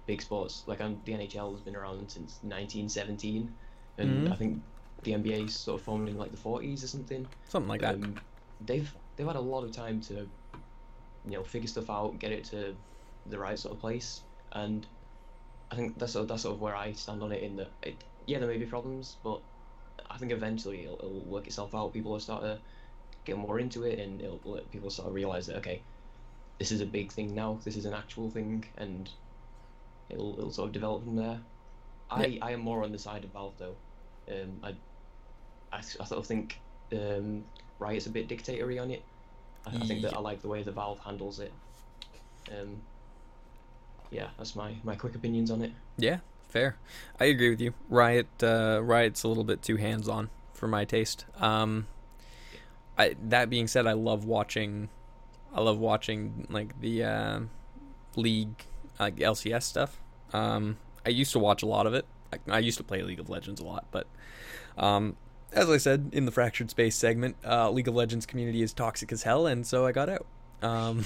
big 0.05 0.21
sports, 0.21 0.67
like 0.67 0.81
um, 0.81 1.03
the 1.03 1.13
NHL 1.13 1.53
has 1.53 1.63
been 1.63 1.75
around 1.75 2.11
since 2.11 2.43
1917, 2.43 3.59
and 3.97 4.29
Mhm. 4.29 4.33
I 4.33 4.37
think 4.37 4.65
the 5.03 5.13
NBA 5.13 5.47
sort 5.47 5.81
of 5.81 5.85
formed 5.85 6.09
in 6.09 6.17
like 6.17 6.31
the 6.31 6.37
40s 6.37 6.83
or 6.83 6.87
something. 6.87 7.33
Something 7.45 7.69
like 7.69 7.81
that. 7.81 8.01
Um, 8.01 8.21
they've 8.59 8.95
they've 9.15 9.27
had 9.27 9.35
a 9.37 9.41
lot 9.41 9.63
of 9.65 9.73
time 9.73 10.01
to, 10.01 10.31
you 11.23 11.31
know, 11.31 11.43
figure 11.43 11.67
stuff 11.67 11.89
out, 11.89 12.19
get 12.19 12.31
it 12.31 12.45
to 12.45 12.83
the 13.25 13.39
right 13.39 13.59
sort 13.59 13.73
of 13.75 13.79
place, 13.81 14.25
and 14.51 14.87
I 15.71 15.75
think 15.75 15.99
that's 15.99 16.13
sort 16.13 16.23
of, 16.23 16.29
that's 16.29 16.43
sort 16.43 16.55
of 16.55 16.61
where 16.61 16.75
I 16.75 16.93
stand 16.93 17.23
on 17.23 17.31
it. 17.31 17.43
In 17.43 17.57
that, 17.57 17.77
it, 17.83 18.05
yeah, 18.27 18.39
there 18.39 18.49
may 18.49 18.57
be 18.57 18.65
problems, 18.65 19.17
but 19.23 19.45
I 20.09 20.17
think 20.17 20.31
eventually 20.31 20.83
it'll, 20.83 20.97
it'll 20.99 21.25
work 21.29 21.47
itself 21.47 21.75
out. 21.75 21.93
People 21.93 22.11
will 22.11 22.19
start 22.19 22.43
to 22.43 22.63
get 23.25 23.37
more 23.37 23.59
into 23.59 23.83
it, 23.85 23.99
and 23.99 24.21
it'll 24.21 24.41
let 24.45 24.71
people 24.71 24.89
sort 24.91 25.07
of 25.09 25.13
realize 25.15 25.47
that 25.47 25.57
okay, 25.57 25.87
this 26.59 26.71
is 26.71 26.81
a 26.81 26.85
big 26.85 27.11
thing 27.11 27.35
now. 27.35 27.59
This 27.63 27.77
is 27.77 27.85
an 27.85 27.93
actual 27.93 28.29
thing, 28.29 28.65
and 28.77 29.09
it'll 30.09 30.37
it'll 30.37 30.51
sort 30.51 30.67
of 30.67 30.73
develop 30.73 31.03
from 31.03 31.15
there. 31.15 31.39
I, 32.09 32.39
I 32.41 32.51
am 32.51 32.61
more 32.61 32.83
on 32.83 32.91
the 32.91 32.99
side 32.99 33.23
of 33.23 33.31
Valve 33.31 33.53
though. 33.57 33.75
Um, 34.29 34.59
I, 34.63 34.69
I, 35.75 35.79
I 35.79 35.81
sort 35.81 36.11
of 36.11 36.25
think 36.25 36.59
um, 36.93 37.43
Riot's 37.79 38.05
a 38.05 38.09
bit 38.09 38.27
dictatory 38.27 38.79
on 38.79 38.91
it. 38.91 39.03
I, 39.65 39.75
I 39.75 39.79
think 39.79 40.01
that 40.03 40.15
I 40.15 40.19
like 40.19 40.41
the 40.41 40.47
way 40.47 40.63
the 40.63 40.71
Valve 40.71 40.99
handles 40.99 41.39
it. 41.39 41.51
Um, 42.49 42.77
yeah, 44.09 44.27
that's 44.37 44.55
my, 44.55 44.73
my 44.83 44.95
quick 44.95 45.15
opinions 45.15 45.51
on 45.51 45.61
it. 45.61 45.71
Yeah, 45.97 46.19
fair. 46.47 46.77
I 47.19 47.25
agree 47.25 47.49
with 47.49 47.59
you. 47.59 47.73
Riot, 47.89 48.27
uh, 48.41 48.81
Riot's 48.81 49.23
a 49.23 49.27
little 49.27 49.43
bit 49.43 49.61
too 49.61 49.75
hands-on 49.75 50.29
for 50.53 50.67
my 50.67 50.85
taste. 50.85 51.25
Um, 51.39 51.87
I 52.97 53.15
that 53.21 53.49
being 53.49 53.67
said, 53.67 53.85
I 53.85 53.93
love 53.93 54.25
watching. 54.25 54.89
I 55.57 55.61
love 55.61 55.79
watching 55.79 56.45
like 56.51 56.79
the 56.81 57.03
uh, 57.03 57.39
league, 58.15 58.63
like 58.99 59.15
LCS 59.15 59.63
stuff. 59.63 59.99
Um, 60.31 60.77
I 61.03 61.09
used 61.09 61.31
to 61.31 61.39
watch 61.39 61.63
a 61.63 61.65
lot 61.65 61.87
of 61.87 61.95
it. 61.95 62.05
I, 62.31 62.57
I 62.57 62.59
used 62.59 62.77
to 62.77 62.83
play 62.83 63.01
League 63.01 63.19
of 63.19 63.27
Legends 63.27 63.59
a 63.59 63.65
lot, 63.65 63.87
but 63.89 64.05
um, 64.77 65.17
as 65.51 65.67
I 65.67 65.77
said 65.77 66.11
in 66.13 66.25
the 66.25 66.31
fractured 66.31 66.69
space 66.69 66.95
segment, 66.95 67.37
uh, 67.43 67.71
League 67.71 67.87
of 67.87 67.95
Legends 67.95 68.27
community 68.27 68.61
is 68.61 68.71
toxic 68.71 69.11
as 69.11 69.23
hell, 69.23 69.47
and 69.47 69.65
so 69.65 69.87
I 69.87 69.91
got 69.91 70.09
out. 70.09 70.27
Um, 70.61 71.05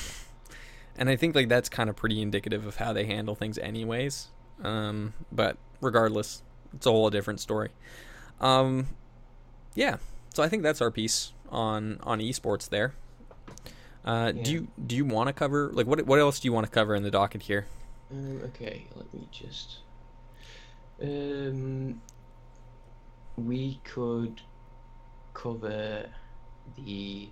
and 0.98 1.10
I 1.10 1.16
think 1.16 1.34
like 1.34 1.48
that's 1.48 1.70
kind 1.70 1.90
of 1.90 1.96
pretty 1.96 2.22
indicative 2.22 2.66
of 2.66 2.76
how 2.76 2.92
they 2.92 3.06
handle 3.06 3.36
things, 3.36 3.58
anyways. 3.58 4.28
Um, 4.62 5.14
but 5.32 5.56
regardless, 5.80 6.44
it's 6.74 6.86
a 6.86 6.92
whole 6.92 7.10
different 7.10 7.40
story. 7.40 7.70
Um, 8.42 8.88
yeah, 9.76 9.98
so 10.34 10.44
I 10.44 10.50
think 10.50 10.64
that's 10.64 10.82
our 10.82 10.92
piece 10.92 11.32
on 11.50 12.00
on 12.04 12.20
esports 12.20 12.68
there. 12.68 12.96
Uh, 14.04 14.32
Yeah. 14.36 14.44
Do 14.44 14.52
you 14.52 14.68
do 14.88 14.96
you 14.96 15.06
want 15.06 15.28
to 15.28 15.34
cover 15.34 15.70
like 15.74 15.88
what 15.88 16.06
what 16.06 16.20
else 16.20 16.40
do 16.40 16.48
you 16.48 16.54
want 16.54 16.66
to 16.66 16.72
cover 16.72 16.96
in 16.96 17.04
the 17.04 17.12
docket 17.12 17.44
here? 17.44 17.68
Um, 18.12 18.42
okay, 18.46 18.88
let 18.96 19.14
me 19.14 19.28
just. 19.32 19.80
Um, 21.02 22.02
we 23.38 23.80
could 23.84 24.42
cover 25.34 26.06
the 26.78 27.30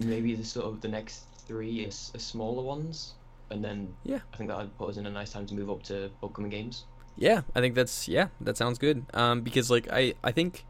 maybe 0.00 0.34
the 0.34 0.44
sort 0.44 0.66
of 0.66 0.80
the 0.80 0.88
next 0.88 1.24
three 1.46 1.80
is 1.80 2.10
uh, 2.14 2.18
smaller 2.18 2.62
ones, 2.62 3.14
and 3.50 3.62
then 3.64 3.94
Yeah. 4.04 4.20
I 4.32 4.36
think 4.36 4.48
that 4.48 4.58
would 4.58 4.76
put 4.78 4.90
us 4.90 4.96
in 4.96 5.06
a 5.06 5.10
nice 5.10 5.32
time 5.32 5.46
to 5.46 5.54
move 5.54 5.70
up 5.70 5.82
to 5.84 6.10
upcoming 6.22 6.50
games. 6.50 6.84
Yeah, 7.16 7.42
I 7.54 7.60
think 7.60 7.74
that's 7.74 8.08
yeah, 8.08 8.28
that 8.40 8.56
sounds 8.56 8.78
good. 8.78 9.04
Um, 9.12 9.42
because 9.42 9.70
like 9.70 9.86
I 9.92 10.14
I 10.24 10.32
think 10.32 10.64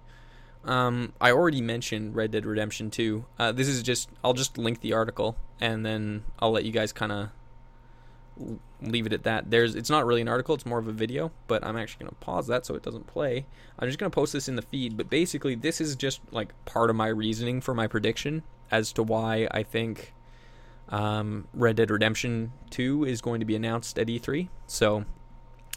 um 0.65 1.13
I 1.21 1.33
already 1.33 1.61
mentioned 1.61 2.15
Red 2.15 2.31
Dead 2.31 2.47
Redemption 2.47 2.91
2. 2.91 3.25
Uh, 3.39 3.53
this 3.53 3.69
is 3.69 3.83
just 3.83 4.09
I'll 4.23 4.35
just 4.35 4.59
link 4.59 4.81
the 4.81 4.93
article 4.93 5.37
and 5.61 5.85
then 5.85 6.25
I'll 6.39 6.53
let 6.53 6.65
you 6.65 6.73
guys 6.73 6.93
kind 6.93 7.13
of 7.13 7.31
leave 8.81 9.07
it 9.07 9.13
at 9.13 9.23
that. 9.25 9.51
There's 9.51 9.75
it's 9.75 9.91
not 9.91 10.07
really 10.07 10.21
an 10.21 10.29
article, 10.29 10.55
it's 10.55 10.67
more 10.67 10.79
of 10.79 10.89
a 10.89 10.93
video, 10.93 11.31
but 11.47 11.65
I'm 11.65 11.77
actually 11.77 12.05
going 12.05 12.15
to 12.15 12.25
pause 12.25 12.47
that 12.49 12.67
so 12.67 12.75
it 12.75 12.83
doesn't 12.83 13.07
play. 13.07 13.47
I'm 13.79 13.89
just 13.89 13.99
going 13.99 14.11
to 14.11 14.15
post 14.15 14.33
this 14.33 14.49
in 14.49 14.57
the 14.57 14.63
feed, 14.63 14.97
but 14.97 15.11
basically 15.11 15.55
this 15.55 15.81
is 15.81 15.97
just 15.97 16.21
like 16.31 16.53
part 16.65 16.91
of 16.91 16.97
my 16.97 17.09
reasoning 17.09 17.61
for 17.61 17.75
my 17.75 17.87
prediction 17.87 18.43
as 18.71 18.93
to 18.95 19.03
why 19.03 19.47
I 19.51 19.63
think 19.63 20.15
um, 20.89 21.49
Red 21.55 21.77
Dead 21.77 21.91
Redemption 21.91 22.53
2 22.71 23.05
is 23.05 23.21
going 23.21 23.41
to 23.41 23.47
be 23.47 23.57
announced 23.57 23.99
at 23.99 24.07
E3. 24.07 24.49
So 24.67 25.05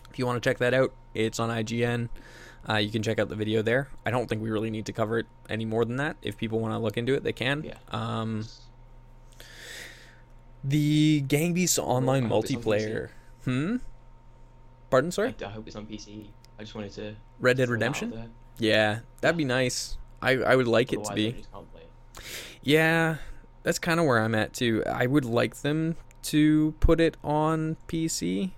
if 0.10 0.20
you 0.20 0.26
want 0.26 0.42
to 0.42 0.50
check 0.50 0.58
that 0.60 0.74
out, 0.74 0.94
it's 1.14 1.40
on 1.40 1.50
IGN. 1.50 2.10
Uh, 2.68 2.78
you 2.78 2.90
can 2.90 3.04
check 3.04 3.20
out 3.20 3.30
the 3.30 3.36
video 3.36 3.62
there. 3.62 3.90
I 4.06 4.12
don't 4.12 4.28
think 4.28 4.42
we 4.42 4.50
really 4.50 4.72
need 4.72 4.88
to 4.88 4.94
cover 4.94 5.20
it 5.20 5.28
any 5.50 5.66
more 5.66 5.86
than 5.86 5.98
that. 5.98 6.18
If 6.22 6.38
people 6.38 6.60
want 6.60 6.74
to 6.74 6.80
look 6.80 6.98
into 6.98 7.14
it, 7.14 7.24
they 7.24 7.34
can. 7.34 7.64
Yeah. 7.64 7.76
Um, 7.92 8.46
the 10.64 11.22
Gang 11.22 11.54
Beasts 11.54 11.78
online 11.78 12.26
it's 12.26 12.34
on 12.34 12.42
multiplayer. 12.42 13.10
Hmm. 13.44 13.78
Pardon, 14.90 15.12
sorry. 15.12 15.36
I, 15.42 15.46
I 15.46 15.50
hope 15.50 15.68
it's 15.68 15.76
on 15.76 15.86
PC. 15.86 16.28
I 16.58 16.64
just 16.64 16.74
wanted 16.74 16.92
to 16.94 17.16
Red 17.40 17.58
Dead 17.58 17.68
throw 17.68 17.78
that 17.78 17.86
out 17.86 18.02
Redemption. 18.02 18.32
Yeah, 18.58 19.00
that'd 19.22 19.38
be 19.38 19.46
nice. 19.46 19.98
I 20.22 20.38
I 20.38 20.56
would 20.56 20.68
like 20.68 20.94
it 20.94 21.04
to 21.04 21.14
be. 21.14 21.28
I 21.28 21.32
just 21.32 21.52
can't 21.52 21.72
play 21.72 21.82
it. 21.82 22.24
Yeah, 22.64 23.18
that's 23.64 23.78
kind 23.78 24.00
of 24.00 24.06
where 24.06 24.20
I'm 24.20 24.34
at 24.34 24.54
too. 24.54 24.84
I 24.86 25.06
would 25.06 25.26
like 25.26 25.58
them 25.58 25.98
to 26.24 26.74
put 26.80 27.00
it 27.00 27.18
on 27.24 27.78
PC. 27.88 28.52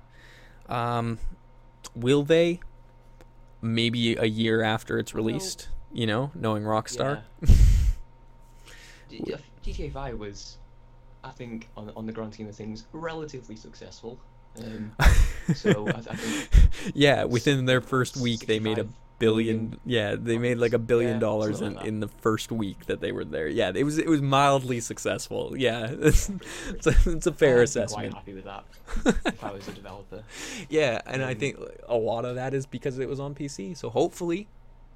Um, 0.70 1.20
will 1.96 2.24
they? 2.24 2.60
Maybe 3.74 4.16
a 4.16 4.26
year 4.26 4.62
after 4.62 4.98
it's 5.00 5.14
released. 5.14 5.70
You 5.92 6.08
know, 6.08 6.32
knowing 6.36 6.64
Rockstar. 6.64 7.24
G- 9.10 9.24
GTA 9.64 9.92
5 9.94 10.20
was, 10.20 10.58
I 11.24 11.30
think, 11.32 11.70
on 11.78 11.92
on 11.96 12.06
the 12.06 12.12
grand 12.12 12.34
scheme 12.34 12.48
of 12.48 12.56
things, 12.56 12.86
relatively 12.92 13.56
successful. 13.56 14.20
Um, 14.60 14.94
so 15.56 15.88
I, 15.88 15.98
I 15.98 16.16
think 16.16 16.94
yeah, 16.94 17.24
within 17.24 17.66
their 17.66 17.82
first 17.82 18.18
week, 18.18 18.48
they 18.48 18.60
made 18.60 18.80
a 18.80 18.84
65 18.84 18.96
billion. 19.20 19.80
Yeah, 19.86 20.16
they 20.18 20.38
made 20.38 20.58
like 20.58 20.74
a 20.74 20.80
billion 20.80 21.14
Yeah, 21.14 21.20
dollars 21.20 21.62
in, 21.62 21.78
in 21.80 22.00
the 22.00 22.08
first 22.08 22.52
week 22.52 22.86
that 22.86 23.02
they 23.02 23.12
were 23.12 23.26
there. 23.26 23.48
Yeah, 23.48 23.72
it 23.74 23.84
was 23.84 23.98
it 23.98 24.08
was 24.08 24.22
mildly 24.22 24.80
successful. 24.80 25.56
Yeah, 25.58 25.88
it's, 26.00 26.30
it's, 26.70 26.88
a, 26.88 26.96
it's 27.12 27.28
a 27.28 27.32
fair 27.34 27.60
I'd 27.60 27.64
assessment. 27.64 28.12
Quite 28.12 28.20
happy 28.20 28.34
with 28.34 28.46
that 28.46 28.64
if 29.26 29.44
I 29.44 29.52
was 29.52 29.68
a 29.68 29.72
developer. 29.72 30.24
Yeah, 30.70 31.02
and 31.06 31.24
I 31.24 31.34
Um, 31.34 31.40
think 31.40 31.58
a 31.88 31.98
lot 31.98 32.26
of 32.26 32.36
that 32.36 32.54
is 32.54 32.66
because 32.66 33.00
it 33.00 33.10
was 33.10 33.20
on 33.20 33.34
PC. 33.36 33.76
So 33.76 33.90
hopefully, 33.90 34.48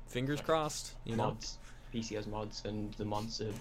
fingers 0.07 0.41
crossed. 0.41 0.95
You 1.05 1.15
know. 1.15 1.23
mods, 1.27 1.57
PC 1.93 2.15
has 2.15 2.27
mods, 2.27 2.63
and 2.65 2.93
the 2.93 3.05
mods 3.05 3.41
are 3.41 3.53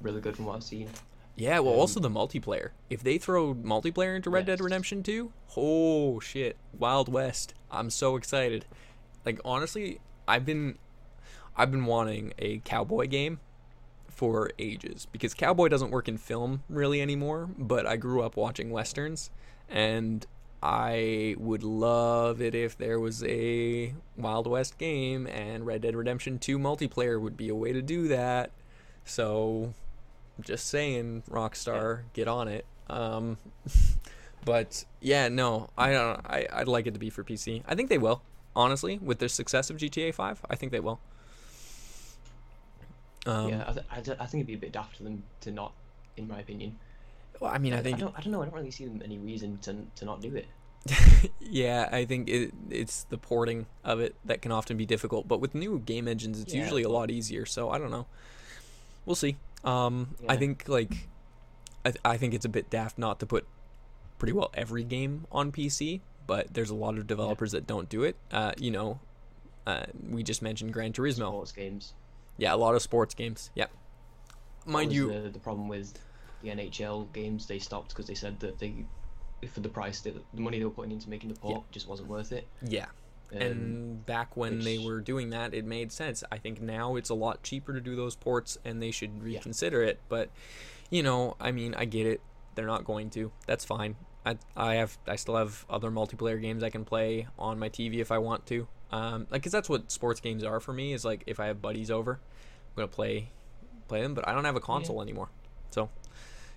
really 0.00 0.20
good 0.20 0.36
from 0.36 0.46
what 0.46 0.56
I've 0.56 0.62
seen. 0.64 0.88
Yeah. 1.36 1.60
Well, 1.60 1.74
um, 1.74 1.78
also 1.80 2.00
the 2.00 2.10
multiplayer. 2.10 2.70
If 2.90 3.02
they 3.04 3.18
throw 3.18 3.54
multiplayer 3.54 4.16
into 4.16 4.28
Red 4.30 4.46
Dead 4.46 4.60
Redemption 4.60 5.02
2, 5.04 5.32
oh 5.56 6.18
shit, 6.20 6.56
Wild 6.76 7.08
West. 7.08 7.54
I'm 7.70 7.90
so 7.90 8.16
excited. 8.16 8.64
Like 9.24 9.40
honestly, 9.44 10.00
I've 10.28 10.46
been, 10.46 10.78
I've 11.56 11.72
been 11.72 11.86
wanting 11.86 12.34
a 12.38 12.58
cowboy 12.58 13.08
game 13.08 13.40
for 14.18 14.50
ages 14.58 15.06
because 15.12 15.32
cowboy 15.32 15.68
doesn't 15.68 15.90
work 15.92 16.08
in 16.08 16.18
film 16.18 16.64
really 16.68 17.00
anymore. 17.00 17.48
But 17.56 17.86
I 17.86 17.96
grew 17.96 18.22
up 18.22 18.36
watching 18.36 18.70
westerns, 18.70 19.30
and 19.68 20.26
I 20.62 21.36
would 21.38 21.62
love 21.62 22.42
it 22.42 22.54
if 22.54 22.76
there 22.76 22.98
was 22.98 23.22
a 23.22 23.94
Wild 24.16 24.48
West 24.48 24.76
game 24.76 25.26
and 25.28 25.64
Red 25.64 25.82
Dead 25.82 25.94
Redemption 25.94 26.38
2 26.38 26.58
multiplayer 26.58 27.20
would 27.20 27.36
be 27.36 27.48
a 27.48 27.54
way 27.54 27.72
to 27.72 27.80
do 27.80 28.08
that. 28.08 28.50
So, 29.04 29.72
just 30.40 30.66
saying, 30.66 31.22
Rockstar, 31.30 32.02
get 32.12 32.26
on 32.26 32.48
it. 32.48 32.66
Um, 32.90 33.38
but 34.44 34.84
yeah, 35.00 35.28
no, 35.28 35.70
I 35.78 35.92
don't. 35.92 36.20
I 36.26 36.46
I'd 36.52 36.68
like 36.68 36.86
it 36.86 36.94
to 36.94 37.00
be 37.00 37.10
for 37.10 37.22
PC. 37.22 37.62
I 37.68 37.76
think 37.76 37.88
they 37.88 37.98
will. 37.98 38.22
Honestly, 38.58 38.98
with 38.98 39.18
the 39.20 39.28
success 39.28 39.70
of 39.70 39.76
GTA 39.78 40.12
5, 40.12 40.44
I 40.50 40.56
think 40.56 40.72
they 40.72 40.80
will. 40.80 41.00
Um, 43.26 43.48
yeah, 43.50 43.64
I, 43.68 43.72
th- 43.72 43.86
I, 43.90 44.00
th- 44.00 44.16
I 44.20 44.26
think 44.26 44.40
it'd 44.40 44.46
be 44.46 44.54
a 44.54 44.58
bit 44.58 44.72
daft 44.72 44.96
for 44.96 45.04
them 45.04 45.22
to 45.42 45.50
not, 45.50 45.72
in 46.16 46.28
my 46.28 46.40
opinion. 46.40 46.78
Well, 47.40 47.50
I 47.52 47.58
mean, 47.58 47.74
I 47.74 47.78
I 47.78 47.82
think 47.82 47.98
don't, 47.98 48.14
I 48.16 48.20
don't 48.20 48.32
know. 48.32 48.42
I 48.42 48.46
don't 48.46 48.54
really 48.54 48.70
see 48.70 48.84
them 48.86 49.00
any 49.04 49.18
reason 49.18 49.58
to 49.62 49.86
to 49.96 50.04
not 50.04 50.20
do 50.20 50.34
it. 50.34 50.46
yeah, 51.40 51.88
I 51.92 52.04
think 52.04 52.28
it, 52.28 52.52
it's 52.70 53.04
the 53.04 53.18
porting 53.18 53.66
of 53.84 54.00
it 54.00 54.16
that 54.24 54.42
can 54.42 54.52
often 54.52 54.76
be 54.76 54.86
difficult. 54.86 55.28
But 55.28 55.40
with 55.40 55.54
new 55.54 55.78
game 55.80 56.08
engines, 56.08 56.40
it's 56.40 56.54
Yeah, 56.54 56.60
usually 56.62 56.82
a 56.82 56.88
lot 56.88 57.10
easier. 57.10 57.46
So 57.46 57.70
I 57.70 57.78
don't 57.78 57.90
know. 57.90 58.06
We'll 59.04 59.16
see. 59.16 59.36
Um, 59.64 60.16
I 60.28 60.36
think 60.36 60.68
like, 60.68 61.08
I 61.84 61.90
th- 61.90 62.00
I 62.04 62.16
think 62.16 62.34
it's 62.34 62.44
a 62.46 62.48
bit 62.48 62.70
daft 62.70 62.98
not 62.98 63.20
to 63.20 63.26
put 63.26 63.46
pretty 64.18 64.32
well 64.32 64.50
every 64.54 64.84
game 64.84 65.26
on 65.32 65.52
PC, 65.52 66.00
but 66.28 66.54
there's 66.54 66.70
a 66.70 66.74
lot 66.74 66.96
of 66.96 67.08
developers 67.08 67.50
that 67.52 67.66
don't 67.66 67.88
do 67.88 68.04
it. 68.04 68.14
Uh, 68.30 68.52
you 68.56 68.70
know, 68.70 69.00
uh, 69.66 69.86
we 70.08 70.22
just 70.22 70.42
mentioned 70.42 70.72
Gran 70.72 70.92
Turismo. 70.92 71.32
Sports 71.32 71.52
games. 71.52 71.94
Yeah, 72.36 72.54
a 72.54 72.56
lot 72.56 72.76
of 72.76 72.82
sports 72.82 73.14
games. 73.14 73.50
Yeah, 73.56 73.66
mind 74.64 74.92
you, 74.92 75.12
the, 75.12 75.30
the 75.30 75.40
problem 75.40 75.66
with 75.66 75.98
the 76.42 76.50
NHL 76.50 77.12
games 77.12 77.46
they 77.46 77.58
stopped 77.58 77.88
because 77.88 78.06
they 78.06 78.14
said 78.14 78.38
that 78.40 78.60
they 78.60 78.84
for 79.50 79.60
the 79.60 79.68
price 79.68 80.00
that 80.02 80.14
the 80.34 80.40
money 80.40 80.58
they 80.58 80.64
were 80.64 80.70
putting 80.70 80.92
into 80.92 81.08
making 81.08 81.30
the 81.32 81.38
port 81.38 81.62
just 81.72 81.88
wasn't 81.88 82.08
worth 82.08 82.30
it. 82.30 82.46
yeah. 82.62 82.86
Um, 83.30 83.42
and 83.42 84.06
back 84.06 84.38
when 84.38 84.60
they 84.60 84.78
were 84.78 85.00
doing 85.00 85.30
that, 85.30 85.52
it 85.52 85.66
made 85.66 85.92
sense. 85.92 86.24
I 86.32 86.38
think 86.38 86.62
now 86.62 86.96
it's 86.96 87.10
a 87.10 87.14
lot 87.14 87.42
cheaper 87.42 87.74
to 87.74 87.80
do 87.80 87.94
those 87.94 88.16
ports, 88.16 88.56
and 88.64 88.80
they 88.82 88.90
should 88.90 89.22
reconsider 89.22 89.82
it. 89.82 90.00
But 90.08 90.30
you 90.90 91.02
know, 91.02 91.36
I 91.38 91.52
mean, 91.52 91.74
I 91.74 91.84
get 91.84 92.06
it. 92.06 92.22
They're 92.54 92.66
not 92.66 92.84
going 92.84 93.10
to. 93.10 93.30
That's 93.46 93.66
fine. 93.66 93.96
I 94.28 94.36
I 94.56 94.74
have 94.74 94.98
I 95.06 95.16
still 95.16 95.36
have 95.36 95.64
other 95.70 95.90
multiplayer 95.90 96.40
games 96.40 96.62
I 96.62 96.70
can 96.70 96.84
play 96.84 97.26
on 97.38 97.58
my 97.58 97.68
TV 97.68 97.96
if 97.98 98.12
I 98.12 98.18
want 98.18 98.46
to. 98.46 98.66
Um, 98.90 99.26
like, 99.30 99.42
cause 99.42 99.52
that's 99.52 99.68
what 99.68 99.90
sports 99.90 100.20
games 100.20 100.42
are 100.44 100.60
for 100.60 100.72
me. 100.72 100.92
Is 100.92 101.04
like 101.04 101.22
if 101.26 101.40
I 101.40 101.46
have 101.46 101.62
buddies 101.62 101.90
over, 101.90 102.12
I'm 102.12 102.76
gonna 102.76 102.88
play 102.88 103.30
play 103.86 104.02
them. 104.02 104.14
But 104.14 104.28
I 104.28 104.34
don't 104.34 104.44
have 104.44 104.56
a 104.56 104.60
console 104.60 105.02
anymore, 105.02 105.28
so 105.70 105.88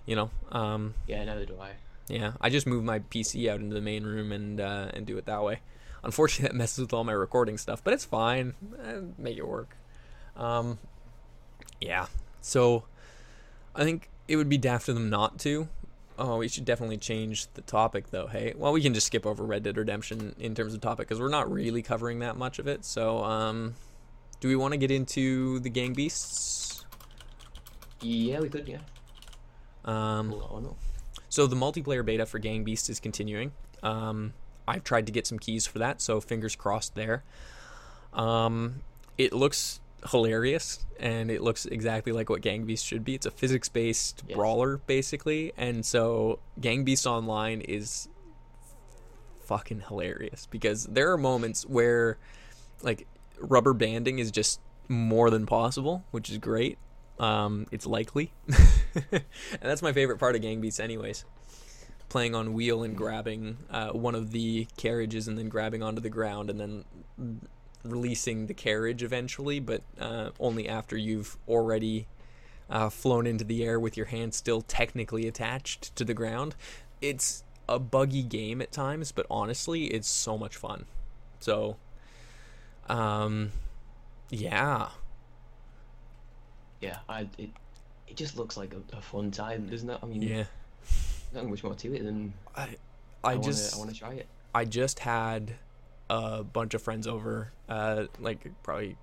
you 0.06 0.16
know, 0.16 0.30
um, 0.50 0.94
yeah, 1.06 1.24
neither 1.24 1.46
do 1.46 1.56
I. 1.60 1.72
yeah, 2.08 2.32
I 2.40 2.50
just 2.50 2.66
move 2.66 2.84
my 2.84 2.98
PC 2.98 3.48
out 3.48 3.60
into 3.60 3.74
the 3.74 3.80
main 3.80 4.04
room 4.04 4.32
and 4.32 4.60
uh, 4.60 4.88
and 4.92 5.06
do 5.06 5.16
it 5.16 5.26
that 5.26 5.42
way. 5.42 5.60
Unfortunately, 6.02 6.48
that 6.52 6.56
messes 6.56 6.80
with 6.80 6.92
all 6.92 7.04
my 7.04 7.12
recording 7.12 7.56
stuff, 7.58 7.82
but 7.84 7.94
it's 7.94 8.04
fine. 8.04 8.54
Eh, 8.84 9.00
make 9.18 9.38
it 9.38 9.46
work. 9.46 9.76
Um, 10.36 10.78
yeah. 11.80 12.06
So, 12.40 12.84
I 13.76 13.84
think 13.84 14.08
it 14.26 14.36
would 14.36 14.48
be 14.48 14.58
daft 14.58 14.88
of 14.88 14.94
them 14.96 15.10
not 15.10 15.38
to. 15.40 15.68
Oh, 16.18 16.38
we 16.38 16.48
should 16.48 16.64
definitely 16.64 16.98
change 16.98 17.46
the 17.54 17.62
topic 17.62 18.10
though. 18.10 18.26
Hey, 18.26 18.54
well, 18.56 18.72
we 18.72 18.82
can 18.82 18.94
just 18.94 19.06
skip 19.06 19.26
over 19.26 19.44
Red 19.44 19.62
Dead 19.62 19.76
Redemption 19.76 20.34
in 20.38 20.54
terms 20.54 20.74
of 20.74 20.80
topic 20.80 21.08
because 21.08 21.20
we're 21.20 21.28
not 21.28 21.50
really 21.50 21.82
covering 21.82 22.18
that 22.20 22.36
much 22.36 22.58
of 22.58 22.66
it. 22.68 22.84
So, 22.84 23.24
um, 23.24 23.74
do 24.40 24.48
we 24.48 24.56
want 24.56 24.72
to 24.72 24.78
get 24.78 24.90
into 24.90 25.58
the 25.60 25.70
Gang 25.70 25.94
Beasts? 25.94 26.84
Yeah, 28.00 28.40
we 28.40 28.48
could. 28.48 28.68
Yeah. 28.68 28.78
Um, 29.84 30.34
Or 30.50 30.60
not. 30.60 30.76
So 31.28 31.46
the 31.46 31.56
multiplayer 31.56 32.04
beta 32.04 32.26
for 32.26 32.38
Gang 32.38 32.62
Beast 32.62 32.90
is 32.90 33.00
continuing. 33.00 33.52
Um, 33.82 34.34
I've 34.68 34.84
tried 34.84 35.06
to 35.06 35.12
get 35.12 35.26
some 35.26 35.38
keys 35.38 35.66
for 35.66 35.78
that, 35.78 36.00
so 36.00 36.20
fingers 36.20 36.54
crossed 36.54 36.94
there. 36.94 37.24
Um, 38.12 38.82
it 39.16 39.32
looks 39.32 39.80
hilarious, 40.10 40.84
and 40.98 41.30
it 41.30 41.42
looks 41.42 41.66
exactly 41.66 42.12
like 42.12 42.28
what 42.28 42.40
Gang 42.40 42.64
Beast 42.64 42.84
should 42.84 43.04
be. 43.04 43.14
It's 43.14 43.26
a 43.26 43.30
physics-based 43.30 44.24
Yes. 44.28 44.36
brawler, 44.36 44.78
basically, 44.78 45.52
and 45.56 45.84
so 45.86 46.38
Gang 46.60 46.84
Beast 46.84 47.06
Online 47.06 47.60
is 47.60 48.08
fucking 49.40 49.82
hilarious 49.88 50.46
because 50.50 50.84
there 50.86 51.12
are 51.12 51.18
moments 51.18 51.66
where, 51.66 52.18
like, 52.82 53.06
rubber 53.38 53.72
banding 53.72 54.18
is 54.18 54.30
just 54.30 54.60
more 54.88 55.30
than 55.30 55.46
possible, 55.46 56.04
which 56.10 56.30
is 56.30 56.38
great. 56.38 56.78
Um, 57.18 57.66
it's 57.70 57.86
likely, 57.86 58.32
and 58.94 59.22
that's 59.60 59.82
my 59.82 59.92
favorite 59.92 60.18
part 60.18 60.34
of 60.34 60.42
Gang 60.42 60.60
Beasts, 60.60 60.80
anyways. 60.80 61.24
Playing 62.08 62.34
on 62.34 62.52
wheel 62.52 62.82
and 62.82 62.96
grabbing 62.96 63.58
uh, 63.70 63.90
one 63.90 64.14
of 64.14 64.32
the 64.32 64.66
carriages 64.76 65.28
and 65.28 65.38
then 65.38 65.48
grabbing 65.48 65.82
onto 65.82 66.00
the 66.00 66.10
ground 66.10 66.50
and 66.50 66.60
then 66.60 66.84
releasing 67.84 68.46
the 68.46 68.54
carriage 68.54 69.02
eventually, 69.02 69.60
but 69.60 69.82
uh, 70.00 70.30
only 70.38 70.68
after 70.68 70.96
you've 70.96 71.36
already 71.48 72.06
uh, 72.70 72.88
flown 72.88 73.26
into 73.26 73.44
the 73.44 73.64
air 73.64 73.78
with 73.78 73.96
your 73.96 74.06
hand 74.06 74.34
still 74.34 74.62
technically 74.62 75.26
attached 75.26 75.94
to 75.96 76.04
the 76.04 76.14
ground. 76.14 76.54
It's 77.00 77.44
a 77.68 77.78
buggy 77.78 78.22
game 78.22 78.62
at 78.62 78.72
times, 78.72 79.12
but 79.12 79.26
honestly, 79.30 79.84
it's 79.84 80.08
so 80.08 80.38
much 80.38 80.56
fun. 80.56 80.86
So, 81.40 81.76
um, 82.88 83.50
yeah, 84.30 84.88
Yeah, 86.82 86.98
I 87.08 87.28
it, 87.38 87.50
it 88.08 88.16
just 88.16 88.36
looks 88.36 88.56
like 88.56 88.74
a, 88.74 88.96
a 88.96 89.00
fun 89.00 89.30
time, 89.30 89.68
doesn't 89.68 89.88
it? 89.88 89.98
I 90.02 90.06
mean, 90.06 90.20
yeah. 90.20 90.44
not 91.32 91.46
much 91.46 91.62
more 91.62 91.74
to 91.74 91.94
it 91.94 92.04
than 92.04 92.34
I, 92.56 92.62
I, 92.62 92.76
I 93.24 93.34
wanna, 93.36 93.46
just 93.46 93.74
I 93.74 93.78
want 93.78 93.90
to 93.90 93.96
try 93.96 94.12
it. 94.14 94.26
I 94.54 94.64
just 94.64 94.98
had 94.98 95.54
a 96.12 96.44
bunch 96.44 96.74
of 96.74 96.82
friends 96.82 97.06
over, 97.06 97.52
uh, 97.68 98.04
like 98.20 98.46
probably, 98.62 98.96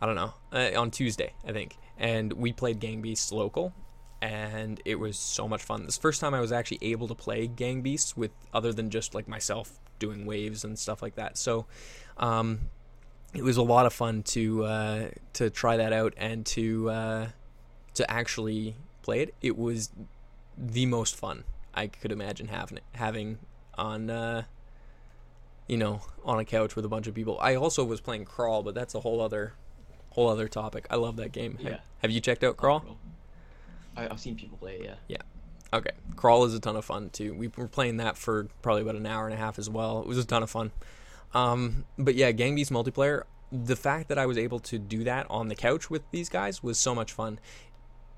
I 0.00 0.06
don't 0.06 0.16
know, 0.16 0.34
uh, 0.52 0.70
on 0.76 0.90
Tuesday, 0.90 1.32
I 1.46 1.52
think. 1.52 1.76
And 1.96 2.32
we 2.32 2.52
played 2.52 2.80
Gang 2.80 3.00
Beasts 3.00 3.30
local, 3.30 3.72
and 4.20 4.80
it 4.84 4.96
was 4.96 5.16
so 5.16 5.46
much 5.46 5.62
fun. 5.62 5.84
This 5.84 5.96
first 5.96 6.20
time 6.20 6.34
I 6.34 6.40
was 6.40 6.50
actually 6.50 6.78
able 6.82 7.06
to 7.08 7.14
play 7.14 7.46
Gang 7.46 7.82
Beasts 7.82 8.16
with 8.16 8.32
other 8.52 8.72
than 8.72 8.90
just 8.90 9.14
like 9.14 9.28
myself 9.28 9.78
doing 10.00 10.26
waves 10.26 10.64
and 10.64 10.76
stuff 10.76 11.00
like 11.00 11.14
that. 11.14 11.38
So, 11.38 11.66
um, 12.16 12.70
it 13.32 13.44
was 13.44 13.56
a 13.56 13.62
lot 13.62 13.86
of 13.86 13.92
fun 13.92 14.22
to 14.24 14.64
uh, 14.64 15.08
to 15.34 15.50
try 15.50 15.76
that 15.76 15.92
out 15.92 16.14
and 16.16 16.44
to 16.46 16.90
uh, 16.90 17.28
to 17.94 18.10
actually 18.10 18.74
play 19.02 19.20
it. 19.20 19.34
It 19.40 19.56
was 19.56 19.90
the 20.58 20.86
most 20.86 21.14
fun 21.14 21.44
I 21.72 21.86
could 21.86 22.10
imagine 22.10 22.48
having 22.48 22.80
having 22.94 23.38
on 23.76 24.10
uh, 24.10 24.44
you 25.66 25.76
know 25.76 26.00
on 26.24 26.38
a 26.38 26.44
couch 26.44 26.76
with 26.76 26.84
a 26.84 26.88
bunch 26.88 27.06
of 27.06 27.14
people. 27.14 27.38
I 27.40 27.54
also 27.54 27.84
was 27.84 28.00
playing 28.00 28.24
Crawl, 28.24 28.62
but 28.62 28.74
that's 28.74 28.94
a 28.94 29.00
whole 29.00 29.20
other 29.20 29.54
whole 30.10 30.28
other 30.28 30.48
topic. 30.48 30.86
I 30.90 30.96
love 30.96 31.16
that 31.16 31.32
game. 31.32 31.58
Yeah. 31.60 31.78
Have 31.98 32.10
you 32.10 32.20
checked 32.20 32.44
out 32.44 32.56
Crawl? 32.56 32.84
I, 33.96 34.08
I've 34.08 34.20
seen 34.20 34.36
people 34.36 34.58
play 34.58 34.76
it. 34.76 34.98
Yeah. 35.08 35.18
Okay. 35.72 35.90
Crawl 36.16 36.44
is 36.44 36.54
a 36.54 36.60
ton 36.60 36.76
of 36.76 36.84
fun 36.84 37.10
too. 37.10 37.34
We 37.34 37.48
were 37.48 37.66
playing 37.66 37.96
that 37.98 38.16
for 38.16 38.48
probably 38.62 38.82
about 38.82 38.94
an 38.94 39.06
hour 39.06 39.26
and 39.26 39.34
a 39.34 39.38
half 39.38 39.58
as 39.58 39.68
well. 39.68 40.00
It 40.00 40.06
was 40.06 40.18
a 40.18 40.24
ton 40.24 40.42
of 40.42 40.50
fun. 40.50 40.70
Um, 41.32 41.84
but 41.98 42.14
yeah, 42.14 42.30
Gang 42.30 42.54
Beasts 42.54 42.72
multiplayer. 42.72 43.24
The 43.50 43.76
fact 43.76 44.08
that 44.08 44.18
I 44.18 44.26
was 44.26 44.38
able 44.38 44.60
to 44.60 44.78
do 44.78 45.04
that 45.04 45.26
on 45.30 45.48
the 45.48 45.54
couch 45.54 45.90
with 45.90 46.02
these 46.10 46.28
guys 46.28 46.62
was 46.62 46.78
so 46.78 46.94
much 46.94 47.12
fun. 47.12 47.38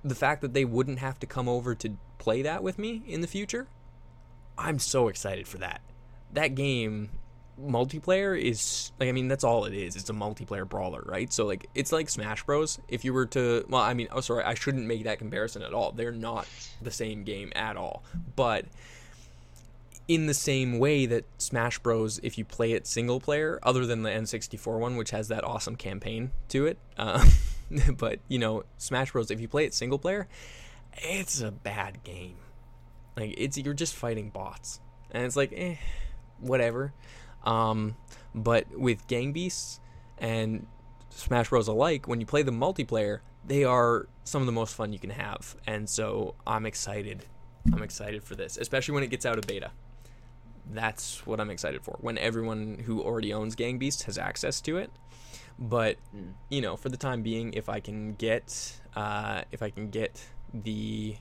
The 0.05 0.15
fact 0.15 0.43
that 0.43 0.53
they 0.53 0.65
wouldn't 0.65 0.99
have 0.99 1.19
to 1.21 1.27
come 1.27 1.49
over 1.49 1.75
to 1.75 1.97
play 2.19 2.43
that 2.43 2.63
with 2.63 2.79
me 2.79 3.03
in 3.07 3.23
the 3.23 3.27
future, 3.27 3.67
I'm 4.59 4.79
so 4.79 5.09
excited 5.09 5.49
for 5.49 5.59
that. 5.59 5.81
That 6.33 6.55
game 6.55 7.11
multiplayer 7.61 8.39
is 8.39 8.93
like 9.01 9.09
I 9.09 9.13
mean 9.13 9.29
that's 9.29 9.45
all 9.45 9.65
it 9.65 9.75
is. 9.75 9.97
It's 9.97 10.11
a 10.11 10.15
multiplayer 10.15 10.69
brawler, 10.69 11.03
right? 11.07 11.33
So 11.33 11.47
like 11.47 11.69
it's 11.75 11.93
like 11.93 12.09
Smash 12.09 12.45
Bros. 12.45 12.79
If 12.89 13.05
you 13.05 13.13
were 13.13 13.27
to 13.27 13.65
well, 13.69 13.83
I 13.83 13.95
mean, 13.95 14.09
oh 14.13 14.21
sorry, 14.21 14.45
I 14.45 14.55
shouldn't 14.55 14.87
make 14.87 15.05
that 15.05 15.19
comparison 15.19 15.63
at 15.63 15.73
all. 15.73 15.93
They're 15.93 16.13
not 16.13 16.47
the 16.83 16.91
same 16.91 17.25
game 17.25 17.53
at 17.55 17.77
all. 17.77 18.03
But 18.35 18.67
in 20.09 20.27
the 20.27 20.35
same 20.35 20.79
way 20.79 21.07
that 21.07 21.25
Smash 21.39 21.79
Bros, 21.81 22.21
if 22.23 22.39
you 22.39 22.45
play 22.45 22.73
it 22.73 22.87
single 22.87 23.21
player, 23.21 23.59
other 23.63 23.87
than 23.87 24.03
the 24.03 24.11
N64 24.11 24.79
one, 24.79 24.97
which 24.97 25.11
has 25.11 25.29
that 25.29 25.43
awesome 25.43 25.77
campaign 25.77 26.31
to 26.49 26.67
it, 26.67 26.79
uh, 26.97 27.25
but 27.97 28.21
you 28.29 28.39
know, 28.39 28.65
Smash 28.79 29.13
Bros, 29.13 29.31
if 29.31 29.41
you 29.41 29.49
play 29.49 29.65
it 29.65 29.75
single 29.75 29.99
player, 29.99 30.29
it's 30.95 31.41
a 31.41 31.51
bad 31.51 32.05
game. 32.05 32.37
Like 33.17 33.35
it's 33.39 33.57
you're 33.57 33.75
just 33.75 33.95
fighting 33.95 34.31
bots, 34.31 34.81
and 35.11 35.25
it's 35.25 35.37
like, 35.37 35.53
eh, 35.57 35.77
whatever. 36.39 36.93
Um, 37.47 37.97
but 38.35 38.67
with 38.77 39.07
Gang 39.07 39.33
Beasts 39.33 39.81
and 40.19 40.67
Smash 41.11 41.49
Bros 41.49 41.69
alike, 41.69 42.07
when 42.07 42.21
you 42.21 42.27
play 42.27 42.43
the 42.43 42.51
multiplayer, 42.53 43.21
they 43.47 43.65
are 43.65 44.07
some 44.25 44.43
of 44.43 44.47
the 44.47 44.53
most 44.53 44.75
fun 44.75 44.93
you 44.93 44.99
can 44.99 45.11
have, 45.11 45.57
and 45.67 45.89
so 45.89 46.35
I'm 46.47 46.67
excited. 46.67 47.25
I'm 47.73 47.83
excited 47.83 48.23
for 48.25 48.35
this, 48.35 48.57
especially 48.59 48.95
when 48.95 49.05
it 49.05 49.11
gets 49.11 49.25
out 49.25 49.39
of 49.39 49.47
beta. 49.47 49.71
That's 50.73 51.25
what 51.27 51.41
I'm 51.41 51.51
excited 51.51 51.83
for. 51.83 51.97
When 52.01 52.19
everyone 52.19 52.83
who 52.87 53.01
already 53.01 53.33
owns 53.33 53.55
Gang 53.55 53.79
Beasts 53.79 54.03
has 54.03 54.19
access 54.19 54.61
to 54.63 54.77
it. 54.79 54.91
But 55.59 55.97
Mm. 56.15 56.35
you 56.51 56.61
know, 56.61 56.77
for 56.77 56.89
the 56.91 56.97
time 56.99 57.23
being, 57.23 57.55
if 57.55 57.69
I 57.69 57.81
can 57.81 58.15
get 58.15 58.81
uh, 58.95 59.43
if 59.53 59.63
I 59.63 59.71
can 59.71 59.91
get 59.91 60.23
the 60.53 61.17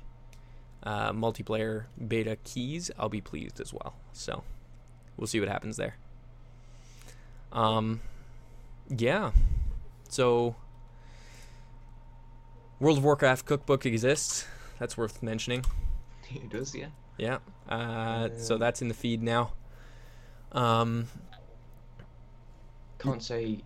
uh, 0.84 1.12
multiplayer 1.14 1.86
beta 2.08 2.38
keys, 2.44 2.90
I'll 2.98 3.10
be 3.10 3.22
pleased 3.22 3.62
as 3.62 3.72
well. 3.74 3.96
So 4.14 4.44
we'll 5.16 5.28
see 5.28 5.40
what 5.40 5.48
happens 5.50 5.78
there. 5.78 5.96
Um, 7.56 8.02
yeah. 8.90 9.32
So 10.10 10.56
World 12.80 13.00
of 13.00 13.04
Warcraft 13.04 13.46
cookbook 13.46 13.86
exists. 13.86 14.46
That's 14.78 14.98
worth 14.98 15.24
mentioning. 15.24 15.66
it 16.30 16.50
does, 16.50 16.76
yeah. 16.76 16.88
Yeah. 17.18 17.40
Uh, 17.68 18.30
so 18.38 18.56
Um, 18.56 18.60
that's 18.60 18.82
in 18.82 18.90
the 18.90 18.94
feed 18.94 19.24
now. 19.24 19.54
Um, 20.52 21.08
Can't 23.00 23.24
say 23.24 23.64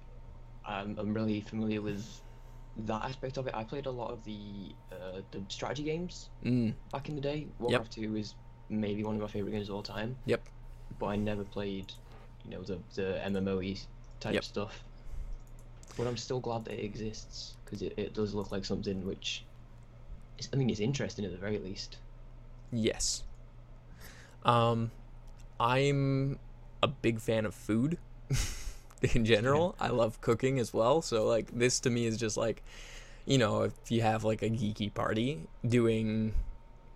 I'm, 0.65 0.97
I'm 0.99 1.13
really 1.13 1.41
familiar 1.41 1.81
with 1.81 2.05
that 2.85 3.03
aspect 3.03 3.37
of 3.37 3.47
it. 3.47 3.55
I 3.55 3.63
played 3.63 3.87
a 3.87 3.91
lot 3.91 4.11
of 4.11 4.23
the 4.23 4.73
uh, 4.91 5.21
the 5.31 5.41
strategy 5.49 5.83
games 5.83 6.29
mm, 6.45 6.73
back 6.91 7.09
in 7.09 7.15
the 7.15 7.21
day. 7.21 7.47
Warcraft 7.59 7.91
2 7.93 8.15
is 8.15 8.35
maybe 8.69 9.03
one 9.03 9.15
of 9.15 9.21
my 9.21 9.27
favorite 9.27 9.51
games 9.51 9.69
of 9.69 9.75
all 9.75 9.83
time. 9.83 10.15
Yep. 10.25 10.47
But 10.99 11.07
I 11.07 11.15
never 11.15 11.43
played, 11.43 11.91
you 12.45 12.51
know, 12.51 12.61
the 12.63 12.79
the 12.95 13.19
MMOE 13.25 13.85
type 14.19 14.33
Yep. 14.35 14.43
stuff. 14.43 14.83
But 15.97 16.07
I'm 16.07 16.17
still 16.17 16.39
glad 16.39 16.65
that 16.65 16.75
it 16.75 16.83
exists 16.85 17.55
because 17.65 17.81
it, 17.81 17.93
it 17.97 18.13
does 18.13 18.33
look 18.33 18.51
like 18.51 18.63
something 18.65 19.05
which, 19.05 19.45
is, 20.37 20.49
I 20.53 20.55
mean, 20.55 20.69
is 20.69 20.79
interesting 20.79 21.25
at 21.25 21.31
the 21.31 21.37
very 21.37 21.57
least. 21.59 21.97
yes. 22.71 23.23
Um, 24.45 24.91
I'm 25.59 26.39
a 26.81 26.87
big 26.87 27.19
fan 27.19 27.45
of 27.45 27.53
food 27.53 27.97
in 29.13 29.25
general. 29.25 29.75
I 29.79 29.89
love 29.89 30.21
cooking 30.21 30.59
as 30.59 30.73
well. 30.73 31.01
So 31.01 31.25
like 31.25 31.51
this 31.57 31.79
to 31.81 31.89
me 31.89 32.05
is 32.05 32.17
just 32.17 32.37
like, 32.37 32.63
you 33.25 33.37
know, 33.37 33.63
if 33.63 33.73
you 33.91 34.01
have 34.01 34.23
like 34.23 34.41
a 34.41 34.49
geeky 34.49 34.93
party 34.93 35.41
doing 35.67 36.33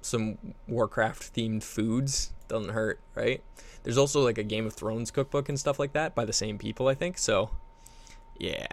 some 0.02 0.38
Warcraft 0.68 1.34
themed 1.36 1.64
foods 1.64 2.32
doesn't 2.48 2.72
hurt, 2.74 3.00
right? 3.16 3.42
There's 3.84 3.98
also 3.98 4.22
like 4.22 4.38
a 4.38 4.44
Game 4.44 4.66
of 4.66 4.74
Thrones 4.74 5.12
cookbook 5.12 5.50
and 5.50 5.60
stuff 5.60 5.80
like 5.80 5.94
that 5.94 6.16
by 6.16 6.26
the 6.26 6.34
same 6.34 6.58
people, 6.58 6.88
I 6.88 6.94
think. 6.96 7.18
So, 7.18 7.50
yeah, 8.38 8.68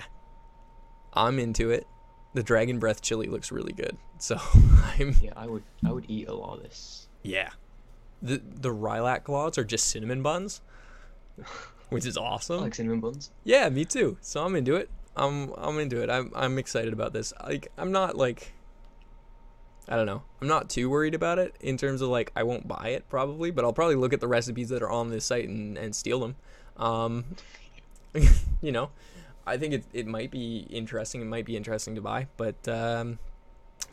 I'm 1.12 1.38
into 1.38 1.70
it. 1.70 1.86
The 2.34 2.42
dragon 2.42 2.78
breath 2.78 3.02
chili 3.02 3.26
looks 3.26 3.50
really 3.50 3.72
good. 3.72 3.96
So 4.18 4.36
I'm 4.98 5.14
Yeah, 5.20 5.32
I 5.36 5.46
would 5.46 5.62
I 5.84 5.90
would 5.92 6.04
eat 6.08 6.28
a 6.28 6.34
lot 6.34 6.58
of 6.58 6.62
this. 6.62 7.08
yeah. 7.22 7.50
The 8.22 8.40
the 8.44 8.70
lilac 8.70 9.24
claws 9.24 9.56
are 9.56 9.64
just 9.64 9.86
cinnamon 9.88 10.22
buns, 10.22 10.60
which 11.88 12.04
is 12.04 12.16
I 12.18 12.20
awesome. 12.22 12.60
like 12.60 12.74
cinnamon 12.74 13.00
buns. 13.00 13.30
Yeah, 13.44 13.68
me 13.70 13.84
too. 13.86 14.18
So 14.20 14.44
I'm 14.44 14.54
into 14.54 14.76
it. 14.76 14.90
I'm 15.16 15.52
I'm 15.56 15.78
into 15.78 16.02
it. 16.02 16.10
I'm 16.10 16.30
I'm 16.36 16.58
excited 16.58 16.92
about 16.92 17.12
this. 17.14 17.32
Like 17.42 17.68
I'm 17.78 17.90
not 17.92 18.16
like 18.16 18.52
I 19.90 19.96
don't 19.96 20.06
know. 20.06 20.22
I'm 20.40 20.46
not 20.48 20.70
too 20.70 20.88
worried 20.88 21.14
about 21.14 21.38
it 21.40 21.54
in 21.60 21.76
terms 21.76 22.00
of 22.00 22.08
like 22.08 22.30
I 22.36 22.44
won't 22.44 22.68
buy 22.68 22.90
it 22.90 23.08
probably, 23.10 23.50
but 23.50 23.64
I'll 23.64 23.72
probably 23.72 23.96
look 23.96 24.12
at 24.12 24.20
the 24.20 24.28
recipes 24.28 24.68
that 24.68 24.82
are 24.82 24.90
on 24.90 25.10
this 25.10 25.24
site 25.24 25.48
and, 25.48 25.76
and 25.76 25.94
steal 25.94 26.20
them. 26.20 26.36
Um 26.76 27.24
you 28.62 28.72
know, 28.72 28.90
I 29.46 29.56
think 29.56 29.74
it 29.74 29.84
it 29.92 30.06
might 30.06 30.30
be 30.30 30.66
interesting. 30.70 31.20
It 31.20 31.26
might 31.26 31.44
be 31.44 31.56
interesting 31.56 31.94
to 31.96 32.00
buy, 32.00 32.28
but 32.36 32.66
um 32.68 33.18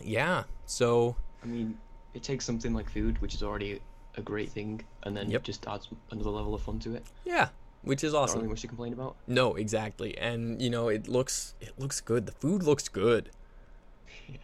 yeah. 0.01 0.43
So 0.67 1.15
I 1.43 1.47
mean, 1.47 1.77
it 2.13 2.21
takes 2.23 2.45
something 2.45 2.73
like 2.73 2.89
food, 2.89 3.19
which 3.21 3.33
is 3.33 3.41
already 3.43 3.81
a 4.15 4.21
great 4.21 4.49
thing, 4.51 4.81
and 5.03 5.15
then 5.15 5.29
Yep. 5.31 5.43
just 5.43 5.67
adds 5.67 5.87
another 6.11 6.29
level 6.31 6.53
of 6.55 6.61
fun 6.61 6.79
to 6.79 6.95
it. 6.95 7.05
yeah, 7.25 7.49
which 7.83 8.03
is 8.03 8.13
Not 8.13 8.23
awesome. 8.23 8.39
really 8.39 8.49
much 8.49 8.61
to 8.61 8.67
complain 8.67 8.93
about. 8.93 9.15
No, 9.27 9.55
exactly. 9.55 10.17
And 10.17 10.61
you 10.61 10.69
know, 10.69 10.89
it 10.89 11.07
looks 11.07 11.55
it 11.61 11.73
looks 11.79 12.01
good. 12.01 12.25
The 12.27 12.31
food 12.33 12.61
looks 12.63 12.87
good. 12.87 13.31
Yeah. 14.27 14.37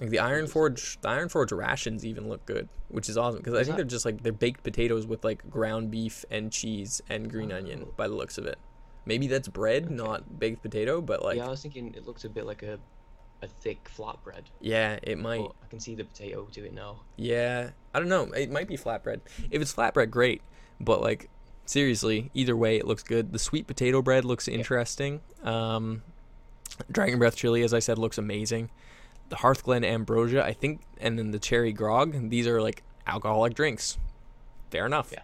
Like 0.00 0.10
the 0.10 0.16
Ironforge, 0.16 1.00
the 1.02 1.08
Ironforge 1.08 1.56
rations 1.56 2.04
even 2.06 2.28
look 2.28 2.44
good, 2.46 2.68
which 2.88 3.08
is 3.08 3.18
awesome 3.18 3.38
because 3.40 3.54
I 3.54 3.58
think 3.58 3.68
that- 3.68 3.76
they're 3.76 3.84
just 3.84 4.04
like 4.04 4.22
they're 4.22 4.32
baked 4.32 4.62
potatoes 4.62 5.06
with 5.06 5.22
like 5.24 5.48
ground 5.50 5.90
beef 5.90 6.24
and 6.30 6.50
cheese 6.50 7.02
and 7.08 7.30
green 7.30 7.52
onion 7.52 7.84
Oh. 7.86 7.94
by 7.96 8.08
the 8.08 8.14
looks 8.14 8.38
of 8.38 8.46
it. 8.46 8.58
Maybe 9.04 9.26
that's 9.26 9.48
bread, 9.48 9.86
Okay. 9.86 9.94
not 9.94 10.38
baked 10.38 10.62
potato, 10.62 11.00
but 11.00 11.22
like 11.22 11.36
yeah, 11.36 11.42
yeah, 11.42 11.48
I 11.48 11.50
was 11.50 11.62
thinking 11.62 11.94
it 11.94 12.06
looks 12.06 12.24
a 12.24 12.28
bit 12.30 12.46
like 12.46 12.62
a 12.62 12.78
a 13.42 13.46
thick 13.48 13.88
flatbread. 13.96 14.44
Yeah, 14.60 14.98
it 15.02 15.18
might. 15.18 15.40
But 15.40 15.52
I 15.64 15.66
can 15.68 15.80
see 15.80 15.94
the 15.94 16.04
potato 16.04 16.46
to 16.52 16.64
it 16.66 16.74
now. 16.74 17.00
Yeah, 17.16 17.70
I 17.94 17.98
don't 17.98 18.08
know. 18.10 18.24
It 18.32 18.50
might 18.50 18.68
be 18.68 18.76
flatbread. 18.76 19.20
If 19.50 19.62
it's 19.62 19.72
flatbread, 19.74 20.10
great. 20.10 20.42
But 20.78 21.00
like 21.00 21.30
seriously, 21.66 22.30
either 22.34 22.56
way, 22.56 22.76
it 22.76 22.86
looks 22.86 23.02
good. 23.02 23.32
The 23.32 23.38
sweet 23.38 23.66
potato 23.66 24.02
bread 24.02 24.24
looks 24.24 24.46
interesting. 24.48 25.20
Um, 25.42 26.02
Dragon 26.90 27.18
Breath 27.18 27.36
chili, 27.36 27.62
as 27.62 27.72
I 27.74 27.78
said, 27.78 27.98
looks 27.98 28.18
amazing. 28.18 28.70
The 29.30 29.36
Hearthglen 29.36 29.84
ambrosia, 29.84 30.44
I 30.44 30.52
think, 30.52 30.82
and 30.98 31.18
then 31.18 31.30
the 31.30 31.38
cherry 31.38 31.72
grog. 31.72 32.30
These 32.30 32.46
are 32.46 32.60
like 32.60 32.82
alcoholic 33.06 33.54
drinks. 33.54 33.96
Fair 34.70 34.86
enough. 34.86 35.10
Yeah. 35.12 35.22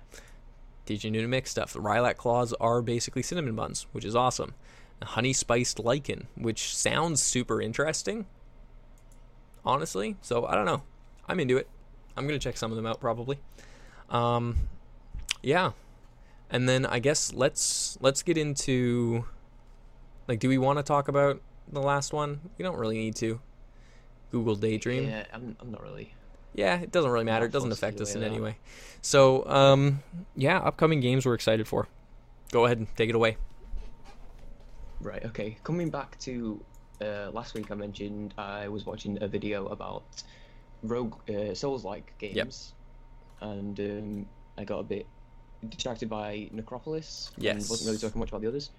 Teaching 0.87 1.15
you 1.15 1.23
to 1.23 1.29
mix 1.29 1.51
stuff. 1.51 1.73
The 1.73 1.81
lilac 1.81 2.17
claws 2.17 2.53
are 2.55 2.83
basically 2.83 3.23
cinnamon 3.23 3.55
buns, 3.55 3.87
which 3.93 4.05
is 4.05 4.17
awesome. 4.17 4.55
The 5.01 5.07
honey 5.07 5.33
spiced 5.33 5.79
lichen, 5.79 6.29
which 6.37 6.75
sounds 6.75 7.21
super 7.21 7.61
interesting. 7.61 8.27
Honestly, 9.65 10.17
so 10.23 10.47
I 10.47 10.55
don't 10.55 10.65
know. 10.65 10.83
I'm 11.29 11.41
into 11.41 11.57
it. 11.57 11.69
I'm 12.17 12.27
gonna 12.27 12.39
check 12.39 12.57
some 12.57 12.71
of 12.71 12.77
them 12.77 12.87
out 12.87 13.01
probably. 13.01 13.39
Um, 14.09 14.69
yeah, 15.43 15.73
and 16.49 16.69
then 16.69 16.87
I 16.87 16.99
guess 17.01 17.33
let's 17.33 17.99
let's 18.01 18.23
get 18.23 18.39
into 18.39 19.27
like, 20.29 20.39
do 20.39 20.49
we 20.49 20.59
want 20.59 20.79
to 20.79 20.83
talk 20.83 21.09
about 21.09 21.41
the 21.69 21.81
last 21.81 22.13
one? 22.13 22.41
We 22.57 22.63
don't 22.63 22.79
really 22.79 22.97
need 22.97 23.17
to. 23.17 23.41
Google 24.31 24.57
Daydream. 24.57 25.09
Yeah, 25.09 25.25
I'm, 25.33 25.57
I'm 25.61 25.71
not 25.71 25.83
really. 25.83 26.15
Yeah, 26.55 26.81
it 26.81 26.91
doesn't 26.91 27.11
really 27.11 27.25
matter. 27.25 27.47
It 27.47 27.53
doesn't 27.53 27.73
affect 27.73 28.01
us 28.01 28.15
in 28.15 28.23
any 28.23 28.41
way. 28.41 28.57
So, 29.03 29.47
um, 29.47 30.03
yeah, 30.35 30.59
upcoming 30.59 31.01
games 31.01 31.27
we're 31.27 31.35
excited 31.35 31.69
for. 31.69 31.87
Go 32.51 32.65
ahead 32.65 32.79
and 32.79 32.89
take 32.97 33.11
it 33.11 33.15
away. 33.15 33.37
Right. 35.01 35.25
Okay. 35.27 35.59
Coming 35.65 35.91
back 35.91 36.19
to 36.21 36.63
uh, 37.03 37.31
last 37.33 37.55
week, 37.55 37.71
I 37.71 37.75
mentioned 37.75 38.33
I 38.39 38.69
was 38.69 38.87
watching 38.87 39.23
a 39.23 39.29
video 39.29 39.67
about 39.67 40.05
rogue 40.83 41.17
uh, 41.29 41.55
Souls-like 41.55 42.15
games, 42.19 42.73
and 43.41 43.79
um, 43.79 44.27
I 44.57 44.65
got 44.65 44.79
a 44.79 44.85
bit 44.85 45.07
distracted 45.69 46.09
by 46.09 46.49
Necropolis. 46.53 47.33
And 47.37 47.59
wasn't 47.69 47.89
really 47.89 47.99
talking 47.99 48.19
much 48.19 48.31
about 48.31 48.41
the 48.41 48.49
others. 48.49 48.71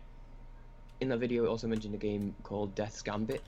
In 0.99 1.09
that 1.09 1.19
video, 1.19 1.43
it 1.43 1.47
also 1.47 1.67
mentioned 1.67 1.93
a 1.93 1.99
game 1.99 2.33
called 2.41 2.73
Death's 2.73 3.03
Gambit, 3.03 3.43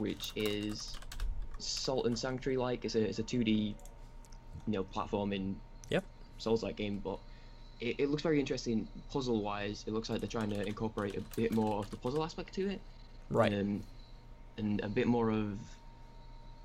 which 0.00 0.32
is 0.36 0.96
Salt 1.58 2.06
and 2.06 2.18
Sanctuary 2.18 2.56
like. 2.56 2.84
It's 2.84 2.94
a 2.94 3.00
it's 3.00 3.18
a 3.18 3.22
2D, 3.22 3.48
you 3.48 3.74
know, 4.66 4.84
platforming. 4.84 5.54
Yep. 5.90 6.04
Souls-like 6.38 6.76
game, 6.76 7.00
but 7.02 7.18
it, 7.80 7.96
it 7.98 8.10
looks 8.10 8.22
very 8.22 8.40
interesting 8.40 8.88
puzzle 9.10 9.42
wise. 9.42 9.84
It 9.86 9.92
looks 9.92 10.10
like 10.10 10.20
they're 10.20 10.28
trying 10.28 10.50
to 10.50 10.66
incorporate 10.66 11.16
a 11.16 11.20
bit 11.36 11.52
more 11.52 11.78
of 11.78 11.90
the 11.90 11.96
puzzle 11.96 12.24
aspect 12.24 12.54
to 12.54 12.68
it. 12.68 12.80
Right. 13.30 13.52
Um, 13.52 13.82
and 14.56 14.80
a 14.82 14.88
bit 14.88 15.06
more 15.06 15.30
of 15.30 15.58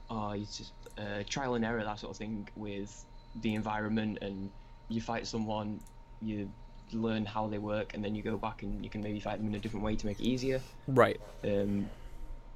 uh, 0.09 0.35
it's 0.35 0.57
just 0.57 0.73
uh, 0.97 1.23
trial 1.27 1.55
and 1.55 1.65
error, 1.65 1.83
that 1.83 1.99
sort 1.99 2.11
of 2.11 2.17
thing, 2.17 2.47
with 2.55 3.05
the 3.41 3.55
environment. 3.55 4.19
And 4.21 4.49
you 4.89 5.01
fight 5.01 5.27
someone, 5.27 5.79
you 6.21 6.51
learn 6.91 7.25
how 7.25 7.47
they 7.47 7.59
work, 7.59 7.93
and 7.93 8.03
then 8.03 8.15
you 8.15 8.23
go 8.23 8.37
back 8.37 8.63
and 8.63 8.83
you 8.83 8.89
can 8.89 9.01
maybe 9.01 9.19
fight 9.19 9.37
them 9.37 9.47
in 9.47 9.55
a 9.55 9.59
different 9.59 9.85
way 9.85 9.95
to 9.95 10.05
make 10.05 10.19
it 10.19 10.25
easier. 10.25 10.61
Right. 10.87 11.19
Um, 11.43 11.89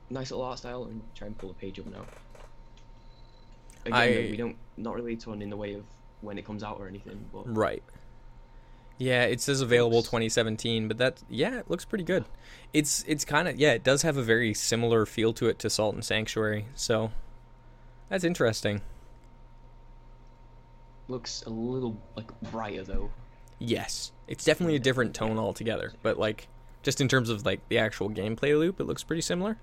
nice 0.10 0.32
little 0.32 0.46
art 0.46 0.60
style, 0.60 0.84
and 0.86 1.02
try 1.16 1.28
and 1.28 1.38
pull 1.38 1.50
the 1.50 1.56
page 1.56 1.80
up 1.80 1.86
now. 1.88 2.06
Again, 3.86 3.94
I- 3.94 4.30
we 4.32 4.38
don't 4.38 4.56
not 4.78 4.96
really 4.96 5.14
a 5.14 5.18
ton 5.18 5.42
in 5.42 5.50
the 5.50 5.58
way 5.58 5.74
of 5.74 5.84
when 6.22 6.38
it 6.38 6.46
comes 6.46 6.64
out 6.64 6.80
or 6.80 6.88
anything, 6.88 7.26
but 7.34 7.44
Right. 7.54 7.84
Yeah, 9.00 9.24
it 9.24 9.42
says 9.42 9.60
available 9.60 10.04
2017, 10.04 10.88
but 10.88 10.98
that 11.00 11.22
yeah, 11.30 11.58
it 11.60 11.70
looks 11.70 11.84
pretty 11.84 12.04
good. 12.04 12.26
It's 12.74 13.04
it's 13.08 13.26
kind 13.26 13.48
of 13.48 13.58
yeah, 13.58 13.74
it 13.74 13.84
does 13.84 14.04
have 14.04 14.16
a 14.18 14.22
very 14.24 14.54
similar 14.54 15.06
feel 15.06 15.34
to 15.34 15.48
it 15.50 15.60
to 15.60 15.70
Salt 15.70 15.96
and 15.96 16.06
Sanctuary. 16.06 16.68
So 16.76 17.12
that's 18.10 18.24
interesting. 18.24 18.82
looks 21.10 21.44
a 21.44 21.50
little 21.50 21.98
like 22.16 22.32
brighter 22.52 22.84
though. 22.84 23.12
Yes, 23.60 24.12
it's 24.28 24.44
definitely 24.46 24.76
a 24.76 24.80
different 24.80 25.14
tone 25.14 25.38
altogether, 25.38 25.92
but 26.02 26.18
like 26.18 26.48
just 26.82 27.02
in 27.02 27.08
terms 27.08 27.30
of 27.30 27.46
like 27.46 27.68
the 27.68 27.78
actual 27.78 28.10
gameplay 28.10 28.58
loop, 28.58 28.80
it 28.80 28.86
looks 28.86 29.04
pretty 29.04 29.22
similar. 29.22 29.58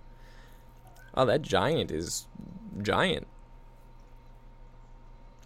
Oh, 1.15 1.25
that 1.25 1.43
giant 1.43 1.91
is 1.91 2.27
giant. 2.83 3.27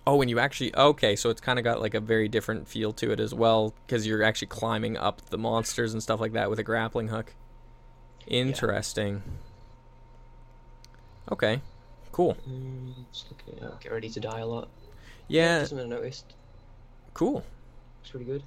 Oh, 0.07 0.21
and 0.21 0.29
you 0.29 0.39
actually 0.39 0.75
okay, 0.77 1.17
so 1.17 1.31
it's 1.31 1.41
kind 1.41 1.59
of 1.59 1.65
got 1.65 1.81
like 1.81 1.95
a 1.95 2.01
very 2.01 2.29
different 2.29 2.69
feel 2.69 2.93
to 2.95 3.11
it 3.11 3.21
as 3.21 3.33
well 3.35 3.75
because 3.87 4.07
you're 4.07 4.23
actually 4.23 4.49
climbing 4.49 4.99
up 4.99 5.23
the 5.31 5.39
monsters 5.39 5.95
and 5.95 6.03
stuff 6.03 6.21
like 6.21 6.33
that 6.33 6.51
with 6.51 6.59
a 6.59 6.63
grappling 6.63 7.09
hook. 7.09 7.35
Interesting. 8.27 9.23
Okay, 11.33 11.63
cool. 12.13 12.37
Mm, 12.49 12.93
just 13.13 13.31
looking 13.31 13.63
at 13.65 13.81
Get 13.81 13.93
ready 13.93 14.11
to 14.11 14.21
die 14.21 14.41
a 14.41 14.47
lot. 14.47 14.69
Yeah, 15.29 15.61
just 15.61 15.71
something 15.71 15.91
I 15.91 15.97
noticed. 15.97 16.35
cool. 17.15 17.43
It's 18.03 18.11
pretty 18.11 18.27
good. 18.27 18.43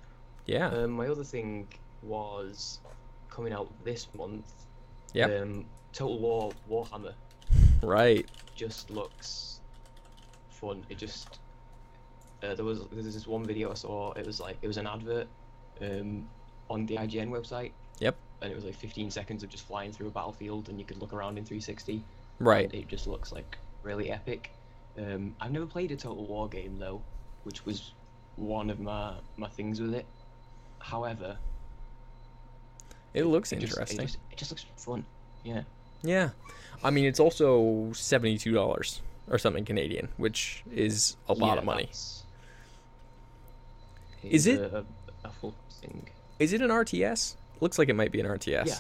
Yeah, 0.46 0.68
Um, 0.70 0.92
my 0.92 1.08
other 1.08 1.24
thing 1.24 1.68
was 2.04 2.80
coming 3.32 3.52
out 3.52 3.68
this 3.84 4.08
month. 4.16 4.46
Yeah. 5.14 5.26
Um, 5.26 5.66
Total 5.98 6.20
War 6.20 6.52
Warhammer 6.70 7.14
right. 7.82 8.30
just 8.56 8.92
looks 8.92 9.62
fun. 10.50 10.86
It 10.90 11.00
just 11.00 11.40
uh, 12.44 12.54
there 12.54 12.64
was 12.64 12.82
there's 12.92 13.16
this 13.16 13.26
one 13.26 13.44
video 13.44 13.72
I 13.72 13.74
saw. 13.74 14.12
It 14.14 14.26
was 14.26 14.40
like 14.40 14.58
it 14.62 14.68
was 14.68 14.78
an 14.78 14.86
advert 14.86 15.28
um, 15.82 16.28
on 16.70 16.86
the 16.86 16.98
IGN 16.98 17.30
website. 17.30 17.72
Yep. 18.00 18.16
And 18.42 18.52
it 18.52 18.56
was 18.56 18.64
like 18.64 18.76
15 18.76 19.10
seconds 19.10 19.42
of 19.42 19.50
just 19.50 19.66
flying 19.66 19.92
through 19.92 20.08
a 20.08 20.12
battlefield, 20.12 20.70
and 20.70 20.78
you 20.78 20.86
could 20.86 21.02
look 21.02 21.14
around 21.14 21.40
in 21.40 21.46
360. 21.46 22.04
Right. 22.38 22.72
it 22.72 22.88
just 22.88 23.08
looks 23.08 23.32
like 23.32 23.58
really 23.82 24.12
epic. 24.12 24.52
Um, 25.00 25.36
I've 25.42 25.52
never 25.52 25.66
played 25.66 25.92
a 25.92 25.96
Total 25.96 26.24
War 26.24 26.48
game 26.48 26.78
though, 26.78 27.02
which 27.44 27.66
was 27.66 27.94
one 28.36 28.70
of 28.70 28.80
my 28.80 29.16
my 29.36 29.50
things 29.50 29.82
with 29.82 29.96
it. 29.96 30.06
However, 30.78 31.38
It 33.16 33.24
looks 33.24 33.52
it 33.52 33.62
just, 33.62 33.74
interesting. 33.74 34.00
it, 34.00 34.04
just, 34.04 34.18
it 34.32 34.38
just 34.38 34.52
looks 34.52 34.66
fun. 34.78 35.04
Yeah. 35.44 35.64
Yeah. 36.04 36.30
I 36.84 36.90
mean, 36.92 37.06
it's 37.06 37.20
also 37.20 37.90
$72 37.92 39.00
or 39.30 39.38
something 39.38 39.66
Canadian, 39.66 40.10
which 40.18 40.64
is 40.72 41.18
a 41.28 41.34
lot 41.34 41.54
Yeah, 41.56 41.60
of 41.60 41.66
money. 41.66 41.90
Is 44.24 44.48
it- 44.48 44.60
a, 44.62 44.86
a 45.24 45.30
full 45.32 45.56
thing? 45.82 46.10
Is 46.40 46.54
it 46.54 46.62
an 46.62 46.70
RTS? 46.70 47.36
Looks 47.62 47.80
like 47.80 47.90
it 47.90 47.96
might 47.96 48.12
be 48.12 48.20
an 48.20 48.26
RTS. 48.28 48.68
Yeah. 48.68 48.76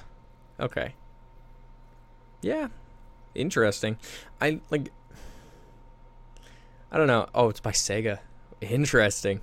Okay. 0.59 0.93
Yeah. 2.41 2.67
Interesting. 3.33 3.97
I 4.39 4.59
like 4.69 4.91
I 6.91 6.97
don't 6.97 7.07
know. 7.07 7.27
Oh, 7.35 7.49
it's 7.49 7.59
by 7.59 7.71
Sega. 7.71 8.19
interesting. 8.61 9.41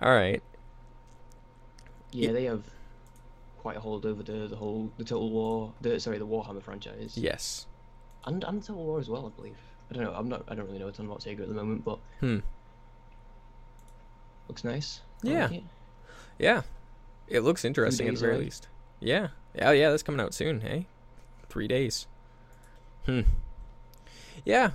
All 0.00 0.10
right. 0.14 0.42
Yeah, 2.12 2.32
they 2.32 2.44
have 2.44 2.62
quite 3.64 3.78
a 3.78 3.80
hold 3.80 4.04
over 4.04 4.22
the 4.22 4.46
the 4.46 4.56
whole 4.56 4.90
the 4.98 5.04
Total 5.04 5.30
War, 5.30 5.72
the 5.80 5.98
sorry, 5.98 6.18
the 6.18 6.26
Warhammer 6.26 6.62
franchise, 6.62 7.16
Yes. 7.16 7.66
and 8.26 8.44
and 8.44 8.62
Total 8.62 8.84
War 8.84 9.00
as 9.00 9.08
well, 9.08 9.24
I 9.26 9.30
believe. 9.40 9.56
I 9.90 9.94
don't 9.94 10.04
know. 10.04 10.12
I'm 10.14 10.28
not. 10.28 10.44
I 10.48 10.54
don't 10.54 10.66
really 10.66 10.78
know 10.78 10.88
a 10.88 10.92
ton 10.92 11.06
about 11.06 11.20
Sega 11.20 11.40
at 11.40 11.48
the 11.48 11.54
moment, 11.54 11.82
but 11.84 11.98
Hmm. 12.20 12.38
looks 14.48 14.64
nice. 14.64 15.00
I 15.24 15.28
Yeah. 15.28 15.42
like 15.46 15.52
it. 15.58 15.64
Yeah. 16.38 16.62
It 17.28 17.40
looks 17.40 17.64
interesting 17.64 18.06
at 18.08 18.14
the 18.14 18.20
very 18.20 18.34
away. 18.34 18.44
least. 18.44 18.68
Yeah. 19.00 19.28
Yeah, 19.54 19.70
yeah, 19.72 19.90
that's 19.90 20.02
coming 20.02 20.20
out 20.20 20.34
soon, 20.34 20.60
hey? 20.60 20.86
Three 21.48 21.68
days. 21.68 22.06
Hmm. 23.06 23.20
Yeah. 24.44 24.72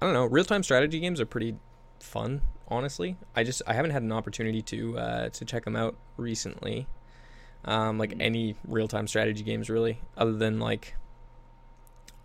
I 0.00 0.06
don't 0.06 0.14
know. 0.14 0.24
Real 0.26 0.44
time 0.44 0.62
strategy 0.62 0.98
games 1.00 1.20
are 1.20 1.26
pretty 1.26 1.56
fun, 2.00 2.42
honestly. 2.68 3.16
I 3.36 3.44
just 3.44 3.62
I 3.66 3.74
haven't 3.74 3.92
had 3.92 4.02
an 4.02 4.12
opportunity 4.12 4.62
to 4.62 4.98
uh 4.98 5.28
to 5.30 5.44
check 5.44 5.64
them 5.64 5.76
out 5.76 5.96
recently. 6.16 6.86
Um 7.64 7.98
like 7.98 8.14
any 8.20 8.54
real 8.66 8.88
time 8.88 9.06
strategy 9.08 9.42
games 9.42 9.68
really, 9.70 9.98
other 10.16 10.32
than 10.34 10.58
like 10.60 10.94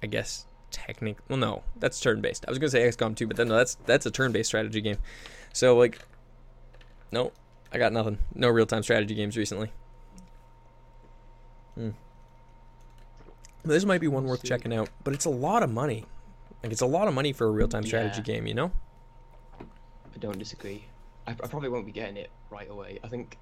I 0.03 0.07
guess 0.07 0.45
technic 0.71 1.17
well 1.29 1.37
no, 1.37 1.63
that's 1.77 1.99
turn 1.99 2.21
based. 2.21 2.45
I 2.47 2.51
was 2.51 2.59
gonna 2.59 2.69
say 2.69 2.87
XCOM 2.87 3.15
2, 3.15 3.27
but 3.27 3.37
then 3.37 3.47
no, 3.47 3.57
that's 3.57 3.75
that's 3.85 4.05
a 4.05 4.11
turn 4.11 4.31
based 4.31 4.47
strategy 4.49 4.81
game. 4.81 4.97
So 5.53 5.75
like 5.77 5.99
no, 7.11 7.31
I 7.73 7.77
got 7.77 7.91
nothing. 7.93 8.19
No 8.35 8.49
real 8.49 8.65
time 8.65 8.83
strategy 8.83 9.15
games 9.15 9.35
recently. 9.37 9.71
Hmm. 11.75 11.89
This 13.63 13.85
might 13.85 14.01
be 14.01 14.07
one 14.07 14.25
worth 14.25 14.43
checking 14.43 14.73
out, 14.73 14.89
but 15.03 15.13
it's 15.13 15.25
a 15.25 15.29
lot 15.29 15.61
of 15.63 15.71
money. 15.71 16.05
Like 16.63 16.71
it's 16.71 16.81
a 16.81 16.85
lot 16.87 17.07
of 17.07 17.13
money 17.13 17.31
for 17.33 17.47
a 17.47 17.51
real 17.51 17.67
time 17.67 17.83
strategy 17.83 18.17
Yeah. 18.17 18.35
game, 18.35 18.47
you 18.47 18.53
know? 18.53 18.71
I 19.59 20.17
don't 20.19 20.37
disagree. 20.37 20.85
I, 21.27 21.31
I 21.31 21.33
probably 21.47 21.69
won't 21.69 21.85
be 21.85 21.91
getting 21.91 22.17
it 22.17 22.29
right 22.49 22.69
away. 22.69 22.99
I 23.03 23.07
think 23.07 23.37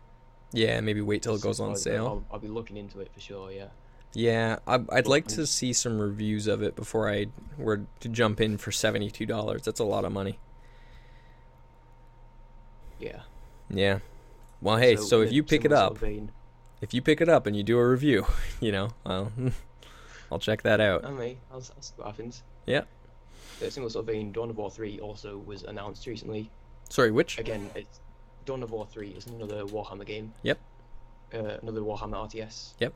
Yeah, 0.52 0.80
maybe 0.82 1.02
wait 1.02 1.22
till 1.22 1.36
it 1.36 1.42
goes 1.42 1.60
on 1.60 1.76
sale. 1.76 2.08
I'll, 2.08 2.24
I'll 2.36 2.40
be 2.40 2.48
looking 2.48 2.78
into 2.78 3.00
it 3.00 3.12
for 3.14 3.20
sure. 3.20 3.52
Yeah. 3.52 3.68
Yeah, 4.14 4.58
I, 4.66 4.80
I'd 4.92 5.06
like 5.06 5.28
to 5.28 5.46
see 5.46 5.72
some 5.72 6.00
reviews 6.00 6.48
of 6.48 6.64
it 6.64 6.76
before 6.76 7.08
I 7.10 7.28
were 7.58 7.86
to 8.00 8.10
jump 8.10 8.42
in 8.42 8.58
for 8.58 8.72
seventy 8.72 9.12
two 9.12 9.28
dollars. 9.28 9.62
That's 9.64 9.80
a 9.80 9.84
lot 9.84 10.04
of 10.06 10.12
money. 10.12 10.40
Yeah. 13.00 13.22
Yeah. 13.70 14.00
Well, 14.62 14.78
hey, 14.78 14.96
so, 14.96 15.22
in 15.22 15.28
if 15.28 15.34
you 15.34 15.44
pick 15.44 15.64
it 15.64 15.72
up, 15.72 15.90
sort 15.90 15.92
of 15.94 16.00
vein- 16.02 16.32
if 16.82 16.94
you 16.94 17.02
pick 17.02 17.22
it 17.22 17.30
up 17.30 17.46
and 17.46 17.56
you 17.56 17.64
do 17.64 17.78
a 17.78 17.88
review, 17.88 18.26
you 18.60 18.72
know, 18.72 18.90
I'll 19.06 19.32
I'll 20.32 20.40
check 20.40 20.64
that 20.64 20.82
out. 20.82 21.06
I 21.06 21.12
may. 21.12 21.38
I'll, 21.52 21.58
I'll 21.58 21.62
see 21.82 21.94
what 21.98 22.08
happens. 22.08 22.44
Yeah. 22.66 22.82
The 23.60 23.70
similar 23.70 23.90
sort 23.90 24.04
of 24.04 24.08
vein, 24.08 24.32
Dawn 24.32 24.50
of 24.50 24.58
War 24.58 24.72
3 24.72 25.00
also 25.02 25.38
was 25.38 25.64
announced 25.64 26.08
recently. 26.08 26.50
Sorry, 26.90 27.12
which? 27.12 27.38
Again, 27.38 27.70
it's 27.76 28.00
Dawn 28.50 28.64
of 28.64 28.72
War 28.72 28.88
3 28.88 29.10
is 29.10 29.28
another 29.28 29.64
Warhammer 29.66 30.04
game. 30.08 30.34
Yep. 30.42 30.58
Uh, 31.36 31.38
another 31.62 31.82
Warhammer 31.82 32.16
RTS. 32.28 32.74
Yep. 32.80 32.92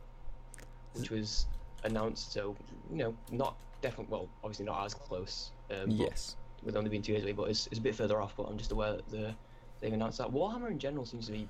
Which 0.95 1.11
was 1.11 1.45
announced, 1.83 2.33
so, 2.33 2.55
you 2.89 2.97
know, 2.97 3.15
not 3.31 3.55
definitely, 3.83 4.07
well, 4.11 4.27
obviously 4.43 4.65
not 4.65 4.83
as 4.83 4.95
close. 4.95 5.51
Um, 5.69 5.91
Yes. 5.91 6.37
With 6.63 6.75
only 6.75 6.89
being 6.89 7.03
two 7.03 7.11
years 7.11 7.23
away, 7.23 7.33
but 7.33 7.49
it's, 7.51 7.67
it's 7.67 7.77
a 7.77 7.81
bit 7.83 7.93
further 7.93 8.19
off, 8.19 8.33
but 8.35 8.43
I'm 8.49 8.57
just 8.57 8.71
aware 8.71 8.93
that 8.93 9.07
the, 9.11 9.35
they've 9.79 9.93
announced 9.93 10.17
that. 10.17 10.31
Warhammer 10.31 10.71
in 10.71 10.79
general 10.79 11.05
seems 11.05 11.27
to 11.27 11.33
be 11.33 11.47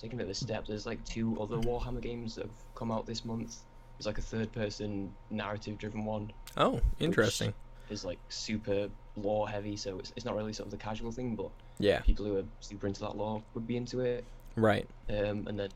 taking 0.00 0.14
a 0.14 0.16
bit 0.18 0.24
of 0.24 0.30
a 0.30 0.34
step. 0.34 0.66
There's 0.66 0.86
like 0.86 1.04
two 1.04 1.36
other 1.38 1.56
Warhammer 1.58 2.00
games 2.00 2.34
that 2.36 2.44
have 2.46 2.74
come 2.76 2.90
out 2.90 3.04
this 3.04 3.26
month. 3.26 3.58
There's 3.98 4.06
like 4.06 4.16
a 4.16 4.22
third 4.22 4.50
person 4.52 5.12
narrative 5.28 5.76
driven 5.76 6.06
one 6.06 6.32
Oh, 6.56 6.80
interesting. 6.98 7.52
is 7.90 8.06
like 8.06 8.20
super 8.30 8.88
lore 9.22 9.48
heavy, 9.48 9.76
so 9.76 9.98
it's, 9.98 10.12
it's 10.16 10.24
not 10.24 10.34
really 10.34 10.52
sort 10.52 10.66
of 10.66 10.70
the 10.70 10.76
casual 10.76 11.10
thing, 11.12 11.34
but 11.36 11.50
Yeah. 11.78 12.00
people 12.00 12.24
who 12.24 12.36
are 12.38 12.44
super 12.60 12.86
into 12.86 13.00
that 13.00 13.16
lore 13.16 13.42
would 13.54 13.66
be 13.66 13.76
into 13.76 14.00
it. 14.00 14.24
Right. 14.56 14.86
Um, 15.08 15.46
and 15.48 15.58
then 15.58 15.68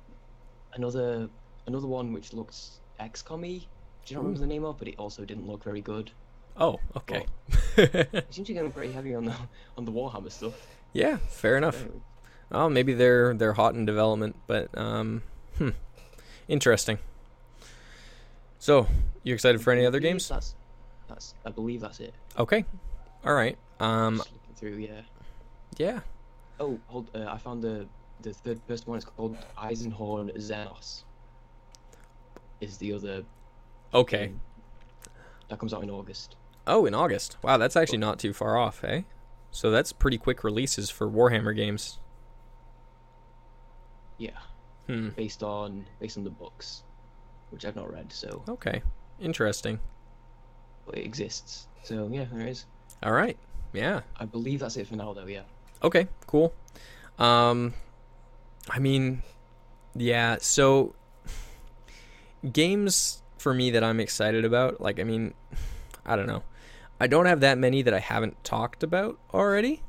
another 0.74 1.28
another 1.66 1.86
one 1.86 2.12
which 2.12 2.32
looks 2.32 2.81
XCOM-y. 3.01 3.66
Do 4.05 4.14
you 4.14 4.16
not 4.16 4.23
remember 4.24 4.40
the 4.40 4.47
name 4.47 4.64
of? 4.64 4.78
But 4.78 4.89
it 4.89 4.94
also 4.98 5.24
didn't 5.24 5.47
look 5.47 5.62
very 5.62 5.81
good. 5.81 6.10
Oh, 6.56 6.81
okay. 6.97 7.24
It 7.77 8.27
seems 8.31 8.47
to 8.48 8.52
be 8.52 8.55
getting 8.55 8.73
pretty 8.73 8.93
heavy 8.93 9.14
on 9.14 9.24
the 9.24 9.35
on 9.78 9.85
the 9.85 9.93
Warhammer 9.93 10.31
stuff. 10.31 10.55
yeah, 10.93 11.16
fair 11.28 11.56
enough. 11.56 11.86
Oh, 12.51 12.69
maybe 12.69 12.93
they're 12.93 13.32
they're 13.35 13.55
hot 13.55 13.74
in 13.74 13.86
development, 13.86 14.36
but 14.47 14.77
um, 14.77 15.23
hmm, 15.56 15.70
interesting. 16.48 16.98
So, 18.59 18.86
you 19.24 19.35
excited 19.35 19.60
for 19.62 19.73
any 19.73 19.86
other 19.86 20.01
games? 20.01 20.28
That's 20.28 20.55
that's 21.09 21.35
I 21.47 21.51
believe 21.51 21.81
that's 21.81 22.01
it. 22.01 22.14
Okay, 22.39 22.64
all 23.24 23.35
right. 23.35 23.57
Um, 23.81 24.16
Just 24.19 24.32
looking 24.32 24.55
through, 24.57 24.77
yeah. 24.77 25.01
yeah. 25.77 26.01
Oh, 26.61 26.78
hold. 26.86 27.09
Uh, 27.15 27.27
I 27.28 27.39
found 27.39 27.62
the 27.62 27.86
the 28.20 28.32
third 28.32 28.65
person 28.69 28.86
one. 28.86 28.97
It's 28.99 29.07
called 29.07 29.36
Eisenhorn 29.59 30.36
Xenos. 30.39 31.03
Is 32.61 32.77
the 32.78 32.93
other 32.93 33.24
Okay. 33.94 34.27
game. 34.28 34.40
that 35.49 35.59
comes 35.59 35.74
out 35.74 35.82
in 35.82 35.90
August. 35.90 36.36
Oh, 36.66 36.86
in 36.86 36.94
August. 36.94 37.36
Wow, 37.43 37.57
that's 37.59 37.74
actually 37.77 37.99
not 37.99 38.19
too 38.20 38.32
far 38.32 38.57
off, 38.57 38.85
eh? 38.85 39.03
So 39.51 39.70
that's 39.70 39.93
pretty 39.93 40.16
quick 40.16 40.44
releases 40.44 40.89
for 40.89 41.09
Warhammer 41.11 41.55
games. 41.55 41.99
Yeah, 44.19 44.39
Hmm. 44.86 45.09
based 45.11 45.43
on 45.43 45.85
based 45.99 46.16
on 46.16 46.24
the 46.24 46.31
books, 46.31 46.85
which 47.51 47.65
I've 47.65 47.77
not 47.77 47.93
read. 47.93 48.12
So, 48.12 48.44
Okay. 48.49 48.82
Interesting. 49.20 49.81
but 50.86 50.97
it 50.99 51.05
exists. 51.05 51.66
So 51.82 52.09
yeah, 52.12 52.24
there 52.32 52.47
is. 52.47 52.65
All 53.03 53.12
right. 53.12 53.37
Yeah. 53.73 54.01
I 54.19 54.24
believe 54.27 54.61
that's 54.61 54.77
it 54.77 54.87
for 54.87 54.97
now, 54.97 55.12
though. 55.12 55.27
Yeah. 55.27 55.43
Okay, 55.83 56.07
cool. 56.27 56.53
Um 57.19 57.74
I 58.70 58.79
mean 58.79 59.23
yeah, 59.95 60.39
so 60.41 60.95
games 62.51 63.23
for 63.39 63.53
me 63.53 63.70
that 63.73 63.85
I'm 63.85 64.01
excited 64.01 64.45
about, 64.45 64.81
like 64.81 65.01
I 65.01 65.05
mean, 65.05 65.35
I 66.07 66.16
don't 66.16 66.27
know. 66.27 66.43
I 67.01 67.07
don't 67.09 67.27
have 67.27 67.41
that 67.41 67.59
many 67.59 67.83
that 67.83 67.93
I 67.93 67.99
haven't 67.99 68.43
talked 68.45 68.83
about 68.83 69.19
already. 69.35 69.83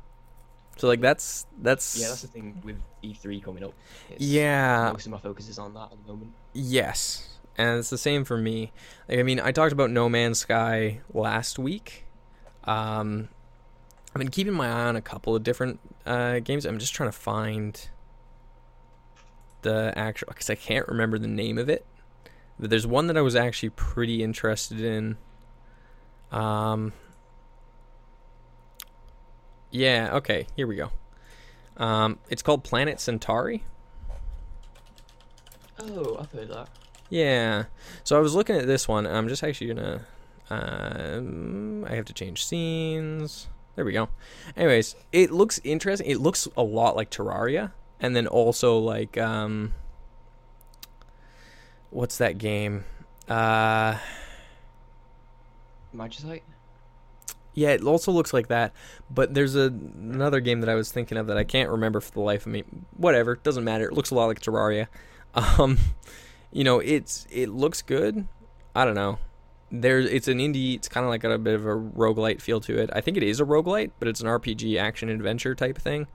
So 0.77 0.87
like 0.87 1.01
that's 1.01 1.45
that's 1.61 1.95
Yeah, 1.99 2.09
that's 2.09 2.21
the 2.23 2.27
thing 2.27 2.61
with 2.63 2.77
E3 3.03 3.43
coming 3.43 3.63
up. 3.63 3.73
It's, 4.09 4.25
Yeah. 4.25 4.91
Most 4.91 5.05
of 5.05 5.11
my 5.11 5.19
focus 5.19 5.47
is 5.47 5.59
on 5.59 5.73
that 5.75 5.91
at 5.91 6.03
the 6.05 6.11
moment. 6.11 6.31
Yes. 6.53 7.29
And 7.55 7.77
it's 7.77 7.91
the 7.91 7.99
same 7.99 8.25
for 8.25 8.35
me. 8.37 8.71
Like, 9.07 9.19
I 9.19 9.23
mean, 9.23 9.39
I 9.39 9.51
talked 9.51 9.73
about 9.73 9.91
No 9.91 10.09
Man's 10.09 10.39
Sky 10.39 11.01
last 11.13 11.59
week. 11.59 12.05
Um, 12.65 13.29
I've 14.13 14.19
been 14.19 14.29
keeping 14.29 14.53
my 14.53 14.67
eye 14.67 14.85
on 14.85 14.95
a 14.95 15.01
couple 15.01 15.35
of 15.35 15.43
different 15.43 15.79
uh, 16.05 16.39
games. 16.39 16.65
I'm 16.65 16.79
just 16.79 16.93
trying 16.93 17.09
to 17.09 17.17
find 17.17 17.89
the 19.63 19.93
actual 19.95 20.27
because 20.29 20.49
I 20.49 20.55
can't 20.55 20.87
remember 20.87 21.17
the 21.17 21.27
name 21.27 21.57
of 21.57 21.69
it. 21.69 21.85
But 22.59 22.69
there's 22.69 22.85
one 22.85 23.07
that 23.07 23.17
I 23.17 23.21
was 23.21 23.35
actually 23.35 23.69
pretty 23.69 24.23
interested 24.23 24.79
in. 24.79 25.17
Um, 26.31 26.93
yeah. 29.71 30.11
Okay. 30.13 30.47
Here 30.55 30.67
we 30.67 30.75
go. 30.75 30.91
Um, 31.77 32.19
it's 32.29 32.43
called 32.43 32.63
Planet 32.63 32.99
Centauri. 32.99 33.63
Oh, 35.79 36.17
I've 36.19 36.31
heard 36.31 36.49
that. 36.49 36.69
Yeah. 37.09 37.65
So 38.03 38.15
I 38.15 38.19
was 38.19 38.35
looking 38.35 38.55
at 38.55 38.67
this 38.67 38.87
one. 38.87 39.05
and 39.05 39.17
I'm 39.17 39.27
just 39.27 39.43
actually 39.43 39.67
gonna. 39.67 40.05
Um, 40.49 41.85
I 41.89 41.95
have 41.95 42.05
to 42.05 42.13
change 42.13 42.45
scenes. 42.45 43.47
There 43.75 43.85
we 43.85 43.91
go. 43.93 44.09
Anyways, 44.55 44.95
it 45.11 45.31
looks 45.31 45.59
interesting. 45.63 46.09
It 46.09 46.19
looks 46.19 46.47
a 46.55 46.63
lot 46.63 46.95
like 46.95 47.09
Terraria, 47.09 47.71
and 47.99 48.15
then 48.15 48.27
also 48.27 48.77
like 48.77 49.17
um, 49.17 49.73
what's 51.89 52.17
that 52.19 52.37
game? 52.37 52.83
Uh, 53.27 53.97
Magicite. 55.95 56.41
yeah, 57.53 57.69
it 57.69 57.83
also 57.83 58.11
looks 58.11 58.33
like 58.33 58.47
that. 58.49 58.73
But 59.09 59.33
there's 59.33 59.55
a, 59.55 59.67
another 59.67 60.39
game 60.39 60.59
that 60.61 60.69
I 60.69 60.75
was 60.75 60.91
thinking 60.91 61.17
of 61.17 61.27
that 61.27 61.37
I 61.37 61.43
can't 61.43 61.69
remember 61.69 61.99
for 61.99 62.11
the 62.11 62.19
life 62.21 62.45
of 62.45 62.51
me. 62.51 62.63
Whatever, 62.97 63.35
doesn't 63.37 63.63
matter. 63.63 63.85
It 63.85 63.93
looks 63.93 64.11
a 64.11 64.15
lot 64.15 64.25
like 64.27 64.39
Terraria. 64.39 64.87
Um, 65.35 65.79
you 66.51 66.63
know, 66.63 66.77
it's 66.77 67.25
it 67.31 67.49
looks 67.49 67.81
good. 67.81 68.27
I 68.75 68.85
don't 68.85 68.93
know. 68.93 69.17
There, 69.75 69.99
it's 69.99 70.27
an 70.27 70.37
indie. 70.37 70.75
It's 70.75 70.87
kind 70.87 71.03
of 71.03 71.09
like 71.09 71.21
got 71.21 71.31
a 71.31 71.39
bit 71.39 71.55
of 71.55 71.65
a 71.65 71.75
roguelite 71.75 72.41
feel 72.41 72.61
to 72.61 72.77
it. 72.77 72.91
I 72.93 73.01
think 73.01 73.17
it 73.17 73.23
is 73.23 73.39
a 73.39 73.45
roguelite, 73.45 73.91
but 73.97 74.07
it's 74.07 74.21
an 74.21 74.27
RPG 74.27 74.79
action 74.79 75.09
adventure 75.09 75.55
type 75.55 75.79
thing. 75.79 76.05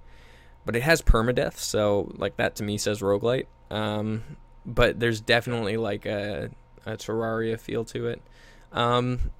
But 0.64 0.76
it 0.76 0.82
has 0.82 1.02
permadeath, 1.02 1.56
so 1.56 2.12
like 2.16 2.36
that 2.36 2.55
to 2.56 2.62
me 2.62 2.78
says 2.78 3.01
roguelite. 3.01 3.47
Um, 3.70 4.36
but 4.64 5.01
there's 5.01 5.20
definitely 5.20 5.76
like 5.76 6.06
a, 6.06 6.51
a 6.86 6.93
Terraria 6.93 7.59
feel 7.59 7.85
to 7.86 8.06
it. 8.06 8.22
Um, 8.72 9.32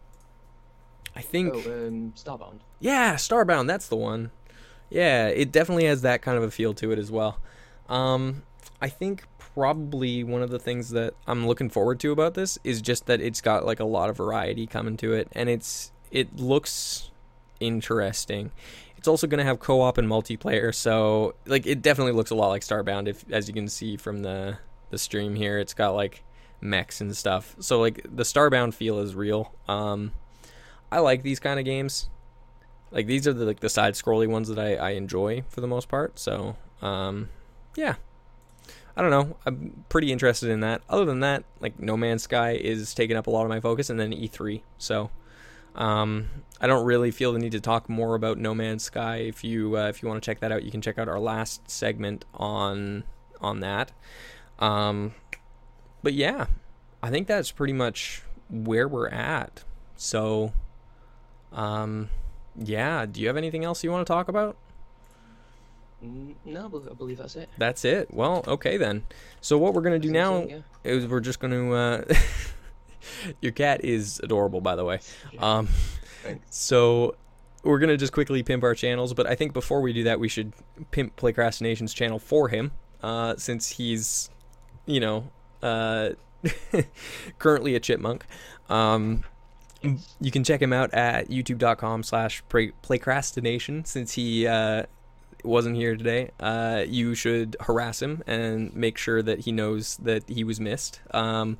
I 1.14 1.20
think. 1.20 1.54
Oh, 1.54 1.58
um, 1.58 2.12
Starbound. 2.16 2.60
Yeah, 2.80 3.14
Starbound, 3.14 3.68
that's 3.68 3.88
the 3.88 3.96
one. 3.96 4.30
Yeah, 4.90 5.28
it 5.28 5.52
definitely 5.52 5.84
has 5.84 6.02
that 6.02 6.22
kind 6.22 6.38
of 6.38 6.42
a 6.42 6.50
feel 6.50 6.74
to 6.74 6.90
it 6.92 6.98
as 6.98 7.10
well. 7.10 7.38
Um, 7.88 8.42
I 8.80 8.88
think 8.88 9.24
probably 9.59 10.22
one 10.22 10.40
of 10.40 10.51
the 10.51 10.59
things 10.60 10.90
that 10.90 11.14
I'm 11.26 11.44
looking 11.48 11.68
forward 11.68 11.98
to 12.01 12.12
about 12.12 12.35
this 12.35 12.60
is 12.62 12.80
just 12.80 13.06
that 13.06 13.20
it's 13.20 13.40
got 13.40 13.66
like 13.66 13.80
a 13.80 13.85
lot 13.85 14.09
of 14.09 14.16
variety 14.16 14.68
coming 14.68 14.97
to 14.98 15.14
it, 15.14 15.26
and 15.32 15.48
it's 15.48 15.90
it 16.12 16.36
looks 16.36 17.10
interesting. 17.59 18.52
It's 18.97 19.09
also 19.09 19.26
going 19.26 19.39
to 19.39 19.44
have 19.44 19.59
co-op 19.59 19.98
and 19.98 20.09
multiplayer, 20.09 20.72
so 20.72 21.35
like 21.44 21.66
it 21.66 21.82
definitely 21.82 22.12
looks 22.12 22.30
a 22.30 22.36
lot 22.36 22.51
like 22.51 22.62
Starbound. 22.62 23.09
If 23.09 23.24
as 23.32 23.48
you 23.48 23.55
can 23.55 23.66
see 23.66 23.97
from 23.97 24.22
the 24.22 24.59
the 24.90 24.98
stream 24.98 25.35
here, 25.35 25.59
it's 25.59 25.74
got 25.74 25.90
like 25.97 26.22
mechs 26.60 27.01
and 27.01 27.16
stuff. 27.16 27.56
So 27.59 27.80
like 27.80 28.01
the 28.05 28.22
Starbound 28.22 28.74
feel 28.74 29.01
is 29.01 29.16
real. 29.16 29.52
Um, 29.66 30.12
I 30.93 31.01
like 31.01 31.24
these 31.24 31.40
kind 31.40 31.59
of 31.59 31.64
games. 31.64 32.09
Like 32.93 33.06
these 33.06 33.26
are 33.26 33.32
the 33.32 33.44
like 33.44 33.59
the 33.59 33.68
side 33.68 33.94
scrolly 33.94 34.28
ones 34.28 34.47
that 34.47 34.59
I, 34.60 34.76
I 34.76 34.90
enjoy 34.90 35.43
for 35.48 35.60
the 35.60 35.66
most 35.66 35.89
part. 35.89 36.20
So 36.20 36.55
um, 36.80 37.28
yeah. 37.74 37.97
I 38.98 39.00
don't 39.02 39.10
know. 39.10 39.36
I'm 39.46 39.84
pretty 39.88 40.10
interested 40.10 40.50
in 40.50 40.58
that. 40.60 40.82
Other 40.88 41.04
than 41.04 41.20
that, 41.20 41.44
like 41.60 41.78
No 41.78 41.96
Man's 41.96 42.24
Sky 42.24 42.54
is 42.54 42.92
taking 42.94 43.16
up 43.16 43.28
a 43.28 43.30
lot 43.30 43.44
of 43.44 43.48
my 43.48 43.60
focus, 43.60 43.90
and 43.90 44.00
then 44.00 44.10
E3. 44.10 44.62
So 44.76 45.10
um, 45.76 46.28
I 46.60 46.66
don't 46.66 46.84
really 46.84 47.12
feel 47.12 47.32
the 47.32 47.38
need 47.38 47.52
to 47.52 47.60
talk 47.60 47.88
more 47.88 48.16
about 48.16 48.38
No 48.38 48.56
Man's 48.56 48.82
Sky. 48.82 49.18
If 49.18 49.44
you 49.44 49.78
uh, 49.78 49.88
if 49.88 50.02
you 50.02 50.08
want 50.08 50.20
to 50.20 50.26
check 50.26 50.40
that 50.40 50.50
out, 50.50 50.64
you 50.64 50.72
can 50.72 50.80
check 50.80 50.98
out 50.98 51.08
our 51.08 51.20
last 51.20 51.70
segment 51.70 52.24
on 52.34 53.04
on 53.40 53.60
that. 53.60 53.92
Um, 54.58 55.14
but 56.02 56.14
yeah, 56.14 56.46
I 57.00 57.10
think 57.10 57.28
that's 57.28 57.52
pretty 57.52 57.74
much 57.74 58.22
where 58.50 58.88
we're 58.88 59.10
at. 59.10 59.62
So, 59.94 60.52
um, 61.52 62.10
yeah. 62.56 63.06
Do 63.06 63.20
you 63.20 63.28
have 63.28 63.36
anything 63.36 63.64
else 63.64 63.84
you 63.84 63.92
want 63.92 64.04
to 64.04 64.12
talk 64.12 64.26
about? 64.26 64.56
Mm, 66.04 66.34
No, 66.44 66.66
I 66.90 66.94
believe 66.94 67.18
that's 67.18 67.36
it. 67.36 67.48
That's 67.58 67.84
it. 67.84 68.12
Well, 68.12 68.44
okay 68.46 68.76
then. 68.76 69.04
So 69.40 69.58
what 69.58 69.74
we're 69.74 69.82
gonna 69.82 69.98
do 69.98 70.10
now 70.10 70.44
Yeah. 70.44 70.58
is 70.84 71.06
we're 71.06 71.20
just 71.20 71.40
gonna. 71.40 71.70
Uh, 71.72 72.04
your 73.40 73.52
cat 73.52 73.84
is 73.84 74.20
adorable, 74.22 74.60
by 74.60 74.76
the 74.76 74.84
way. 74.84 75.00
Um, 75.38 75.68
Thanks. 76.22 76.56
so 76.56 77.16
we're 77.64 77.78
gonna 77.80 77.96
just 77.96 78.12
quickly 78.12 78.42
pimp 78.42 78.62
our 78.62 78.74
channels, 78.74 79.12
but 79.14 79.26
I 79.26 79.34
think 79.34 79.52
before 79.52 79.80
we 79.80 79.92
do 79.92 80.04
that, 80.04 80.20
we 80.20 80.28
should 80.28 80.52
pimp 80.90 81.16
Playcrastination's 81.16 81.92
channel 81.92 82.18
for 82.18 82.48
him, 82.48 82.70
uh, 83.02 83.34
since 83.36 83.68
he's, 83.70 84.30
you 84.86 85.00
know, 85.00 85.24
uh, 85.62 86.10
currently 87.38 87.74
a 87.74 87.80
chipmunk. 87.80 88.24
Um, 88.68 89.24
you 90.20 90.30
can 90.30 90.42
check 90.44 90.60
him 90.60 90.72
out 90.72 90.92
at 90.92 91.28
youtube.com 91.28 92.02
slash 92.02 92.42
playcrastination 92.50 93.86
since 93.86 94.12
he 94.12 94.46
uh, 94.46 94.84
wasn't 95.44 95.77
here 95.77 95.97
today 95.97 96.31
uh, 96.40 96.85
you 96.86 97.15
should 97.15 97.56
harass 97.60 98.02
him 98.02 98.23
and 98.27 98.74
make 98.74 98.98
sure 98.98 99.23
that 99.23 99.40
he 99.40 99.52
knows 99.52 99.97
that 99.98 100.28
he 100.28 100.44
was 100.44 100.60
missed. 100.60 101.01
Um, 101.12 101.59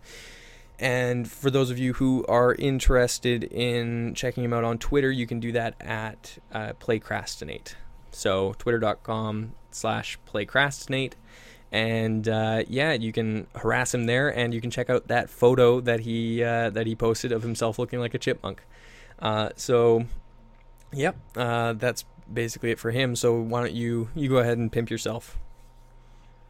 and 0.79 1.29
for 1.29 1.51
those 1.51 1.71
of 1.71 1.79
you 1.79 1.95
who 1.95 2.25
are 2.29 2.55
interested 2.55 3.45
in 3.45 4.15
checking 4.15 4.45
him 4.45 4.53
out 4.53 4.65
on 4.65 4.79
twitter 4.79 5.11
you 5.11 5.27
can 5.27 5.41
do 5.41 5.53
that 5.53 5.75
at 5.81 6.39
uh, 6.53 6.73
playcrastinate. 6.81 7.75
So 8.11 8.55
twitter.com 8.59 9.53
slash 9.71 10.19
playcrastinate. 10.27 11.13
And 11.71 12.29
uh, 12.29 12.65
yeah, 12.67 12.93
you 12.95 13.13
can 13.13 13.47
harass 13.55 13.93
him 13.93 14.07
there, 14.07 14.35
and 14.35 14.55
you 14.55 14.61
can 14.61 14.71
check 14.71 14.89
out 14.89 15.09
that 15.09 15.29
photo 15.29 15.81
that 15.81 16.01
he 16.01 16.43
uh, 16.43 16.71
that 16.71 16.87
he 16.87 16.95
posted 16.95 17.31
of 17.31 17.43
himself 17.43 17.79
looking 17.79 18.01
like 18.01 18.15
a 18.15 18.19
chipmunk. 18.19 18.63
Uh, 19.19 19.51
so, 19.57 20.07
yep, 20.93 21.17
uh, 21.37 21.75
that's 21.75 22.05
basically 22.33 22.71
it 22.71 22.79
for 22.79 22.91
him. 22.91 23.17
So 23.17 23.41
why 23.41 23.61
don't 23.63 23.73
you 23.75 24.09
you 24.15 24.29
go 24.29 24.39
ahead 24.39 24.59
and 24.59 24.71
pimp 24.71 24.91
yourself? 24.91 25.39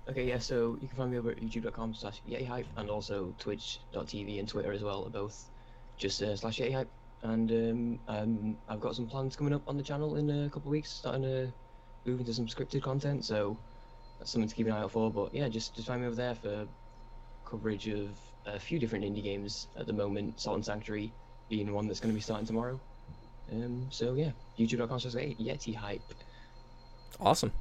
Okay, 0.08 0.26
yeah, 0.26 0.38
so 0.38 0.78
you 0.80 0.88
can 0.88 0.96
find 0.96 1.10
me 1.10 1.18
over 1.18 1.32
at 1.32 1.36
youtube.com 1.36 1.92
slash 1.92 2.22
and 2.76 2.90
also 2.90 3.34
twitch.tv 3.38 4.38
and 4.38 4.48
Twitter 4.48 4.72
as 4.72 4.82
well 4.82 5.04
are 5.04 5.10
both 5.10 5.50
just 5.98 6.22
uh, 6.22 6.34
slash. 6.34 6.60
And 6.60 7.50
um, 7.50 7.98
um, 8.08 8.56
I've 8.68 8.80
got 8.80 8.94
some 8.94 9.06
plans 9.06 9.36
coming 9.36 9.52
up 9.52 9.62
on 9.66 9.76
the 9.76 9.82
channel 9.82 10.16
in 10.16 10.30
a 10.30 10.48
couple 10.48 10.68
of 10.68 10.72
weeks, 10.72 10.90
starting 10.90 11.22
to 11.22 11.52
move 12.06 12.20
into 12.20 12.32
some 12.32 12.46
scripted 12.46 12.80
content, 12.80 13.24
so 13.24 13.58
that's 14.18 14.30
something 14.30 14.48
to 14.48 14.54
keep 14.54 14.66
an 14.66 14.72
eye 14.72 14.80
out 14.80 14.92
for. 14.92 15.10
But 15.10 15.34
yeah, 15.34 15.48
just, 15.48 15.74
just 15.74 15.88
find 15.88 16.00
me 16.00 16.06
over 16.06 16.16
there 16.16 16.34
for 16.34 16.66
coverage 17.44 17.88
of 17.88 18.10
a 18.46 18.58
few 18.58 18.78
different 18.78 19.04
indie 19.04 19.22
games 19.22 19.68
at 19.76 19.86
the 19.86 19.92
moment, 19.92 20.40
Salt 20.40 20.56
and 20.56 20.64
Sanctuary 20.64 21.12
being 21.48 21.72
one 21.72 21.86
that's 21.86 22.00
going 22.00 22.12
to 22.12 22.14
be 22.14 22.20
starting 22.20 22.46
tomorrow. 22.46 22.80
Um, 23.52 23.86
so 23.90 24.14
yeah, 24.14 24.30
youtube.com 24.58 25.00
slash 25.00 25.14
yetihype. 25.14 26.00
Awesome. 27.20 27.52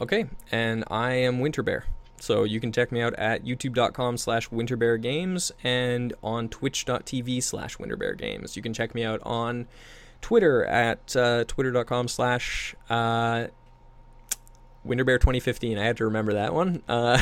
Okay, 0.00 0.26
and 0.50 0.84
I 0.90 1.14
am 1.14 1.40
Winterbear. 1.40 1.82
So 2.18 2.44
you 2.44 2.60
can 2.60 2.70
check 2.70 2.92
me 2.92 3.02
out 3.02 3.14
at 3.14 3.44
youtube.com 3.44 4.16
slash 4.16 4.48
winterbeargames 4.50 5.50
and 5.64 6.14
on 6.22 6.48
twitch.tv 6.48 7.42
slash 7.42 7.78
winterbeargames. 7.78 8.54
You 8.54 8.62
can 8.62 8.72
check 8.72 8.94
me 8.94 9.02
out 9.02 9.20
on 9.24 9.66
Twitter 10.20 10.64
at 10.64 11.16
uh, 11.16 11.42
twitter.com 11.48 12.06
slash 12.06 12.76
uh, 12.88 13.48
winterbear2015. 14.86 15.76
I 15.76 15.84
had 15.84 15.96
to 15.96 16.04
remember 16.04 16.34
that 16.34 16.54
one. 16.54 16.84
Uh, 16.88 17.18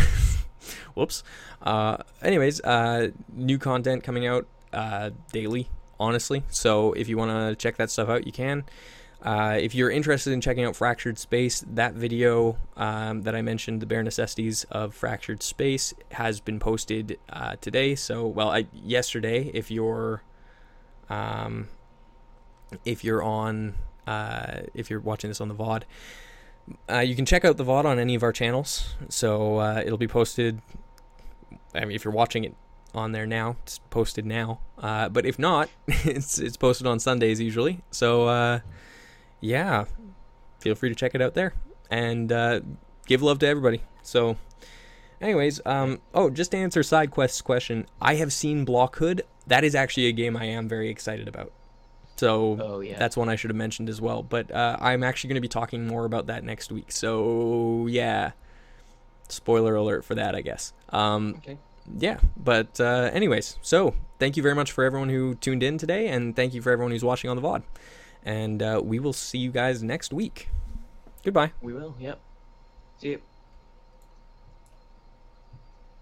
whoops. 0.95 1.25
Uh, 1.63 1.97
anyways, 2.23 2.61
uh, 2.61 3.09
new 3.33 3.59
content 3.59 4.05
coming 4.05 4.27
out 4.27 4.47
uh, 4.73 5.11
daily, 5.33 5.71
honestly. 6.01 6.43
So 6.49 6.93
if 6.95 7.09
you 7.09 7.17
want 7.17 7.31
to 7.31 7.55
check 7.55 7.77
that 7.77 7.91
stuff 7.91 8.09
out, 8.09 8.27
you 8.27 8.33
can. 8.33 8.65
Uh, 9.23 9.59
if 9.61 9.75
you're 9.75 9.91
interested 9.91 10.33
in 10.33 10.41
checking 10.41 10.65
out 10.65 10.75
Fractured 10.75 11.19
Space, 11.19 11.63
that 11.69 11.93
video 11.93 12.57
um, 12.77 13.23
that 13.23 13.37
I 13.37 13.43
mentioned, 13.43 13.81
the 13.81 13.87
bare 13.87 14.03
necessities 14.03 14.65
of 14.71 14.95
Fractured 14.95 15.43
Space, 15.43 15.93
has 16.13 16.41
been 16.41 16.59
posted 16.59 17.19
uh, 17.29 17.57
today. 17.61 17.95
So, 17.95 18.27
well, 18.27 18.51
I, 18.51 18.67
yesterday. 18.73 19.51
If 19.53 19.71
you're, 19.71 20.23
um, 21.11 21.69
if 22.87 23.05
you're 23.05 23.23
on, 23.23 23.75
uh, 24.07 24.63
if 24.73 24.89
you're 24.89 25.01
watching 25.01 25.29
this 25.29 25.41
on 25.41 25.49
the 25.49 25.55
VOD, 25.55 25.83
uh, 26.91 27.01
you 27.01 27.15
can 27.15 27.27
check 27.27 27.45
out 27.45 27.59
the 27.59 27.65
VOD 27.65 27.85
on 27.85 27.99
any 27.99 28.15
of 28.15 28.23
our 28.23 28.33
channels. 28.33 28.95
So 29.11 29.59
uh, 29.59 29.83
it'll 29.85 29.99
be 29.99 30.09
posted. 30.09 30.63
I 31.75 31.81
mean, 31.81 31.95
if 31.95 32.05
you're 32.05 32.15
watching 32.15 32.45
it 32.45 32.55
on 32.95 33.13
there 33.13 33.27
now, 33.27 33.57
it's 33.63 33.79
posted 33.91 34.27
now. 34.27 34.61
Uh, 34.79 35.09
but 35.09 35.27
if 35.27 35.39
not, 35.39 35.69
it's 35.89 36.39
it's 36.39 36.57
posted 36.57 36.87
on 36.87 36.99
Sundays 36.99 37.41
usually. 37.41 37.81
So 37.91 38.27
uh, 38.29 38.61
yeah, 39.41 39.85
feel 40.61 40.75
free 40.75 40.89
to 40.89 40.95
check 40.95 41.15
it 41.15 41.23
out 41.23 41.35
there 41.35 41.55
and 41.91 42.31
uh, 42.33 42.61
give 43.07 43.23
love 43.23 43.39
to 43.41 43.47
everybody. 43.47 43.83
So, 44.03 44.37
anyways, 45.21 45.61
um, 45.67 46.01
oh, 46.15 46.31
just 46.31 46.51
to 46.53 46.57
answer 46.57 46.83
side 46.83 47.11
quest's 47.11 47.43
question, 47.43 47.87
I 48.01 48.15
have 48.17 48.33
seen 48.33 48.65
Blockhood. 48.65 49.23
That 49.47 49.65
is 49.65 49.75
actually 49.75 50.07
a 50.07 50.13
game 50.13 50.37
I 50.37 50.45
am 50.47 50.69
very 50.69 50.89
excited 50.91 51.29
about. 51.29 51.53
So 52.17 52.59
Oh, 52.61 52.81
yeah. 52.81 52.99
that's 52.99 53.17
one 53.17 53.29
I 53.31 53.37
should 53.37 53.51
have 53.51 53.57
mentioned 53.57 53.89
as 53.89 54.01
well. 54.01 54.23
But 54.23 54.51
uh, 54.53 54.77
I'm 54.81 55.03
actually 55.03 55.29
going 55.29 55.37
to 55.37 55.41
be 55.41 55.49
talking 55.49 55.87
more 55.87 56.05
about 56.05 56.27
that 56.27 56.45
next 56.45 56.71
week. 56.71 56.93
So 56.93 57.87
yeah, 57.89 58.33
spoiler 59.29 59.75
alert 59.75 60.05
for 60.05 60.15
that, 60.17 60.35
I 60.35 60.43
guess. 60.43 60.73
Um, 60.91 61.37
Okay. 61.39 61.59
Yeah, 61.99 62.19
but 62.37 62.81
uh, 62.81 63.11
anyways, 63.13 63.59
so 63.63 63.95
thank 64.19 64.37
you 64.37 64.43
very 64.43 64.55
much 64.55 64.73
for 64.73 64.85
everyone 64.85 65.09
who 65.09 65.35
tuned 65.37 65.63
in 65.63 65.79
today, 65.79 66.09
and 66.09 66.37
thank 66.37 66.55
you 66.55 66.63
for 66.63 66.71
everyone 66.71 66.93
who's 66.93 67.05
watching 67.05 67.31
on 67.31 67.37
the 67.37 67.43
VOD. 67.43 67.63
And 68.25 68.63
uh, 68.63 68.81
we 68.85 68.99
will 68.99 69.15
see 69.15 69.39
you 69.39 69.51
guys 69.51 69.83
next 69.83 70.13
week. 70.13 70.49
Goodbye. 71.25 71.53
We 71.63 71.73
will, 71.73 71.95
yep. 71.99 72.21
See 72.99 73.11
you. 73.11 73.23